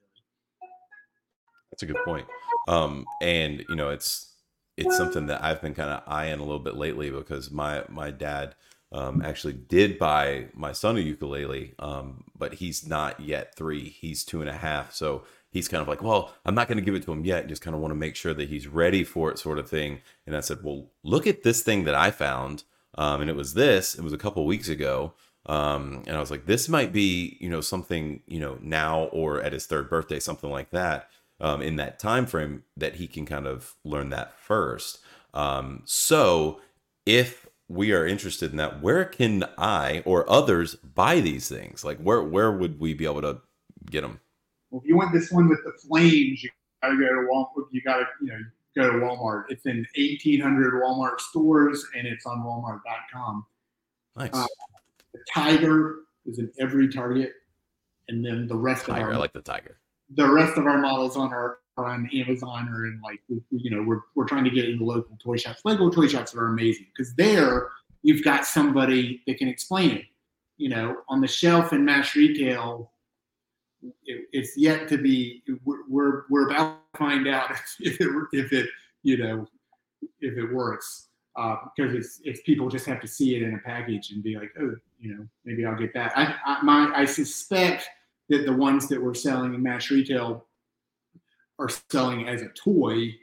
That's 1.72 1.84
a 1.84 1.85
good 1.85 2.03
point. 2.03 2.27
Um, 2.68 3.06
and 3.22 3.64
you 3.69 3.76
know, 3.76 3.89
it's 3.89 4.34
it's 4.77 4.98
something 4.98 5.27
that 5.27 5.43
I've 5.43 5.61
been 5.61 5.73
kind 5.73 5.89
of 5.89 6.03
eyeing 6.07 6.39
a 6.39 6.43
little 6.43 6.60
bit 6.60 6.76
lately 6.76 7.10
because 7.10 7.52
my 7.52 7.84
my 7.89 8.11
dad 8.11 8.56
um, 8.91 9.22
actually 9.22 9.53
did 9.53 9.97
buy 9.97 10.47
my 10.53 10.72
son 10.72 10.97
a 10.97 10.99
ukulele, 10.99 11.73
um, 11.80 12.26
but 12.38 12.55
he's 12.55 12.85
not 12.85 13.19
yet 13.19 13.55
three. 13.55 13.89
He's 13.89 14.23
two 14.23 14.41
and 14.41 14.49
a 14.49 14.53
half, 14.53 14.93
so 14.93 15.23
he's 15.51 15.68
kind 15.68 15.81
of 15.81 15.88
like, 15.88 16.01
well, 16.01 16.34
I'm 16.45 16.55
not 16.55 16.68
going 16.68 16.77
to 16.77 16.84
give 16.84 16.95
it 16.95 17.03
to 17.03 17.11
him 17.11 17.26
yet. 17.26 17.47
Just 17.47 17.61
kind 17.61 17.76
of 17.76 17.81
want 17.81 17.91
to 17.91 17.95
make 17.95 18.15
sure 18.15 18.34
that 18.34 18.49
he's 18.49 18.68
ready 18.68 19.03
for 19.03 19.31
it, 19.31 19.39
sort 19.39 19.59
of 19.59 19.69
thing. 19.69 19.99
And 20.26 20.35
I 20.35 20.39
said, 20.39 20.59
well, 20.63 20.88
look 21.03 21.27
at 21.27 21.43
this 21.43 21.61
thing 21.61 21.84
that 21.85 21.95
I 21.95 22.11
found. 22.11 22.63
Um, 22.95 23.22
and 23.22 23.30
it 23.30 23.35
was 23.35 23.53
this. 23.53 23.95
It 23.95 24.01
was 24.01 24.13
a 24.13 24.18
couple 24.18 24.45
weeks 24.45 24.69
ago. 24.69 25.13
Um, 25.45 26.03
and 26.07 26.15
I 26.15 26.19
was 26.19 26.31
like, 26.31 26.45
this 26.45 26.69
might 26.69 26.93
be, 26.93 27.38
you 27.39 27.49
know, 27.49 27.61
something, 27.61 28.22
you 28.27 28.39
know, 28.39 28.57
now 28.61 29.03
or 29.05 29.41
at 29.41 29.53
his 29.53 29.65
third 29.65 29.89
birthday, 29.89 30.19
something 30.19 30.49
like 30.49 30.72
that. 30.72 31.09
Um, 31.39 31.63
in 31.63 31.77
that 31.77 31.97
time 31.97 32.27
frame, 32.27 32.63
that 32.77 32.95
he 32.95 33.07
can 33.07 33.26
kind 33.26 33.47
of 33.47 33.73
learn 33.84 34.11
that 34.11 34.38
first. 34.39 34.99
Um, 35.34 35.81
so, 35.85 36.61
if 37.07 37.47
we 37.72 37.93
are 37.93 38.06
interested 38.06 38.52
in 38.52 38.57
that, 38.57 38.81
where 38.81 39.06
can 39.06 39.45
I 39.57 40.03
or 40.06 40.30
others 40.30 40.76
buy 40.76 41.22
these 41.22 41.48
things? 41.48 41.84
Like, 41.84 41.99
where 41.99 42.22
where 42.22 42.52
would 42.52 42.80
we 42.80 42.93
be 42.93 43.06
able 43.06 43.22
to 43.22 43.41
get 43.89 44.02
them? 44.02 44.19
Well, 44.69 44.81
if 44.81 44.88
you 44.88 44.95
want 44.95 45.14
this 45.14 45.31
one 45.31 45.49
with 45.49 45.64
the 45.64 45.73
flames, 45.88 46.43
you 46.43 46.49
gotta 46.81 46.95
go 46.95 47.07
to 47.07 47.27
Walmart. 47.31 47.68
You 47.72 47.81
gotta, 47.81 48.06
you 48.22 48.27
know, 48.27 48.39
go 48.76 48.91
to 48.91 48.98
Walmart. 48.98 49.45
It's 49.49 49.65
in 49.65 49.85
1,800 49.95 50.81
Walmart 50.81 51.19
stores, 51.19 51.85
and 51.98 52.07
it's 52.07 52.26
on 52.26 52.39
Walmart.com. 52.39 53.45
Nice. 54.18 54.30
Uh, 54.34 54.45
the 55.14 55.19
Tiger 55.34 55.99
is 56.26 56.39
in 56.39 56.52
every 56.60 56.89
Target, 56.89 57.34
and 58.10 58.26
then 58.26 58.48
the 58.48 58.56
rest 58.56 58.85
tiger, 58.85 59.02
of 59.02 59.07
our 59.07 59.14
I 59.14 59.18
like 59.18 59.34
the 59.34 59.41
Tiger. 59.41 59.77
The 60.15 60.30
rest 60.30 60.57
of 60.57 60.65
our 60.65 60.77
models 60.77 61.15
on 61.15 61.34
our 61.34 61.60
on 61.85 62.09
Amazon 62.13 62.69
or 62.69 62.85
in 62.85 62.99
like 63.03 63.21
you 63.49 63.69
know 63.69 63.83
we're 63.83 64.01
we're 64.15 64.25
trying 64.25 64.43
to 64.43 64.49
get 64.49 64.69
into 64.69 64.83
local 64.83 65.17
toy 65.21 65.37
shops. 65.37 65.61
Local 65.65 65.91
toy 65.91 66.07
shops 66.07 66.35
are 66.35 66.47
amazing 66.47 66.87
because 66.95 67.13
there 67.15 67.69
you've 68.03 68.23
got 68.23 68.45
somebody 68.45 69.21
that 69.27 69.37
can 69.37 69.47
explain 69.47 69.91
it. 69.91 70.05
You 70.57 70.69
know, 70.69 70.97
on 71.09 71.21
the 71.21 71.27
shelf 71.27 71.73
in 71.73 71.83
mass 71.83 72.15
retail, 72.15 72.91
it, 74.05 74.27
it's 74.31 74.57
yet 74.57 74.87
to 74.89 74.97
be. 74.97 75.43
We're, 75.65 76.23
we're, 76.29 76.49
about 76.49 76.79
to 76.93 76.97
find 76.99 77.27
out 77.27 77.51
if 77.79 77.99
it 77.99 78.09
if 78.33 78.53
it 78.53 78.69
you 79.03 79.17
know 79.17 79.47
if 80.19 80.37
it 80.37 80.53
works 80.53 81.07
uh, 81.35 81.55
because 81.75 81.93
it's 81.93 82.21
it's 82.23 82.41
people 82.41 82.69
just 82.69 82.85
have 82.85 82.99
to 83.01 83.07
see 83.07 83.35
it 83.35 83.41
in 83.41 83.53
a 83.55 83.59
package 83.59 84.11
and 84.11 84.23
be 84.23 84.35
like, 84.37 84.51
oh, 84.59 84.75
you 84.99 85.15
know, 85.15 85.27
maybe 85.45 85.65
I'll 85.65 85.77
get 85.77 85.93
that. 85.93 86.11
I, 86.15 86.35
I 86.45 86.61
my 86.61 86.91
I 86.95 87.05
suspect 87.05 87.89
that 88.29 88.45
the 88.45 88.53
ones 88.53 88.87
that 88.89 89.01
we're 89.01 89.13
selling 89.13 89.53
in 89.53 89.63
mass 89.63 89.89
retail 89.89 90.45
are 91.61 91.69
selling 91.91 92.27
as 92.27 92.41
a 92.41 92.49
toy, 92.49 93.15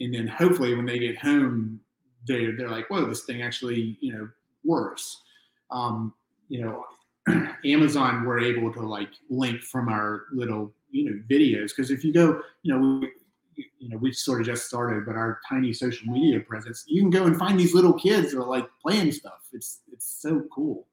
and 0.00 0.14
then 0.14 0.26
hopefully 0.26 0.74
when 0.74 0.86
they 0.86 0.98
get 0.98 1.18
home, 1.18 1.80
they 2.26 2.46
they're 2.52 2.70
like, 2.70 2.88
whoa, 2.88 3.04
this 3.06 3.24
thing 3.24 3.42
actually 3.42 3.98
you 4.00 4.12
know 4.12 4.28
works. 4.64 5.22
Um, 5.70 6.14
you 6.48 6.64
know, 6.64 6.84
Amazon 7.64 8.24
we're 8.24 8.40
able 8.40 8.72
to 8.72 8.80
like 8.80 9.10
link 9.28 9.62
from 9.62 9.88
our 9.88 10.24
little 10.32 10.72
you 10.90 11.10
know 11.10 11.20
videos 11.28 11.68
because 11.68 11.90
if 11.90 12.04
you 12.04 12.12
go 12.12 12.40
you 12.62 12.72
know 12.72 13.00
we, 13.00 13.66
you 13.78 13.88
know 13.88 13.96
we 13.98 14.12
sort 14.12 14.40
of 14.40 14.46
just 14.46 14.66
started 14.66 15.04
but 15.04 15.16
our 15.16 15.40
tiny 15.48 15.72
social 15.72 16.06
media 16.06 16.38
presence 16.40 16.84
you 16.86 17.02
can 17.02 17.10
go 17.10 17.24
and 17.24 17.36
find 17.36 17.58
these 17.58 17.74
little 17.74 17.92
kids 17.92 18.30
that 18.32 18.38
are 18.38 18.46
like 18.46 18.68
playing 18.80 19.10
stuff 19.10 19.48
it's 19.52 19.80
it's 19.92 20.06
so 20.20 20.44
cool 20.52 20.86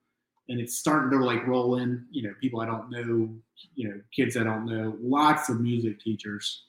and 0.49 0.59
it's 0.59 0.77
starting 0.77 1.17
to 1.17 1.23
like 1.23 1.45
roll 1.47 1.77
in 1.77 2.05
you 2.11 2.23
know 2.23 2.33
people 2.41 2.61
I 2.61 2.65
don't 2.65 2.89
know 2.89 3.29
you 3.75 3.89
know 3.89 4.01
kids 4.15 4.37
I 4.37 4.43
don't 4.43 4.65
know 4.65 4.95
lots 5.01 5.49
of 5.49 5.61
music 5.61 5.99
teachers 5.99 6.63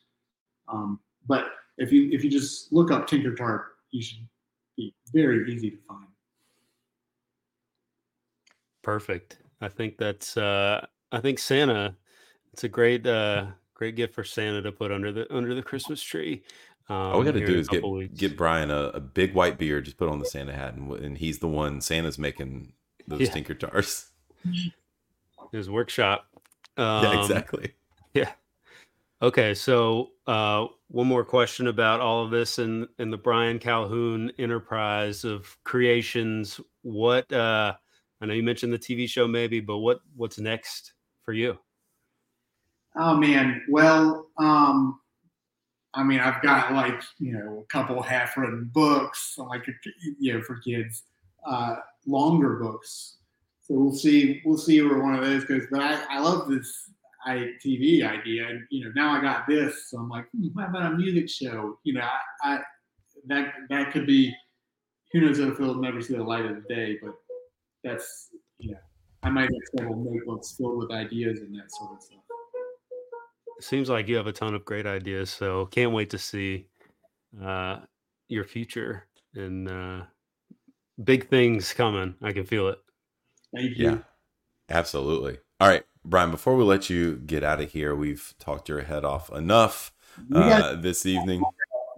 um, 0.68 1.01
but 1.26 1.46
if 1.78 1.92
you 1.92 2.10
if 2.12 2.22
you 2.24 2.30
just 2.30 2.72
look 2.72 2.90
up 2.90 3.09
Tinkertar 3.09 3.64
you 3.90 4.02
should 4.02 4.26
be 4.76 4.94
very 5.12 5.52
easy 5.52 5.70
to 5.70 5.78
find 5.88 6.06
perfect 8.82 9.38
I 9.60 9.68
think 9.68 9.98
that's 9.98 10.36
uh 10.36 10.84
I 11.10 11.20
think 11.20 11.38
Santa 11.38 11.94
it's 12.52 12.64
a 12.64 12.68
great 12.68 13.06
uh 13.06 13.46
great 13.74 13.96
gift 13.96 14.14
for 14.14 14.24
Santa 14.24 14.62
to 14.62 14.72
put 14.72 14.90
under 14.90 15.12
the 15.12 15.32
under 15.34 15.55
the 15.55 15.62
Christmas 15.62 16.01
tree. 16.01 16.42
Um, 16.88 16.96
All 16.96 17.18
we 17.18 17.24
got 17.24 17.32
to 17.32 17.44
do 17.44 17.59
is 17.59 17.68
get 17.68 17.86
weeks. 17.86 18.18
get 18.18 18.36
Brian 18.36 18.70
a, 18.70 18.90
a, 18.94 19.01
big 19.01 19.34
white 19.34 19.59
beard, 19.59 19.86
just 19.86 19.96
put 19.96 20.09
on 20.09 20.18
the 20.18 20.26
Santa 20.26 20.52
hat, 20.52 20.74
and, 20.74 20.92
and 20.92 21.16
he's 21.16 21.38
the 21.38 21.48
one 21.48 21.80
Santa's 21.80 22.18
making 22.18 22.74
those 23.06 23.20
yeah. 23.20 23.28
Tinkertars. 23.28 24.06
His 25.52 25.70
workshop. 25.70 26.26
Um, 26.76 27.05
yeah, 27.05 27.20
exactly. 27.20 27.72
Yeah. 28.12 28.31
Okay, 29.22 29.55
so 29.55 30.10
uh, 30.26 30.66
one 30.89 31.06
more 31.06 31.24
question 31.24 31.68
about 31.68 32.01
all 32.01 32.24
of 32.24 32.31
this 32.31 32.59
and 32.59 32.86
and 32.98 33.12
the 33.12 33.16
Brian 33.16 33.59
Calhoun 33.59 34.31
enterprise 34.39 35.24
of 35.24 35.56
creations. 35.64 36.60
What 36.82 37.32
uh, 37.32 37.74
I 38.20 38.26
know 38.26 38.35
you 38.35 38.43
mentioned 38.43 38.72
the 38.72 38.78
TV 38.78 39.09
show 39.09 39.26
maybe, 39.26 39.60
but 39.60 39.78
what 39.78 40.01
what's 40.16 40.39
next 40.39 40.93
for 41.24 41.32
you? 41.32 41.59
Oh 42.97 43.16
man, 43.16 43.62
well, 43.68 44.28
um, 44.39 45.01
I 45.94 46.02
mean, 46.02 46.20
I've 46.20 46.43
got 46.43 46.72
like 46.72 47.02
you 47.18 47.32
know 47.32 47.64
a 47.64 47.72
couple 47.72 48.01
half-written 48.02 48.70
books, 48.72 49.35
like 49.39 49.66
you 50.18 50.35
know 50.35 50.43
for 50.43 50.59
kids, 50.59 51.05
uh, 51.47 51.76
longer 52.06 52.56
books. 52.56 53.18
So 53.60 53.74
we'll 53.74 53.94
see, 53.94 54.43
we'll 54.44 54.59
see 54.59 54.82
where 54.82 55.01
one 55.01 55.14
of 55.14 55.24
those 55.24 55.44
goes. 55.44 55.62
But 55.70 55.81
I, 55.81 56.02
I 56.10 56.20
love 56.20 56.48
this 56.48 56.90
I, 57.24 57.52
TV 57.64 58.06
idea, 58.06 58.48
and 58.48 58.62
you 58.70 58.85
know 58.85 58.93
now 58.94 59.16
I 59.16 59.20
got 59.20 59.47
this, 59.47 59.90
so 59.90 59.98
I'm 59.98 60.09
like, 60.09 60.26
hmm, 60.31 60.59
about 60.59 60.93
a 60.93 60.97
music 60.97 61.28
show? 61.28 61.78
You 61.85 61.94
know, 61.94 62.02
I, 62.43 62.56
I 62.56 62.60
that 63.26 63.55
that 63.70 63.93
could 63.93 64.06
be. 64.06 64.35
Who 65.12 65.20
knows 65.20 65.39
if 65.39 65.60
it'll 65.60 65.76
never 65.76 66.02
see 66.02 66.16
the 66.16 66.24
light 66.24 66.44
of 66.44 66.56
the 66.56 66.74
day, 66.74 66.98
but 67.01 67.14
that's 67.85 68.31
you 68.59 68.72
know, 68.72 68.78
I 69.22 69.31
might 69.31 69.44
have 69.44 69.78
several 69.78 69.97
notebooks 69.97 70.55
filled 70.56 70.78
with 70.78 70.90
ideas 70.90 71.40
and 71.40 71.55
that 71.55 71.70
sort 71.70 71.97
of 71.97 72.02
stuff. 72.02 72.18
It 73.59 73.64
Seems 73.64 73.89
like 73.89 74.09
you 74.09 74.16
have 74.16 74.26
a 74.26 74.32
ton 74.32 74.55
of 74.55 74.64
great 74.64 74.86
ideas, 74.86 75.31
so 75.31 75.66
can't 75.66 75.93
wait 75.93 76.10
to 76.10 76.18
see 76.18 76.66
uh, 77.43 77.78
your 78.28 78.44
future 78.44 79.06
and 79.35 79.68
uh, 79.68 80.02
big 81.02 81.28
things 81.28 81.72
coming. 81.72 82.14
I 82.22 82.32
can 82.32 82.44
feel 82.44 82.68
it. 82.68 82.78
Thank 83.54 83.76
you. 83.78 83.84
Yeah, 83.90 83.98
absolutely. 84.68 85.38
All 85.60 85.68
right, 85.68 85.84
Brian, 86.04 86.30
before 86.30 86.56
we 86.56 86.64
let 86.64 86.90
you 86.90 87.16
get 87.16 87.42
out 87.44 87.60
of 87.60 87.70
here, 87.72 87.94
we've 87.94 88.34
talked 88.38 88.68
your 88.68 88.82
head 88.82 89.04
off 89.04 89.30
enough 89.32 89.92
You 90.28 90.34
guys- 90.34 90.62
uh, 90.62 90.74
this 90.76 91.06
evening. 91.06 91.42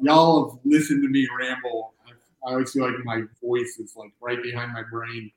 y'all 0.00 0.50
have 0.50 0.58
listened 0.64 1.02
to 1.02 1.08
me 1.08 1.26
ramble. 1.38 1.94
I, 2.06 2.10
I 2.48 2.52
always 2.52 2.72
feel 2.72 2.84
like 2.84 2.94
my 3.04 3.22
voice 3.42 3.78
is 3.78 3.94
like 3.96 4.12
right 4.20 4.42
behind 4.42 4.72
my 4.72 4.82
brain. 4.90 5.30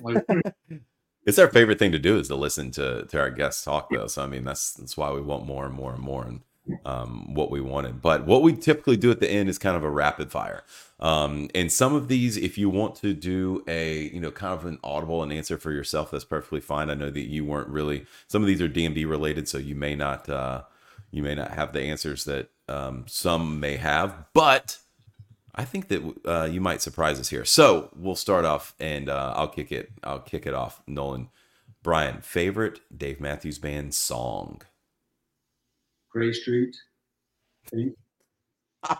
Like, 0.00 0.24
It's 1.24 1.38
our 1.38 1.46
favorite 1.46 1.78
thing 1.78 1.92
to 1.92 2.00
do 2.00 2.18
is 2.18 2.26
to 2.28 2.34
listen 2.34 2.72
to 2.72 3.06
to 3.06 3.20
our 3.20 3.30
guests 3.30 3.62
talk 3.64 3.88
though. 3.92 4.08
So 4.08 4.24
I 4.24 4.26
mean 4.26 4.42
that's 4.42 4.72
that's 4.72 4.96
why 4.96 5.12
we 5.12 5.20
want 5.20 5.46
more 5.46 5.64
and 5.66 5.72
more 5.74 5.92
and 5.92 6.02
more 6.02 6.24
and 6.24 6.40
um, 6.84 7.34
what 7.34 7.50
we 7.50 7.60
wanted. 7.60 8.00
But 8.00 8.26
what 8.26 8.42
we 8.42 8.54
typically 8.54 8.96
do 8.96 9.10
at 9.10 9.20
the 9.20 9.30
end 9.30 9.48
is 9.48 9.58
kind 9.58 9.76
of 9.76 9.84
a 9.84 9.90
rapid 9.90 10.30
fire. 10.30 10.64
Um, 11.00 11.48
and 11.54 11.72
some 11.72 11.94
of 11.94 12.08
these, 12.08 12.36
if 12.36 12.56
you 12.56 12.70
want 12.70 12.94
to 12.96 13.12
do 13.14 13.64
a 13.66 14.10
you 14.12 14.20
know 14.20 14.30
kind 14.30 14.54
of 14.54 14.64
an 14.64 14.78
audible 14.84 15.22
and 15.22 15.32
answer 15.32 15.58
for 15.58 15.72
yourself, 15.72 16.10
that's 16.10 16.24
perfectly 16.24 16.60
fine. 16.60 16.90
I 16.90 16.94
know 16.94 17.10
that 17.10 17.28
you 17.28 17.44
weren't 17.44 17.68
really 17.68 18.06
some 18.28 18.42
of 18.42 18.48
these 18.48 18.62
are 18.62 18.68
DMB 18.68 19.08
related, 19.08 19.48
so 19.48 19.58
you 19.58 19.74
may 19.74 19.94
not 19.94 20.28
uh, 20.28 20.62
you 21.10 21.22
may 21.22 21.34
not 21.34 21.52
have 21.52 21.72
the 21.72 21.82
answers 21.82 22.24
that 22.24 22.50
um, 22.68 23.04
some 23.08 23.58
may 23.60 23.76
have, 23.76 24.14
but 24.32 24.78
I 25.54 25.64
think 25.64 25.88
that 25.88 26.14
uh, 26.24 26.48
you 26.50 26.60
might 26.60 26.80
surprise 26.80 27.20
us 27.20 27.28
here. 27.28 27.44
So 27.44 27.90
we'll 27.94 28.16
start 28.16 28.44
off, 28.44 28.74
and 28.80 29.08
uh, 29.08 29.34
I'll 29.36 29.48
kick 29.48 29.72
it. 29.72 29.90
I'll 30.02 30.20
kick 30.20 30.46
it 30.46 30.54
off. 30.54 30.82
Nolan, 30.86 31.28
Brian, 31.82 32.20
favorite 32.20 32.80
Dave 32.96 33.20
Matthews 33.20 33.58
Band 33.58 33.94
song? 33.94 34.62
Gray 36.12 36.32
Street. 36.32 36.76
I 37.66 37.70
think. 37.70 37.96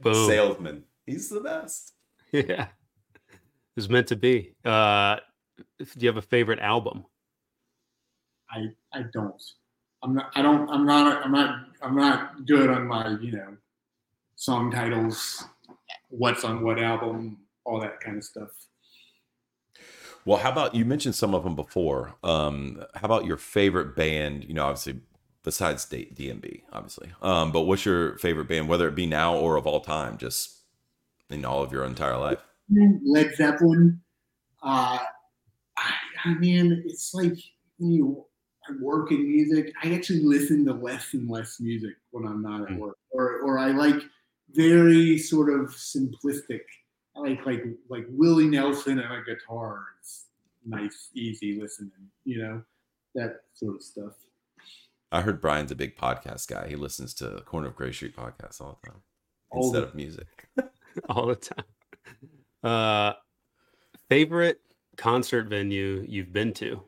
Boom. 0.00 0.28
Salesman. 0.28 0.84
He's 1.06 1.28
the 1.28 1.40
best. 1.40 1.92
Yeah. 2.32 2.66
It 3.30 3.76
was 3.76 3.88
meant 3.88 4.08
to 4.08 4.16
be. 4.16 4.56
Uh, 4.64 5.18
do 5.78 5.86
you 5.98 6.08
have 6.08 6.16
a 6.16 6.22
favorite 6.22 6.58
album? 6.58 7.04
I 8.50 8.66
I 8.92 9.04
don't. 9.12 9.40
I'm 10.02 10.14
not. 10.16 10.32
I 10.34 10.42
don't. 10.42 10.68
I'm 10.68 10.84
not. 10.84 11.24
I'm 11.24 11.30
not. 11.30 11.66
I'm 11.80 11.94
not 11.94 12.46
good 12.46 12.70
on 12.70 12.88
my 12.88 13.16
you 13.20 13.32
know 13.32 13.56
song 14.34 14.72
titles, 14.72 15.44
what's 16.08 16.44
on 16.44 16.64
what 16.64 16.82
album, 16.82 17.38
all 17.64 17.80
that 17.80 18.00
kind 18.00 18.16
of 18.16 18.24
stuff. 18.24 18.50
Well, 20.24 20.38
how 20.38 20.50
about 20.50 20.74
you 20.74 20.84
mentioned 20.84 21.14
some 21.14 21.34
of 21.34 21.44
them 21.44 21.54
before? 21.54 22.14
Um, 22.24 22.84
how 22.94 23.04
about 23.06 23.26
your 23.26 23.36
favorite 23.36 23.94
band? 23.94 24.44
You 24.44 24.54
know, 24.54 24.64
obviously 24.64 25.00
besides 25.44 25.84
D- 25.84 26.10
DMB, 26.12 26.62
obviously. 26.72 27.12
Um, 27.22 27.52
but 27.52 27.62
what's 27.62 27.84
your 27.84 28.18
favorite 28.18 28.48
band, 28.48 28.68
whether 28.68 28.88
it 28.88 28.96
be 28.96 29.06
now 29.06 29.36
or 29.36 29.56
of 29.56 29.66
all 29.66 29.80
time, 29.80 30.18
just 30.18 30.62
in 31.30 31.44
all 31.44 31.62
of 31.62 31.70
your 31.70 31.84
entire 31.84 32.18
life? 32.18 32.42
Led 33.04 33.34
Zeppelin. 33.36 34.00
Uh, 34.62 34.98
I, 35.76 35.92
I 36.24 36.34
mean, 36.34 36.82
it's 36.86 37.14
like 37.14 37.36
when 37.78 37.90
you 37.92 38.24
I 38.68 38.72
work 38.80 39.12
in 39.12 39.22
music. 39.30 39.74
I 39.82 39.92
actually 39.94 40.20
listen 40.22 40.64
to 40.64 40.72
less 40.72 41.12
and 41.12 41.28
less 41.28 41.60
music 41.60 41.96
when 42.12 42.26
I'm 42.26 42.40
not 42.40 42.62
at 42.62 42.68
Mm. 42.68 42.78
work, 42.78 42.96
or 43.10 43.40
or 43.40 43.58
I 43.58 43.72
like 43.72 44.00
very 44.52 45.18
sort 45.18 45.50
of 45.52 45.68
simplistic. 45.74 46.62
I 47.14 47.20
like 47.20 47.44
like 47.44 47.62
like 47.90 48.06
Willie 48.08 48.48
Nelson 48.48 48.98
and 49.00 49.12
a 49.12 49.22
guitar. 49.22 49.84
It's 50.00 50.28
nice, 50.64 51.10
easy 51.14 51.60
listening. 51.60 52.08
You 52.24 52.38
know 52.42 52.62
that 53.14 53.42
sort 53.52 53.76
of 53.76 53.82
stuff. 53.82 54.12
I 55.14 55.20
heard 55.20 55.40
Brian's 55.40 55.70
a 55.70 55.76
big 55.76 55.96
podcast 55.96 56.48
guy. 56.48 56.66
He 56.68 56.74
listens 56.76 57.14
to 57.14 57.40
Corner 57.46 57.68
of 57.68 57.76
Gray 57.76 57.92
Street 57.92 58.16
podcast 58.16 58.60
all 58.60 58.78
the 58.82 58.88
time 58.90 59.00
All 59.50 59.62
instead 59.64 59.82
the- 59.82 59.86
of 59.88 59.94
music. 59.94 60.26
All 61.08 61.26
the 61.26 61.34
time. 61.34 61.64
Uh, 62.62 63.12
favorite 64.08 64.60
concert 64.96 65.48
venue 65.48 66.04
you've 66.08 66.32
been 66.32 66.52
to? 66.54 66.80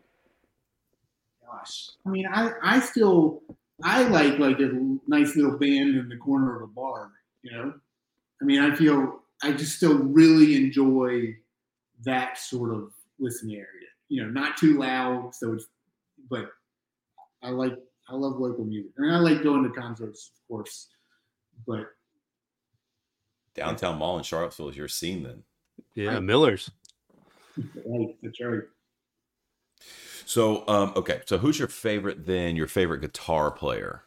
Gosh, 1.45 1.91
I 2.07 2.11
mean, 2.11 2.27
I 2.27 2.53
I 2.63 2.81
still 2.81 3.43
I 3.83 4.05
like 4.09 4.39
like 4.39 4.59
a 4.61 4.71
nice 5.07 5.35
little 5.37 5.59
band 5.59 5.97
in 5.97 6.09
the 6.09 6.17
corner 6.17 6.57
of 6.57 6.63
a 6.63 6.67
bar. 6.73 7.11
You 7.43 7.53
know, 7.53 7.75
I 8.41 8.45
mean, 8.45 8.61
I 8.61 8.75
feel 8.75 9.21
I 9.43 9.53
just 9.53 9.77
still 9.77 9.99
really 9.99 10.57
enjoy 10.57 11.37
that 12.05 12.39
sort 12.39 12.73
of 12.75 12.93
listening 13.19 13.57
area. 13.57 13.89
You 14.09 14.23
know, 14.25 14.31
not 14.31 14.57
too 14.57 14.79
loud, 14.79 15.35
so 15.35 15.55
it's 15.55 15.67
but 16.31 16.51
I 17.43 17.51
like 17.51 17.75
I 18.09 18.15
love 18.15 18.39
local 18.39 18.65
music. 18.65 18.93
I 18.99 19.03
mean, 19.03 19.11
I 19.11 19.19
like 19.19 19.43
going 19.43 19.65
to 19.65 19.71
concerts, 19.71 20.31
of 20.35 20.49
course, 20.49 20.89
but 21.67 21.87
Downtown 23.55 23.99
Mall 23.99 24.19
in 24.19 24.23
Charlottesville 24.23 24.69
is 24.69 24.77
your 24.77 24.89
scene 24.89 25.23
then. 25.23 25.43
Yeah, 25.95 26.15
Right. 26.15 26.23
Miller's. 26.23 26.71
right, 27.57 28.17
that's 28.23 28.41
right. 28.41 28.61
So, 30.27 30.65
um, 30.69 30.93
okay. 30.97 31.23
So, 31.27 31.39
who's 31.39 31.59
your 31.59 31.69
favorite 31.69 32.27
then? 32.27 32.57
Your 32.57 32.67
favorite 32.67 33.01
guitar 33.01 33.51
player 33.51 34.03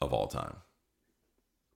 of 0.00 0.12
all 0.12 0.26
time? 0.26 0.56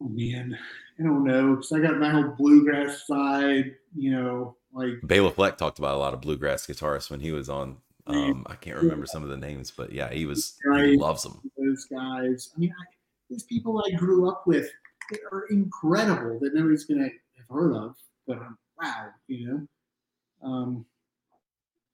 Oh 0.02 0.08
man, 0.08 0.58
I 0.98 1.02
don't 1.02 1.24
know 1.24 1.54
because 1.54 1.72
I 1.72 1.80
got 1.80 1.98
my 1.98 2.10
whole 2.10 2.34
bluegrass 2.36 3.06
side. 3.06 3.76
You 3.96 4.10
know, 4.10 4.56
like 4.72 4.94
Bela 5.04 5.30
Fleck 5.30 5.56
talked 5.56 5.78
about 5.78 5.94
a 5.94 5.98
lot 5.98 6.12
of 6.12 6.20
bluegrass 6.20 6.66
guitarists 6.66 7.10
when 7.10 7.20
he 7.20 7.30
was 7.30 7.48
on. 7.48 7.78
Um, 8.06 8.46
I 8.48 8.54
can't 8.54 8.76
remember 8.76 9.06
some 9.06 9.22
of 9.22 9.30
the 9.30 9.36
names, 9.36 9.70
but 9.70 9.92
yeah, 9.92 10.12
he 10.12 10.26
was. 10.26 10.58
He 10.76 10.96
loves 10.96 11.22
them. 11.22 11.40
those 11.56 11.86
guys. 11.86 12.52
I 12.54 12.60
mean, 12.60 12.70
I, 12.78 12.84
these 13.30 13.44
people 13.44 13.82
I 13.86 13.90
grew 13.96 14.28
up 14.28 14.46
with 14.46 14.68
they 15.10 15.18
are 15.32 15.46
incredible 15.50 16.38
that 16.40 16.54
nobody's 16.54 16.84
gonna 16.84 17.04
have 17.04 17.48
heard 17.48 17.74
of. 17.74 17.96
But 18.26 18.38
um, 18.38 18.58
wow, 18.80 19.08
you 19.28 19.46
know. 19.46 20.48
Um, 20.48 20.84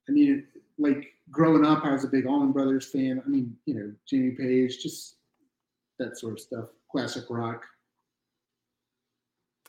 I 0.08 0.12
mean, 0.12 0.46
like 0.78 1.12
growing 1.30 1.64
up, 1.64 1.84
I 1.84 1.92
was 1.92 2.04
a 2.04 2.08
big 2.08 2.26
Allman 2.26 2.52
Brothers 2.52 2.90
fan. 2.90 3.22
I 3.24 3.28
mean, 3.28 3.56
you 3.66 3.74
know, 3.74 3.92
Jimmy 4.06 4.32
Page, 4.32 4.82
just 4.82 5.16
that 5.98 6.18
sort 6.18 6.34
of 6.34 6.40
stuff. 6.40 6.64
Classic 6.90 7.24
rock. 7.30 7.64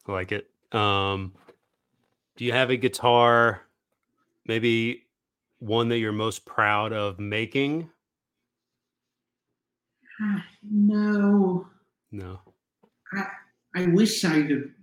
I 0.07 0.11
like 0.11 0.31
it. 0.31 0.47
Um, 0.71 1.33
do 2.35 2.45
you 2.45 2.53
have 2.53 2.71
a 2.71 2.77
guitar, 2.77 3.61
maybe 4.47 5.03
one 5.61 5.89
that 5.89 5.99
you're 5.99 6.11
most 6.11 6.43
proud 6.45 6.91
of 6.91 7.19
making? 7.19 7.89
Ah, 10.19 10.43
no, 10.63 11.67
No. 12.11 12.39
I, 13.13 13.25
I 13.75 13.85
wish 13.87 14.23
I 14.25 14.41
could 14.43 14.73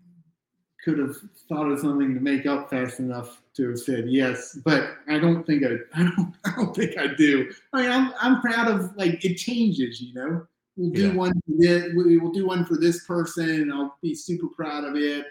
could 0.85 0.99
have 0.99 1.17
thought 1.49 1.71
of 1.71 1.81
something 1.81 2.15
to 2.15 2.21
make 2.21 2.47
up 2.47 2.71
fast 2.71 3.01
enough 3.01 3.43
to 3.55 3.69
have 3.71 3.79
said 3.81 4.05
yes, 4.09 4.57
but 4.65 4.97
I 5.09 5.19
don't 5.19 5.45
think 5.45 5.65
I, 5.65 5.71
I 6.01 6.05
don't 6.05 6.35
I 6.45 6.53
don't 6.57 6.75
think 6.75 6.97
I 6.97 7.09
do. 7.15 7.51
I 7.73 7.83
mean, 7.83 7.91
I'm 7.91 8.13
I'm 8.21 8.41
proud 8.41 8.69
of 8.69 8.97
like 8.97 9.25
it 9.25 9.35
changes, 9.37 10.01
you 10.01 10.15
know. 10.15 10.47
We'll 10.77 10.91
do 10.91 11.09
Yeah. 11.09 11.15
one 11.15 11.33
this, 11.49 11.93
we 11.97 12.19
will 12.19 12.31
do 12.31 12.47
one 12.47 12.65
for 12.65 12.77
this 12.77 13.05
person, 13.05 13.51
and 13.63 13.73
I'll 13.73 13.99
be 14.01 14.15
super 14.15 14.47
proud 14.47 14.85
of 14.85 14.95
it. 14.95 15.27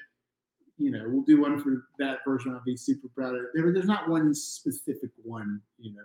You 0.77 0.91
know, 0.91 1.05
we'll 1.07 1.23
do 1.23 1.41
one 1.41 1.59
for 1.59 1.87
that 1.99 2.19
version. 2.25 2.53
I'll 2.53 2.61
be 2.63 2.77
super 2.77 3.07
proud 3.09 3.35
of 3.35 3.41
it. 3.41 3.47
There, 3.53 3.73
there's 3.73 3.87
not 3.87 4.09
one 4.09 4.33
specific 4.33 5.09
one, 5.23 5.61
you 5.79 5.93
know. 5.93 6.01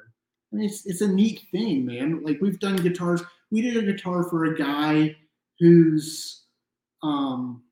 I 0.53 0.57
mean, 0.57 0.67
it's 0.67 0.87
it's 0.87 1.01
a 1.01 1.09
neat 1.09 1.47
thing, 1.51 1.85
man. 1.85 2.23
Like 2.23 2.41
we've 2.41 2.59
done 2.59 2.77
guitars. 2.77 3.23
We 3.51 3.61
did 3.61 3.77
a 3.77 3.93
guitar 3.93 4.25
for 4.25 4.47
a 4.47 4.57
guy 4.57 5.17
who's 5.59 6.45
um 7.03 7.63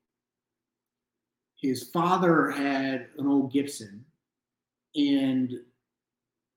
his 1.61 1.89
father 1.89 2.49
had 2.49 3.07
an 3.17 3.27
old 3.27 3.53
Gibson 3.53 4.03
and 4.95 5.53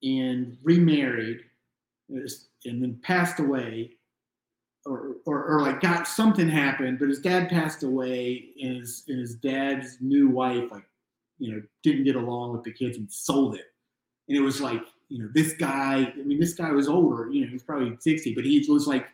and 0.02 0.56
remarried 0.62 1.40
and 2.08 2.82
then 2.82 3.00
passed 3.02 3.38
away 3.38 3.92
or, 4.86 5.16
or, 5.26 5.44
or 5.44 5.62
like 5.62 5.80
got 5.80 6.06
something 6.06 6.48
happened 6.48 6.98
but 6.98 7.08
his 7.08 7.20
dad 7.20 7.48
passed 7.48 7.82
away 7.82 8.50
and 8.62 8.76
his, 8.76 9.04
and 9.08 9.18
his 9.18 9.34
dad's 9.36 9.98
new 10.00 10.28
wife 10.28 10.70
like 10.70 10.84
you 11.38 11.52
know 11.52 11.62
didn't 11.82 12.04
get 12.04 12.16
along 12.16 12.52
with 12.52 12.62
the 12.62 12.72
kids 12.72 12.96
and 12.96 13.10
sold 13.10 13.54
it 13.54 13.72
and 14.28 14.36
it 14.36 14.40
was 14.40 14.60
like 14.60 14.82
you 15.08 15.18
know 15.18 15.28
this 15.34 15.54
guy 15.54 16.12
i 16.18 16.22
mean 16.22 16.38
this 16.38 16.54
guy 16.54 16.70
was 16.70 16.88
older 16.88 17.30
you 17.30 17.42
know 17.42 17.50
he's 17.50 17.62
probably 17.62 17.96
60 17.98 18.34
but 18.34 18.44
he 18.44 18.64
was 18.68 18.86
like 18.86 19.06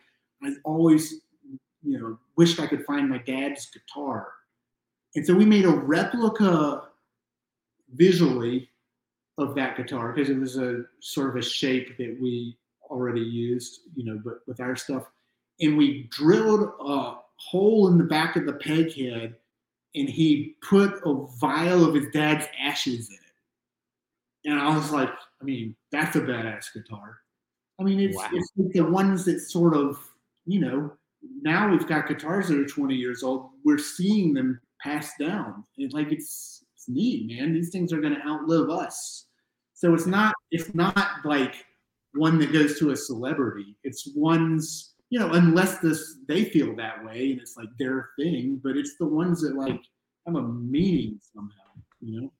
i 0.43 0.51
always 0.63 1.21
you 1.83 1.99
know 1.99 2.17
wished 2.37 2.59
i 2.59 2.67
could 2.67 2.85
find 2.85 3.09
my 3.09 3.17
dad's 3.19 3.69
guitar 3.69 4.27
and 5.15 5.25
so 5.25 5.33
we 5.33 5.45
made 5.45 5.65
a 5.65 5.69
replica 5.69 6.83
visually 7.93 8.69
of 9.37 9.55
that 9.55 9.75
guitar 9.75 10.11
because 10.11 10.29
it 10.29 10.39
was 10.39 10.57
a 10.57 10.83
sort 10.99 11.29
of 11.29 11.35
a 11.35 11.41
shape 11.41 11.97
that 11.97 12.17
we 12.21 12.57
already 12.89 13.21
used, 13.21 13.81
you 13.95 14.05
know, 14.05 14.21
but 14.23 14.39
with 14.47 14.59
our 14.59 14.75
stuff. 14.75 15.09
And 15.61 15.77
we 15.77 16.07
drilled 16.11 16.71
a 16.79 17.15
hole 17.37 17.87
in 17.89 17.97
the 17.97 18.03
back 18.03 18.35
of 18.35 18.45
the 18.45 18.53
peg 18.53 18.93
head 18.93 19.35
and 19.95 20.09
he 20.09 20.55
put 20.67 21.01
a 21.05 21.25
vial 21.39 21.85
of 21.85 21.95
his 21.95 22.07
dad's 22.13 22.47
ashes 22.59 23.09
in 23.09 23.15
it. 23.15 24.49
And 24.51 24.59
I 24.59 24.75
was 24.75 24.91
like, 24.91 25.09
I 25.09 25.43
mean, 25.43 25.75
that's 25.91 26.15
a 26.15 26.21
badass 26.21 26.73
guitar. 26.73 27.19
I 27.79 27.83
mean, 27.83 27.99
it's 27.99 28.15
Wow. 28.17 28.29
it's 28.31 28.51
like 28.57 28.71
the 28.73 28.81
ones 28.81 29.25
that 29.25 29.39
sort 29.39 29.75
of, 29.75 29.97
you 30.45 30.59
know, 30.59 30.93
now 31.41 31.69
we've 31.69 31.87
got 31.87 32.07
guitars 32.07 32.47
that 32.47 32.57
are 32.59 32.65
20 32.65 32.95
years 32.95 33.23
old. 33.23 33.49
We're 33.63 33.77
seeing 33.77 34.33
them 34.33 34.59
passed 34.81 35.17
down. 35.19 35.63
It, 35.77 35.93
like 35.93 36.11
it's 36.11 36.63
it's 36.75 36.87
neat, 36.89 37.27
man. 37.27 37.53
These 37.53 37.69
things 37.69 37.93
are 37.93 38.01
going 38.01 38.15
to 38.15 38.27
outlive 38.27 38.69
us. 38.69 39.25
So 39.73 39.93
it's 39.93 40.05
not 40.07 40.33
it's 40.51 40.73
not 40.73 41.25
like 41.25 41.65
one 42.13 42.39
that 42.39 42.51
goes 42.53 42.77
to 42.79 42.91
a 42.91 42.95
celebrity. 42.95 43.75
It's 43.83 44.07
ones, 44.15 44.90
you 45.11 45.19
know, 45.19 45.33
unless 45.33 45.77
this 45.79 46.15
they 46.27 46.45
feel 46.45 46.75
that 46.77 47.05
way 47.05 47.33
and 47.33 47.41
it's 47.41 47.57
like 47.57 47.69
their 47.77 48.09
thing. 48.17 48.59
But 48.63 48.77
it's 48.77 48.95
the 48.97 49.05
ones 49.05 49.41
that 49.41 49.55
like 49.55 49.79
have 50.25 50.35
a 50.35 50.41
meaning 50.41 51.19
somehow. 51.33 51.53
You 51.99 52.21
know. 52.21 52.31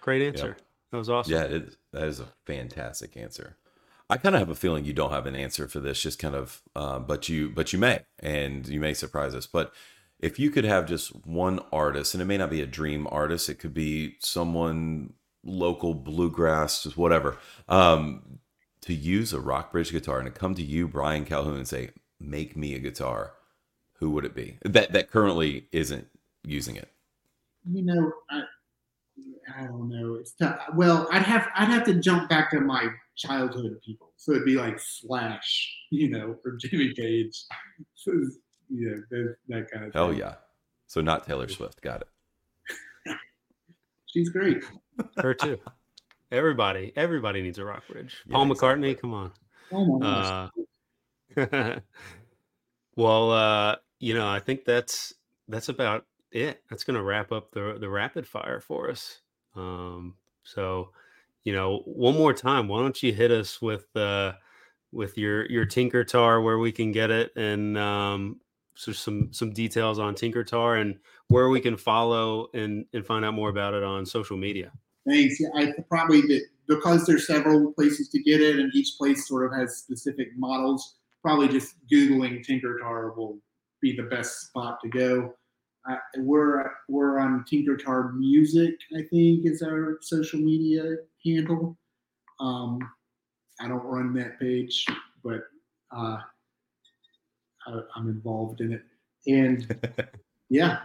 Great 0.00 0.22
answer. 0.22 0.56
That 0.92 0.98
was 0.98 1.08
awesome. 1.08 1.32
Yeah, 1.32 1.44
it, 1.44 1.76
that 1.92 2.04
is 2.04 2.20
a 2.20 2.28
fantastic 2.44 3.16
answer. 3.16 3.56
I 4.10 4.18
kind 4.18 4.34
of 4.34 4.40
have 4.40 4.50
a 4.50 4.54
feeling 4.54 4.84
you 4.84 4.92
don't 4.92 5.10
have 5.10 5.24
an 5.24 5.34
answer 5.34 5.66
for 5.66 5.80
this, 5.80 6.02
just 6.02 6.18
kind 6.18 6.34
of, 6.34 6.60
uh, 6.76 6.98
but 6.98 7.30
you, 7.30 7.48
but 7.48 7.72
you 7.72 7.78
may, 7.78 8.00
and 8.18 8.68
you 8.68 8.78
may 8.78 8.92
surprise 8.92 9.34
us. 9.34 9.46
But 9.46 9.72
if 10.18 10.38
you 10.38 10.50
could 10.50 10.64
have 10.64 10.86
just 10.86 11.14
one 11.24 11.60
artist, 11.72 12.12
and 12.12 12.20
it 12.20 12.26
may 12.26 12.36
not 12.36 12.50
be 12.50 12.60
a 12.60 12.66
dream 12.66 13.08
artist, 13.10 13.48
it 13.48 13.54
could 13.54 13.72
be 13.72 14.16
someone 14.20 15.14
local, 15.42 15.94
bluegrass, 15.94 16.82
just 16.82 16.98
whatever, 16.98 17.38
um, 17.70 18.40
to 18.82 18.94
use 18.94 19.32
a 19.32 19.40
Rockbridge 19.40 19.92
guitar 19.92 20.18
and 20.18 20.26
to 20.32 20.38
come 20.38 20.54
to 20.54 20.62
you, 20.62 20.86
Brian 20.88 21.24
Calhoun, 21.24 21.56
and 21.56 21.68
say, 21.68 21.90
"Make 22.20 22.56
me 22.56 22.74
a 22.74 22.78
guitar," 22.78 23.34
who 23.94 24.10
would 24.10 24.24
it 24.24 24.34
be? 24.34 24.58
That 24.64 24.92
that 24.92 25.10
currently 25.10 25.66
isn't 25.72 26.08
using 26.44 26.76
it. 26.76 26.88
you 27.70 27.82
know, 27.82 28.12
I, 28.30 28.42
I 29.56 29.64
don't 29.64 29.88
know. 29.88 30.14
It's 30.14 30.32
tough. 30.32 30.60
Well, 30.74 31.08
I'd 31.10 31.22
have 31.22 31.48
I'd 31.54 31.68
have 31.68 31.84
to 31.84 31.94
jump 31.94 32.28
back 32.28 32.50
to 32.50 32.60
my 32.60 32.88
childhood 33.16 33.78
people. 33.84 34.12
So 34.16 34.32
it'd 34.32 34.44
be 34.44 34.56
like 34.56 34.78
Slash, 34.80 35.74
you 35.90 36.08
know, 36.10 36.36
or 36.44 36.56
Jimmy 36.60 36.92
Page. 36.94 37.44
So, 37.94 38.12
yeah, 38.68 38.94
that, 39.10 39.36
that 39.48 39.70
kind 39.70 39.86
of. 39.86 39.94
Hell 39.94 40.10
thing. 40.10 40.18
yeah! 40.18 40.34
So 40.88 41.00
not 41.00 41.24
Taylor 41.26 41.48
Swift. 41.48 41.80
Got 41.82 42.02
it. 42.02 42.08
she's 44.06 44.28
great. 44.28 44.62
Her 45.18 45.34
too. 45.34 45.58
Everybody, 46.32 46.94
everybody 46.96 47.42
needs 47.42 47.58
a 47.58 47.62
Rockbridge. 47.62 48.14
Yeah, 48.26 48.32
Paul 48.32 48.46
McCartney, 48.46 48.98
come 48.98 49.12
on. 49.12 49.32
Oh. 49.70 50.02
Uh, 50.02 50.48
well, 52.96 53.30
uh, 53.30 53.76
you 53.98 54.14
know, 54.14 54.26
I 54.26 54.40
think 54.40 54.64
that's 54.64 55.12
that's 55.46 55.68
about 55.68 56.06
it. 56.30 56.62
That's 56.70 56.84
going 56.84 56.96
to 56.96 57.02
wrap 57.02 57.32
up 57.32 57.52
the 57.52 57.76
the 57.78 57.90
rapid 57.90 58.26
fire 58.26 58.60
for 58.60 58.90
us. 58.90 59.20
Um, 59.54 60.14
so, 60.42 60.92
you 61.44 61.52
know, 61.52 61.82
one 61.84 62.16
more 62.16 62.32
time, 62.32 62.66
why 62.66 62.80
don't 62.80 63.02
you 63.02 63.12
hit 63.12 63.30
us 63.30 63.60
with 63.60 63.94
uh, 63.94 64.32
with 64.90 65.18
your 65.18 65.44
your 65.50 65.66
Tinkertar 65.66 66.42
where 66.42 66.58
we 66.58 66.72
can 66.72 66.92
get 66.92 67.10
it 67.10 67.36
and 67.36 67.76
um, 67.76 68.40
so 68.74 68.92
some 68.92 69.34
some 69.34 69.52
details 69.52 69.98
on 69.98 70.14
Tinkertar 70.14 70.80
and 70.80 70.98
where 71.28 71.50
we 71.50 71.60
can 71.60 71.76
follow 71.76 72.48
and 72.54 72.86
and 72.94 73.04
find 73.04 73.22
out 73.22 73.34
more 73.34 73.50
about 73.50 73.74
it 73.74 73.82
on 73.82 74.06
social 74.06 74.38
media. 74.38 74.72
Thanks. 75.06 75.40
Yeah, 75.40 75.48
I 75.54 75.72
probably 75.88 76.20
that 76.22 76.42
because 76.68 77.06
there's 77.06 77.26
several 77.26 77.72
places 77.72 78.08
to 78.10 78.22
get 78.22 78.40
it, 78.40 78.58
and 78.58 78.72
each 78.74 78.94
place 78.96 79.26
sort 79.26 79.44
of 79.44 79.58
has 79.58 79.78
specific 79.78 80.28
models. 80.36 80.96
Probably 81.22 81.48
just 81.48 81.74
googling 81.92 82.44
Tinkertar 82.46 83.16
will 83.16 83.38
be 83.80 83.96
the 83.96 84.04
best 84.04 84.40
spot 84.46 84.78
to 84.82 84.88
go. 84.88 85.34
Uh, 85.88 85.96
we're 86.18 86.70
we're 86.88 87.18
on 87.18 87.44
Tinkertar 87.50 88.16
Music, 88.16 88.74
I 88.96 89.02
think, 89.10 89.46
is 89.46 89.62
our 89.62 89.98
social 90.00 90.38
media 90.38 90.96
handle. 91.24 91.76
Um, 92.38 92.78
I 93.60 93.68
don't 93.68 93.84
run 93.84 94.14
that 94.14 94.38
page, 94.38 94.86
but 95.24 95.42
uh, 95.94 96.18
I, 97.66 97.80
I'm 97.96 98.08
involved 98.08 98.60
in 98.60 98.72
it, 98.72 98.82
and 99.26 99.76
yeah, 100.48 100.78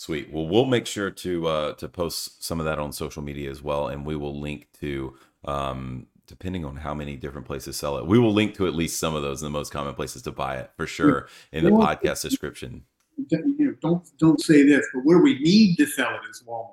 Sweet. 0.00 0.32
Well, 0.32 0.46
we'll 0.46 0.64
make 0.64 0.86
sure 0.86 1.10
to 1.10 1.46
uh, 1.48 1.72
to 1.74 1.88
post 1.88 2.44
some 2.44 2.60
of 2.60 2.66
that 2.66 2.78
on 2.78 2.92
social 2.92 3.20
media 3.20 3.50
as 3.50 3.62
well, 3.62 3.88
and 3.88 4.06
we 4.06 4.14
will 4.14 4.40
link 4.40 4.68
to 4.80 5.14
um, 5.44 6.06
depending 6.28 6.64
on 6.64 6.76
how 6.76 6.94
many 6.94 7.16
different 7.16 7.46
places 7.48 7.76
sell 7.76 7.98
it. 7.98 8.06
We 8.06 8.16
will 8.18 8.32
link 8.32 8.54
to 8.56 8.68
at 8.68 8.74
least 8.74 9.00
some 9.00 9.16
of 9.16 9.22
those 9.22 9.42
in 9.42 9.46
the 9.46 9.50
most 9.58 9.72
common 9.72 9.94
places 9.94 10.22
to 10.22 10.30
buy 10.30 10.58
it 10.58 10.70
for 10.76 10.86
sure 10.86 11.26
in 11.52 11.64
the 11.64 11.70
Yeah. 11.70 11.76
podcast 11.78 12.22
description. 12.22 12.84
you 13.16 13.54
know, 13.58 13.74
don't 13.82 14.08
don't 14.18 14.40
say 14.40 14.62
this, 14.62 14.86
but 14.94 15.00
where 15.04 15.18
we 15.18 15.38
need 15.40 15.76
to 15.78 15.86
sell 15.86 16.14
it 16.14 16.20
is 16.30 16.44
Walmart. 16.46 16.72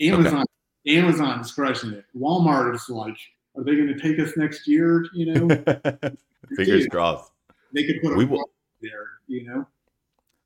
Amazon 0.00 0.44
Amazon's 0.86 1.50
crushing 1.52 1.92
it. 1.92 2.04
Walmart 2.14 2.74
is 2.74 2.88
like, 2.90 3.16
are 3.56 3.64
they 3.64 3.74
going 3.74 3.88
to 3.88 3.98
take 3.98 4.18
us 4.18 4.36
next 4.36 4.68
year? 4.68 5.06
You 5.14 5.32
know, 5.32 5.48
Fingers 6.56 6.82
Dude, 6.82 6.90
crossed. 6.90 7.32
they 7.72 7.84
could 7.84 8.02
put 8.02 8.12
a 8.12 8.16
We 8.16 8.26
will- 8.26 8.38
Walmart 8.40 8.82
there. 8.82 9.06
You 9.28 9.44
know, 9.46 9.66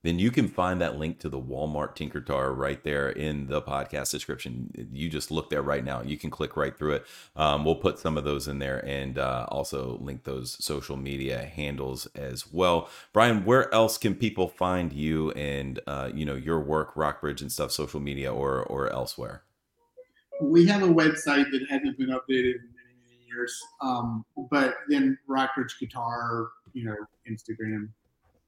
Then 0.02 0.18
you 0.18 0.30
can 0.30 0.48
find 0.48 0.80
that 0.80 0.98
link 0.98 1.18
to 1.20 1.28
the 1.28 1.40
Walmart 1.40 1.96
Tinkertar 1.96 2.56
right 2.56 2.82
there 2.82 3.10
in 3.10 3.46
the 3.46 3.62
podcast 3.62 4.10
description. 4.10 4.88
You 4.92 5.08
just 5.08 5.30
look 5.30 5.50
there 5.50 5.62
right 5.62 5.84
now. 5.84 6.02
You 6.02 6.16
can 6.16 6.30
click 6.30 6.56
right 6.56 6.76
through 6.76 6.94
it. 6.94 7.06
Um, 7.36 7.64
we'll 7.64 7.76
put 7.76 7.98
some 7.98 8.18
of 8.18 8.24
those 8.24 8.48
in 8.48 8.58
there 8.58 8.84
and 8.84 9.18
uh, 9.18 9.46
also 9.48 9.98
link 10.00 10.24
those 10.24 10.62
social 10.64 10.96
media 10.96 11.44
handles 11.44 12.06
as 12.14 12.52
well. 12.52 12.88
Brian, 13.12 13.44
where 13.44 13.72
else 13.72 13.98
can 13.98 14.14
people 14.14 14.48
find 14.48 14.92
you 14.92 15.30
and 15.32 15.80
uh, 15.86 16.10
you 16.12 16.24
know 16.24 16.34
your 16.34 16.60
work, 16.60 16.94
Rockbridge 16.96 17.40
and 17.40 17.50
stuff, 17.50 17.72
social 17.72 18.00
media 18.00 18.32
or 18.32 18.62
or 18.62 18.92
elsewhere? 18.92 19.42
we 20.42 20.66
have 20.66 20.82
a 20.82 20.88
website 20.88 21.50
that 21.50 21.64
hasn't 21.68 21.96
been 21.98 22.08
updated 22.08 22.56
in 22.56 22.68
many 22.74 22.94
many 23.04 23.26
years. 23.26 23.60
Um, 23.80 24.24
but 24.50 24.74
then 24.88 25.18
Rockbridge 25.26 25.76
Guitar, 25.78 26.48
you 26.72 26.84
know, 26.84 26.96
Instagram 27.30 27.88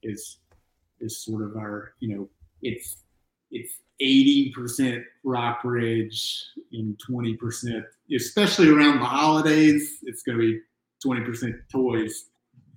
is 0.03 0.39
is 1.01 1.25
sort 1.25 1.43
of 1.43 1.57
our, 1.57 1.95
you 2.01 2.17
know, 2.17 2.29
it's 2.63 2.99
it's 3.51 3.75
eighty 4.01 4.53
percent 4.53 5.05
Rockbridge 5.25 6.45
and 6.73 6.99
twenty 6.99 7.35
percent, 7.35 7.85
especially 8.15 8.69
around 8.69 9.01
the 9.01 9.07
holidays. 9.07 9.99
It's 10.05 10.23
going 10.23 10.39
to 10.39 10.45
be 10.45 10.61
twenty 11.03 11.23
percent 11.23 11.57
toys. 11.71 12.27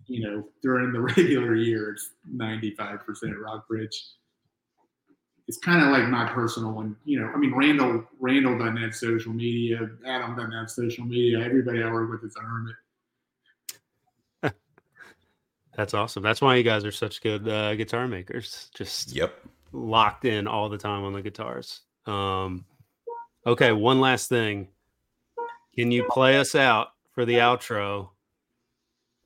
You 0.06 0.22
know, 0.23 0.48
during 0.61 0.94
the 0.94 1.02
regular 1.18 1.56
year, 1.56 1.91
it's 1.91 2.11
ninety 2.26 2.72
five 2.72 3.06
percent 3.06 3.38
Rock 3.38 3.65
Rockbridge 3.69 3.95
it's 5.48 5.57
kind 5.57 5.81
of 5.81 5.89
like 5.89 6.10
my 6.10 6.26
personal 6.26 6.72
one. 6.72 6.95
You 7.06 7.22
know, 7.22 7.27
I 7.27 7.38
mean, 7.38 7.53
Randall 7.56 8.03
Randall 8.19 8.57
doesn't 8.57 8.77
have 8.77 8.94
social 8.94 9.31
media. 9.31 9.89
Adam 10.06 10.35
doesn't 10.35 10.52
have 10.52 10.69
social 10.69 11.06
media. 11.06 11.39
Everybody 11.44 11.81
I 11.81 11.91
work 11.91 12.11
with 12.11 12.23
is 12.30 12.35
a 12.35 12.41
hermit. 12.41 12.76
That's 15.77 15.93
awesome. 15.93 16.23
That's 16.23 16.41
why 16.41 16.55
you 16.55 16.63
guys 16.63 16.83
are 16.85 16.91
such 16.91 17.21
good 17.21 17.47
uh, 17.47 17.75
guitar 17.75 18.07
makers. 18.07 18.69
Just 18.73 19.15
Yep. 19.15 19.33
locked 19.71 20.25
in 20.25 20.47
all 20.47 20.69
the 20.69 20.77
time 20.77 21.03
on 21.03 21.13
the 21.13 21.21
guitars. 21.21 21.81
Um, 22.07 22.65
okay, 23.45 23.71
one 23.71 24.01
last 24.01 24.27
thing. 24.27 24.69
Can 25.77 25.91
you 25.91 26.03
play 26.09 26.37
us 26.39 26.55
out 26.55 26.87
for 27.13 27.25
the 27.25 27.35
outro? 27.35 28.09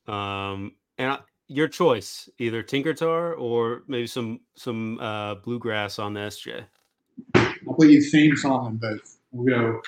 Um, 0.07 0.73
and 0.97 1.11
I, 1.13 1.19
your 1.47 1.69
choice, 1.69 2.27
either 2.37 2.63
Tinkertar 2.63 3.33
or 3.37 3.83
maybe 3.87 4.07
some 4.07 4.41
some 4.55 4.99
uh, 4.99 5.35
bluegrass 5.35 5.99
on 5.99 6.13
the 6.13 6.19
SJ. 6.21 6.65
I'll 7.35 7.73
play 7.75 7.87
you 7.87 7.99
the 8.01 8.01
same 8.01 8.35
song 8.35 8.65
on 8.65 8.75
both. 8.77 9.17
We'll 9.31 9.45
go. 9.57 9.81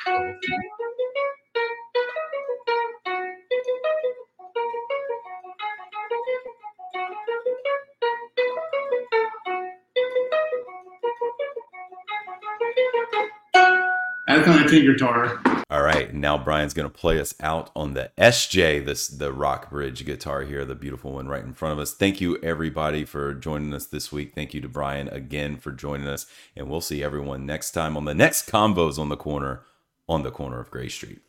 A 14.33 14.65
Tinkertar. 14.65 15.63
All 15.69 15.83
right, 15.83 16.11
now 16.11 16.39
Brian's 16.39 16.73
going 16.73 16.89
to 16.89 16.97
play 16.97 17.19
us 17.19 17.35
out 17.39 17.69
on 17.75 17.93
the 17.93 18.09
SJ, 18.17 18.83
this 18.83 19.07
the 19.07 19.31
Rockbridge 19.31 20.03
guitar 20.05 20.41
here, 20.41 20.65
the 20.65 20.73
beautiful 20.73 21.13
one 21.13 21.27
right 21.27 21.43
in 21.43 21.53
front 21.53 21.73
of 21.73 21.77
us. 21.77 21.93
Thank 21.93 22.19
you 22.19 22.39
everybody 22.41 23.05
for 23.05 23.35
joining 23.35 23.75
us 23.75 23.85
this 23.85 24.11
week. 24.11 24.33
Thank 24.33 24.55
you 24.55 24.61
to 24.61 24.67
Brian 24.67 25.07
again 25.09 25.57
for 25.57 25.71
joining 25.71 26.07
us, 26.07 26.25
and 26.55 26.67
we'll 26.67 26.81
see 26.81 27.03
everyone 27.03 27.45
next 27.45 27.73
time 27.73 27.95
on 27.95 28.05
the 28.05 28.15
next 28.15 28.49
Convos 28.49 28.97
on 28.97 29.09
the 29.09 29.17
Corner 29.17 29.65
on 30.09 30.23
the 30.23 30.31
corner 30.31 30.59
of 30.59 30.71
Gray 30.71 30.89
Street. 30.89 31.19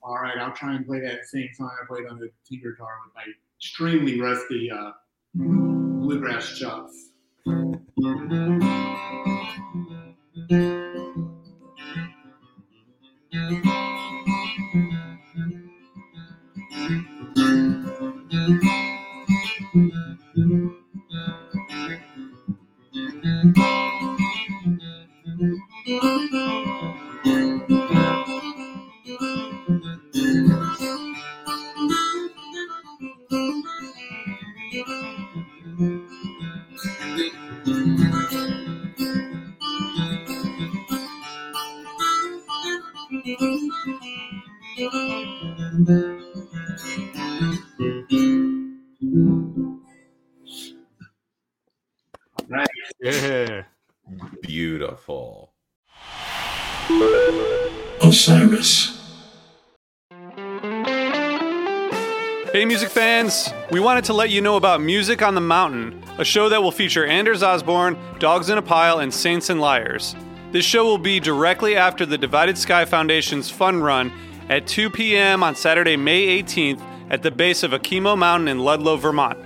All 0.00 0.14
right, 0.14 0.38
I'll 0.38 0.54
try 0.54 0.76
and 0.76 0.86
play 0.86 1.00
that 1.00 1.24
same 1.24 1.48
song 1.54 1.72
I 1.82 1.86
played 1.86 2.06
on 2.06 2.20
the 2.20 2.30
Tinkertar 2.48 3.02
with 3.04 3.14
my 3.16 3.24
extremely 3.58 4.20
rusty 4.20 4.70
uh, 4.70 4.92
bluegrass 5.34 6.56
chops. 6.56 7.10
Música 13.30 13.87
We 63.78 63.84
wanted 63.84 64.06
to 64.06 64.12
let 64.12 64.30
you 64.30 64.40
know 64.40 64.56
about 64.56 64.80
Music 64.80 65.22
on 65.22 65.36
the 65.36 65.40
Mountain, 65.40 66.02
a 66.18 66.24
show 66.24 66.48
that 66.48 66.60
will 66.60 66.72
feature 66.72 67.06
Anders 67.06 67.44
Osborne, 67.44 67.96
Dogs 68.18 68.50
in 68.50 68.58
a 68.58 68.62
Pile, 68.62 68.98
and 68.98 69.14
Saints 69.14 69.50
and 69.50 69.60
Liars. 69.60 70.16
This 70.50 70.64
show 70.64 70.84
will 70.84 70.98
be 70.98 71.20
directly 71.20 71.76
after 71.76 72.04
the 72.04 72.18
Divided 72.18 72.58
Sky 72.58 72.84
Foundation's 72.84 73.50
Fun 73.50 73.80
Run 73.80 74.12
at 74.48 74.66
2 74.66 74.90
p.m. 74.90 75.44
on 75.44 75.54
Saturday, 75.54 75.96
May 75.96 76.42
18th 76.42 76.82
at 77.08 77.22
the 77.22 77.30
base 77.30 77.62
of 77.62 77.70
Okemo 77.70 78.18
Mountain 78.18 78.48
in 78.48 78.58
Ludlow, 78.58 78.96
Vermont. 78.96 79.38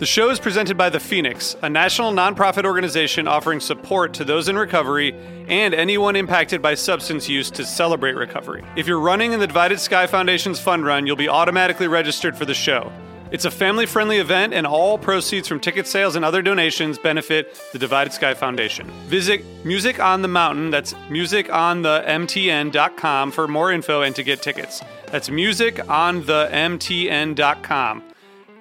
The 0.00 0.04
show 0.04 0.28
is 0.28 0.38
presented 0.38 0.76
by 0.76 0.90
The 0.90 1.00
Phoenix, 1.00 1.56
a 1.62 1.70
national 1.70 2.12
nonprofit 2.12 2.66
organization 2.66 3.26
offering 3.26 3.60
support 3.60 4.12
to 4.12 4.24
those 4.24 4.50
in 4.50 4.58
recovery 4.58 5.14
and 5.48 5.72
anyone 5.72 6.14
impacted 6.14 6.60
by 6.60 6.74
substance 6.74 7.26
use 7.26 7.50
to 7.52 7.64
celebrate 7.64 8.16
recovery. 8.16 8.62
If 8.76 8.86
you're 8.86 9.00
running 9.00 9.32
in 9.32 9.40
the 9.40 9.46
Divided 9.46 9.80
Sky 9.80 10.06
Foundation's 10.06 10.60
fun 10.60 10.82
run, 10.82 11.06
you'll 11.06 11.16
be 11.16 11.30
automatically 11.30 11.88
registered 11.88 12.36
for 12.36 12.44
the 12.44 12.52
show. 12.52 12.92
It's 13.30 13.44
a 13.44 13.50
family 13.50 13.84
friendly 13.86 14.18
event, 14.18 14.52
and 14.54 14.66
all 14.66 14.98
proceeds 14.98 15.48
from 15.48 15.60
ticket 15.60 15.86
sales 15.86 16.16
and 16.16 16.24
other 16.24 16.42
donations 16.42 16.98
benefit 16.98 17.62
the 17.72 17.78
Divided 17.78 18.12
Sky 18.12 18.34
Foundation. 18.34 18.90
Visit 19.06 19.44
Music 19.64 20.00
on 20.00 20.22
the 20.22 20.28
Mountain, 20.28 20.70
that's 20.70 20.94
musiconthemtn.com 21.08 23.32
for 23.32 23.48
more 23.48 23.72
info 23.72 24.02
and 24.02 24.14
to 24.16 24.22
get 24.22 24.42
tickets. 24.42 24.82
That's 25.06 25.28
musiconthemtn.com. 25.28 28.02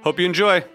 Hope 0.03 0.19
you 0.19 0.25
enjoy. 0.25 0.65